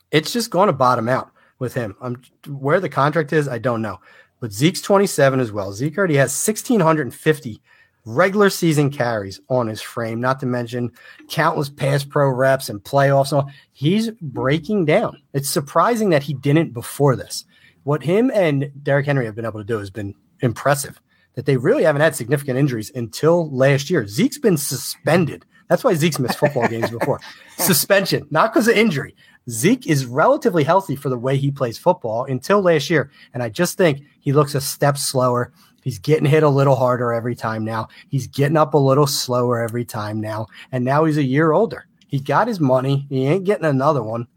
it's 0.10 0.34
just 0.34 0.50
going 0.50 0.68
to 0.68 0.74
bottom 0.74 1.08
out 1.08 1.30
with 1.60 1.76
him. 1.76 1.96
I'm 2.02 2.24
where 2.48 2.80
the 2.80 2.90
contract 2.90 3.34
is, 3.34 3.48
I 3.48 3.60
don't 3.60 3.84
know. 3.84 4.00
But 4.40 4.52
Zeke's 4.52 4.82
27 4.82 5.40
as 5.40 5.52
well. 5.52 5.72
Zeke 5.74 5.98
already 5.98 6.16
has 6.16 6.32
1,650 6.48 7.62
regular 8.06 8.50
season 8.50 8.90
carries 8.92 9.40
on 9.50 9.68
his 9.68 9.82
frame, 9.82 10.22
not 10.22 10.40
to 10.40 10.46
mention 10.46 10.92
countless 11.30 11.70
pass 11.70 12.04
pro 12.04 12.30
reps 12.30 12.70
and 12.70 12.84
playoffs. 12.84 13.32
And 13.32 13.42
all. 13.42 13.52
He's 13.72 14.12
breaking 14.22 14.86
down. 14.86 15.22
It's 15.34 15.50
surprising 15.50 16.10
that 16.12 16.24
he 16.24 16.34
didn't 16.34 16.74
before 16.74 17.16
this. 17.16 17.46
What 17.84 18.04
him 18.04 18.32
and 18.34 18.72
Derrick 18.82 19.06
Henry 19.06 19.26
have 19.26 19.36
been 19.36 19.46
able 19.46 19.60
to 19.60 19.66
do 19.66 19.80
has 19.80 19.90
been 19.90 20.16
impressive. 20.42 21.02
That 21.36 21.46
they 21.46 21.58
really 21.58 21.84
haven't 21.84 22.02
had 22.02 22.16
significant 22.16 22.58
injuries 22.58 22.92
until 22.96 23.50
last 23.52 23.90
year. 23.90 24.08
Zeke's 24.08 24.38
been 24.38 24.58
suspended. 24.58 25.46
That's 25.68 25.84
why 25.84 25.94
Zeke's 25.96 26.20
missed 26.20 26.38
football 26.38 26.68
games 26.68 26.90
before. 26.90 27.20
Suspension, 27.58 28.28
not 28.30 28.54
because 28.54 28.68
of 28.68 28.78
injury. 28.78 29.16
Zeke 29.50 29.88
is 29.88 30.06
relatively 30.06 30.64
healthy 30.64 30.96
for 30.96 31.10
the 31.10 31.18
way 31.18 31.38
he 31.38 31.52
plays 31.52 31.78
football 31.78 32.26
until 32.26 32.62
last 32.62 32.90
year. 32.90 33.12
And 33.34 33.44
I 33.44 33.50
just 33.50 33.78
think 33.78 34.02
he 34.20 34.34
looks 34.34 34.56
a 34.56 34.62
step 34.62 34.98
slower. 34.98 35.52
He's 35.86 36.00
getting 36.00 36.26
hit 36.26 36.42
a 36.42 36.50
little 36.50 36.76
harder 36.76 37.14
every 37.14 37.36
time 37.36 37.64
now. 37.64 37.90
He's 38.10 38.26
getting 38.26 38.58
up 38.58 38.74
a 38.74 38.78
little 38.78 39.06
slower 39.06 39.62
every 39.62 39.86
time 39.86 40.20
now. 40.20 40.48
And 40.72 40.84
now 40.84 41.06
he's 41.06 41.18
a 41.18 41.24
year 41.24 41.52
older. 41.52 41.86
He 42.08 42.20
got 42.20 42.48
his 42.48 42.60
money. 42.60 43.06
He 43.08 43.28
ain't 43.28 43.44
getting 43.44 43.66
another 43.66 44.02
one. 44.02 44.28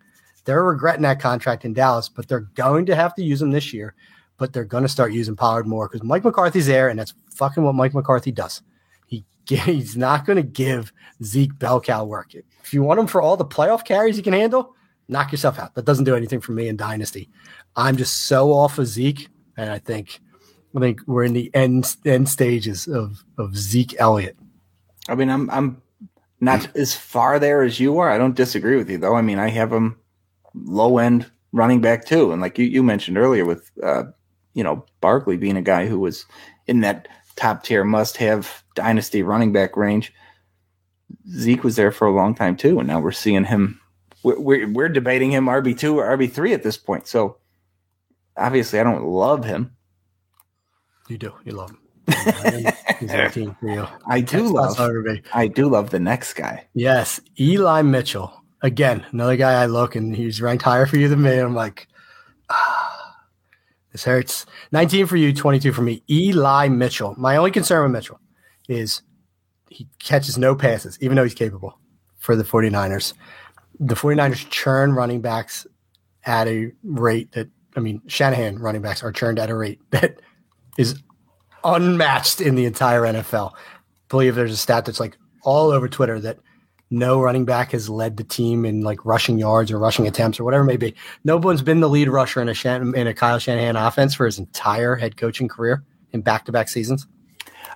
They're 0.44 0.62
regretting 0.62 1.04
that 1.04 1.20
contract 1.20 1.64
in 1.64 1.72
Dallas, 1.72 2.10
but 2.10 2.28
they're 2.28 2.50
going 2.54 2.84
to 2.86 2.94
have 2.94 3.14
to 3.14 3.22
use 3.22 3.40
him 3.40 3.50
this 3.50 3.72
year. 3.72 3.94
But 4.36 4.52
they're 4.52 4.66
going 4.66 4.82
to 4.82 4.90
start 4.90 5.14
using 5.14 5.36
Pollard 5.36 5.66
more 5.66 5.88
because 5.88 6.02
Mike 6.02 6.22
McCarthy's 6.22 6.66
there, 6.66 6.90
and 6.90 6.98
that's 6.98 7.14
fucking 7.34 7.62
what 7.62 7.74
Mike 7.74 7.94
McCarthy 7.94 8.30
does. 8.30 8.60
He 9.06 9.24
he's 9.48 9.96
not 9.96 10.26
going 10.26 10.36
to 10.36 10.42
give 10.42 10.92
Zeke 11.24 11.58
bell 11.58 11.80
cow 11.80 12.04
work. 12.04 12.34
If 12.62 12.74
you 12.74 12.82
want 12.82 13.00
him 13.00 13.06
for 13.06 13.22
all 13.22 13.38
the 13.38 13.44
playoff 13.46 13.86
carries 13.86 14.16
he 14.16 14.22
can 14.22 14.34
handle, 14.34 14.74
knock 15.08 15.32
yourself 15.32 15.58
out. 15.58 15.74
That 15.74 15.86
doesn't 15.86 16.04
do 16.04 16.14
anything 16.14 16.42
for 16.42 16.52
me 16.52 16.68
in 16.68 16.76
Dynasty. 16.76 17.30
I'm 17.74 17.96
just 17.96 18.26
so 18.26 18.52
off 18.52 18.78
of 18.78 18.86
Zeke, 18.86 19.28
and 19.56 19.70
I 19.70 19.78
think 19.78 20.20
I 20.76 20.80
think 20.80 21.00
we're 21.06 21.24
in 21.24 21.32
the 21.32 21.50
end 21.54 21.96
end 22.04 22.28
stages 22.28 22.86
of 22.86 23.24
of 23.38 23.56
Zeke 23.56 23.96
Elliott. 23.98 24.36
I 25.08 25.14
mean, 25.14 25.30
I'm 25.30 25.50
I'm 25.50 25.82
not 26.40 26.74
as 26.76 26.94
far 26.94 27.38
there 27.38 27.62
as 27.62 27.80
you 27.80 27.98
are. 27.98 28.10
I 28.10 28.18
don't 28.18 28.36
disagree 28.36 28.76
with 28.76 28.90
you 28.90 28.98
though. 28.98 29.14
I 29.14 29.22
mean, 29.22 29.38
I 29.38 29.48
have 29.48 29.72
him 29.72 29.98
low 30.54 30.98
end 30.98 31.30
running 31.52 31.80
back 31.80 32.04
too, 32.04 32.32
and 32.32 32.42
like 32.42 32.58
you 32.58 32.66
you 32.66 32.82
mentioned 32.82 33.18
earlier 33.18 33.44
with 33.44 33.70
uh, 33.82 34.04
you 34.54 34.62
know 34.62 34.84
Barkley 35.00 35.36
being 35.36 35.56
a 35.56 35.62
guy 35.62 35.86
who 35.86 35.98
was 35.98 36.26
in 36.66 36.80
that 36.80 37.08
top 37.36 37.62
tier 37.62 37.84
must 37.84 38.16
have 38.18 38.62
dynasty 38.74 39.22
running 39.22 39.52
back 39.52 39.76
range. 39.76 40.12
Zeke 41.30 41.64
was 41.64 41.76
there 41.76 41.92
for 41.92 42.06
a 42.06 42.14
long 42.14 42.34
time 42.34 42.56
too, 42.56 42.78
and 42.78 42.88
now 42.88 43.00
we're 43.00 43.12
seeing 43.12 43.44
him 43.44 43.80
we're, 44.22 44.68
we're 44.68 44.88
debating 44.88 45.30
him 45.30 45.46
RB 45.46 45.78
two 45.78 45.98
or 45.98 46.16
RB 46.16 46.30
three 46.30 46.52
at 46.52 46.62
this 46.62 46.76
point. 46.76 47.06
So 47.06 47.38
obviously, 48.36 48.80
I 48.80 48.84
don't 48.84 49.04
love 49.04 49.44
him. 49.44 49.76
You 51.08 51.18
do. 51.18 51.34
You 51.44 51.52
love 51.52 51.70
him. 51.70 51.78
He's 53.00 53.12
a 53.12 53.30
team 53.30 53.56
for 53.60 53.68
you. 53.68 53.86
I 54.06 54.20
do 54.20 54.52
That's 54.52 54.78
love. 54.78 55.06
I 55.34 55.46
do 55.46 55.68
love 55.68 55.90
the 55.90 56.00
next 56.00 56.34
guy. 56.34 56.66
Yes, 56.74 57.20
Eli 57.38 57.82
Mitchell. 57.82 58.32
Again, 58.62 59.06
another 59.12 59.36
guy 59.36 59.62
I 59.62 59.66
look 59.66 59.94
and 59.94 60.16
he's 60.16 60.42
ranked 60.42 60.64
higher 60.64 60.86
for 60.86 60.96
you 60.96 61.08
than 61.08 61.22
me. 61.22 61.38
I'm 61.38 61.54
like, 61.54 61.86
ah, 62.50 63.16
this 63.92 64.04
hurts. 64.04 64.46
19 64.72 65.06
for 65.06 65.16
you, 65.16 65.32
22 65.32 65.72
for 65.72 65.82
me. 65.82 66.02
Eli 66.10 66.68
Mitchell. 66.68 67.14
My 67.16 67.36
only 67.36 67.52
concern 67.52 67.84
with 67.84 67.92
Mitchell 67.92 68.20
is 68.68 69.02
he 69.70 69.86
catches 70.00 70.36
no 70.36 70.56
passes, 70.56 70.98
even 71.00 71.16
though 71.16 71.22
he's 71.22 71.34
capable 71.34 71.78
for 72.18 72.34
the 72.34 72.42
49ers 72.42 73.14
the 73.80 73.94
49ers 73.94 74.48
churn 74.50 74.92
running 74.92 75.20
backs 75.20 75.66
at 76.24 76.48
a 76.48 76.72
rate 76.82 77.32
that 77.32 77.48
I 77.76 77.80
mean 77.80 78.02
Shanahan 78.06 78.58
running 78.58 78.82
backs 78.82 79.02
are 79.02 79.12
churned 79.12 79.38
at 79.38 79.50
a 79.50 79.54
rate 79.54 79.80
that 79.90 80.20
is 80.78 81.02
unmatched 81.64 82.40
in 82.40 82.54
the 82.54 82.64
entire 82.64 83.02
NFL. 83.02 83.52
I 83.52 83.58
believe 84.08 84.34
there's 84.34 84.52
a 84.52 84.56
stat 84.56 84.86
that's 84.86 85.00
like 85.00 85.18
all 85.42 85.70
over 85.70 85.88
Twitter 85.88 86.18
that 86.20 86.38
no 86.90 87.20
running 87.20 87.44
back 87.44 87.72
has 87.72 87.90
led 87.90 88.16
the 88.16 88.24
team 88.24 88.64
in 88.64 88.80
like 88.80 89.04
rushing 89.04 89.38
yards 89.38 89.70
or 89.70 89.78
rushing 89.78 90.06
attempts 90.06 90.40
or 90.40 90.44
whatever 90.44 90.62
it 90.62 90.66
may 90.66 90.76
be. 90.78 90.94
No 91.24 91.36
one's 91.36 91.60
been 91.60 91.80
the 91.80 91.88
lead 91.88 92.08
rusher 92.08 92.40
in 92.40 92.48
a 92.48 92.54
Shan- 92.54 92.94
in 92.94 93.06
a 93.06 93.12
Kyle 93.12 93.38
Shanahan 93.38 93.76
offense 93.76 94.14
for 94.14 94.24
his 94.24 94.38
entire 94.38 94.96
head 94.96 95.18
coaching 95.18 95.48
career 95.48 95.84
in 96.12 96.22
back 96.22 96.46
to 96.46 96.52
back 96.52 96.68
seasons. 96.68 97.06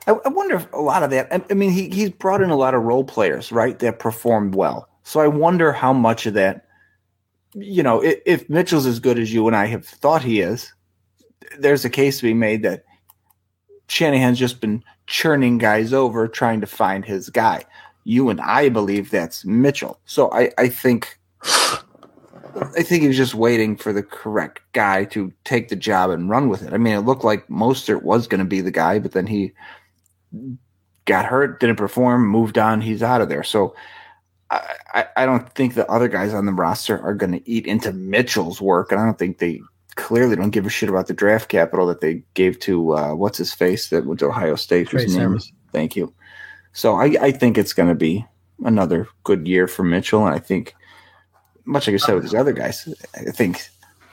I, 0.06 0.12
I, 0.12 0.28
wonder 0.28 0.56
if 0.56 0.72
a 0.72 0.80
lot 0.80 1.02
of 1.02 1.10
that. 1.10 1.32
I, 1.32 1.42
I 1.50 1.54
mean, 1.54 1.70
he 1.70 1.90
he's 1.90 2.10
brought 2.10 2.40
in 2.40 2.50
a 2.50 2.56
lot 2.56 2.74
of 2.74 2.82
role 2.82 3.04
players, 3.04 3.52
right? 3.52 3.78
That 3.78 3.98
performed 3.98 4.54
well. 4.54 4.88
So 5.02 5.20
I 5.20 5.26
wonder 5.26 5.72
how 5.72 5.92
much 5.92 6.26
of 6.26 6.34
that, 6.34 6.66
you 7.54 7.82
know, 7.82 8.02
if, 8.02 8.20
if 8.24 8.48
Mitchell's 8.48 8.86
as 8.86 8.98
good 8.98 9.18
as 9.18 9.32
you 9.32 9.46
and 9.46 9.54
I 9.54 9.66
have 9.66 9.84
thought 9.84 10.22
he 10.22 10.40
is, 10.40 10.72
there's 11.58 11.84
a 11.84 11.90
case 11.90 12.18
to 12.18 12.22
be 12.22 12.34
made 12.34 12.62
that 12.62 12.84
Shanahan's 13.92 14.38
just 14.38 14.60
been 14.62 14.82
churning 15.06 15.58
guys 15.58 15.92
over 15.92 16.26
trying 16.26 16.62
to 16.62 16.66
find 16.66 17.04
his 17.04 17.28
guy. 17.28 17.64
You 18.04 18.30
and 18.30 18.40
I 18.40 18.70
believe 18.70 19.10
that's 19.10 19.44
Mitchell. 19.44 20.00
So 20.06 20.32
I, 20.32 20.50
I 20.56 20.68
think 20.68 21.18
I 21.44 22.82
think 22.82 23.02
he's 23.02 23.18
just 23.18 23.34
waiting 23.34 23.76
for 23.76 23.92
the 23.92 24.02
correct 24.02 24.60
guy 24.72 25.04
to 25.06 25.30
take 25.44 25.68
the 25.68 25.76
job 25.76 26.08
and 26.08 26.30
run 26.30 26.48
with 26.48 26.62
it. 26.62 26.72
I 26.72 26.78
mean, 26.78 26.94
it 26.94 27.00
looked 27.00 27.22
like 27.22 27.46
Mostert 27.48 28.02
was 28.02 28.26
going 28.26 28.38
to 28.38 28.46
be 28.46 28.62
the 28.62 28.70
guy, 28.70 28.98
but 28.98 29.12
then 29.12 29.26
he 29.26 29.52
got 31.04 31.26
hurt, 31.26 31.60
didn't 31.60 31.76
perform, 31.76 32.26
moved 32.26 32.56
on. 32.56 32.80
He's 32.80 33.02
out 33.02 33.20
of 33.20 33.28
there. 33.28 33.42
So 33.42 33.74
I, 34.50 35.06
I 35.16 35.26
don't 35.26 35.54
think 35.54 35.74
the 35.74 35.90
other 35.90 36.08
guys 36.08 36.32
on 36.32 36.46
the 36.46 36.52
roster 36.52 36.98
are 36.98 37.14
going 37.14 37.32
to 37.32 37.50
eat 37.50 37.66
into 37.66 37.92
Mitchell's 37.92 38.60
work, 38.60 38.90
and 38.90 39.00
I 39.00 39.04
don't 39.04 39.18
think 39.18 39.36
they 39.38 39.60
clearly 39.96 40.36
don't 40.36 40.50
give 40.50 40.66
a 40.66 40.70
shit 40.70 40.88
about 40.88 41.06
the 41.06 41.14
draft 41.14 41.48
capital 41.48 41.86
that 41.86 42.00
they 42.00 42.22
gave 42.34 42.58
to 42.60 42.94
uh, 42.96 43.14
what's 43.14 43.38
his 43.38 43.52
face 43.52 43.88
that 43.88 44.06
went 44.06 44.20
to 44.20 44.26
Ohio 44.26 44.56
State. 44.56 44.92
Is, 44.92 45.52
thank 45.72 45.96
you. 45.96 46.12
So 46.72 46.94
I, 46.94 47.14
I 47.20 47.30
think 47.32 47.58
it's 47.58 47.72
going 47.72 47.88
to 47.88 47.94
be 47.94 48.24
another 48.64 49.08
good 49.24 49.46
year 49.46 49.66
for 49.68 49.82
Mitchell, 49.82 50.26
and 50.26 50.34
I 50.34 50.38
think, 50.38 50.74
much 51.64 51.86
like 51.86 51.94
I 51.94 51.98
said 51.98 52.14
with 52.14 52.24
these 52.24 52.34
other 52.34 52.52
guys, 52.52 52.88
I 53.14 53.30
think 53.30 53.68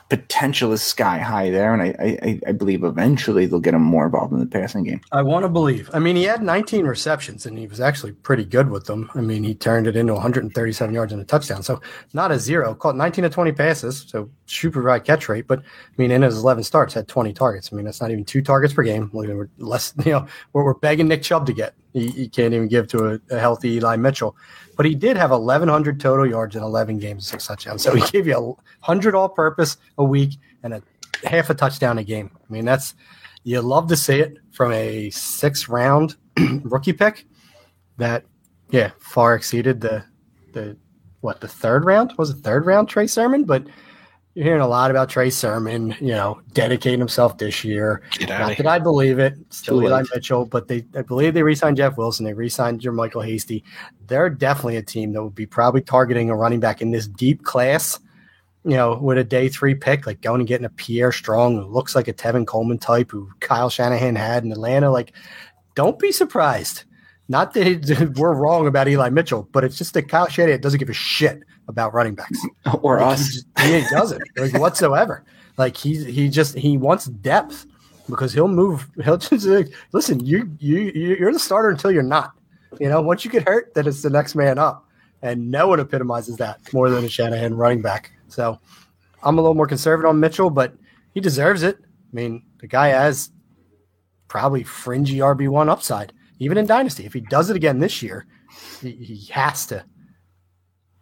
potential 0.10 0.74
is 0.74 0.82
sky 0.82 1.20
high 1.20 1.52
there, 1.52 1.72
and 1.72 1.82
I, 1.84 2.18
I, 2.24 2.40
I 2.48 2.52
believe 2.52 2.84
eventually 2.84 3.46
they'll 3.46 3.60
get 3.60 3.76
him 3.76 3.84
more 3.84 4.06
involved 4.06 4.34
in 4.34 4.40
the 4.40 4.48
passing 4.48 4.84
game. 4.84 5.02
I 5.12 5.22
want 5.22 5.44
to 5.44 5.50
believe. 5.50 5.90
I 5.94 6.00
mean, 6.00 6.16
he 6.16 6.24
had 6.24 6.42
19 6.42 6.86
receptions, 6.86 7.46
and 7.46 7.58
he 7.58 7.68
was 7.68 7.80
actually 7.80 8.14
pretty 8.14 8.44
good 8.44 8.72
with 8.72 8.86
them. 8.86 9.12
I 9.14 9.22
mean, 9.22 9.44
he 9.44 9.54
turned 9.54 9.86
it 9.86 9.96
into 9.96 10.14
137 10.14 10.94
yards 10.94 11.14
and 11.14 11.22
a 11.22 11.26
touchdown, 11.26 11.62
so 11.62 11.80
not 12.14 12.32
a 12.32 12.40
zero. 12.40 12.74
Caught 12.74 12.96
19 12.96 13.24
to 13.24 13.30
20 13.30 13.52
passes, 13.52 14.06
so 14.08 14.30
super 14.48 14.88
high 14.90 15.00
catch 15.00 15.30
rate. 15.30 15.48
But 15.48 15.60
I 15.60 15.64
mean, 15.98 16.10
in 16.10 16.24
his 16.24 16.40
11 16.40 16.64
starts, 16.64 16.96
had 16.96 17.08
20 17.08 17.32
targets. 17.34 17.72
I 17.72 17.76
mean, 17.76 17.86
that's 17.86 18.02
not 18.02 18.10
even 18.10 18.26
two 18.26 18.42
targets 18.42 18.74
per 18.74 18.84
game. 18.84 19.12
We're 19.14 19.50
less, 19.60 19.94
you 20.06 20.12
know, 20.12 20.28
we're, 20.54 20.64
we're 20.66 20.74
begging 20.74 21.08
Nick 21.08 21.22
Chubb 21.22 21.46
to 21.46 21.54
get. 21.54 21.76
He, 21.94 22.30
can't 22.30 22.54
even 22.54 22.68
give 22.68 22.88
to 22.90 23.14
a, 23.14 23.20
a 23.36 23.40
healthy 23.40 23.72
Eli 23.72 23.96
Mitchell 23.96 24.36
but 24.80 24.86
he 24.86 24.96
did 24.96 25.18
have 25.18 25.32
1,100 25.32 26.00
total 26.00 26.26
yards 26.26 26.56
in 26.56 26.64
11 26.64 27.00
games, 27.00 27.28
six 27.28 27.46
touchdowns. 27.46 27.84
So 27.84 27.94
he 27.94 28.02
gave 28.12 28.26
you 28.26 28.38
a 28.38 28.42
100 28.42 29.14
all 29.14 29.28
purpose 29.28 29.76
a 29.98 30.06
week 30.06 30.38
and 30.64 30.74
a 30.74 30.82
half 31.26 31.50
a 31.50 31.54
touchdown 31.54 31.98
a 31.98 32.04
game. 32.06 32.32
I 32.34 32.54
mean, 32.54 32.64
that's 32.64 32.96
you 33.44 33.60
love 33.60 33.90
to 33.90 33.98
see 33.98 34.22
it 34.22 34.38
from 34.52 34.72
a 34.72 35.10
six 35.10 35.68
round 35.68 36.16
rookie 36.64 36.94
pick 36.94 37.26
that, 37.98 38.24
yeah, 38.70 38.92
far 39.00 39.36
exceeded 39.36 39.82
the, 39.82 40.06
the, 40.54 40.78
what, 41.20 41.42
the 41.42 41.48
third 41.50 41.84
round? 41.84 42.14
Was 42.18 42.30
it 42.30 42.38
third 42.38 42.66
round 42.66 42.88
Trey 42.88 43.08
Sermon? 43.08 43.44
But 43.44 43.68
you're 44.36 44.46
hearing 44.46 44.62
a 44.62 44.68
lot 44.68 44.92
about 44.92 45.10
Trey 45.10 45.30
Sermon, 45.30 45.96
you 46.00 46.14
know, 46.14 46.40
dedicating 46.54 47.00
himself 47.00 47.38
this 47.38 47.64
year. 47.64 48.04
Not 48.22 48.58
that 48.58 48.68
I 48.68 48.80
believe 48.80 49.20
it. 49.20 49.36
Still 49.50 49.84
Eli 49.84 50.04
Mitchell, 50.14 50.46
but 50.46 50.68
they 50.68 50.86
I 50.96 51.02
believe 51.02 51.34
they 51.34 51.44
re-signed 51.44 51.78
Jeff 51.78 51.98
Wilson. 51.98 52.26
They 52.26 52.34
re-signed 52.34 52.82
JaMycal 52.82 53.26
Hasty. 53.26 53.64
They're 54.08 54.30
definitely 54.30 54.78
a 54.78 54.84
team 54.84 55.14
that 55.14 55.24
would 55.24 55.36
be 55.36 55.46
probably 55.46 55.82
targeting 55.82 56.30
a 56.30 56.36
running 56.36 56.60
back 56.60 56.82
in 56.82 56.92
this 56.92 57.08
deep 57.08 57.44
class. 57.44 58.00
You 58.66 58.76
know, 58.76 58.98
with 58.98 59.18
a 59.18 59.24
day 59.24 59.50
three 59.50 59.74
pick, 59.74 60.06
like 60.06 60.22
going 60.22 60.42
and 60.42 60.48
getting 60.48 60.66
a 60.66 60.70
Pierre 60.70 61.14
Strong 61.14 61.56
who 61.56 61.66
looks 61.66 61.96
like 61.96 62.08
a 62.08 62.14
Tevin 62.14 62.46
Coleman 62.46 62.78
type 62.78 63.10
who 63.10 63.30
Kyle 63.40 63.70
Shanahan 63.70 64.16
had 64.16 64.44
in 64.44 64.52
Atlanta. 64.52 64.92
Like, 64.92 65.14
don't 65.76 65.98
be 65.98 66.12
surprised. 66.12 66.84
Not 67.30 67.54
that 67.54 68.16
we're 68.18 68.34
wrong 68.34 68.68
about 68.68 68.88
Eli 68.88 69.10
Mitchell, 69.10 69.48
but 69.52 69.64
it's 69.64 69.78
just 69.78 69.94
that 69.94 70.10
Kyle 70.10 70.28
Shanahan 70.28 70.60
doesn't 70.60 70.80
give 70.80 70.90
a 70.90 70.94
shit 70.94 71.42
about 71.68 71.94
running 71.94 72.16
backs 72.16 72.40
or 72.82 73.00
like 73.00 73.20
us. 73.20 73.44
He, 73.62 73.82
he 73.82 73.86
doesn't 73.92 74.22
like 74.36 74.54
whatsoever. 74.56 75.24
Like 75.58 75.78
he 75.78 76.04
he 76.12 76.28
just 76.28 76.58
he 76.58 76.78
wants 76.78 77.06
depth 77.06 77.66
because 78.10 78.34
he'll 78.34 78.48
move. 78.48 78.90
He'll 79.04 79.18
just 79.18 79.48
listen. 79.94 80.26
You 80.26 80.52
you 80.60 80.80
you're 80.80 81.32
the 81.32 81.40
starter 81.40 81.70
until 81.70 81.92
you're 81.92 82.02
not. 82.02 82.34
You 82.80 82.90
know, 82.90 83.02
once 83.02 83.24
you 83.24 83.32
get 83.32 83.48
hurt, 83.48 83.74
then 83.74 83.88
it's 83.88 84.02
the 84.02 84.10
next 84.10 84.36
man 84.36 84.58
up, 84.58 84.88
and 85.22 85.52
no 85.52 85.68
one 85.68 85.80
epitomizes 85.80 86.38
that 86.38 86.74
more 86.74 86.90
than 86.90 87.04
a 87.04 87.10
Shanahan 87.10 87.56
running 87.56 87.82
back. 87.82 88.12
So 88.28 88.60
I'm 89.24 89.38
a 89.38 89.42
little 89.42 89.56
more 89.56 89.68
conservative 89.68 90.10
on 90.10 90.20
Mitchell, 90.20 90.50
but 90.50 90.74
he 91.14 91.20
deserves 91.20 91.64
it. 91.64 91.78
I 91.82 92.16
mean, 92.16 92.44
the 92.60 92.68
guy 92.68 92.88
has 92.88 93.32
probably 94.28 94.64
fringy 94.64 95.18
RB 95.18 95.50
one 95.50 95.70
upside, 95.70 96.14
even 96.40 96.58
in 96.58 96.66
Dynasty. 96.66 97.06
If 97.06 97.14
he 97.14 97.22
does 97.22 97.50
it 97.50 97.56
again 97.56 97.80
this 97.80 98.02
year, 98.02 98.26
he, 98.82 98.92
he 98.92 99.32
has 99.32 99.66
to 99.68 99.86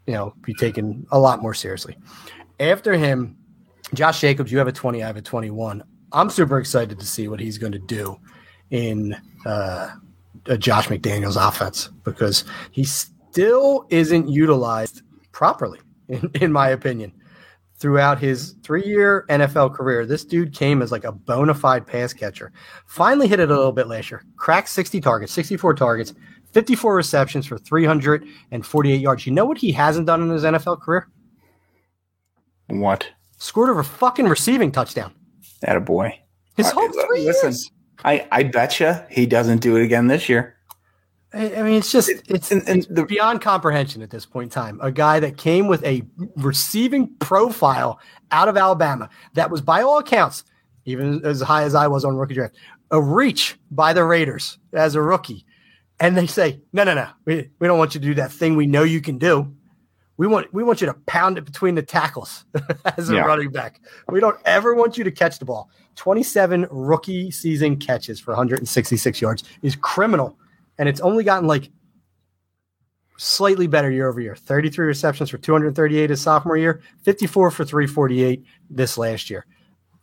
you 0.07 0.13
know, 0.13 0.33
be 0.41 0.53
taken 0.53 1.05
a 1.11 1.19
lot 1.19 1.41
more 1.41 1.53
seriously. 1.53 1.97
After 2.59 2.93
him, 2.93 3.37
Josh 3.93 4.21
Jacobs, 4.21 4.51
you 4.51 4.57
have 4.57 4.67
a 4.67 4.71
20, 4.71 5.03
I 5.03 5.07
have 5.07 5.17
a 5.17 5.21
21. 5.21 5.83
I'm 6.13 6.29
super 6.29 6.57
excited 6.57 6.97
to 6.97 7.05
see 7.05 7.27
what 7.27 7.39
he's 7.39 7.57
going 7.57 7.73
to 7.73 7.79
do 7.79 8.17
in 8.71 9.15
uh, 9.45 9.91
Josh 10.57 10.87
McDaniels 10.87 11.35
offense 11.37 11.89
because 12.03 12.45
he 12.71 12.85
still 12.85 13.85
isn't 13.89 14.29
utilized 14.29 15.01
properly, 15.33 15.79
in, 16.07 16.31
in 16.35 16.51
my 16.51 16.69
opinion. 16.69 17.11
Throughout 17.79 18.17
his 18.19 18.55
three 18.63 18.83
year 18.85 19.25
NFL 19.29 19.75
career, 19.75 20.05
this 20.05 20.25
dude 20.25 20.53
came 20.53 20.81
as 20.81 20.91
like 20.91 21.03
a 21.03 21.11
bona 21.11 21.53
fide 21.53 21.85
pass 21.85 22.11
catcher. 22.11 22.51
Finally 22.87 23.27
hit 23.27 23.39
it 23.39 23.51
a 23.51 23.55
little 23.55 23.71
bit 23.71 23.87
last 23.87 24.09
year, 24.09 24.23
cracked 24.35 24.69
60 24.69 24.99
targets, 24.99 25.31
64 25.31 25.75
targets, 25.75 26.15
54 26.53 26.95
receptions 26.95 27.45
for 27.45 27.59
348 27.59 28.99
yards. 28.99 29.25
You 29.27 29.31
know 29.31 29.45
what 29.45 29.59
he 29.59 29.71
hasn't 29.71 30.07
done 30.07 30.23
in 30.23 30.29
his 30.29 30.43
NFL 30.43 30.81
career? 30.81 31.07
What? 32.67 33.07
Scored 33.37 33.69
over 33.69 33.83
fucking 33.83 34.25
receiving 34.27 34.71
touchdown. 34.71 35.13
That 35.61 35.77
a 35.77 35.79
boy. 35.79 36.19
His 36.55 36.67
uh, 36.67 36.71
whole 36.71 36.89
three 36.89 37.25
Listen, 37.25 37.49
years. 37.49 37.71
I, 38.03 38.27
I 38.31 38.43
bet 38.43 38.79
you 38.79 38.95
he 39.09 39.25
doesn't 39.27 39.59
do 39.59 39.75
it 39.75 39.83
again 39.83 40.07
this 40.07 40.27
year. 40.27 40.56
I, 41.33 41.55
I 41.55 41.63
mean, 41.63 41.73
it's 41.73 41.91
just 41.91 42.09
it's, 42.29 42.51
and, 42.51 42.67
and 42.67 42.83
the, 42.89 43.05
beyond 43.05 43.41
comprehension 43.41 44.01
at 44.01 44.09
this 44.09 44.25
point 44.25 44.45
in 44.45 44.49
time. 44.49 44.79
A 44.81 44.91
guy 44.91 45.19
that 45.19 45.37
came 45.37 45.67
with 45.67 45.83
a 45.83 46.03
receiving 46.37 47.13
profile 47.15 47.99
out 48.31 48.47
of 48.47 48.57
Alabama 48.57 49.09
that 49.33 49.51
was, 49.51 49.61
by 49.61 49.81
all 49.81 49.97
accounts, 49.97 50.43
even 50.85 51.23
as 51.25 51.41
high 51.41 51.63
as 51.63 51.75
I 51.75 51.87
was 51.87 52.05
on 52.05 52.15
rookie 52.15 52.33
draft, 52.33 52.55
a 52.91 53.01
reach 53.01 53.57
by 53.71 53.93
the 53.93 54.03
Raiders 54.05 54.57
as 54.73 54.95
a 54.95 55.01
rookie. 55.01 55.45
And 55.99 56.15
they 56.15 56.27
say, 56.27 56.61
no, 56.73 56.83
no, 56.83 56.93
no, 56.93 57.09
we, 57.25 57.49
we 57.59 57.67
don't 57.67 57.77
want 57.77 57.95
you 57.95 58.01
to 58.01 58.07
do 58.07 58.13
that 58.15 58.31
thing 58.31 58.55
we 58.55 58.67
know 58.67 58.83
you 58.83 59.01
can 59.01 59.17
do. 59.17 59.53
We 60.17 60.25
want 60.25 60.51
we 60.51 60.63
want 60.63 60.81
you 60.81 60.87
to 60.87 60.95
pound 61.05 61.37
it 61.37 61.45
between 61.45 61.75
the 61.75 61.83
tackles 61.83 62.43
as 62.97 63.09
a 63.11 63.15
yeah. 63.15 63.21
running 63.21 63.51
back. 63.51 63.79
We 64.09 64.19
don't 64.19 64.39
ever 64.45 64.73
want 64.73 64.97
you 64.97 65.03
to 65.03 65.11
catch 65.11 65.37
the 65.37 65.45
ball. 65.45 65.69
27 65.95 66.67
rookie 66.71 67.29
season 67.29 67.77
catches 67.77 68.19
for 68.19 68.31
166 68.31 69.21
yards 69.21 69.43
is 69.61 69.75
criminal. 69.75 70.35
And 70.77 70.87
it's 70.87 71.01
only 71.01 71.23
gotten 71.23 71.47
like 71.47 71.69
slightly 73.17 73.67
better 73.67 73.89
year 73.89 74.07
over 74.07 74.21
year 74.21 74.35
33 74.35 74.85
receptions 74.85 75.29
for 75.29 75.37
238 75.37 76.09
his 76.09 76.21
sophomore 76.21 76.57
year, 76.57 76.81
54 77.03 77.51
for 77.51 77.65
348 77.65 78.45
this 78.69 78.97
last 78.97 79.29
year. 79.29 79.45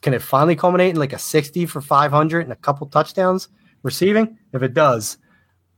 Can 0.02 0.12
it 0.12 0.22
finally 0.22 0.56
culminate 0.56 0.90
in 0.90 0.96
like 0.96 1.12
a 1.12 1.18
60 1.18 1.66
for 1.66 1.80
500 1.80 2.40
and 2.40 2.52
a 2.52 2.56
couple 2.56 2.86
touchdowns 2.88 3.48
receiving? 3.82 4.36
If 4.52 4.62
it 4.62 4.74
does, 4.74 5.16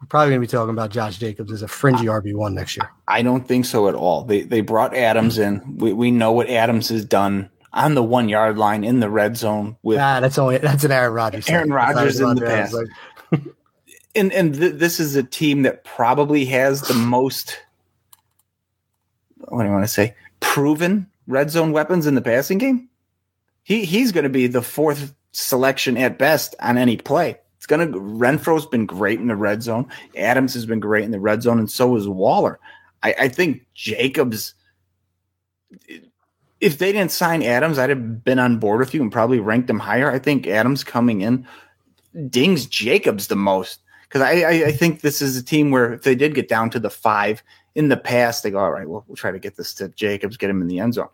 we're 0.01 0.07
probably 0.09 0.31
going 0.31 0.41
to 0.41 0.47
be 0.47 0.51
talking 0.51 0.73
about 0.73 0.91
Josh 0.91 1.19
Jacobs 1.19 1.53
as 1.53 1.63
a 1.63 1.69
fringy 1.69 2.07
RB1 2.07 2.53
next 2.53 2.77
year. 2.77 2.91
I 3.07 3.23
don't 3.23 3.47
think 3.47 3.65
so 3.65 3.89
at 3.89 3.95
all. 3.95 4.25
They, 4.25 4.43
they 4.43 4.63
brought 4.63 4.97
Adams 4.97 5.39
in. 5.39 5.77
We, 5.79 5.93
we 5.93 6.11
know 6.11 6.33
what 6.33 6.51
Adams 6.51 6.89
has 6.89 7.05
done 7.05 7.51
on 7.73 7.95
the 7.95 8.03
one 8.03 8.29
yard 8.29 8.59
line 8.59 8.85
in 8.85 9.01
the 9.01 9.09
red 9.09 9.37
zone 9.37 9.77
with 9.83 9.99
ah, 9.99 10.21
that's 10.21 10.39
only 10.39 10.59
that's 10.59 10.85
an 10.85 10.91
Aaron 10.91 11.13
Rodgers. 11.13 11.49
Aaron 11.49 11.71
Rodgers 11.71 12.19
in 12.19 12.35
the 12.35 12.41
past. 12.41 12.75
Like, 12.75 13.43
and 14.17 14.33
and 14.33 14.55
th- 14.55 14.75
this 14.75 14.99
is 14.99 15.17
a 15.17 15.23
team 15.23 15.63
that 15.63 15.85
probably 15.85 16.45
has 16.47 16.83
the 16.83 16.95
most 16.95 17.59
what 19.49 19.63
do 19.63 19.69
you 19.69 19.73
want 19.73 19.85
to 19.85 19.89
say 19.89 20.15
proven 20.41 21.07
red 21.27 21.51
zone 21.51 21.73
weapons 21.73 22.07
in 22.07 22.15
the 22.15 22.23
passing 22.23 22.59
game. 22.59 22.89
He 23.63 23.85
he's 23.85 24.13
going 24.13 24.25
to 24.25 24.31
be 24.31 24.47
the 24.47 24.63
fourth 24.63 25.15
selection 25.33 25.97
at 25.97 26.19
best 26.19 26.55
on 26.61 26.79
any 26.79 26.97
play. 26.97 27.37
It's 27.57 27.67
going 27.67 27.93
to 27.93 27.99
Renfrow's 27.99 28.67
been 28.67 28.87
great 28.87 29.21
in 29.21 29.27
the 29.27 29.37
red 29.37 29.63
zone. 29.63 29.87
Adams 30.17 30.55
has 30.55 30.67
been 30.67 30.81
great 30.81 31.05
in 31.05 31.11
the 31.11 31.21
red 31.21 31.43
zone, 31.43 31.59
and 31.59 31.71
so 31.71 31.97
is 31.97 32.09
Waller. 32.09 32.59
I, 33.03 33.15
I 33.21 33.29
think 33.29 33.67
Jacobs 33.75 34.55
if 36.61 36.79
they 36.79 36.93
didn't 36.93 37.13
sign 37.13 37.43
Adams, 37.43 37.79
I'd 37.79 37.91
have 37.91 38.25
been 38.25 38.39
on 38.39 38.59
board 38.59 38.81
with 38.81 38.95
you 38.95 39.03
and 39.03 39.13
probably 39.13 39.41
ranked 39.41 39.69
him 39.69 39.79
higher. 39.79 40.11
I 40.11 40.19
think 40.19 40.47
Adams 40.47 40.85
coming 40.85 41.21
in 41.21 41.47
dings 42.31 42.67
Jacobs 42.67 43.27
the 43.27 43.37
most 43.37 43.81
because 44.09 44.23
I, 44.23 44.67
I, 44.67 44.73
think 44.73 45.01
this 45.01 45.21
is 45.21 45.37
a 45.37 45.43
team 45.43 45.71
where 45.71 45.95
if 45.95 46.03
they 46.03 46.15
did 46.15 46.35
get 46.35 46.49
down 46.49 46.71
to 46.71 46.81
the 46.81 46.91
five 46.91 47.43
in 47.75 47.89
the 47.89 47.97
past, 47.97 48.43
they 48.43 48.51
go, 48.51 48.59
all 48.59 48.73
right, 48.73 48.89
well, 48.89 49.05
we'll 49.07 49.17
try 49.17 49.31
to 49.31 49.39
get 49.39 49.57
this 49.57 49.75
to 49.75 49.89
Jacobs, 49.91 50.37
get 50.37 50.51
him 50.51 50.63
in 50.63 50.69
the 50.69 50.79
end 50.79 50.95
zone. 50.95 51.09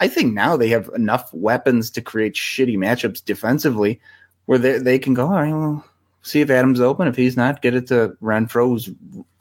I 0.00 0.08
think 0.08 0.32
now 0.32 0.56
they 0.56 0.68
have 0.68 0.90
enough 0.94 1.32
weapons 1.34 1.90
to 1.90 2.00
create 2.00 2.34
shitty 2.34 2.76
matchups 2.76 3.24
defensively 3.24 4.00
where 4.46 4.58
they, 4.58 4.78
they 4.78 4.98
can 4.98 5.14
go, 5.14 5.26
all 5.26 5.32
right, 5.32 5.52
well, 5.52 5.84
see 6.22 6.40
if 6.40 6.50
Adams 6.50 6.80
open. 6.80 7.06
If 7.06 7.16
he's 7.16 7.36
not, 7.36 7.62
get 7.62 7.74
it 7.74 7.86
to 7.88 8.16
Renfrow, 8.22 8.68
who's, 8.68 8.88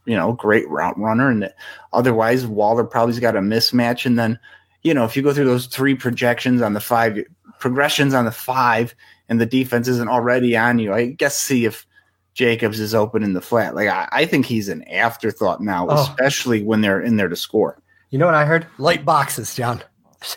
you 0.06 0.16
know, 0.16 0.34
great 0.34 0.68
route 0.70 0.98
runner. 0.98 1.30
And 1.30 1.52
otherwise, 1.94 2.46
Waller 2.46 2.84
probably's 2.84 3.20
got 3.20 3.36
a 3.36 3.42
mismatch. 3.42 4.06
And 4.06 4.20
then– 4.20 4.40
you 4.84 4.94
know, 4.94 5.06
if 5.06 5.16
you 5.16 5.24
go 5.24 5.34
through 5.34 5.46
those 5.46 5.68
three 5.68 5.96
projections 5.96 6.62
on 6.62 6.74
the 6.74 6.80
five 6.80 7.20
progressions 7.60 8.14
on 8.14 8.26
the 8.26 8.32
five 8.32 8.96
and 9.28 9.40
the 9.40 9.46
defense 9.46 9.88
isn't 9.88 10.10
already 10.10 10.56
on 10.56 10.80
you, 10.80 10.94
I 10.94 11.08
guess 11.08 11.38
see 11.38 11.66
if 11.66 11.86
Jacobs 12.34 12.80
is 12.80 12.96
open 12.96 13.24
in 13.24 13.34
the 13.34 13.42
flat. 13.42 13.76
Like 13.76 13.90
I, 13.90 14.08
I 14.12 14.26
think 14.26 14.46
he's 14.46 14.70
an 14.70 14.84
afterthought 14.88 15.62
now, 15.62 15.88
oh. 15.90 16.02
especially 16.02 16.64
when 16.64 16.82
they're 16.82 17.02
in 17.02 17.18
there 17.18 17.28
to 17.28 17.36
score. 17.36 17.82
You 18.10 18.20
know 18.20 18.26
what 18.26 18.36
I 18.36 18.46
heard? 18.46 18.66
Light 18.78 19.06
boxes, 19.06 19.54
John. 19.56 19.84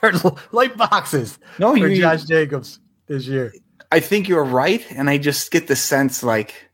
light 0.52 0.76
boxes. 0.76 1.38
No, 1.58 1.72
for 1.72 1.88
you, 1.88 2.00
Josh 2.00 2.24
Jacobs 2.24 2.78
this 3.06 3.26
year. 3.26 3.52
I 3.90 4.00
think 4.00 4.28
you're 4.28 4.44
right, 4.44 4.84
and 4.90 5.10
I 5.10 5.18
just 5.18 5.50
get 5.50 5.66
the 5.66 5.76
sense 5.76 6.22
like 6.22 6.70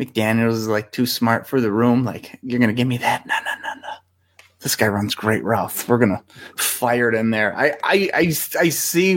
McDaniels 0.00 0.52
is 0.52 0.68
like 0.68 0.92
too 0.92 1.06
smart 1.06 1.46
for 1.46 1.60
the 1.60 1.70
room. 1.70 2.04
Like 2.04 2.38
you're 2.42 2.60
gonna 2.60 2.72
give 2.72 2.88
me 2.88 2.98
that? 2.98 3.26
No, 3.26 3.34
no, 3.44 3.54
no, 3.62 3.80
no 3.80 3.94
this 4.66 4.74
guy 4.74 4.88
runs 4.88 5.14
great 5.14 5.44
routes. 5.44 5.86
We're 5.86 5.98
gonna 5.98 6.24
fire 6.56 7.08
it 7.08 7.14
in 7.14 7.30
there. 7.30 7.56
I, 7.56 7.76
I 7.84 8.10
I 8.12 8.32
I 8.58 8.68
see 8.68 9.14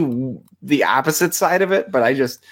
the 0.62 0.84
opposite 0.84 1.34
side 1.34 1.60
of 1.60 1.72
it, 1.72 1.90
but 1.90 2.04
I 2.04 2.14
just 2.14 2.44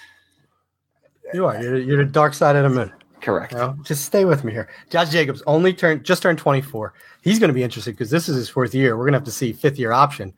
you 1.35 1.47
are 1.47 1.62
you're, 1.62 1.79
you're 1.79 2.05
the 2.05 2.11
dark 2.11 2.35
side 2.35 2.57
of 2.57 2.62
the 2.62 2.68
moon. 2.68 2.93
Correct. 3.20 3.53
You 3.53 3.59
know, 3.59 3.76
just 3.83 4.05
stay 4.05 4.24
with 4.24 4.45
me 4.45 4.53
here. 4.53 4.68
Josh 4.91 5.11
Jacobs 5.11 5.43
only 5.47 5.72
turned 5.72 6.05
just 6.05 6.22
turned 6.22 6.39
24. 6.39 6.95
He's 7.22 7.39
going 7.39 7.49
to 7.49 7.55
be 7.55 7.62
interested 7.62 7.93
because 7.93 8.11
this 8.11 8.29
is 8.29 8.37
his 8.37 8.49
fourth 8.49 8.74
year. 8.74 8.97
We're 8.97 9.05
going 9.05 9.12
to 9.12 9.18
have 9.18 9.24
to 9.24 9.33
see 9.33 9.53
fifth 9.53 9.79
year 9.79 9.93
option 9.93 10.33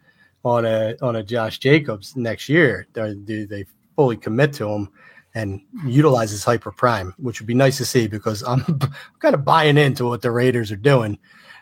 on 0.44 0.64
a 0.64 0.96
on 1.02 1.16
a 1.16 1.22
Josh 1.22 1.58
Jacobs 1.58 2.16
next 2.16 2.48
year. 2.48 2.86
Do 2.94 3.46
they 3.46 3.64
fully 3.96 4.16
commit 4.16 4.52
to 4.54 4.68
him 4.68 4.88
and 5.34 5.60
utilize 5.84 6.30
his 6.30 6.44
hyper 6.44 6.72
prime, 6.72 7.14
which 7.18 7.40
would 7.40 7.46
be 7.46 7.54
nice 7.54 7.76
to 7.76 7.84
see 7.84 8.08
because 8.08 8.42
I'm 8.42 8.64
kind 9.18 9.34
of 9.34 9.44
buying 9.44 9.76
into 9.76 10.06
what 10.06 10.22
the 10.22 10.30
Raiders 10.30 10.72
are 10.72 10.76
doing. 10.76 11.18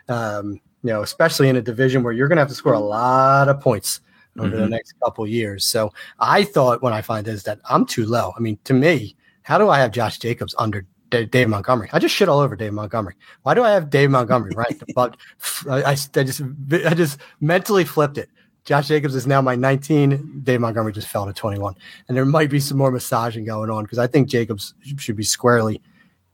Um, 0.07 0.59
you 0.83 0.91
know, 0.91 1.03
especially 1.03 1.49
in 1.49 1.57
a 1.57 1.61
division 1.61 2.03
where 2.03 2.13
you're 2.13 2.27
going 2.27 2.37
to 2.37 2.41
have 2.41 2.49
to 2.49 2.55
score 2.55 2.73
a 2.73 2.79
lot 2.79 3.49
of 3.49 3.59
points 3.59 3.99
over 4.39 4.47
mm-hmm. 4.47 4.61
the 4.61 4.69
next 4.69 4.93
couple 5.03 5.27
years. 5.27 5.65
So 5.65 5.93
I 6.19 6.43
thought 6.45 6.81
when 6.81 6.93
I 6.93 7.01
find 7.01 7.25
this 7.25 7.43
that 7.43 7.59
I'm 7.69 7.85
too 7.85 8.05
low. 8.05 8.33
I 8.35 8.39
mean, 8.39 8.57
to 8.63 8.73
me, 8.73 9.15
how 9.49 9.57
do 9.57 9.67
I 9.67 9.79
have 9.79 9.89
Josh 9.89 10.19
Jacobs 10.19 10.53
under 10.59 10.85
Dave 11.09 11.49
Montgomery? 11.49 11.89
I 11.91 11.97
just 11.97 12.13
shit 12.13 12.29
all 12.29 12.37
over 12.37 12.55
Dave 12.55 12.71
Montgomery. 12.71 13.15
Why 13.41 13.55
do 13.55 13.63
I 13.63 13.71
have 13.71 13.89
Dave 13.89 14.11
Montgomery 14.11 14.51
right? 14.55 14.79
I, 14.95 15.83
I 15.83 15.95
just 15.95 16.15
I 16.15 16.93
just 16.93 17.17
mentally 17.41 17.83
flipped 17.83 18.19
it. 18.19 18.29
Josh 18.63 18.89
Jacobs 18.89 19.15
is 19.15 19.25
now 19.25 19.41
my 19.41 19.55
19. 19.55 20.41
Dave 20.43 20.61
Montgomery 20.61 20.93
just 20.93 21.07
fell 21.07 21.25
to 21.25 21.33
21, 21.33 21.73
and 22.07 22.15
there 22.15 22.25
might 22.25 22.51
be 22.51 22.59
some 22.59 22.77
more 22.77 22.91
massaging 22.91 23.43
going 23.43 23.71
on 23.71 23.85
because 23.85 23.97
I 23.97 24.05
think 24.05 24.29
Jacobs 24.29 24.75
should 24.97 25.15
be 25.15 25.23
squarely 25.23 25.81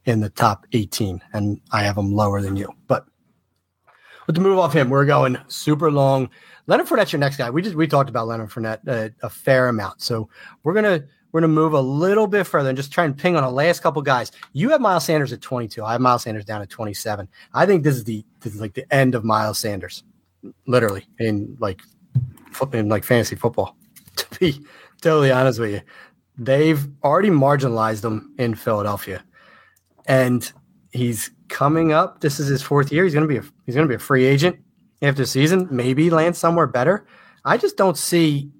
in 0.03 0.19
the 0.19 0.29
top 0.29 0.67
18, 0.73 1.21
and 1.31 1.61
I 1.71 1.83
have 1.83 1.97
him 1.97 2.11
lower 2.11 2.41
than 2.41 2.57
you. 2.57 2.67
But 2.87 3.05
with 4.27 4.35
the 4.35 4.41
move 4.41 4.59
off 4.59 4.73
him, 4.73 4.89
we're 4.89 5.05
going 5.05 5.37
super 5.47 5.89
long. 5.89 6.29
Leonard 6.67 6.87
Fournette's 6.87 7.13
your 7.13 7.21
next 7.21 7.37
guy. 7.37 7.49
We 7.49 7.61
just 7.61 7.77
we 7.77 7.87
talked 7.87 8.09
about 8.09 8.27
Leonard 8.27 8.49
Fournette 8.49 8.85
uh, 8.89 9.09
a 9.23 9.29
fair 9.29 9.69
amount, 9.69 10.01
so 10.01 10.27
we're 10.63 10.73
gonna 10.73 11.05
we're 11.35 11.41
gonna 11.41 11.51
move 11.51 11.73
a 11.73 11.81
little 11.81 12.27
bit 12.27 12.45
further 12.45 12.69
and 12.69 12.77
just 12.77 12.93
try 12.93 13.03
and 13.03 13.17
ping 13.17 13.35
on 13.35 13.43
the 13.43 13.51
last 13.51 13.81
couple 13.81 14.01
guys. 14.01 14.31
You 14.53 14.69
have 14.69 14.79
Miles 14.79 15.03
Sanders 15.03 15.33
at 15.33 15.41
22. 15.41 15.83
I 15.83 15.91
have 15.91 15.99
Miles 15.99 16.23
Sanders 16.23 16.45
down 16.45 16.61
at 16.61 16.69
27. 16.69 17.27
I 17.53 17.65
think 17.65 17.83
this 17.83 17.97
is 17.97 18.05
the 18.05 18.23
this 18.39 18.55
is 18.55 18.61
like 18.61 18.73
the 18.73 18.85
end 18.93 19.15
of 19.15 19.25
Miles 19.25 19.59
Sanders, 19.59 20.05
literally 20.65 21.05
in 21.19 21.57
like 21.59 21.81
in 22.71 22.87
like 22.87 23.03
fantasy 23.03 23.35
football. 23.35 23.75
To 24.15 24.39
be 24.39 24.65
totally 25.01 25.29
honest 25.29 25.59
with 25.59 25.71
you, 25.71 25.81
they've 26.37 26.87
already 27.03 27.29
marginalized 27.29 28.05
him 28.05 28.33
in 28.37 28.55
Philadelphia, 28.55 29.21
and 30.05 30.49
he's 30.93 31.31
coming 31.49 31.91
up. 31.91 32.21
This 32.21 32.39
is 32.39 32.47
his 32.47 32.61
fourth 32.61 32.93
year. 32.93 33.03
He's 33.03 33.13
going 33.13 33.27
to 33.27 33.33
be 33.33 33.45
a, 33.45 33.51
he's 33.65 33.75
going 33.75 33.85
to 33.85 33.91
be 33.91 33.95
a 33.95 33.99
free 33.99 34.23
agent 34.23 34.57
after 35.01 35.25
season. 35.25 35.67
Maybe 35.69 36.09
land 36.09 36.37
somewhere 36.37 36.65
better. 36.65 37.05
I 37.43 37.57
just 37.57 37.75
don't 37.75 37.97
see 37.97 38.51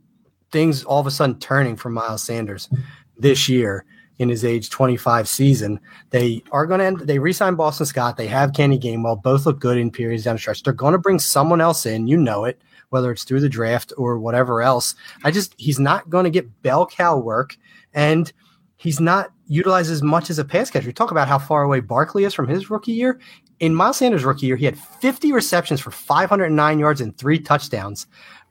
things 0.56 0.86
all 0.86 1.02
of 1.02 1.06
a 1.06 1.12
sudden 1.12 1.38
turning 1.40 1.76
for 1.76 1.90
Miles 1.90 2.24
Sanders 2.24 2.70
this 3.18 3.50
year 3.50 3.84
in 4.20 4.30
his 4.30 4.46
age 4.46 4.70
25 4.70 5.28
season. 5.28 5.78
They 6.12 6.44
are 6.54 6.66
going 6.66 6.80
to 6.80 6.86
end, 6.86 7.00
they 7.02 7.20
re-sign 7.20 7.56
Boston 7.56 7.86
Scott. 7.86 8.16
They 8.16 8.28
have 8.28 8.54
Kenny 8.54 8.80
Gainwell. 8.80 9.22
Both 9.22 9.46
look 9.46 9.60
good 9.60 9.78
in 9.78 9.92
periods 9.92 10.24
down 10.24 10.36
the 10.36 10.40
stretch. 10.40 10.64
They're 10.64 10.72
going 10.72 10.94
to 10.94 10.98
bring 10.98 11.20
someone 11.20 11.60
else 11.60 11.86
in. 11.86 12.08
You 12.08 12.16
know 12.16 12.46
it, 12.46 12.62
whether 12.88 13.12
it's 13.12 13.26
through 13.26 13.42
the 13.42 13.50
draft 13.50 13.92
or 13.98 14.18
whatever 14.18 14.62
else. 14.62 14.96
I 15.26 15.32
just, 15.32 15.54
he's 15.58 15.78
not 15.78 16.10
going 16.10 16.24
to 16.24 16.30
get 16.30 16.62
bell 16.62 16.86
cow 16.86 17.18
work. 17.18 17.58
And 17.94 18.32
he's 18.78 19.02
not 19.02 19.34
utilized 19.48 19.92
as 19.92 20.02
much 20.02 20.30
as 20.30 20.40
a 20.40 20.46
pass 20.46 20.72
catcher. 20.72 20.88
We 20.88 20.94
talk 20.94 21.12
about 21.12 21.28
how 21.28 21.38
far 21.38 21.64
away 21.64 21.82
Barkley 21.82 22.24
is 22.24 22.34
from 22.34 22.48
his 22.48 22.70
rookie 22.70 22.94
year. 22.94 23.20
in 23.60 23.76
Miles 23.76 23.98
Sanders' 23.98 24.24
rookie 24.24 24.46
year, 24.46 24.56
he 24.56 24.64
had 24.64 24.80
50 24.80 25.34
receptions 25.34 25.82
for 25.82 25.92
509 25.92 26.80
yards 26.80 27.02
and 27.02 27.18
three 27.18 27.40
touchdowns 27.40 28.08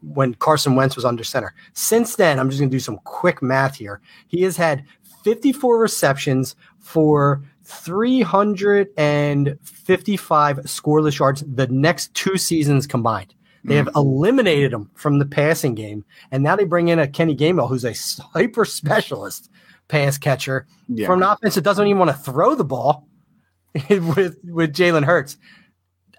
when 0.09 0.35
Carson 0.35 0.75
Wentz 0.75 0.97
was 0.97 1.05
under 1.05 1.25
center. 1.25 1.55
Since 1.73 2.17
then, 2.17 2.39
I'm 2.39 2.51
just 2.51 2.61
going 2.61 2.71
to 2.71 2.75
do 2.75 2.81
some 2.81 2.99
quick 3.05 3.43
math 3.43 3.77
here. 3.77 4.01
He 4.29 4.43
has 4.43 4.57
had 4.57 4.85
54 5.23 5.79
receptions 5.79 6.57
for 6.79 7.43
355 7.65 10.57
scoreless 10.59 11.19
yards 11.19 11.43
the 11.47 11.67
next 11.69 12.13
two 12.15 12.37
seasons 12.37 12.87
combined. 12.87 13.35
They 13.67 13.77
have 13.77 13.87
mm-hmm. 13.87 13.99
eliminated 13.99 14.75
him 14.75 14.91
from 14.95 15.19
the 15.19 15.25
passing 15.25 15.75
game, 15.75 16.05
and 16.31 16.43
now 16.43 16.55
they 16.55 16.65
bring 16.65 16.89
in 16.89 16.99
a 16.99 17.09
Kenny 17.09 17.35
Gainwell, 17.35 17.71
who's 17.71 17.87
a 17.87 17.95
hyper 18.23 18.67
specialist 18.67 19.49
pass 19.89 20.19
catcher 20.19 20.67
yeah. 20.89 21.07
from 21.07 21.23
an 21.23 21.29
offense 21.29 21.55
that 21.55 21.63
doesn't 21.63 21.87
even 21.87 21.99
want 21.99 22.11
to 22.11 22.17
throw 22.17 22.55
the 22.55 22.65
ball 22.65 23.09
with 23.89 24.37
with 24.45 24.75
Jalen 24.75 25.05
Hurts. 25.05 25.39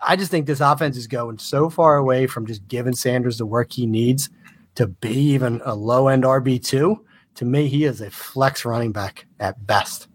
I 0.02 0.16
just 0.16 0.32
think 0.32 0.46
this 0.46 0.62
offense 0.62 0.98
is 0.98 1.08
going 1.08 1.38
so 1.38 1.70
far 1.70 1.98
away 1.98 2.28
from 2.28 2.46
just 2.46 2.68
giving 2.68 2.96
Sanders 2.96 3.38
the 3.38 3.46
work 3.46 3.74
he 3.74 3.86
needs 3.86 4.30
to 4.76 4.88
be 4.88 5.14
even 5.14 5.62
a 5.66 5.76
low 5.76 6.08
end 6.08 6.24
RB 6.24 6.64
two. 6.64 7.06
To 7.36 7.46
me, 7.46 7.68
he 7.68 7.86
is 7.86 8.02
a 8.02 8.10
flex 8.10 8.66
running 8.66 8.92
back 8.92 9.26
at 9.40 9.66
best. 9.66 10.08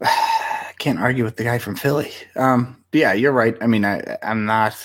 Can't 0.78 0.98
argue 0.98 1.24
with 1.24 1.36
the 1.36 1.44
guy 1.44 1.58
from 1.58 1.76
Philly. 1.76 2.12
Um, 2.36 2.82
yeah, 2.92 3.12
you're 3.12 3.32
right. 3.32 3.56
I 3.60 3.66
mean, 3.66 3.84
I, 3.84 4.18
I'm 4.22 4.44
not, 4.44 4.76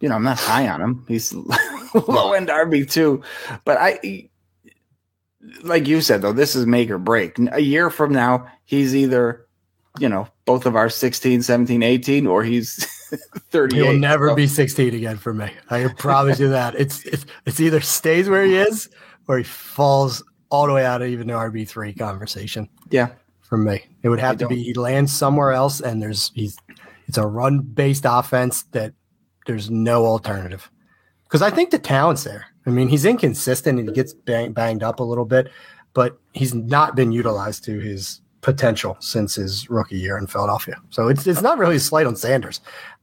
you 0.00 0.08
know, 0.08 0.14
I'm 0.14 0.22
not 0.22 0.38
high 0.38 0.68
on 0.68 0.80
him. 0.80 1.04
He's 1.08 1.32
low 1.94 2.32
end 2.32 2.48
RB 2.48 2.90
two, 2.90 3.22
but 3.64 3.78
I, 3.78 4.30
like 5.62 5.86
you 5.86 6.00
said 6.00 6.22
though, 6.22 6.32
this 6.32 6.54
is 6.54 6.66
make 6.66 6.90
or 6.90 6.98
break. 6.98 7.38
A 7.52 7.60
year 7.60 7.90
from 7.90 8.12
now, 8.12 8.46
he's 8.64 8.94
either, 8.94 9.46
you 9.98 10.08
know, 10.08 10.28
both 10.44 10.66
of 10.66 10.76
our 10.76 10.88
16, 10.88 11.42
17, 11.42 11.82
18, 11.82 12.26
or 12.26 12.44
he's 12.44 12.86
38. 13.50 13.82
He'll 13.82 13.98
never 13.98 14.28
so. 14.28 14.34
be 14.34 14.46
16 14.46 14.94
again 14.94 15.16
for 15.16 15.32
me. 15.34 15.50
I 15.70 15.82
can 15.82 15.94
promise 15.96 16.38
you 16.38 16.48
that. 16.48 16.74
It's, 16.74 17.04
it's 17.04 17.26
it's 17.46 17.60
either 17.60 17.80
stays 17.80 18.28
where 18.28 18.44
he 18.44 18.56
is 18.56 18.88
or 19.26 19.38
he 19.38 19.44
falls 19.44 20.22
all 20.50 20.66
the 20.66 20.72
way 20.72 20.84
out 20.84 21.02
of 21.02 21.08
even 21.08 21.26
the 21.26 21.34
RB 21.34 21.68
three 21.68 21.92
conversation. 21.92 22.68
Yeah, 22.90 23.10
for 23.40 23.58
me, 23.58 23.84
it 24.02 24.08
would 24.08 24.20
have 24.20 24.32
I 24.32 24.34
to 24.34 24.38
don't. 24.40 24.48
be 24.50 24.62
he 24.62 24.74
lands 24.74 25.12
somewhere 25.12 25.52
else, 25.52 25.80
and 25.80 26.02
there's 26.02 26.30
he's 26.34 26.56
it's 27.06 27.18
a 27.18 27.26
run 27.26 27.60
based 27.60 28.04
offense 28.06 28.62
that 28.72 28.92
there's 29.46 29.70
no 29.70 30.04
alternative. 30.06 30.70
Because 31.24 31.42
I 31.42 31.50
think 31.50 31.70
the 31.70 31.78
talent's 31.78 32.24
there. 32.24 32.46
I 32.66 32.70
mean, 32.70 32.88
he's 32.88 33.04
inconsistent 33.04 33.78
and 33.78 33.88
he 33.88 33.94
gets 33.94 34.12
bang, 34.12 34.52
banged 34.52 34.82
up 34.82 35.00
a 35.00 35.02
little 35.02 35.24
bit, 35.24 35.50
but 35.94 36.18
he's 36.32 36.54
not 36.54 36.96
been 36.96 37.12
utilized 37.12 37.64
to 37.64 37.78
his 37.80 38.20
potential 38.40 38.96
since 39.00 39.34
his 39.34 39.68
rookie 39.68 39.98
year 39.98 40.16
in 40.16 40.26
Philadelphia. 40.26 40.76
So 40.90 41.08
it's 41.08 41.26
it's 41.26 41.42
not 41.42 41.58
really 41.58 41.76
a 41.76 41.80
slight 41.80 42.06
on 42.06 42.16
Sanders. 42.16 42.60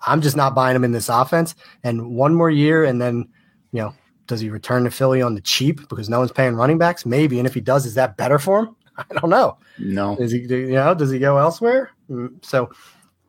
I'm 0.08 0.22
just 0.22 0.36
not 0.36 0.56
buying 0.56 0.76
him 0.76 0.84
in 0.84 0.92
this 0.92 1.10
offense. 1.10 1.56
And 1.84 2.16
one 2.16 2.36
more 2.36 2.50
year, 2.50 2.84
and 2.84 3.02
then 3.02 3.28
you 3.72 3.82
know, 3.82 3.94
does 4.28 4.40
he 4.40 4.50
return 4.50 4.86
to 4.86 4.92
Philly 4.92 5.22
on 5.22 5.36
the 5.36 5.42
cheap 5.42 5.88
because 5.90 6.10
no 6.10 6.20
one's 6.20 6.32
paying 6.32 6.56
running 6.56 6.78
backs? 6.78 7.06
Maybe. 7.06 7.40
And 7.40 7.48
if 7.48 7.54
he 7.54 7.62
does, 7.62 7.86
is 7.86 7.96
that 7.96 8.18
better 8.18 8.40
for 8.40 8.60
him? 8.60 8.76
I 8.98 9.06
don't 9.14 9.30
know. 9.30 9.58
No. 9.78 10.16
Is 10.18 10.32
he? 10.32 10.40
You 10.40 10.72
know, 10.72 10.94
does 10.94 11.12
he 11.12 11.20
go 11.20 11.38
elsewhere? 11.38 11.92
Mm, 12.10 12.44
so 12.44 12.70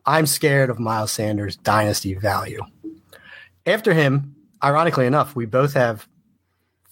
I'm 0.05 0.27
scared 0.27 0.70
of 0.70 0.78
Miles 0.78 1.11
Sanders' 1.11 1.57
dynasty 1.57 2.15
value. 2.15 2.62
After 3.66 3.93
him, 3.93 4.37
ironically 4.62 5.07
enough, 5.07 5.35
we 5.35 5.47
both 5.47 5.74
have 5.74 6.07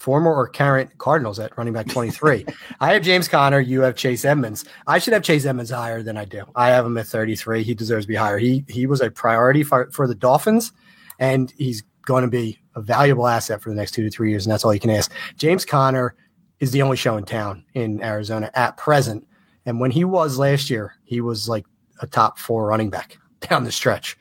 former 0.04 0.30
or 0.30 0.46
current 0.46 0.98
Cardinals 0.98 1.38
at 1.38 1.56
running 1.56 1.72
back 1.72 1.88
23. 1.88 2.44
I 2.78 2.92
have 2.92 3.02
James 3.02 3.26
Conner. 3.26 3.58
You 3.58 3.80
have 3.80 3.96
Chase 3.96 4.22
Edmonds. 4.22 4.66
I 4.86 4.98
should 4.98 5.14
have 5.14 5.22
Chase 5.22 5.46
Edmonds 5.46 5.70
higher 5.70 6.02
than 6.02 6.18
I 6.18 6.26
do. 6.26 6.44
I 6.54 6.68
have 6.68 6.84
him 6.84 6.98
at 6.98 7.06
33. 7.06 7.62
He 7.62 7.74
deserves 7.74 8.04
to 8.04 8.08
be 8.08 8.14
higher. 8.14 8.36
He 8.36 8.66
he 8.68 8.86
was 8.86 9.00
a 9.00 9.10
priority 9.10 9.62
for, 9.62 9.90
for 9.92 10.06
the 10.06 10.14
Dolphins, 10.14 10.72
and 11.18 11.54
he's 11.56 11.82
going 12.02 12.20
to 12.20 12.28
be 12.28 12.58
a 12.76 12.82
valuable 12.82 13.26
asset 13.26 13.62
for 13.62 13.70
the 13.70 13.74
next 13.74 13.92
two 13.92 14.02
to 14.02 14.10
three 14.10 14.28
years, 14.28 14.44
and 14.44 14.52
that's 14.52 14.62
all 14.62 14.74
you 14.74 14.80
can 14.80 14.90
ask. 14.90 15.10
James 15.38 15.64
Conner 15.64 16.14
is 16.60 16.70
the 16.72 16.82
only 16.82 16.98
show 16.98 17.16
in 17.16 17.24
town 17.24 17.64
in 17.72 18.02
Arizona 18.02 18.50
at 18.52 18.76
present. 18.76 19.26
And 19.64 19.80
when 19.80 19.90
he 19.90 20.04
was 20.04 20.36
last 20.36 20.68
year, 20.68 20.96
he 21.04 21.22
was 21.22 21.48
like 21.48 21.64
a 22.02 22.06
top 22.06 22.38
four 22.38 22.66
running 22.66 22.90
back 22.90 23.16
down 23.40 23.64
the 23.64 23.72
stretch 23.72 24.18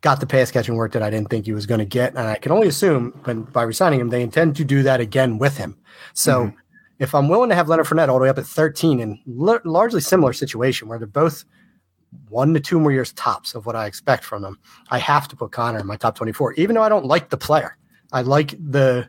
got 0.00 0.20
the 0.20 0.26
pass 0.26 0.50
catching 0.50 0.76
work 0.76 0.92
that 0.92 1.02
I 1.02 1.10
didn't 1.10 1.30
think 1.30 1.46
he 1.46 1.52
was 1.52 1.66
going 1.66 1.78
to 1.78 1.84
get. 1.84 2.10
And 2.10 2.26
I 2.26 2.36
can 2.36 2.52
only 2.52 2.68
assume 2.68 3.18
when 3.24 3.42
by 3.42 3.62
resigning 3.62 4.00
him, 4.00 4.10
they 4.10 4.22
intend 4.22 4.56
to 4.56 4.64
do 4.64 4.82
that 4.82 5.00
again 5.00 5.38
with 5.38 5.56
him. 5.56 5.76
So 6.14 6.46
mm-hmm. 6.46 6.56
if 6.98 7.14
I'm 7.14 7.28
willing 7.28 7.48
to 7.48 7.54
have 7.54 7.68
Leonard 7.68 7.86
Fournette 7.86 8.08
all 8.08 8.18
the 8.18 8.24
way 8.24 8.28
up 8.28 8.38
at 8.38 8.46
13 8.46 9.00
in 9.00 9.18
l- 9.40 9.60
largely 9.64 10.00
similar 10.00 10.32
situation 10.32 10.88
where 10.88 10.98
they're 10.98 11.06
both 11.06 11.44
one 12.28 12.54
to 12.54 12.60
two 12.60 12.78
more 12.78 12.92
years 12.92 13.12
tops 13.12 13.54
of 13.54 13.66
what 13.66 13.76
I 13.76 13.86
expect 13.86 14.24
from 14.24 14.42
them, 14.42 14.58
I 14.90 14.98
have 14.98 15.28
to 15.28 15.36
put 15.36 15.52
Conner 15.52 15.78
in 15.78 15.86
my 15.86 15.96
top 15.96 16.14
24, 16.14 16.54
even 16.54 16.74
though 16.74 16.82
I 16.82 16.88
don't 16.88 17.06
like 17.06 17.30
the 17.30 17.36
player. 17.36 17.76
I 18.12 18.22
like 18.22 18.50
the 18.58 19.08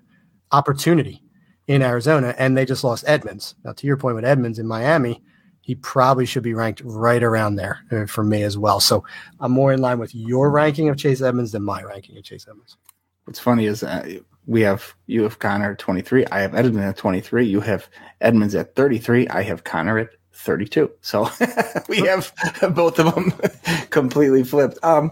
opportunity 0.52 1.22
in 1.68 1.82
Arizona, 1.82 2.34
and 2.38 2.58
they 2.58 2.66
just 2.66 2.84
lost 2.84 3.04
Edmonds. 3.08 3.56
Now, 3.64 3.74
to 3.74 3.88
your 3.88 3.98
point 3.98 4.16
with 4.16 4.26
Edmonds 4.26 4.58
in 4.58 4.68
Miami, 4.68 5.22
he 5.68 5.76
probably 5.76 6.26
should 6.26 6.44
be 6.44 6.54
ranked 6.54 6.82
right 6.86 7.22
around 7.22 7.58
there 7.58 7.80
uh, 7.92 8.06
for 8.06 8.24
me 8.24 8.42
as 8.42 8.58
well. 8.58 8.80
So 8.80 9.04
I'm 9.42 9.52
more 9.52 9.74
in 9.74 9.82
line 9.82 10.00
with 10.00 10.16
your 10.16 10.50
ranking 10.50 10.88
of 10.88 10.96
Chase 10.96 11.22
Edmonds 11.22 11.52
than 11.52 11.62
my 11.62 11.84
ranking 11.84 12.18
of 12.18 12.24
Chase 12.24 12.48
Edmonds. 12.50 12.78
What's 13.26 13.42
funny 13.42 13.66
is 13.66 13.84
uh, 13.84 14.20
we 14.46 14.62
have 14.62 14.96
you 15.08 15.24
have 15.24 15.40
Conner 15.40 15.74
at 15.74 15.78
23. 15.78 16.26
I 16.28 16.40
have 16.40 16.56
Edmonds 16.56 16.88
at 16.88 16.96
23. 16.96 17.46
You 17.46 17.60
have 17.60 17.90
Edmonds 18.22 18.56
at 18.56 18.78
33. 18.78 19.28
I 19.28 19.44
have 19.44 19.66
Conner 19.66 19.98
at 19.98 20.12
32. 20.32 20.90
So 21.02 21.30
we 21.90 21.98
have 21.98 22.32
both 22.74 22.98
of 22.98 23.14
them 23.14 23.34
completely 23.90 24.46
flipped. 24.46 24.82
Um, 24.86 25.12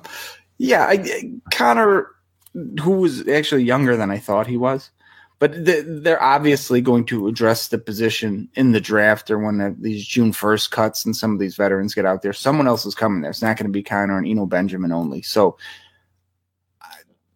yeah, 0.57 0.85
I, 0.85 1.33
Conner, 1.51 2.07
who 2.81 2.91
was 2.91 3.27
actually 3.27 3.63
younger 3.65 3.97
than 3.97 4.09
I 4.09 4.19
thought 4.19 4.47
he 4.47 4.55
was, 4.55 4.89
but 5.45 6.03
they're 6.03 6.23
obviously 6.23 6.81
going 6.81 7.05
to 7.05 7.27
address 7.27 7.67
the 7.67 7.77
position 7.77 8.49
in 8.55 8.71
the 8.71 8.81
draft 8.81 9.29
or 9.29 9.37
when 9.37 9.79
these 9.79 10.03
June 10.03 10.31
1st 10.31 10.71
cuts 10.71 11.05
and 11.05 11.15
some 11.15 11.33
of 11.33 11.39
these 11.39 11.55
veterans 11.55 11.93
get 11.93 12.03
out 12.03 12.23
there. 12.23 12.33
Someone 12.33 12.67
else 12.67 12.83
is 12.83 12.95
coming 12.95 13.21
there. 13.21 13.29
It's 13.29 13.43
not 13.43 13.55
going 13.55 13.67
to 13.67 13.71
be 13.71 13.83
Conner 13.83 14.17
and 14.17 14.25
Eno 14.25 14.47
Benjamin 14.47 14.91
only. 14.91 15.21
So, 15.21 15.55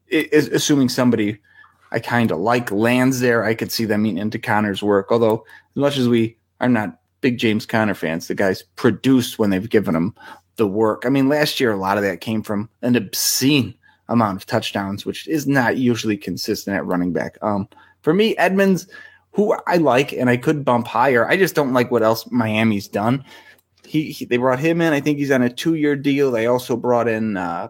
it, 0.07 0.33
assuming 0.33 0.89
somebody 0.89 1.37
I 1.91 1.99
kind 1.99 2.31
of 2.31 2.39
like 2.39 2.71
lands 2.71 3.19
there, 3.19 3.43
I 3.43 3.53
could 3.53 3.71
see 3.71 3.85
them 3.85 4.07
eating 4.07 4.17
into 4.17 4.39
Conner's 4.39 4.81
work. 4.81 5.11
Although, 5.11 5.45
as 5.75 5.79
much 5.79 5.97
as 5.97 6.07
we 6.07 6.35
are 6.61 6.67
not 6.67 6.99
big 7.21 7.37
James 7.37 7.67
Conner 7.67 7.93
fans, 7.93 8.27
the 8.27 8.33
guy's 8.33 8.63
produced 8.75 9.37
when 9.37 9.51
they've 9.51 9.69
given 9.69 9.95
him 9.95 10.15
the 10.55 10.65
work. 10.65 11.03
I 11.05 11.09
mean, 11.09 11.29
last 11.29 11.59
year, 11.59 11.71
a 11.71 11.77
lot 11.77 11.97
of 11.97 12.03
that 12.03 12.21
came 12.21 12.41
from 12.41 12.71
an 12.81 12.95
obscene 12.95 13.75
amount 14.07 14.37
of 14.37 14.47
touchdowns, 14.47 15.05
which 15.05 15.27
is 15.27 15.45
not 15.45 15.77
usually 15.77 16.17
consistent 16.17 16.75
at 16.75 16.87
running 16.87 17.13
back. 17.13 17.37
Um, 17.43 17.69
for 18.01 18.13
me, 18.13 18.35
Edmonds, 18.37 18.87
who 19.31 19.55
I 19.67 19.77
like 19.77 20.13
and 20.13 20.29
I 20.29 20.37
could 20.37 20.65
bump 20.65 20.87
higher, 20.87 21.27
I 21.27 21.37
just 21.37 21.55
don't 21.55 21.73
like 21.73 21.91
what 21.91 22.03
else 22.03 22.29
Miami's 22.31 22.87
done. 22.87 23.23
He, 23.85 24.11
he 24.11 24.25
they 24.25 24.37
brought 24.37 24.59
him 24.59 24.81
in. 24.81 24.93
I 24.93 24.99
think 24.99 25.17
he's 25.17 25.31
on 25.31 25.41
a 25.41 25.49
two 25.49 25.75
year 25.75 25.95
deal. 25.95 26.31
They 26.31 26.45
also 26.45 26.75
brought 26.75 27.07
in 27.07 27.37
uh, 27.37 27.69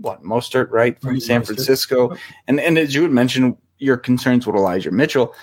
what 0.00 0.22
Mostert, 0.22 0.70
right, 0.70 1.00
from 1.00 1.20
San 1.20 1.42
Mostert. 1.42 1.46
Francisco. 1.46 2.16
And 2.48 2.58
and 2.58 2.78
as 2.78 2.94
you 2.94 3.02
had 3.02 3.12
mentioned, 3.12 3.56
your 3.78 3.96
concerns 3.96 4.46
with 4.46 4.56
Elijah 4.56 4.90
Mitchell. 4.90 5.34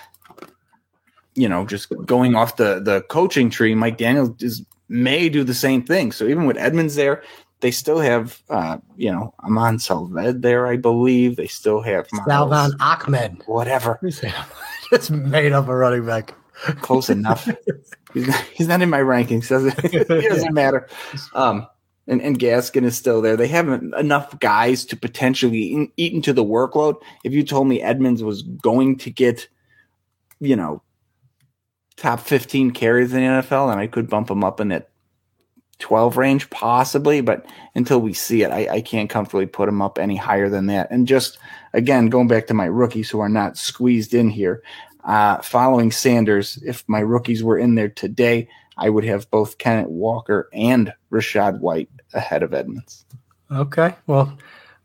You 1.34 1.48
know, 1.48 1.64
just 1.64 1.92
going 2.04 2.34
off 2.34 2.56
the 2.56 2.80
the 2.80 3.02
coaching 3.02 3.50
tree, 3.50 3.74
McDaniels 3.74 4.42
is 4.42 4.64
may 4.88 5.28
do 5.28 5.44
the 5.44 5.54
same 5.54 5.82
thing. 5.82 6.12
So 6.12 6.26
even 6.26 6.44
with 6.44 6.58
Edmonds 6.58 6.96
there, 6.96 7.22
they 7.60 7.70
still 7.70 7.98
have, 8.00 8.42
uh, 8.48 8.78
you 8.96 9.10
know, 9.10 9.34
Aman 9.40 9.78
Salved 9.78 10.14
there, 10.42 10.66
I 10.66 10.76
believe. 10.76 11.36
They 11.36 11.46
still 11.46 11.82
have 11.82 12.08
Salvon 12.26 12.72
Ahmed, 12.80 13.42
whatever. 13.46 13.98
It's 14.92 15.10
made 15.10 15.52
up 15.52 15.68
a 15.68 15.76
running 15.76 16.06
back. 16.06 16.34
Close 16.82 17.08
enough. 17.08 17.48
he's, 18.14 18.28
not, 18.28 18.44
he's 18.54 18.68
not 18.68 18.82
in 18.82 18.90
my 18.90 19.00
rankings. 19.00 19.48
Doesn't 19.48 19.74
it 19.94 20.08
doesn't 20.08 20.52
matter. 20.52 20.88
Um, 21.34 21.66
and, 22.06 22.20
and 22.20 22.38
Gaskin 22.38 22.84
is 22.84 22.96
still 22.96 23.22
there. 23.22 23.36
They 23.36 23.48
have 23.48 23.68
enough 23.68 24.38
guys 24.40 24.84
to 24.86 24.96
potentially 24.96 25.72
in, 25.72 25.92
eat 25.96 26.12
into 26.12 26.32
the 26.32 26.44
workload. 26.44 26.96
If 27.24 27.32
you 27.32 27.44
told 27.44 27.68
me 27.68 27.80
Edmonds 27.80 28.22
was 28.22 28.42
going 28.42 28.98
to 28.98 29.10
get, 29.10 29.48
you 30.40 30.56
know, 30.56 30.82
top 31.96 32.20
15 32.20 32.72
carries 32.72 33.12
in 33.12 33.20
the 33.20 33.42
NFL, 33.42 33.70
and 33.70 33.80
I 33.80 33.86
could 33.86 34.08
bump 34.08 34.30
him 34.30 34.44
up 34.44 34.60
in 34.60 34.68
that 34.68 34.90
12 35.80 36.16
range, 36.16 36.50
possibly, 36.50 37.20
but 37.20 37.44
until 37.74 38.00
we 38.00 38.12
see 38.12 38.42
it, 38.42 38.50
I, 38.50 38.68
I, 38.74 38.80
can't 38.80 39.10
comfortably 39.10 39.46
put 39.46 39.68
him 39.68 39.82
up 39.82 39.98
any 39.98 40.16
higher 40.16 40.48
than 40.48 40.66
that. 40.66 40.90
And 40.90 41.06
just 41.06 41.38
again, 41.72 42.08
going 42.08 42.28
back 42.28 42.46
to 42.46 42.54
my 42.54 42.66
rookies 42.66 43.10
who 43.10 43.20
are 43.20 43.28
not 43.28 43.56
squeezed 43.56 44.14
in 44.14 44.30
here, 44.30 44.62
uh, 45.04 45.38
following 45.38 45.90
Sanders, 45.90 46.62
if 46.64 46.84
my 46.88 47.00
rookies 47.00 47.42
were 47.42 47.58
in 47.58 47.74
there 47.74 47.88
today, 47.88 48.48
I 48.76 48.90
would 48.90 49.04
have 49.04 49.30
both 49.30 49.58
Kenneth 49.58 49.88
Walker 49.88 50.48
and 50.52 50.92
Rachaad 51.10 51.60
White 51.60 51.90
ahead 52.12 52.42
of 52.42 52.54
Edmonds. 52.54 53.04
Okay. 53.50 53.94
Well, 54.06 54.38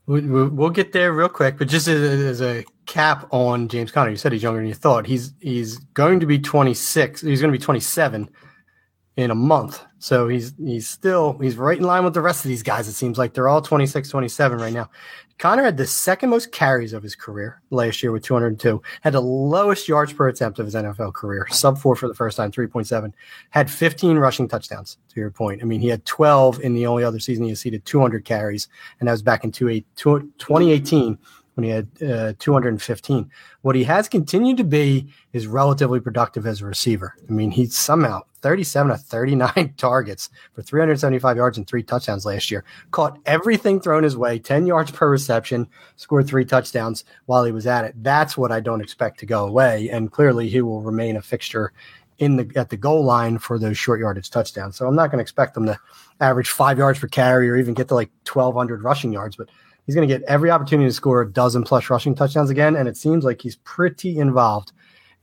we'll 0.08 0.70
get 0.70 0.94
there 0.94 1.14
real 1.14 1.30
quick, 1.30 1.58
but 1.58 1.68
just 1.68 1.88
as 1.88 2.42
a 2.42 2.66
cap 2.86 3.28
on 3.32 3.68
James 3.68 3.92
Conner, 3.92 4.10
you 4.10 4.18
said 4.18 4.32
he's 4.32 4.44
younger 4.44 4.60
than 4.60 4.68
you 4.68 4.74
thought. 4.74 5.06
He's 5.06 5.34
he's 5.40 5.78
going 5.78 6.20
to 6.20 6.26
be 6.26 6.40
26. 6.40 7.22
He's 7.22 7.42
going 7.42 7.52
to 7.52 7.58
be 7.58 7.64
27 7.64 8.30
in 9.18 9.32
a 9.32 9.36
month. 9.36 9.84
So 10.00 10.28
he's 10.28 10.54
he's 10.64 10.88
still 10.88 11.38
he's 11.40 11.56
right 11.56 11.78
in 11.78 11.84
line 11.84 12.04
with 12.04 12.14
the 12.14 12.22
rest 12.22 12.44
of 12.44 12.50
these 12.50 12.64
guys. 12.64 12.88
It 12.88 12.94
seems 12.94 13.18
like 13.18 13.34
they're 13.34 13.48
all 13.48 13.62
26, 13.62 14.10
27 14.10 14.58
right 14.58 14.74
now. 14.74 14.90
Conner 15.38 15.64
had 15.64 15.76
the 15.76 15.86
second 15.86 16.30
most 16.30 16.54
carries 16.54 16.94
of 16.94 17.04
his 17.04 17.14
career 17.14 17.62
last 17.70 18.02
year 18.02 18.14
with 18.14 18.24
202. 18.24 18.82
Had 19.02 19.14
the 19.14 19.22
lowest 19.22 19.88
yards 19.88 20.14
per 20.14 20.30
attempt 20.30 20.60
of 20.60 20.66
his 20.66 20.76
NFL 20.76 21.14
career, 21.14 21.46
sub 21.50 21.78
four 21.78 21.96
for 21.96 22.08
the 22.08 22.14
first 22.14 22.38
time, 22.38 22.52
3.7. 22.52 23.12
Had 23.50 23.70
15 23.70 24.18
rushing 24.18 24.48
touchdowns. 24.48 24.98
To 25.10 25.20
your 25.20 25.32
point, 25.32 25.62
I 25.62 25.66
mean, 25.66 25.82
he 25.82 25.90
had 25.90 26.06
12 26.06 26.62
in 26.62 26.74
the 26.74 26.88
only 26.88 27.04
other 27.04 27.20
season 27.20 27.46
he 27.46 27.52
exceeded 27.52 27.86
200 27.86 28.24
carries, 28.24 28.70
and 29.00 29.08
that 29.08 29.14
was 29.14 29.22
back 29.22 29.44
in 29.44 29.52
2018 29.52 31.18
when 31.56 31.64
he 31.64 31.70
had 31.70 31.88
uh, 32.02 32.34
215. 32.38 33.32
What 33.62 33.76
he 33.76 33.84
has 33.86 34.08
continued 34.08 34.58
to 34.58 34.64
be 34.64 35.08
is 35.34 35.48
relatively 35.48 36.00
productive 36.00 36.46
as 36.46 36.62
a 36.62 36.66
receiver. 36.66 37.16
I 37.28 37.32
mean, 37.32 37.52
he 37.52 37.66
somehow 37.66 38.24
37 38.42 38.92
of 38.92 39.02
39 39.02 39.74
targets 39.78 40.30
for 40.54 40.62
375 40.62 41.38
yards 41.38 41.58
and 41.58 41.66
three 41.66 41.82
touchdowns 41.82 42.26
last 42.26 42.52
year. 42.52 42.64
Caught 42.92 43.18
everything 43.26 43.80
thrown 43.80 44.04
his 44.04 44.16
way, 44.16 44.38
10 44.38 44.68
yards 44.68 44.92
per 44.92 45.10
reception, 45.10 45.68
scored 45.96 46.28
three 46.28 46.46
touchdowns 46.46 47.06
while 47.26 47.44
he 47.44 47.52
was 47.52 47.66
at 47.66 47.86
it. 47.86 47.96
That's 48.04 48.38
what 48.38 48.52
I 48.52 48.60
don't 48.60 48.82
expect 48.82 49.20
to 49.22 49.26
go 49.26 49.48
away. 49.48 49.90
And 49.90 50.12
clearly, 50.12 50.50
he 50.50 50.62
will 50.62 50.82
remain 50.82 51.16
a 51.16 51.22
fixture 51.22 51.74
in 52.18 52.38
the 52.38 52.50
at 52.56 52.70
the 52.70 52.78
goal 52.78 53.04
line 53.04 53.38
for 53.38 53.60
those 53.60 53.78
short 53.78 54.00
yardage 54.00 54.30
touchdowns. 54.30 54.78
So 54.78 54.88
I'm 54.88 54.96
not 54.96 55.08
going 55.08 55.18
to 55.18 55.24
expect 55.24 55.54
them 55.54 55.66
to 55.66 55.78
average 56.22 56.50
five 56.50 56.78
yards 56.78 57.00
per 57.00 57.08
carry 57.08 57.50
or 57.50 57.58
even 57.58 57.74
get 57.74 57.90
to 57.90 57.96
like 57.96 58.10
1,200 58.32 58.84
rushing 58.84 59.12
yards, 59.12 59.36
but 59.36 59.50
he's 59.86 59.96
going 59.96 60.08
to 60.08 60.14
get 60.14 60.24
every 60.28 60.52
opportunity 60.52 60.90
to 60.90 60.94
score 60.94 61.22
a 61.22 61.32
dozen 61.32 61.64
plus 61.64 61.90
rushing 61.90 62.16
touchdowns 62.16 62.50
again. 62.50 62.76
And 62.76 62.88
it 62.88 62.98
seems 62.98 63.24
like 63.24 63.42
he's 63.42 63.58
pretty 63.58 64.18
involved 64.18 64.72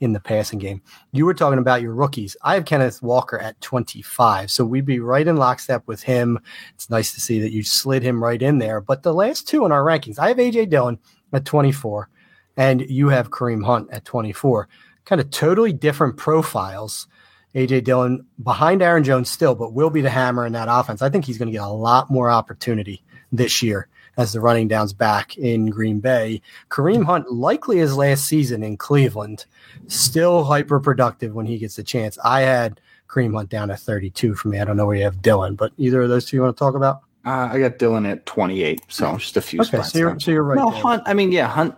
in 0.01 0.13
the 0.13 0.21
passing 0.21 0.59
game. 0.59 0.83
You 1.13 1.25
were 1.25 1.35
talking 1.35 1.61
about 1.61 1.81
your 1.81 1.95
rookies. 1.95 2.37
I 2.43 2.55
have 2.55 2.65
Kenneth 2.65 3.01
Walker 3.03 3.39
at 3.39 3.61
25. 3.61 4.51
So 4.51 4.65
we'd 4.65 4.85
be 4.85 4.99
right 4.99 5.27
in 5.27 5.37
lockstep 5.37 5.87
with 5.87 6.03
him. 6.03 6.41
It's 6.75 6.91
nice 6.91 7.15
to 7.15 7.21
see 7.21 7.41
that 7.41 7.53
you 7.53 7.63
slid 7.63 8.03
him 8.03 8.23
right 8.23 8.43
in 8.43 8.59
there. 8.59 8.81
But 8.81 9.05
the 9.05 9.15
last 9.15 9.47
two 9.47 9.65
in 9.65 9.71
our 9.71 9.85
rankings, 9.85 10.19
I 10.19 10.29
have 10.29 10.39
AJ 10.39 10.71
Dillon 10.71 10.99
at 11.33 11.45
24 11.45 12.09
and 12.57 12.81
you 12.83 13.09
have 13.09 13.31
Kareem 13.31 13.65
Hunt 13.65 13.89
at 13.93 14.05
24. 14.05 14.69
Kind 15.05 15.21
of 15.21 15.31
totally 15.31 15.73
different 15.73 16.17
profiles. 16.17 17.07
AJ 17.55 17.85
Dillon 17.85 18.27
behind 18.43 18.83
Aaron 18.83 19.05
Jones 19.05 19.31
still, 19.31 19.55
but 19.55 19.73
will 19.73 19.91
be 19.91 20.01
the 20.01 20.11
hammer 20.11 20.45
in 20.45 20.53
that 20.55 20.69
offense. 20.69 21.01
I 21.01 21.11
think 21.11 21.25
he's 21.25 21.39
going 21.39 21.49
to 21.49 21.53
get 21.53 21.63
a 21.63 21.69
lot 21.69 22.11
more 22.11 22.29
opportunity 22.29 23.05
this 23.31 23.63
year 23.63 23.89
as 24.17 24.33
the 24.33 24.41
running 24.41 24.69
downs 24.69 24.93
back 24.93 25.37
in 25.39 25.67
Green 25.67 26.01
Bay. 26.01 26.43
Kareem 26.69 27.05
Hunt, 27.05 27.31
likely 27.33 27.79
his 27.79 27.97
last 27.97 28.27
season 28.27 28.63
in 28.63 28.77
Cleveland, 28.77 29.47
still 29.87 30.45
hyper 30.45 30.81
productive 30.81 31.35
when 31.35 31.47
he 31.47 31.59
gets 31.59 31.77
the 31.77 31.83
chance. 31.83 32.19
I 32.25 32.41
had 32.41 32.81
Kareem 33.09 33.35
Hunt 33.35 33.49
down 33.49 33.71
at 33.71 33.81
32 33.81 34.35
for 34.35 34.49
me. 34.49 34.59
I 34.59 34.65
don't 34.65 34.77
know 34.77 34.87
where 34.87 34.97
you 34.97 35.05
have 35.05 35.23
Dillon, 35.23 35.55
but 35.55 35.73
either 35.77 36.03
of 36.03 36.09
those 36.09 36.27
two 36.27 36.37
you 36.37 36.43
want 36.43 36.57
to 36.57 36.59
talk 36.59 36.75
about? 36.75 37.01
Uh, 37.25 37.49
I 37.53 37.59
got 37.61 37.79
Dillon 37.79 38.05
at 38.07 38.27
28, 38.27 38.83
so 38.89 39.17
just 39.17 39.37
a 39.37 39.41
few 39.41 39.61
okay, 39.61 39.69
spots. 39.69 39.93
So 39.93 39.99
you're, 39.99 40.19
so 40.19 40.31
you're 40.31 40.43
right. 40.43 40.57
No, 40.57 40.71
there. 40.71 40.81
Hunt. 40.81 41.03
I 41.07 41.15
mean, 41.15 41.31
yeah, 41.31 41.47
Hunt. 41.47 41.75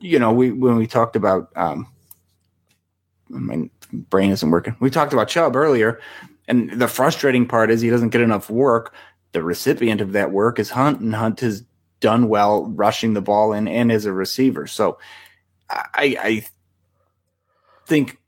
You 0.00 0.18
know, 0.18 0.32
we 0.32 0.50
when 0.50 0.76
we 0.76 0.88
talked 0.88 1.14
about, 1.14 1.52
um, 1.54 1.86
my 3.28 3.70
brain 3.92 4.32
isn't 4.32 4.50
working. 4.50 4.74
We 4.80 4.90
talked 4.90 5.12
about 5.12 5.28
Chubb 5.28 5.54
earlier, 5.54 6.00
and 6.48 6.70
the 6.72 6.88
frustrating 6.88 7.46
part 7.46 7.70
is 7.70 7.80
he 7.80 7.90
doesn't 7.90 8.08
get 8.08 8.22
enough 8.22 8.50
work 8.50 8.92
the 9.32 9.42
recipient 9.42 10.00
of 10.00 10.12
that 10.12 10.30
work 10.30 10.58
is 10.58 10.70
Hunt, 10.70 11.00
and 11.00 11.14
Hunt 11.14 11.40
has 11.40 11.64
done 12.00 12.28
well 12.28 12.66
rushing 12.66 13.14
the 13.14 13.22
ball 13.22 13.52
in 13.52 13.68
and 13.68 13.90
as 13.90 14.04
a 14.04 14.12
receiver. 14.12 14.66
So 14.66 14.98
I, 15.70 16.16
I 16.20 16.46
think 17.86 18.18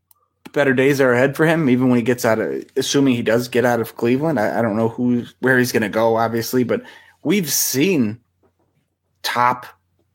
better 0.52 0.72
days 0.72 1.00
are 1.00 1.12
ahead 1.12 1.36
for 1.36 1.46
him, 1.46 1.68
even 1.68 1.88
when 1.88 1.98
he 1.98 2.02
gets 2.04 2.24
out 2.24 2.38
of, 2.38 2.64
assuming 2.76 3.14
he 3.14 3.22
does 3.22 3.48
get 3.48 3.64
out 3.64 3.80
of 3.80 3.96
Cleveland. 3.96 4.38
I, 4.38 4.58
I 4.58 4.62
don't 4.62 4.76
know 4.76 4.88
who, 4.88 5.24
where 5.40 5.58
he's 5.58 5.72
going 5.72 5.82
to 5.82 5.88
go, 5.88 6.16
obviously, 6.16 6.64
but 6.64 6.82
we've 7.22 7.50
seen 7.50 8.20
top, 9.22 9.66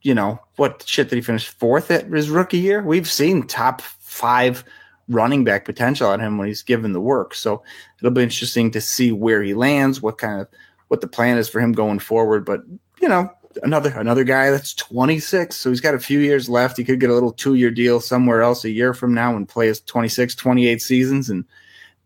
you 0.02 0.14
know, 0.14 0.40
what 0.56 0.82
shit 0.86 1.10
did 1.10 1.16
he 1.16 1.22
finish 1.22 1.48
fourth 1.48 1.90
at 1.90 2.06
his 2.06 2.30
rookie 2.30 2.58
year? 2.58 2.82
We've 2.82 3.10
seen 3.10 3.46
top 3.46 3.82
five 3.82 4.64
running 5.08 5.44
back 5.44 5.64
potential 5.64 6.08
on 6.08 6.20
him 6.20 6.38
when 6.38 6.48
he's 6.48 6.62
given 6.62 6.92
the 6.92 7.00
work. 7.00 7.34
So 7.34 7.62
it'll 7.98 8.12
be 8.12 8.22
interesting 8.22 8.70
to 8.70 8.80
see 8.80 9.12
where 9.12 9.42
he 9.42 9.54
lands, 9.54 10.00
what 10.00 10.18
kind 10.18 10.40
of 10.40 10.48
what 10.90 11.00
the 11.00 11.06
plan 11.06 11.38
is 11.38 11.48
for 11.48 11.60
him 11.60 11.70
going 11.70 12.00
forward. 12.00 12.44
But 12.44 12.62
you 13.00 13.08
know, 13.08 13.30
another 13.62 13.90
another 13.90 14.24
guy 14.24 14.50
that's 14.50 14.74
26, 14.74 15.56
so 15.56 15.70
he's 15.70 15.80
got 15.80 15.94
a 15.94 16.00
few 16.00 16.18
years 16.18 16.48
left. 16.48 16.76
He 16.76 16.84
could 16.84 16.98
get 16.98 17.10
a 17.10 17.14
little 17.14 17.32
two 17.32 17.54
year 17.54 17.70
deal 17.70 18.00
somewhere 18.00 18.42
else 18.42 18.64
a 18.64 18.70
year 18.70 18.92
from 18.92 19.14
now 19.14 19.36
and 19.36 19.48
play 19.48 19.68
his 19.68 19.80
26, 19.82 20.34
28 20.34 20.82
seasons 20.82 21.30
and 21.30 21.44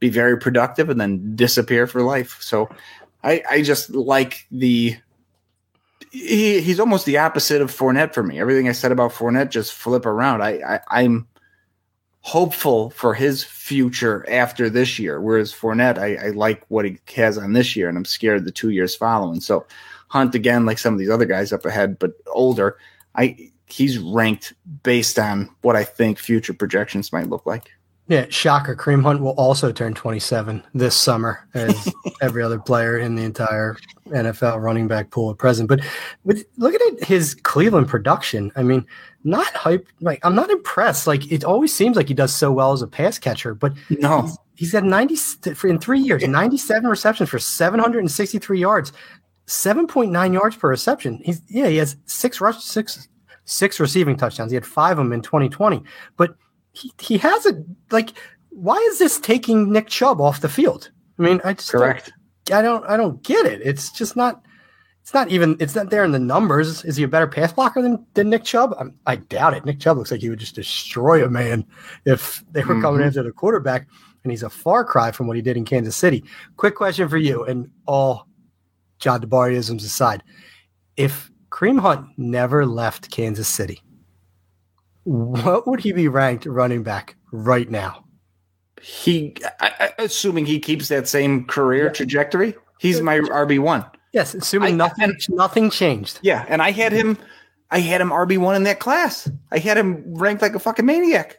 be 0.00 0.10
very 0.10 0.38
productive 0.38 0.90
and 0.90 1.00
then 1.00 1.34
disappear 1.34 1.86
for 1.86 2.02
life. 2.02 2.36
So 2.40 2.68
I, 3.22 3.42
I 3.50 3.62
just 3.62 3.88
like 3.90 4.46
the 4.50 4.96
he, 6.10 6.60
he's 6.60 6.78
almost 6.78 7.06
the 7.06 7.16
opposite 7.16 7.62
of 7.62 7.70
Fournette 7.70 8.12
for 8.12 8.22
me. 8.22 8.38
Everything 8.38 8.68
I 8.68 8.72
said 8.72 8.92
about 8.92 9.12
Fournette 9.12 9.48
just 9.48 9.72
flip 9.72 10.04
around. 10.04 10.42
I, 10.42 10.60
I 10.60 10.80
I'm 11.00 11.26
hopeful 12.24 12.88
for 12.88 13.12
his 13.12 13.44
future 13.44 14.24
after 14.30 14.70
this 14.70 14.98
year. 14.98 15.20
Whereas 15.20 15.52
Fournette, 15.52 15.98
I, 15.98 16.14
I, 16.14 16.28
like 16.30 16.64
what 16.68 16.86
he 16.86 16.98
has 17.14 17.36
on 17.36 17.52
this 17.52 17.76
year, 17.76 17.86
and 17.86 17.98
I'm 17.98 18.06
scared 18.06 18.46
the 18.46 18.50
two 18.50 18.70
years 18.70 18.96
following. 18.96 19.40
So 19.40 19.66
Hunt 20.08 20.34
again, 20.34 20.64
like 20.64 20.78
some 20.78 20.94
of 20.94 20.98
these 20.98 21.10
other 21.10 21.26
guys 21.26 21.52
up 21.52 21.66
ahead, 21.66 21.98
but 21.98 22.14
older. 22.28 22.78
I 23.14 23.50
he's 23.66 23.98
ranked 23.98 24.54
based 24.82 25.18
on 25.18 25.50
what 25.60 25.76
I 25.76 25.84
think 25.84 26.18
future 26.18 26.54
projections 26.54 27.12
might 27.12 27.28
look 27.28 27.44
like. 27.44 27.70
Yeah, 28.06 28.26
shocker. 28.28 28.76
Kareem 28.76 29.02
Hunt 29.02 29.20
will 29.20 29.32
also 29.32 29.72
turn 29.72 29.94
27 29.94 30.62
this 30.74 30.94
summer, 30.94 31.48
as 31.54 31.92
every 32.20 32.42
other 32.42 32.58
player 32.58 32.98
in 32.98 33.14
the 33.14 33.22
entire 33.22 33.78
NFL 34.08 34.60
running 34.60 34.86
back 34.86 35.10
pool 35.10 35.30
at 35.30 35.38
present. 35.38 35.70
But, 35.70 35.80
but 36.24 36.36
look 36.58 36.74
at 36.74 37.04
his 37.04 37.34
Cleveland 37.34 37.88
production. 37.88 38.52
I 38.56 38.62
mean, 38.62 38.86
not 39.24 39.46
hype. 39.54 39.88
Like 40.00 40.20
I'm 40.22 40.34
not 40.34 40.50
impressed. 40.50 41.06
Like 41.06 41.32
it 41.32 41.44
always 41.44 41.74
seems 41.74 41.96
like 41.96 42.08
he 42.08 42.14
does 42.14 42.34
so 42.34 42.52
well 42.52 42.72
as 42.72 42.82
a 42.82 42.86
pass 42.86 43.18
catcher, 43.18 43.54
but 43.54 43.72
no, 43.88 44.22
he's, 44.22 44.38
he's 44.56 44.72
got 44.72 44.84
90 44.84 45.16
in 45.64 45.78
three 45.78 46.00
years, 46.00 46.26
97 46.28 46.86
receptions 46.88 47.30
for 47.30 47.38
763 47.38 48.60
yards, 48.60 48.92
7.9 49.46 50.32
yards 50.32 50.56
per 50.56 50.68
reception. 50.68 51.22
He's 51.24 51.40
yeah, 51.48 51.68
he 51.68 51.78
has 51.78 51.96
six 52.04 52.42
rush, 52.42 52.62
six 52.62 53.08
six 53.46 53.80
receiving 53.80 54.16
touchdowns. 54.16 54.50
He 54.50 54.56
had 54.56 54.66
five 54.66 54.98
of 54.98 55.04
them 55.06 55.12
in 55.14 55.22
2020, 55.22 55.82
but 56.18 56.36
he 56.74 56.92
he 57.00 57.18
has 57.18 57.46
a 57.46 57.62
like. 57.90 58.10
Why 58.50 58.76
is 58.76 59.00
this 59.00 59.18
taking 59.18 59.72
Nick 59.72 59.88
Chubb 59.88 60.20
off 60.20 60.40
the 60.40 60.48
field? 60.48 60.90
I 61.18 61.22
mean, 61.22 61.40
I 61.44 61.54
just 61.54 61.70
correct. 61.70 62.12
Don't, 62.44 62.58
I 62.58 62.62
don't 62.62 62.86
I 62.86 62.96
don't 62.96 63.22
get 63.22 63.46
it. 63.46 63.60
It's 63.64 63.90
just 63.90 64.14
not 64.14 64.44
it's 65.04 65.12
not 65.12 65.28
even 65.30 65.54
it's 65.60 65.74
not 65.74 65.90
there 65.90 66.02
in 66.02 66.12
the 66.12 66.18
numbers. 66.18 66.82
Is 66.82 66.96
he 66.96 67.02
a 67.02 67.08
better 67.08 67.26
pass 67.26 67.52
blocker 67.52 67.82
than, 67.82 68.06
than 68.14 68.30
Nick 68.30 68.42
Chubb? 68.42 68.74
I'm, 68.78 68.94
i 69.06 69.16
doubt 69.16 69.52
it. 69.52 69.66
Nick 69.66 69.78
Chubb 69.78 69.98
looks 69.98 70.10
like 70.10 70.22
he 70.22 70.30
would 70.30 70.38
just 70.38 70.54
destroy 70.54 71.22
a 71.22 71.28
man 71.28 71.66
if 72.06 72.42
they 72.52 72.64
were 72.64 72.72
mm-hmm. 72.72 72.82
coming 72.82 73.02
after 73.02 73.22
the 73.22 73.30
quarterback, 73.30 73.86
and 74.22 74.32
he's 74.32 74.42
a 74.42 74.48
far 74.48 74.82
cry 74.82 75.10
from 75.10 75.26
what 75.26 75.36
he 75.36 75.42
did 75.42 75.58
in 75.58 75.66
Kansas 75.66 75.94
City. 75.94 76.24
Quick 76.56 76.74
question 76.74 77.06
for 77.06 77.18
you, 77.18 77.44
and 77.44 77.70
all 77.86 78.26
John 78.98 79.20
DeBariisms 79.20 79.84
aside, 79.84 80.22
if 80.96 81.30
Kareem 81.50 81.78
Hunt 81.78 82.08
never 82.16 82.64
left 82.64 83.10
Kansas 83.10 83.46
City, 83.46 83.82
what 85.04 85.66
would 85.66 85.80
he 85.80 85.92
be 85.92 86.08
ranked 86.08 86.46
running 86.46 86.82
back 86.82 87.16
right 87.30 87.70
now? 87.70 88.04
He, 88.82 89.34
I, 89.60 89.92
assuming 89.98 90.44
he 90.46 90.60
keeps 90.60 90.88
that 90.88 91.08
same 91.08 91.46
career 91.46 91.86
yeah. 91.86 91.92
trajectory, 91.92 92.54
he's 92.78 93.00
my 93.00 93.18
RB 93.20 93.58
one. 93.58 93.84
Yes, 94.12 94.34
assuming 94.34 94.74
I, 94.74 94.76
nothing 94.76 95.04
and, 95.04 95.20
nothing 95.30 95.70
changed. 95.70 96.20
Yeah, 96.22 96.44
and 96.48 96.62
I 96.62 96.70
had 96.70 96.92
him 96.92 97.18
I 97.70 97.80
had 97.80 98.00
him 98.00 98.10
RB 98.10 98.38
one 98.38 98.54
in 98.54 98.62
that 98.64 98.78
class. 98.78 99.28
I 99.50 99.58
had 99.58 99.76
him 99.76 100.04
ranked 100.14 100.42
like 100.42 100.54
a 100.54 100.60
fucking 100.60 100.86
maniac. 100.86 101.38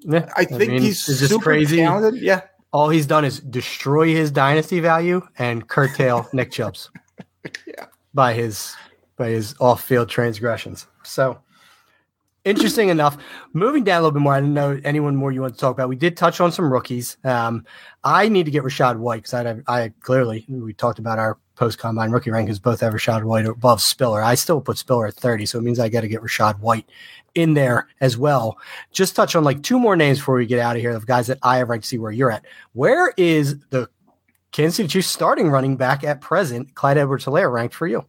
Yeah, 0.00 0.28
I 0.36 0.44
think 0.44 0.72
mean, 0.72 0.82
he's 0.82 1.02
super 1.02 1.42
crazy. 1.42 1.78
talented. 1.78 2.20
Yeah. 2.20 2.42
All 2.72 2.88
he's 2.88 3.06
done 3.06 3.24
is 3.24 3.40
destroy 3.40 4.08
his 4.08 4.30
dynasty 4.30 4.80
value 4.80 5.22
and 5.38 5.68
curtail 5.68 6.28
Nick 6.32 6.50
Chubb's. 6.50 6.90
Yeah. 7.66 7.86
By 8.12 8.34
his 8.34 8.74
by 9.16 9.28
his 9.30 9.54
off 9.60 9.82
field 9.82 10.10
transgressions. 10.10 10.86
So 11.04 11.38
interesting 12.44 12.88
enough. 12.88 13.16
Moving 13.52 13.84
down 13.84 14.00
a 14.00 14.02
little 14.02 14.12
bit 14.12 14.22
more, 14.22 14.34
I 14.34 14.40
didn't 14.40 14.54
know 14.54 14.80
anyone 14.84 15.16
more 15.16 15.32
you 15.32 15.40
want 15.42 15.54
to 15.54 15.60
talk 15.60 15.74
about. 15.74 15.88
We 15.88 15.96
did 15.96 16.16
touch 16.16 16.40
on 16.40 16.52
some 16.52 16.72
rookies. 16.72 17.16
Um, 17.24 17.64
I 18.04 18.28
need 18.28 18.44
to 18.46 18.50
get 18.50 18.64
Rachaad 18.64 18.98
White 18.98 19.24
because 19.24 19.34
I, 19.34 19.62
I 19.68 19.92
clearly 20.00 20.44
we 20.48 20.72
talked 20.72 20.98
about 20.98 21.18
our 21.18 21.38
post 21.54 21.78
combine 21.78 22.10
rookie 22.10 22.30
rankings 22.30 22.60
both 22.60 22.80
have 22.80 22.92
Rachaad 22.92 23.24
White 23.24 23.46
above 23.46 23.80
Spiller. 23.80 24.22
I 24.22 24.34
still 24.34 24.60
put 24.60 24.78
Spiller 24.78 25.06
at 25.06 25.14
30, 25.14 25.46
so 25.46 25.58
it 25.58 25.62
means 25.62 25.78
I 25.78 25.88
got 25.88 26.00
to 26.00 26.08
get 26.08 26.22
Rachaad 26.22 26.58
White 26.60 26.88
in 27.34 27.54
there 27.54 27.88
as 28.00 28.16
well. 28.16 28.58
Just 28.90 29.16
touch 29.16 29.36
on 29.36 29.44
like 29.44 29.62
two 29.62 29.78
more 29.78 29.96
names 29.96 30.18
before 30.18 30.36
we 30.36 30.46
get 30.46 30.58
out 30.58 30.76
of 30.76 30.82
here 30.82 30.90
of 30.90 31.06
guys 31.06 31.26
that 31.28 31.38
I 31.42 31.58
have 31.58 31.68
ranked 31.68 31.84
to 31.84 31.88
see 31.88 31.98
where 31.98 32.12
you're 32.12 32.30
at. 32.30 32.44
Where 32.72 33.12
is 33.16 33.58
the 33.70 33.88
Kansas 34.50 34.76
City 34.76 34.88
Chiefs 34.88 35.08
starting 35.08 35.48
running 35.48 35.76
back 35.76 36.04
at 36.04 36.20
present, 36.20 36.74
Clyde 36.74 36.98
Edwards 36.98 37.24
Helaire, 37.24 37.50
ranked 37.50 37.74
for 37.74 37.86
you? 37.86 38.04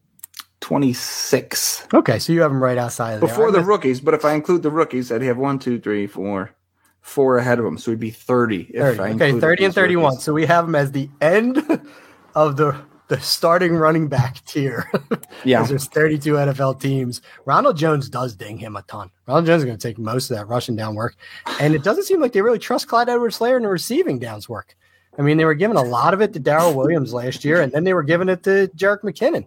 26. 0.63 1.87
Okay, 1.93 2.17
so 2.19 2.31
you 2.31 2.41
have 2.41 2.49
him 2.49 2.63
right 2.63 2.77
outside 2.77 3.19
Before 3.19 3.51
the 3.51 3.59
rookies, 3.59 3.99
but 3.99 4.13
if 4.13 4.23
I 4.23 4.31
include 4.33 4.63
the 4.63 4.71
rookies, 4.71 5.11
I'd 5.11 5.21
have 5.23 5.37
one, 5.37 5.59
two, 5.59 5.77
three, 5.77 6.07
four, 6.07 6.55
four 7.01 7.37
ahead 7.37 7.59
of 7.59 7.65
him, 7.65 7.77
so 7.77 7.91
he'd 7.91 7.99
be 7.99 8.11
30. 8.11 8.71
30. 8.71 8.99
okay, 9.15 9.37
30 9.37 9.65
and 9.65 9.73
31. 9.73 10.05
Rookies. 10.05 10.23
So 10.23 10.31
we 10.31 10.45
have 10.45 10.63
him 10.63 10.75
as 10.75 10.93
the 10.93 11.09
end 11.19 11.57
of 12.35 12.55
the 12.55 12.77
the 13.09 13.19
starting 13.19 13.75
running 13.75 14.07
back 14.07 14.43
tier. 14.45 14.89
yeah. 15.43 15.63
there's 15.63 15.87
32 15.87 16.33
NFL 16.33 16.79
teams. 16.79 17.21
Ronald 17.45 17.75
Jones 17.75 18.07
does 18.07 18.33
ding 18.33 18.57
him 18.57 18.77
a 18.77 18.83
ton. 18.83 19.11
Ronald 19.27 19.45
Jones 19.45 19.63
is 19.63 19.65
going 19.65 19.77
to 19.77 19.87
take 19.87 19.99
most 19.99 20.31
of 20.31 20.37
that 20.37 20.47
rushing 20.47 20.77
down 20.77 20.95
work. 20.95 21.17
And 21.59 21.75
it 21.75 21.83
doesn't 21.83 22.05
seem 22.05 22.21
like 22.21 22.31
they 22.31 22.41
really 22.41 22.57
trust 22.57 22.87
Clyde 22.87 23.09
Edwards 23.09 23.37
Helaire 23.37 23.57
in 23.57 23.63
the 23.63 23.69
receiving 23.69 24.17
downs 24.17 24.47
work. 24.47 24.77
I 25.19 25.21
mean, 25.23 25.35
they 25.35 25.45
were 25.45 25.53
giving 25.53 25.75
a 25.75 25.83
lot 25.83 26.13
of 26.13 26.21
it 26.21 26.31
to 26.33 26.39
Darrel 26.39 26.73
Williams 26.73 27.13
last 27.13 27.43
year, 27.43 27.61
and 27.61 27.73
then 27.73 27.83
they 27.83 27.93
were 27.93 28.03
giving 28.03 28.29
it 28.29 28.41
to 28.43 28.71
Jerick 28.75 29.01
McKinnon. 29.01 29.45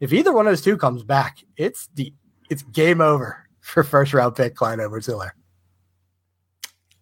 If 0.00 0.12
either 0.12 0.32
one 0.32 0.46
of 0.46 0.50
those 0.50 0.62
two 0.62 0.76
comes 0.76 1.02
back, 1.02 1.38
it's 1.56 1.88
the 1.94 2.12
it's 2.48 2.62
game 2.62 3.00
over 3.00 3.46
for 3.60 3.82
first 3.82 4.12
round 4.12 4.34
pick 4.36 4.56
Clyde 4.56 4.80
Edwards 4.80 5.06
Helaire. 5.06 5.32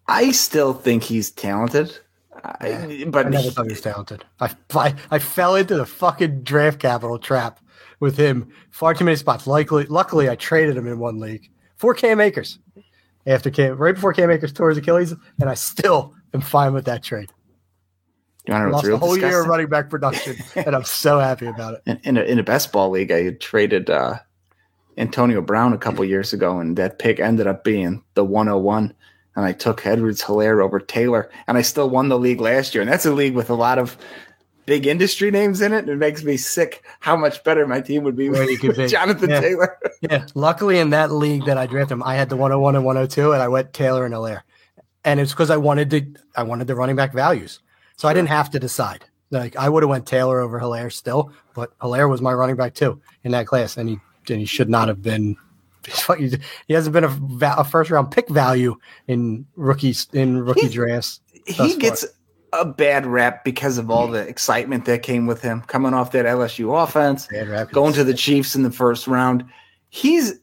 I 0.07 0.31
still 0.31 0.73
think 0.73 1.03
he's 1.03 1.31
talented. 1.31 1.97
I, 2.43 3.05
but 3.07 3.27
I 3.27 3.29
never 3.29 3.51
thought 3.51 3.65
he 3.65 3.73
was 3.73 3.81
talented. 3.81 4.23
I, 4.39 4.55
I, 4.73 4.95
I 5.11 5.19
fell 5.19 5.55
into 5.55 5.75
the 5.75 5.85
fucking 5.85 6.43
draft 6.43 6.79
capital 6.79 7.19
trap 7.19 7.59
with 7.99 8.17
him. 8.17 8.49
Far 8.71 8.93
too 8.93 9.03
many 9.03 9.17
spots. 9.17 9.45
Likely, 9.45 9.85
luckily, 9.85 10.29
I 10.29 10.35
traded 10.35 10.77
him 10.77 10.87
in 10.87 10.99
one 10.99 11.19
league 11.19 11.49
for 11.75 11.93
Cam 11.93 12.21
Akers 12.21 12.59
after 13.25 13.49
Cam, 13.49 13.77
right 13.77 13.95
before 13.95 14.13
Cam 14.13 14.31
Akers 14.31 14.53
tore 14.53 14.69
his 14.69 14.77
Achilles, 14.77 15.13
and 15.39 15.49
I 15.49 15.53
still 15.53 16.15
am 16.33 16.41
fine 16.41 16.73
with 16.73 16.85
that 16.85 17.03
trade. 17.03 17.31
You 18.49 18.55
want 18.55 18.67
to 18.67 18.71
lost 18.71 18.87
a 18.87 18.97
whole 18.97 19.15
disgusting? 19.15 19.29
year 19.29 19.41
of 19.41 19.47
running 19.47 19.67
back 19.67 19.89
production, 19.89 20.35
and 20.55 20.75
I'm 20.75 20.83
so 20.83 21.19
happy 21.19 21.47
about 21.47 21.75
it. 21.75 21.81
In, 21.85 21.99
in, 22.03 22.17
a, 22.17 22.21
in 22.21 22.39
a 22.39 22.43
best 22.43 22.71
ball 22.71 22.89
league, 22.89 23.11
I 23.11 23.29
traded 23.31 23.89
uh, 23.89 24.19
Antonio 24.97 25.41
Brown 25.41 25.73
a 25.73 25.77
couple 25.77 26.03
years 26.05 26.33
ago, 26.33 26.59
and 26.59 26.77
that 26.77 26.99
pick 26.99 27.19
ended 27.19 27.47
up 27.47 27.63
being 27.63 28.03
the 28.15 28.23
101 28.23 28.93
and 29.39 29.45
I 29.45 29.53
took 29.53 29.85
Edwards 29.85 30.21
Helaire 30.21 30.61
over 30.61 30.79
Taylor, 30.81 31.29
and 31.47 31.57
I 31.57 31.61
still 31.61 31.89
won 31.89 32.09
the 32.09 32.19
league 32.19 32.41
last 32.41 32.75
year. 32.75 32.81
And 32.81 32.91
that's 32.91 33.05
a 33.05 33.13
league 33.13 33.35
with 33.35 33.49
a 33.49 33.53
lot 33.53 33.77
of 33.77 33.97
big 34.65 34.85
industry 34.85 35.31
names 35.31 35.61
in 35.61 35.71
it. 35.71 35.79
And 35.79 35.89
it 35.89 35.95
makes 35.95 36.23
me 36.23 36.35
sick 36.35 36.83
how 36.99 37.15
much 37.15 37.41
better 37.45 37.65
my 37.65 37.79
team 37.79 38.03
would 38.03 38.17
be 38.17 38.29
with, 38.29 38.61
with. 38.63 38.89
Jonathan 38.89 39.29
yeah. 39.29 39.39
Taylor. 39.39 39.77
yeah. 40.01 40.27
Luckily, 40.35 40.77
in 40.77 40.89
that 40.89 41.11
league 41.11 41.45
that 41.45 41.57
I 41.57 41.67
drafted 41.67 41.93
him, 41.93 42.03
I 42.03 42.15
had 42.15 42.27
the 42.27 42.35
101 42.35 42.75
and 42.75 42.83
102, 42.83 43.31
and 43.31 43.41
I 43.41 43.47
went 43.47 43.71
Taylor 43.71 44.05
and 44.05 44.13
Helaire. 44.13 44.41
And 45.05 45.21
it's 45.21 45.31
because 45.31 45.49
I 45.49 45.57
wanted 45.57 45.89
to 45.91 46.05
I 46.35 46.43
wanted 46.43 46.67
the 46.67 46.75
running 46.75 46.97
back 46.97 47.13
values. 47.13 47.61
So 47.99 48.07
sure. 48.07 48.11
I 48.11 48.13
didn't 48.13 48.29
have 48.29 48.49
to 48.51 48.61
decide. 48.61 49.03
Like 49.29 49.57
I 49.57 49.67
would 49.67 49.83
have 49.83 49.89
went 49.89 50.05
Taylor 50.05 50.39
over 50.39 50.57
Helaire 50.57 50.89
still, 50.89 51.33
but 51.53 51.77
Helaire 51.79 52.09
was 52.09 52.21
my 52.21 52.31
running 52.31 52.55
back 52.55 52.73
too 52.73 53.01
in 53.25 53.33
that 53.33 53.45
class, 53.45 53.75
and 53.75 53.89
he 53.89 53.99
and 54.29 54.39
he 54.39 54.45
should 54.45 54.69
not 54.69 54.87
have 54.87 55.01
been 55.01 55.35
he 56.17 56.73
hasn't 56.73 56.93
been 56.93 57.03
a, 57.03 57.19
a, 57.57 57.65
first 57.65 57.91
round 57.91 58.09
pick 58.09 58.29
value 58.29 58.77
in 59.09 59.45
rookies 59.57 60.07
in 60.13 60.39
rookie 60.39 60.67
he, 60.67 60.69
drafts. 60.69 61.19
He 61.45 61.75
gets 61.75 62.05
a 62.53 62.63
bad 62.63 63.05
rap 63.05 63.43
because 63.43 63.77
of 63.77 63.91
all 63.91 64.07
the 64.07 64.25
excitement 64.25 64.85
that 64.85 65.03
came 65.03 65.27
with 65.27 65.41
him 65.41 65.61
coming 65.63 65.93
off 65.93 66.13
that 66.13 66.25
LSU 66.25 66.81
offense, 66.81 67.27
going 67.71 67.93
to 67.93 68.05
the 68.05 68.13
Chiefs 68.13 68.55
in 68.55 68.63
the 68.63 68.71
first 68.71 69.07
round. 69.07 69.43
He's 69.89 70.39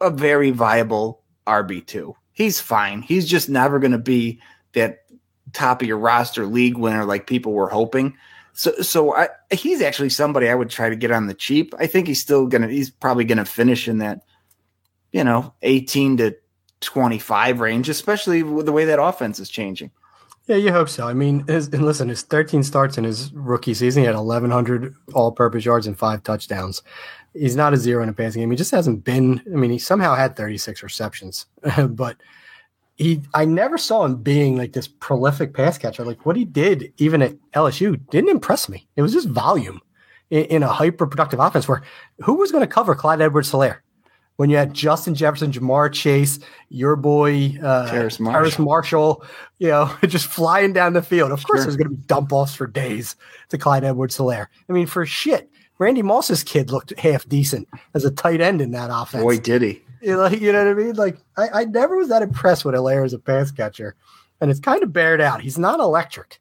a 0.00 0.10
very 0.10 0.52
viable 0.52 1.22
RB 1.48 1.84
two. 1.84 2.14
He's 2.30 2.60
fine. 2.60 3.02
He's 3.02 3.28
just 3.28 3.48
never 3.48 3.80
going 3.80 3.90
to 3.90 3.98
be 3.98 4.40
that 4.74 5.00
top 5.52 5.82
of 5.82 5.88
your 5.88 5.98
roster 5.98 6.46
league 6.46 6.76
winner 6.76 7.04
like 7.04 7.26
people 7.26 7.52
were 7.52 7.68
hoping. 7.68 8.16
So, 8.52 8.72
so 8.82 9.14
I, 9.14 9.28
he's 9.52 9.80
actually 9.80 10.10
somebody 10.10 10.48
I 10.48 10.54
would 10.54 10.70
try 10.70 10.88
to 10.88 10.96
get 10.96 11.10
on 11.10 11.26
the 11.26 11.34
cheap. 11.34 11.74
I 11.78 11.86
think 11.86 12.08
he's 12.08 12.20
still 12.20 12.46
gonna. 12.46 12.68
He's 12.68 12.90
probably 12.90 13.24
gonna 13.24 13.44
finish 13.44 13.88
in 13.88 13.98
that 13.98 14.22
you 15.12 15.24
know, 15.24 15.52
18 15.62 16.18
to 16.18 16.36
25 16.80 17.60
range, 17.60 17.88
especially 17.88 18.42
with 18.42 18.66
the 18.66 18.72
way 18.72 18.84
that 18.86 19.02
offense 19.02 19.40
is 19.40 19.48
changing. 19.48 19.90
Yeah, 20.46 20.56
you 20.56 20.72
hope 20.72 20.88
so. 20.88 21.06
I 21.06 21.14
mean, 21.14 21.46
his, 21.46 21.68
and 21.68 21.84
listen, 21.84 22.08
his 22.08 22.22
13 22.22 22.62
starts 22.62 22.98
in 22.98 23.04
his 23.04 23.32
rookie 23.32 23.74
season, 23.74 24.02
he 24.02 24.06
had 24.06 24.16
1,100 24.16 24.94
all 25.14 25.32
purpose 25.32 25.64
yards 25.64 25.86
and 25.86 25.98
five 25.98 26.22
touchdowns. 26.22 26.82
He's 27.34 27.54
not 27.54 27.72
a 27.72 27.76
zero 27.76 28.02
in 28.02 28.08
a 28.08 28.12
passing 28.12 28.42
game. 28.42 28.50
He 28.50 28.56
just 28.56 28.72
hasn't 28.72 29.04
been, 29.04 29.42
I 29.46 29.56
mean, 29.56 29.70
he 29.70 29.78
somehow 29.78 30.16
had 30.16 30.36
36 30.36 30.82
receptions, 30.82 31.46
but 31.88 32.16
he, 33.00 33.22
I 33.34 33.46
never 33.46 33.78
saw 33.78 34.04
him 34.04 34.16
being 34.16 34.56
like 34.56 34.72
this 34.72 34.86
prolific 34.86 35.54
pass 35.54 35.78
catcher. 35.78 36.04
Like 36.04 36.26
what 36.26 36.36
he 36.36 36.44
did, 36.44 36.92
even 36.98 37.22
at 37.22 37.34
LSU, 37.52 37.98
didn't 38.10 38.30
impress 38.30 38.68
me. 38.68 38.86
It 38.96 39.02
was 39.02 39.12
just 39.12 39.28
volume 39.28 39.80
in, 40.28 40.44
in 40.44 40.62
a 40.62 40.68
hyper 40.68 41.06
productive 41.06 41.40
offense 41.40 41.66
where 41.66 41.82
who 42.20 42.34
was 42.34 42.52
going 42.52 42.62
to 42.62 42.72
cover 42.72 42.94
Clyde 42.94 43.20
Edwards 43.20 43.50
Helaire? 43.50 43.78
when 44.40 44.48
you 44.48 44.56
had 44.56 44.72
Justin 44.72 45.14
Jefferson, 45.14 45.52
Ja'Marr 45.52 45.92
Chase, 45.92 46.38
your 46.70 46.96
boy 46.96 47.58
uh, 47.62 47.90
Terrace 47.90 48.18
Marshall. 48.18 48.64
Marshall, 48.64 49.24
you 49.58 49.68
know, 49.68 49.94
just 50.06 50.28
flying 50.28 50.72
down 50.72 50.94
the 50.94 51.02
field. 51.02 51.30
Of 51.30 51.46
course, 51.46 51.64
there's 51.64 51.76
going 51.76 51.90
to 51.90 51.94
be 51.94 52.02
dump 52.06 52.32
offs 52.32 52.54
for 52.54 52.66
days 52.66 53.16
to 53.50 53.58
Clyde 53.58 53.84
Edwards 53.84 54.16
Helaire. 54.16 54.46
I 54.66 54.72
mean, 54.72 54.86
for 54.86 55.04
shit, 55.04 55.50
Randy 55.78 56.00
Moss's 56.00 56.42
kid 56.42 56.70
looked 56.70 56.98
half 56.98 57.28
decent 57.28 57.68
as 57.92 58.06
a 58.06 58.10
tight 58.10 58.40
end 58.40 58.62
in 58.62 58.70
that 58.70 58.88
offense. 58.90 59.22
Boy, 59.22 59.38
did 59.38 59.60
he. 59.60 59.82
You 60.02 60.16
know, 60.16 60.28
you 60.28 60.50
know 60.50 60.64
what 60.64 60.70
I 60.70 60.74
mean? 60.82 60.94
Like, 60.94 61.18
I, 61.36 61.48
I 61.60 61.64
never 61.66 61.96
was 61.96 62.08
that 62.08 62.22
impressed 62.22 62.64
with 62.64 62.74
Helaire 62.74 63.04
as 63.04 63.12
a 63.12 63.18
pass 63.18 63.50
catcher. 63.50 63.96
And 64.40 64.50
it's 64.50 64.60
kind 64.60 64.82
of 64.82 64.94
bared 64.94 65.20
out. 65.20 65.42
He's 65.42 65.58
not 65.58 65.78
electric 65.78 66.40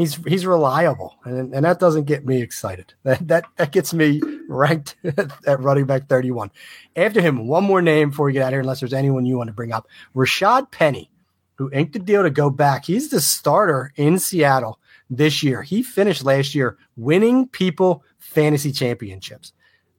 he's 0.00 0.14
he's 0.26 0.46
reliable, 0.46 1.18
and, 1.24 1.54
and 1.54 1.64
that 1.64 1.78
doesn't 1.78 2.04
get 2.04 2.24
me 2.24 2.40
excited. 2.40 2.94
That 3.04 3.26
that 3.28 3.44
that 3.56 3.72
gets 3.72 3.92
me 3.92 4.20
ranked 4.48 4.96
at 5.46 5.60
running 5.60 5.84
back 5.84 6.08
31. 6.08 6.50
After 6.96 7.20
him, 7.20 7.46
one 7.46 7.64
more 7.64 7.82
name 7.82 8.10
before 8.10 8.26
we 8.26 8.32
get 8.32 8.42
out 8.42 8.52
here, 8.52 8.60
unless 8.60 8.80
there's 8.80 8.94
anyone 8.94 9.26
you 9.26 9.36
want 9.36 9.48
to 9.48 9.54
bring 9.54 9.72
up. 9.72 9.86
Rashaad 10.14 10.70
Penny, 10.70 11.10
who 11.56 11.70
inked 11.72 11.92
the 11.92 11.98
deal 11.98 12.22
to 12.22 12.30
go 12.30 12.50
back. 12.50 12.84
He's 12.84 13.10
the 13.10 13.20
starter 13.20 13.92
in 13.96 14.18
Seattle 14.18 14.78
this 15.08 15.42
year. 15.42 15.62
He 15.62 15.82
finished 15.82 16.24
last 16.24 16.54
year 16.54 16.78
winning 16.96 17.48
people 17.48 18.04
fantasy 18.18 18.72
championships. 18.72 19.52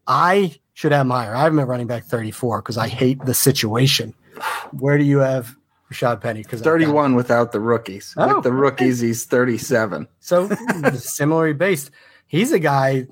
I 0.08 0.60
should 0.82 0.92
have 0.92 1.08
higher. 1.08 1.36
I 1.36 1.44
have 1.44 1.54
him 1.54 1.60
at 1.60 1.68
running 1.68 1.86
back 1.86 2.06
34 2.06 2.64
because 2.64 2.76
I 2.76 2.88
hate 2.88 3.24
the 3.24 3.36
situation. 3.36 4.16
Where 4.72 4.98
do 4.98 5.04
you 5.04 5.20
have 5.20 5.56
Rashaad 5.92 6.22
Penny 6.22 6.42
because 6.42 6.62
31 6.62 7.14
without 7.14 7.52
the 7.52 7.60
rookies. 7.60 8.16
Oh, 8.18 8.36
With 8.36 8.44
the 8.44 8.52
rookies, 8.52 9.00
he's 9.00 9.26
37. 9.26 10.08
So 10.22 10.50
similarly 10.96 11.54
based. 11.54 11.92
He's 12.26 12.52
a 12.52 12.58
guy. 12.58 13.08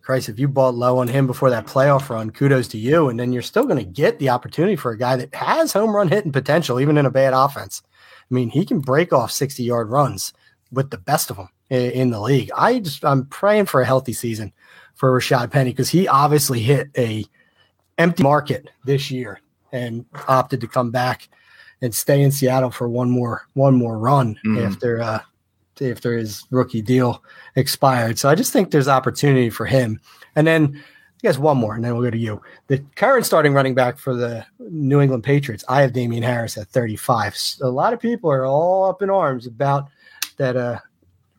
Christ, 0.00 0.28
if 0.28 0.40
you 0.40 0.48
bought 0.48 0.74
low 0.74 0.98
on 0.98 1.06
him 1.06 1.28
before 1.28 1.50
that 1.50 1.66
playoff 1.66 2.08
run, 2.10 2.30
kudos 2.30 2.66
to 2.68 2.78
you. 2.78 3.08
And 3.08 3.20
then 3.20 3.32
you're 3.32 3.42
still 3.42 3.64
going 3.66 3.78
to 3.78 3.84
get 3.84 4.18
the 4.18 4.30
opportunity 4.30 4.74
for 4.74 4.90
a 4.90 4.98
guy 4.98 5.14
that 5.14 5.32
has 5.36 5.72
home 5.72 5.94
run 5.94 6.08
hitting 6.08 6.32
potential, 6.32 6.80
even 6.80 6.98
in 6.98 7.06
a 7.06 7.10
bad 7.10 7.32
offense. 7.32 7.82
I 8.28 8.34
mean, 8.34 8.50
he 8.50 8.64
can 8.64 8.80
break 8.80 9.12
off 9.12 9.30
60 9.30 9.62
yard 9.62 9.88
runs 9.88 10.32
with 10.72 10.90
the 10.90 10.98
best 10.98 11.30
of 11.30 11.36
them 11.36 11.50
in 11.70 12.10
the 12.10 12.20
league. 12.20 12.50
I 12.56 12.80
just 12.80 13.04
I'm 13.04 13.26
praying 13.26 13.66
for 13.66 13.82
a 13.82 13.86
healthy 13.86 14.14
season 14.14 14.52
for 15.02 15.18
Rashaad 15.18 15.50
Penny 15.50 15.70
because 15.70 15.88
he 15.88 16.06
obviously 16.06 16.60
hit 16.60 16.88
a 16.96 17.24
empty 17.98 18.22
market 18.22 18.70
this 18.84 19.10
year 19.10 19.40
and 19.72 20.06
opted 20.28 20.60
to 20.60 20.68
come 20.68 20.92
back 20.92 21.28
and 21.80 21.92
stay 21.92 22.22
in 22.22 22.30
Seattle 22.30 22.70
for 22.70 22.88
one 22.88 23.10
more 23.10 23.44
one 23.54 23.74
more 23.74 23.98
run 23.98 24.38
mm. 24.46 24.64
after 24.64 25.02
uh, 25.02 25.18
after 25.80 26.16
his 26.16 26.44
rookie 26.52 26.82
deal 26.82 27.20
expired. 27.56 28.16
So 28.16 28.28
I 28.28 28.36
just 28.36 28.52
think 28.52 28.70
there's 28.70 28.86
opportunity 28.86 29.50
for 29.50 29.66
him. 29.66 29.98
And 30.36 30.46
then 30.46 30.72
I 30.76 31.18
guess 31.20 31.36
one 31.36 31.56
more, 31.56 31.74
and 31.74 31.84
then 31.84 31.94
we'll 31.94 32.04
go 32.04 32.10
to 32.10 32.16
you. 32.16 32.40
The 32.68 32.78
current 32.94 33.26
starting 33.26 33.54
running 33.54 33.74
back 33.74 33.98
for 33.98 34.14
the 34.14 34.46
New 34.60 35.00
England 35.00 35.24
Patriots, 35.24 35.64
I 35.68 35.80
have 35.80 35.92
Damien 35.92 36.22
Harris 36.22 36.56
at 36.56 36.68
35. 36.68 37.36
So 37.36 37.66
a 37.66 37.70
lot 37.70 37.92
of 37.92 37.98
people 37.98 38.30
are 38.30 38.46
all 38.46 38.88
up 38.88 39.02
in 39.02 39.10
arms 39.10 39.48
about 39.48 39.88
that. 40.36 40.56
Uh, 40.56 40.78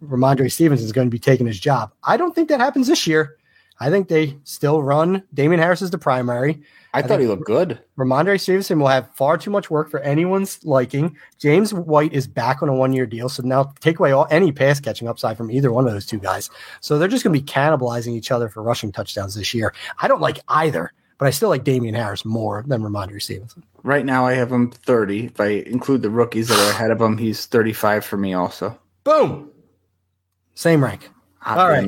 Rhamondre 0.03 0.51
Stevenson 0.51 0.83
is 0.83 0.91
going 0.91 1.07
to 1.07 1.09
be 1.09 1.17
taking 1.17 1.47
his 1.47 1.61
job. 1.61 1.93
I 2.03 2.17
don't 2.17 2.35
think 2.35 2.49
that 2.49 2.59
happens 2.59 2.87
this 2.87 3.07
year. 3.07 3.37
I 3.79 3.89
think 3.89 4.07
they 4.07 4.37
still 4.43 4.81
run 4.81 5.23
Damien 5.33 5.59
Harris 5.59 5.81
as 5.81 5.91
the 5.91 5.97
primary. 5.97 6.61
I, 6.93 6.99
I 6.99 7.01
thought 7.01 7.19
he 7.19 7.25
looked 7.25 7.45
good. 7.45 7.79
Rhamondre 7.97 8.39
Stevenson 8.39 8.79
will 8.79 8.87
have 8.87 9.13
far 9.15 9.37
too 9.37 9.49
much 9.49 9.71
work 9.71 9.89
for 9.89 9.99
anyone's 10.01 10.63
liking. 10.63 11.17
James 11.39 11.73
White 11.73 12.13
is 12.13 12.27
back 12.27 12.61
on 12.61 12.69
a 12.69 12.73
one 12.73 12.93
year 12.93 13.07
deal. 13.07 13.29
So 13.29 13.41
now 13.43 13.73
take 13.79 13.99
away 13.99 14.11
all 14.11 14.27
any 14.29 14.51
pass 14.51 14.79
catching 14.79 15.07
upside 15.07 15.35
from 15.35 15.49
either 15.49 15.71
one 15.71 15.87
of 15.87 15.93
those 15.93 16.05
two 16.05 16.19
guys. 16.19 16.49
So 16.81 16.99
they're 16.99 17.07
just 17.07 17.23
going 17.23 17.33
to 17.35 17.41
be 17.41 17.45
cannibalizing 17.51 18.13
each 18.15 18.31
other 18.31 18.47
for 18.47 18.61
rushing 18.61 18.91
touchdowns 18.91 19.33
this 19.35 19.53
year. 19.53 19.73
I 19.99 20.07
don't 20.07 20.21
like 20.21 20.39
either, 20.47 20.93
but 21.17 21.25
I 21.27 21.31
still 21.31 21.49
like 21.49 21.63
Damien 21.63 21.95
Harris 21.95 22.25
more 22.25 22.63
than 22.67 22.81
Rhamondre 22.81 23.21
Stevenson. 23.21 23.63
Right 23.81 24.05
now, 24.05 24.25
I 24.25 24.33
have 24.33 24.51
him 24.51 24.69
30. 24.69 25.25
If 25.25 25.41
I 25.41 25.47
include 25.47 26.03
the 26.03 26.09
rookies 26.09 26.47
that 26.49 26.59
are 26.59 26.71
ahead 26.71 26.91
of 26.91 27.01
him, 27.01 27.17
he's 27.17 27.47
35 27.47 28.05
for 28.05 28.17
me 28.17 28.33
also. 28.33 28.79
Boom. 29.03 29.49
Same 30.53 30.83
rank. 30.83 31.09
All 31.45 31.69
right. 31.69 31.87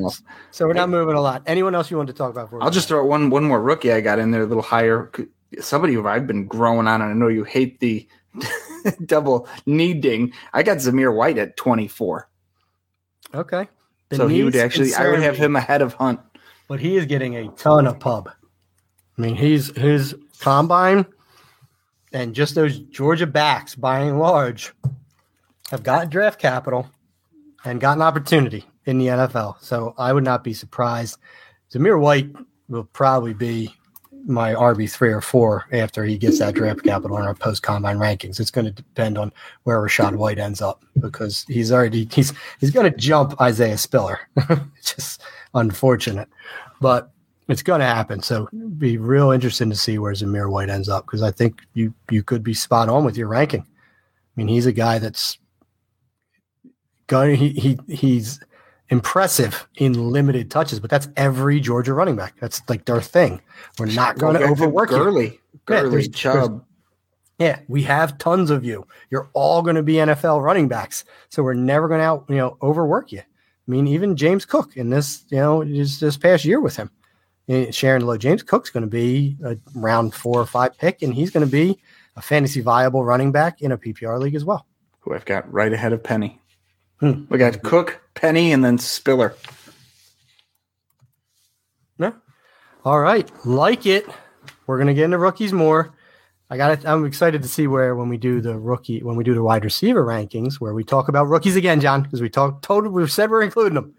So 0.50 0.66
we're 0.66 0.74
not 0.74 0.88
moving 0.88 1.16
a 1.16 1.20
lot. 1.20 1.42
Anyone 1.46 1.74
else 1.74 1.90
you 1.90 1.96
want 1.96 2.08
to 2.08 2.12
talk 2.12 2.30
about? 2.30 2.50
I'll 2.60 2.70
just 2.70 2.88
throw 2.88 3.04
one 3.04 3.30
one 3.30 3.44
more 3.44 3.60
rookie 3.60 3.92
I 3.92 4.00
got 4.00 4.18
in 4.18 4.30
there 4.30 4.42
a 4.42 4.46
little 4.46 4.62
higher. 4.62 5.10
Somebody 5.60 5.94
who 5.94 6.06
I've 6.06 6.26
been 6.26 6.46
growing 6.46 6.86
on, 6.86 7.00
and 7.00 7.10
I 7.10 7.14
know 7.14 7.28
you 7.28 7.44
hate 7.44 7.80
the 7.80 8.06
double 9.06 9.48
knee 9.64 9.94
ding. 9.94 10.32
I 10.52 10.62
got 10.62 10.78
Zamir 10.78 11.14
White 11.14 11.38
at 11.38 11.56
24. 11.56 12.28
Okay. 13.34 13.68
The 14.08 14.16
so 14.16 14.28
he 14.28 14.44
would 14.44 14.56
actually, 14.56 14.94
I 14.94 15.08
would 15.08 15.20
have 15.20 15.36
him 15.36 15.56
ahead 15.56 15.82
of 15.82 15.94
Hunt. 15.94 16.20
But 16.68 16.80
he 16.80 16.96
is 16.96 17.06
getting 17.06 17.36
a 17.36 17.48
ton 17.52 17.86
of 17.86 17.98
pub. 17.98 18.30
I 19.16 19.20
mean, 19.20 19.36
he's 19.36 19.74
his 19.76 20.14
combine 20.40 21.06
and 22.12 22.34
just 22.34 22.54
those 22.54 22.78
Georgia 22.78 23.26
backs, 23.26 23.74
by 23.74 24.00
and 24.00 24.18
large, 24.18 24.72
have 25.70 25.82
got 25.82 26.10
draft 26.10 26.40
capital 26.40 26.88
and 27.64 27.80
got 27.80 27.96
an 27.96 28.02
opportunity 28.02 28.64
in 28.86 28.98
the 28.98 29.06
NFL. 29.06 29.56
So 29.60 29.94
I 29.98 30.12
would 30.12 30.24
not 30.24 30.42
be 30.42 30.54
surprised. 30.54 31.18
Zamir 31.70 32.00
White 32.00 32.30
will 32.68 32.84
probably 32.84 33.34
be 33.34 33.74
my 34.26 34.54
RB 34.54 34.90
three 34.90 35.12
or 35.12 35.20
four 35.20 35.66
after 35.72 36.04
he 36.04 36.18
gets 36.18 36.40
that 36.40 36.54
draft 36.54 36.82
capital 36.82 37.16
in 37.16 37.24
our 37.24 37.34
post 37.34 37.62
combine 37.62 37.98
rankings. 37.98 38.40
It's 38.40 38.50
going 38.50 38.64
to 38.64 38.72
depend 38.72 39.18
on 39.18 39.32
where 39.62 39.80
Rachaad 39.80 40.16
White 40.16 40.38
ends 40.38 40.60
up 40.60 40.84
because 41.00 41.44
he's 41.48 41.70
already 41.70 42.08
he's 42.10 42.32
he's 42.60 42.70
going 42.70 42.90
to 42.90 42.98
jump 42.98 43.40
Isaiah 43.40 43.78
Spiller. 43.78 44.20
it's 44.36 44.94
just 44.94 45.22
unfortunate, 45.54 46.28
but 46.80 47.10
it's 47.48 47.62
going 47.62 47.80
to 47.80 47.86
happen. 47.86 48.20
So 48.20 48.48
be 48.78 48.98
real 48.98 49.30
interesting 49.30 49.70
to 49.70 49.76
see 49.76 49.98
where 49.98 50.12
Zamir 50.12 50.50
White 50.50 50.70
ends 50.70 50.88
up 50.88 51.06
because 51.06 51.22
I 51.22 51.30
think 51.30 51.62
you 51.74 51.94
you 52.10 52.22
could 52.22 52.42
be 52.42 52.54
spot 52.54 52.88
on 52.88 53.04
with 53.04 53.16
your 53.16 53.28
ranking. 53.28 53.62
I 53.62 54.32
mean, 54.34 54.48
he's 54.48 54.66
a 54.66 54.72
guy 54.72 54.98
that's 54.98 55.38
going. 57.06 57.36
He 57.36 57.50
he 57.50 57.78
he's 57.86 58.40
impressive 58.88 59.66
in 59.76 60.10
limited 60.10 60.50
touches, 60.50 60.80
but 60.80 60.90
that's 60.90 61.08
every 61.16 61.60
Georgia 61.60 61.92
running 61.92 62.16
back. 62.16 62.34
That's 62.40 62.62
like 62.68 62.84
their 62.84 63.00
thing. 63.00 63.40
We're 63.78 63.86
not 63.86 64.18
going 64.18 64.36
to 64.36 64.44
overwork 64.44 64.90
Gurley, 64.90 65.24
you. 65.24 65.60
Gurley, 65.66 65.84
yeah, 65.84 65.90
there's, 65.90 66.08
Chubb. 66.08 66.50
There's, 66.50 66.62
yeah, 67.38 67.58
we 67.68 67.82
have 67.82 68.16
tons 68.18 68.50
of 68.50 68.64
you. 68.64 68.86
You're 69.10 69.28
all 69.34 69.62
going 69.62 69.76
to 69.76 69.82
be 69.82 69.94
NFL 69.94 70.42
running 70.42 70.68
backs, 70.68 71.04
so 71.28 71.42
we're 71.42 71.54
never 71.54 71.88
going 71.88 72.00
to 72.00 72.04
out 72.04 72.24
you 72.28 72.36
know 72.36 72.56
overwork 72.62 73.12
you. 73.12 73.20
I 73.20 73.70
mean, 73.70 73.86
even 73.88 74.16
James 74.16 74.44
Cook 74.44 74.76
in 74.76 74.90
this 74.90 75.24
you 75.28 75.38
know 75.38 75.64
just 75.64 76.00
this 76.00 76.16
past 76.16 76.44
year 76.44 76.60
with 76.60 76.76
him, 76.76 76.90
sharing 77.72 78.06
low. 78.06 78.16
James 78.16 78.42
Cook's 78.42 78.70
going 78.70 78.84
to 78.84 78.90
be 78.90 79.36
a 79.44 79.56
round 79.74 80.14
four 80.14 80.40
or 80.40 80.46
five 80.46 80.78
pick, 80.78 81.02
and 81.02 81.12
he's 81.12 81.30
going 81.30 81.44
to 81.44 81.50
be 81.50 81.78
a 82.16 82.22
fantasy 82.22 82.60
viable 82.60 83.04
running 83.04 83.32
back 83.32 83.60
in 83.60 83.72
a 83.72 83.78
PPR 83.78 84.18
league 84.18 84.34
as 84.34 84.44
well. 84.44 84.66
Who 85.00 85.14
I've 85.14 85.24
got 85.24 85.50
right 85.52 85.72
ahead 85.72 85.92
of 85.92 86.02
Penny. 86.02 86.40
Hmm. 87.00 87.24
We 87.28 87.38
got 87.38 87.62
Cook, 87.62 88.00
Penny, 88.14 88.52
and 88.52 88.64
then 88.64 88.78
Spiller. 88.78 89.34
Yeah. 91.98 92.12
All 92.84 93.00
right. 93.00 93.30
Like 93.44 93.86
it. 93.86 94.06
We're 94.66 94.78
gonna 94.78 94.94
get 94.94 95.04
into 95.04 95.18
rookies 95.18 95.52
more. 95.52 95.92
I 96.48 96.56
got 96.56 96.78
it. 96.78 96.86
I'm 96.86 97.04
excited 97.04 97.42
to 97.42 97.48
see 97.48 97.66
where 97.66 97.96
when 97.96 98.08
we 98.08 98.16
do 98.16 98.40
the 98.40 98.56
rookie, 98.58 99.02
when 99.02 99.16
we 99.16 99.24
do 99.24 99.34
the 99.34 99.42
wide 99.42 99.64
receiver 99.64 100.04
rankings, 100.04 100.54
where 100.54 100.74
we 100.74 100.84
talk 100.84 101.08
about 101.08 101.26
rookies 101.26 101.56
again, 101.56 101.80
John, 101.80 102.02
because 102.02 102.22
we 102.22 102.28
talked 102.28 102.64
total 102.64 102.90
we've 102.92 103.10
said 103.10 103.30
we're 103.30 103.42
including 103.42 103.74
them. 103.74 103.94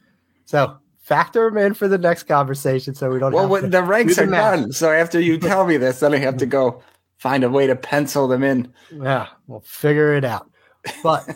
So 0.45 0.78
factor 0.99 1.49
them 1.49 1.57
in 1.57 1.74
for 1.74 1.88
the 1.88 1.98
next 1.98 2.24
conversation 2.24 2.94
so 2.94 3.10
we 3.10 3.19
don't 3.19 3.32
well 3.32 3.48
the 3.48 3.84
ranks 3.84 4.18
are 4.18 4.26
done. 4.26 4.72
So 4.72 4.91
after 4.91 5.19
you 5.19 5.38
tell 5.38 5.65
me 5.68 5.78
this, 5.78 5.99
then 5.99 6.14
I 6.14 6.18
have 6.18 6.38
to 6.38 6.45
go 6.45 6.82
find 7.18 7.44
a 7.44 7.49
way 7.49 7.68
to 7.68 7.76
pencil 7.76 8.28
them 8.28 8.44
in. 8.44 8.74
Yeah, 8.91 9.28
we'll 9.48 9.61
figure 9.61 10.15
it 10.15 10.24
out. 10.24 10.49
But 11.03 11.28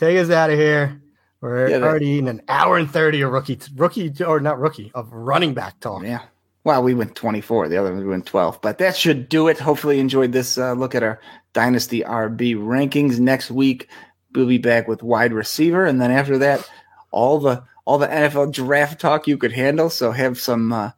take 0.00 0.18
us 0.18 0.30
out 0.30 0.50
of 0.50 0.58
here. 0.58 1.00
We're 1.40 1.68
yeah, 1.68 1.76
already 1.76 2.18
in 2.18 2.28
an 2.28 2.42
hour 2.48 2.76
and 2.76 2.90
30 2.90 3.22
of 3.22 3.32
rookie, 3.32 3.58
rookie, 3.76 4.12
or 4.24 4.40
not 4.40 4.58
rookie, 4.58 4.90
of 4.94 5.12
running 5.12 5.54
back 5.54 5.78
talk. 5.80 6.02
Yeah. 6.02 6.22
Well, 6.64 6.82
we 6.82 6.94
went 6.94 7.14
24. 7.14 7.68
The 7.68 7.78
other 7.78 7.92
one 7.92 8.02
we 8.02 8.08
went 8.08 8.26
12. 8.26 8.60
But 8.60 8.78
that 8.78 8.96
should 8.96 9.28
do 9.28 9.48
it. 9.48 9.58
Hopefully, 9.58 9.96
you 9.96 10.02
enjoyed 10.02 10.32
this 10.32 10.58
uh, 10.58 10.72
look 10.72 10.94
at 10.94 11.02
our 11.02 11.20
Dynasty 11.52 12.02
RB 12.02 12.56
rankings. 12.56 13.18
Next 13.18 13.50
week, 13.50 13.88
we'll 14.34 14.46
be 14.46 14.58
back 14.58 14.86
with 14.86 15.02
wide 15.02 15.32
receiver. 15.32 15.86
And 15.86 16.00
then 16.00 16.10
after 16.10 16.36
that, 16.38 16.68
all 17.10 17.38
the 17.38 17.62
all 17.86 17.96
the 17.96 18.06
NFL 18.06 18.52
draft 18.52 19.00
talk 19.00 19.26
you 19.26 19.38
could 19.38 19.52
handle. 19.52 19.88
So 19.88 20.12
have 20.12 20.38
some 20.38 20.72
uh, 20.72 20.90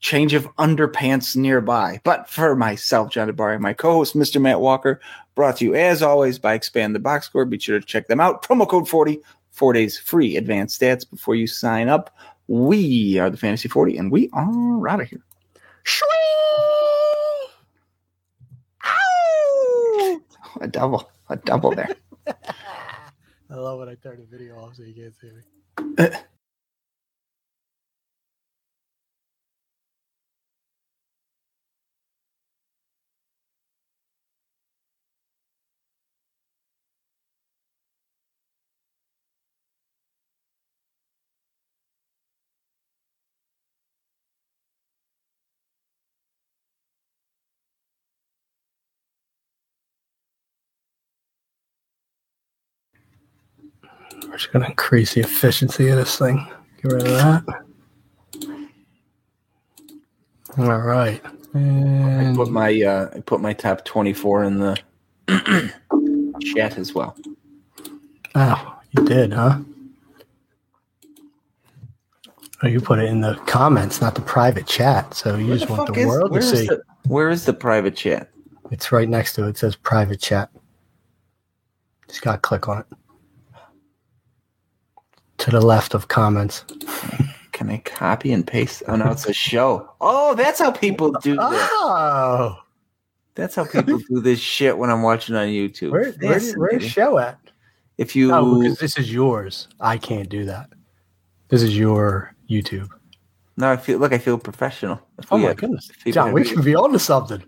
change 0.00 0.32
of 0.32 0.46
underpants 0.56 1.36
nearby. 1.36 2.00
But 2.02 2.28
for 2.28 2.56
myself, 2.56 3.10
John 3.10 3.30
DeBari, 3.30 3.60
my 3.60 3.74
co-host, 3.74 4.16
Mr. 4.16 4.40
Matt 4.40 4.60
Walker, 4.60 5.00
brought 5.40 5.56
to 5.56 5.64
you 5.64 5.74
as 5.74 6.02
always 6.02 6.38
by 6.38 6.52
Expand 6.52 6.94
the 6.94 6.98
Box 6.98 7.24
Score. 7.24 7.46
Be 7.46 7.58
sure 7.58 7.80
to 7.80 7.86
check 7.86 8.08
them 8.08 8.20
out. 8.20 8.42
Promo 8.42 8.68
code 8.68 8.86
40, 8.86 9.22
four 9.52 9.72
days 9.72 9.98
free 9.98 10.36
advanced 10.36 10.78
stats 10.78 11.08
before 11.08 11.34
you 11.34 11.46
sign 11.46 11.88
up. 11.88 12.14
We 12.48 13.18
are 13.18 13.30
the 13.30 13.38
Fantasy 13.38 13.66
40, 13.66 13.96
and 13.96 14.12
we 14.12 14.28
are 14.34 14.86
out 14.86 15.00
of 15.00 15.08
here. 15.08 15.22
Ow! 18.84 20.20
A 20.60 20.68
double. 20.68 21.10
A 21.30 21.36
double 21.36 21.74
there. 21.74 21.88
I 22.26 23.54
love 23.54 23.78
when 23.78 23.88
I 23.88 23.94
turn 23.94 24.20
the 24.20 24.26
video 24.26 24.58
off 24.58 24.76
so 24.76 24.82
you 24.82 24.92
can't 24.92 25.14
see 25.18 25.30
me. 25.30 26.08
We're 54.26 54.36
just 54.36 54.52
going 54.52 54.64
to 54.64 54.70
increase 54.70 55.14
the 55.14 55.20
efficiency 55.20 55.88
of 55.88 55.96
this 55.96 56.18
thing. 56.18 56.46
Get 56.82 56.92
rid 56.92 57.06
of 57.06 57.08
that. 57.08 57.44
All 60.58 60.78
right. 60.78 61.22
And 61.54 62.28
I 62.28 62.34
put 62.34 62.50
my 62.50 62.82
uh, 62.82 63.10
I 63.14 63.20
put 63.20 63.40
my 63.40 63.52
top 63.52 63.84
twenty 63.84 64.12
four 64.12 64.44
in 64.44 64.58
the 64.58 64.78
chat 66.54 66.78
as 66.78 66.94
well. 66.94 67.16
Oh, 68.34 68.78
you 68.92 69.04
did, 69.04 69.32
huh? 69.32 69.58
Oh, 72.62 72.68
you 72.68 72.80
put 72.80 72.98
it 72.98 73.06
in 73.06 73.20
the 73.20 73.34
comments, 73.46 74.00
not 74.00 74.14
the 74.14 74.20
private 74.20 74.66
chat. 74.66 75.14
So 75.14 75.36
you 75.36 75.48
where 75.48 75.56
just 75.56 75.66
the 75.66 75.72
want 75.72 75.92
the 75.92 76.00
is, 76.00 76.06
world 76.06 76.34
to 76.34 76.42
see. 76.42 76.66
The, 76.66 76.82
where 77.08 77.30
is 77.30 77.44
the 77.44 77.54
private 77.54 77.96
chat? 77.96 78.30
It's 78.70 78.92
right 78.92 79.08
next 79.08 79.34
to 79.34 79.46
it. 79.46 79.50
It 79.50 79.58
says 79.58 79.74
private 79.74 80.20
chat. 80.20 80.50
Just 82.06 82.22
got 82.22 82.32
to 82.32 82.38
click 82.38 82.68
on 82.68 82.80
it 82.80 82.86
to 85.40 85.50
the 85.50 85.60
left 85.60 85.94
of 85.94 86.08
comments. 86.08 86.64
Can 87.52 87.68
I 87.68 87.78
copy 87.78 88.32
and 88.32 88.46
paste? 88.46 88.82
Oh 88.86 88.96
no, 88.96 89.10
it's 89.10 89.26
a 89.26 89.32
show. 89.32 89.90
Oh, 90.00 90.34
that's 90.34 90.60
how 90.60 90.70
people 90.70 91.12
do 91.12 91.32
this. 91.32 91.40
Oh, 91.42 92.56
that's 93.34 93.54
how 93.54 93.64
people 93.64 93.98
do 93.98 94.20
this 94.20 94.38
shit 94.38 94.78
when 94.78 94.88
I'm 94.88 95.02
watching 95.02 95.34
on 95.34 95.48
YouTube. 95.48 95.90
Where, 95.90 96.12
where, 96.12 96.40
where's 96.56 96.84
show 96.84 97.18
at? 97.18 97.38
If 97.98 98.16
you, 98.16 98.32
oh, 98.32 98.60
because 98.60 98.78
this 98.78 98.96
is 98.98 99.12
yours. 99.12 99.68
I 99.78 99.98
can't 99.98 100.28
do 100.28 100.46
that. 100.46 100.70
This 101.48 101.62
is 101.62 101.76
your 101.76 102.34
YouTube. 102.48 102.88
No, 103.56 103.70
I 103.70 103.76
feel 103.76 103.98
look. 103.98 104.12
I 104.12 104.18
feel 104.18 104.38
professional. 104.38 105.00
oh 105.30 105.36
my 105.36 105.52
goodness, 105.52 105.90
John, 106.06 106.32
we 106.32 106.44
should 106.44 106.64
be 106.64 106.74
on 106.74 106.92
to 106.92 106.98
something. 106.98 107.42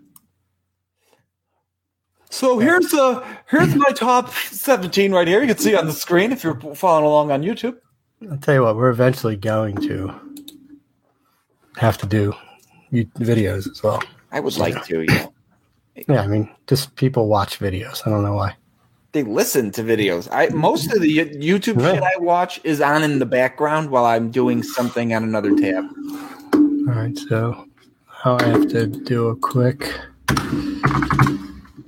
So 2.29 2.57
here's 2.57 2.89
the 2.89 3.23
here's 3.47 3.75
my 3.75 3.91
top 3.95 4.31
17 4.31 5.11
right 5.11 5.27
here. 5.27 5.41
You 5.41 5.47
can 5.47 5.57
see 5.57 5.75
on 5.75 5.85
the 5.85 5.93
screen 5.93 6.31
if 6.31 6.43
you're 6.43 6.59
following 6.75 7.05
along 7.05 7.31
on 7.31 7.41
YouTube. 7.43 7.77
I'll 8.31 8.37
tell 8.37 8.55
you 8.55 8.63
what, 8.63 8.75
we're 8.75 8.89
eventually 8.89 9.35
going 9.35 9.75
to 9.87 10.13
have 11.77 11.97
to 11.99 12.05
do 12.07 12.33
videos 12.91 13.69
as 13.69 13.81
well. 13.83 14.01
I 14.31 14.39
would 14.39 14.57
like 14.57 14.83
to, 14.85 15.05
yeah. 15.07 15.27
Yeah, 16.07 16.21
I 16.21 16.27
mean, 16.27 16.49
just 16.67 16.95
people 16.95 17.27
watch 17.27 17.59
videos. 17.59 18.05
I 18.05 18.09
don't 18.09 18.23
know 18.23 18.33
why. 18.33 18.55
They 19.11 19.21
listen 19.21 19.69
to 19.71 19.83
videos. 19.83 20.27
I 20.31 20.47
most 20.47 20.91
of 20.91 21.01
the 21.01 21.17
YouTube 21.17 21.79
shit 21.79 22.01
I 22.01 22.17
watch 22.17 22.59
is 22.63 22.81
on 22.81 23.03
in 23.03 23.19
the 23.19 23.27
background 23.27 23.91
while 23.91 24.05
I'm 24.05 24.31
doing 24.31 24.63
something 24.63 25.13
on 25.13 25.23
another 25.23 25.55
tab. 25.55 25.85
All 26.55 26.95
right, 26.95 27.15
so 27.15 27.67
I 28.25 28.43
have 28.43 28.67
to 28.69 28.87
do 28.87 29.27
a 29.27 29.35
quick 29.35 29.93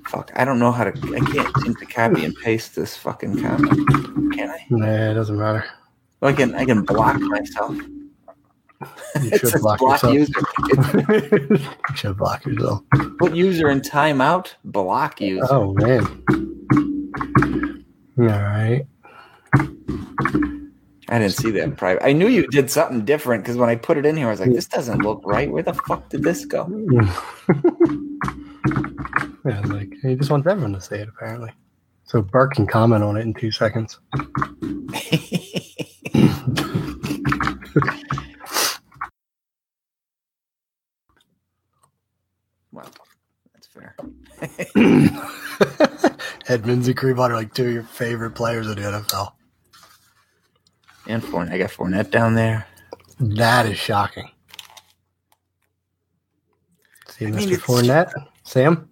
Fuck, 0.08 0.32
I 0.36 0.46
don't 0.46 0.60
know 0.60 0.72
how 0.72 0.84
to. 0.84 0.92
I 0.92 1.20
can't 1.32 1.58
seem 1.62 1.76
to 1.76 1.86
copy 1.86 2.26
and 2.26 2.36
paste 2.36 2.76
this 2.76 2.96
fucking 2.96 3.42
comment. 3.42 3.88
Can 4.34 4.50
I? 4.50 4.66
Nah, 4.70 5.12
it 5.12 5.14
doesn't 5.16 5.38
matter. 5.38 5.66
I 6.22 6.34
can. 6.34 6.56
I 6.56 6.66
can 6.66 6.84
block 6.84 7.20
myself. 7.20 7.78
You 9.22 9.38
should 9.38 9.62
block, 9.62 9.80
block 9.80 10.04
yourself. 10.04 10.14
User. 10.14 10.42
you 11.90 11.96
should 11.96 12.18
block 12.18 12.46
yourself. 12.46 12.84
Put 13.20 13.36
user 13.36 13.70
in 13.70 13.82
timeout. 13.82 14.54
Block 14.64 15.22
user. 15.22 15.48
Oh 15.50 15.74
man. 15.74 16.06
All 18.18 18.26
right. 18.26 18.86
I 21.08 21.20
didn't 21.20 21.34
see 21.34 21.52
that 21.52 21.78
private. 21.78 22.04
I 22.04 22.14
knew 22.14 22.28
you 22.28 22.48
did 22.48 22.72
something 22.72 23.06
different 23.06 23.44
because 23.44 23.58
when 23.58 23.70
I 23.70 23.76
put 23.76 23.98
it 23.98 24.06
in 24.06 24.18
here, 24.18 24.28
I 24.28 24.32
was 24.32 24.40
like, 24.40 24.52
"This 24.52 24.66
doesn't 24.66 25.04
look 25.04 25.22
right. 25.24 25.52
Where 25.52 25.64
the 25.64 25.74
fuck 25.74 26.10
did 26.10 26.24
this 26.24 26.46
go?" 26.46 26.66
Yeah, 29.46 29.60
like 29.62 29.94
he 30.02 30.16
just 30.16 30.32
wants 30.32 30.48
everyone 30.48 30.74
to 30.74 30.82
say 30.82 31.02
it 31.02 31.08
apparently. 31.08 31.52
So 32.06 32.24
Bart 32.24 32.54
can 32.54 32.66
comment 32.66 33.04
on 33.04 33.16
it 33.16 33.22
in 33.22 33.34
two 33.36 33.52
seconds. 33.52 34.00
Well, 42.72 42.90
That's 43.54 43.68
fair. 43.68 43.96
Edmonds 46.48 46.88
and 46.88 46.98
Hunt 46.98 47.20
are 47.20 47.34
like 47.34 47.54
two 47.54 47.68
of 47.68 47.74
your 47.74 47.84
favorite 47.84 48.32
players 48.32 48.68
in 48.68 48.76
the 48.76 48.82
NFL. 48.82 49.34
And 51.08 51.22
Fournette. 51.22 51.52
I 51.52 51.58
got 51.58 51.70
Fournette 51.70 52.12
down 52.12 52.36
there. 52.36 52.66
That 53.20 53.66
is 53.66 53.78
shocking. 53.78 54.30
See 57.10 57.28
I 57.28 57.32
mean, 57.32 57.50
Mr. 57.50 57.58
Fournette? 57.58 58.12
Sam? 58.44 58.90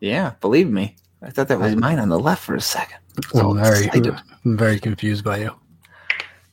Yeah, 0.00 0.34
believe 0.40 0.70
me. 0.70 0.96
I 1.22 1.30
thought 1.30 1.48
that 1.48 1.58
was 1.58 1.72
I, 1.72 1.76
mine 1.76 1.98
on 1.98 2.08
the 2.08 2.18
left 2.18 2.42
for 2.42 2.54
a 2.54 2.60
second. 2.60 2.98
So 3.32 3.50
I'm 3.50 3.58
very, 3.58 3.88
I'm 4.44 4.56
very 4.56 4.78
confused 4.78 5.24
by 5.24 5.38
you. 5.38 5.54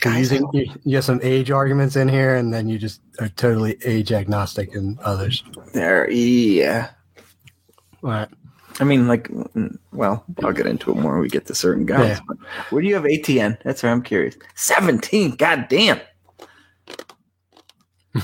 you, 0.04 0.50
you, 0.52 0.66
you 0.84 0.96
have 0.96 1.04
some 1.04 1.20
age 1.22 1.50
arguments 1.50 1.96
in 1.96 2.08
here, 2.08 2.36
and 2.36 2.52
then 2.52 2.68
you 2.68 2.78
just 2.78 3.00
are 3.20 3.28
totally 3.30 3.76
age 3.84 4.12
agnostic 4.12 4.74
in 4.74 4.98
others. 5.02 5.44
There, 5.72 6.10
yeah. 6.10 6.90
All 8.02 8.10
right. 8.10 8.28
I 8.78 8.84
mean, 8.84 9.08
like, 9.08 9.30
well, 9.92 10.24
I'll 10.44 10.52
get 10.52 10.66
into 10.66 10.90
it 10.90 10.96
more 10.96 11.12
when 11.12 11.22
we 11.22 11.28
get 11.28 11.46
to 11.46 11.54
certain 11.54 11.86
guys. 11.86 12.20
Yeah. 12.28 12.34
where 12.70 12.82
do 12.82 12.88
you 12.88 12.94
have 12.94 13.04
ATN? 13.04 13.58
That's 13.62 13.82
where 13.82 13.90
I'm 13.90 14.02
curious. 14.02 14.36
17. 14.54 15.36
God 15.36 15.66
damn. 15.68 16.00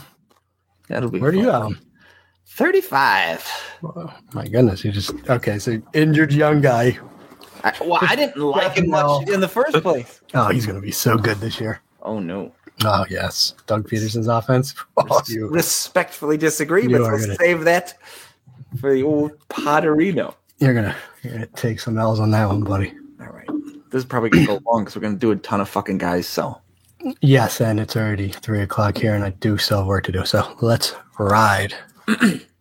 That'll 0.89 1.11
be. 1.11 1.21
Where 1.21 1.33
fun. 1.33 1.39
do 1.39 1.45
you 1.45 1.51
have 1.51 1.63
him? 1.65 1.81
35. 2.49 3.51
Oh, 3.83 4.15
my 4.35 4.47
goodness. 4.47 4.85
You 4.85 4.93
just, 4.93 5.15
okay. 5.31 5.59
So 5.59 5.81
injured 5.95 6.33
young 6.33 6.61
guy. 6.61 6.99
I, 7.65 7.75
well, 7.81 7.99
I 8.01 8.17
didn't 8.17 8.37
like 8.43 8.77
him 8.77 8.91
much 8.91 9.29
in 9.29 9.41
the 9.41 9.49
first 9.49 9.77
place. 9.83 10.21
Oh, 10.35 10.49
he's 10.49 10.67
going 10.67 10.77
to 10.77 10.83
be 10.83 10.93
so 10.93 11.17
good 11.17 11.39
this 11.39 11.61
year. 11.61 11.81
Oh, 12.03 12.19
no. 12.19 12.53
Oh, 12.85 13.05
yes. 13.09 13.55
Doug 13.67 13.89
Pederson's 13.89 14.29
offense. 14.29 14.75
Oh, 14.97 15.21
you, 15.27 15.49
respectfully 15.49 16.37
disagree, 16.37 16.87
but 16.87 17.01
let's 17.01 17.27
gonna, 17.27 17.37
save 17.37 17.65
that 17.65 17.99
for 18.81 18.93
the 18.93 19.03
old 19.03 19.39
Potterino. 19.49 20.35
You're 20.59 20.75
gonna, 20.75 20.97
you're 21.23 21.33
gonna 21.33 21.47
take 21.47 21.81
some 21.81 21.99
L's 21.99 22.21
on 22.21 22.31
that 22.31 22.47
one, 22.47 22.63
buddy. 22.63 22.95
All 23.21 23.27
right. 23.27 23.49
This 23.91 24.01
is 24.01 24.05
probably 24.05 24.31
gonna 24.31 24.47
go 24.47 24.61
long 24.67 24.85
because 24.85 24.95
we're 24.97 25.03
gonna 25.03 25.17
do 25.17 25.33
a 25.33 25.37
ton 25.37 25.61
of 25.61 25.69
fucking 25.69 25.99
guys. 25.99 26.27
So 26.27 26.61
yes, 27.21 27.61
and 27.61 27.81
it's 27.81 27.97
already 27.97 28.29
three 28.29 28.61
o'clock 28.61 28.97
here, 28.97 29.15
and 29.15 29.25
I 29.25 29.31
do 29.31 29.59
still 29.59 29.79
have 29.79 29.87
work 29.87 30.05
to 30.05 30.13
do. 30.13 30.25
So 30.25 30.57
let's 30.61 30.95
ride. 31.19 31.75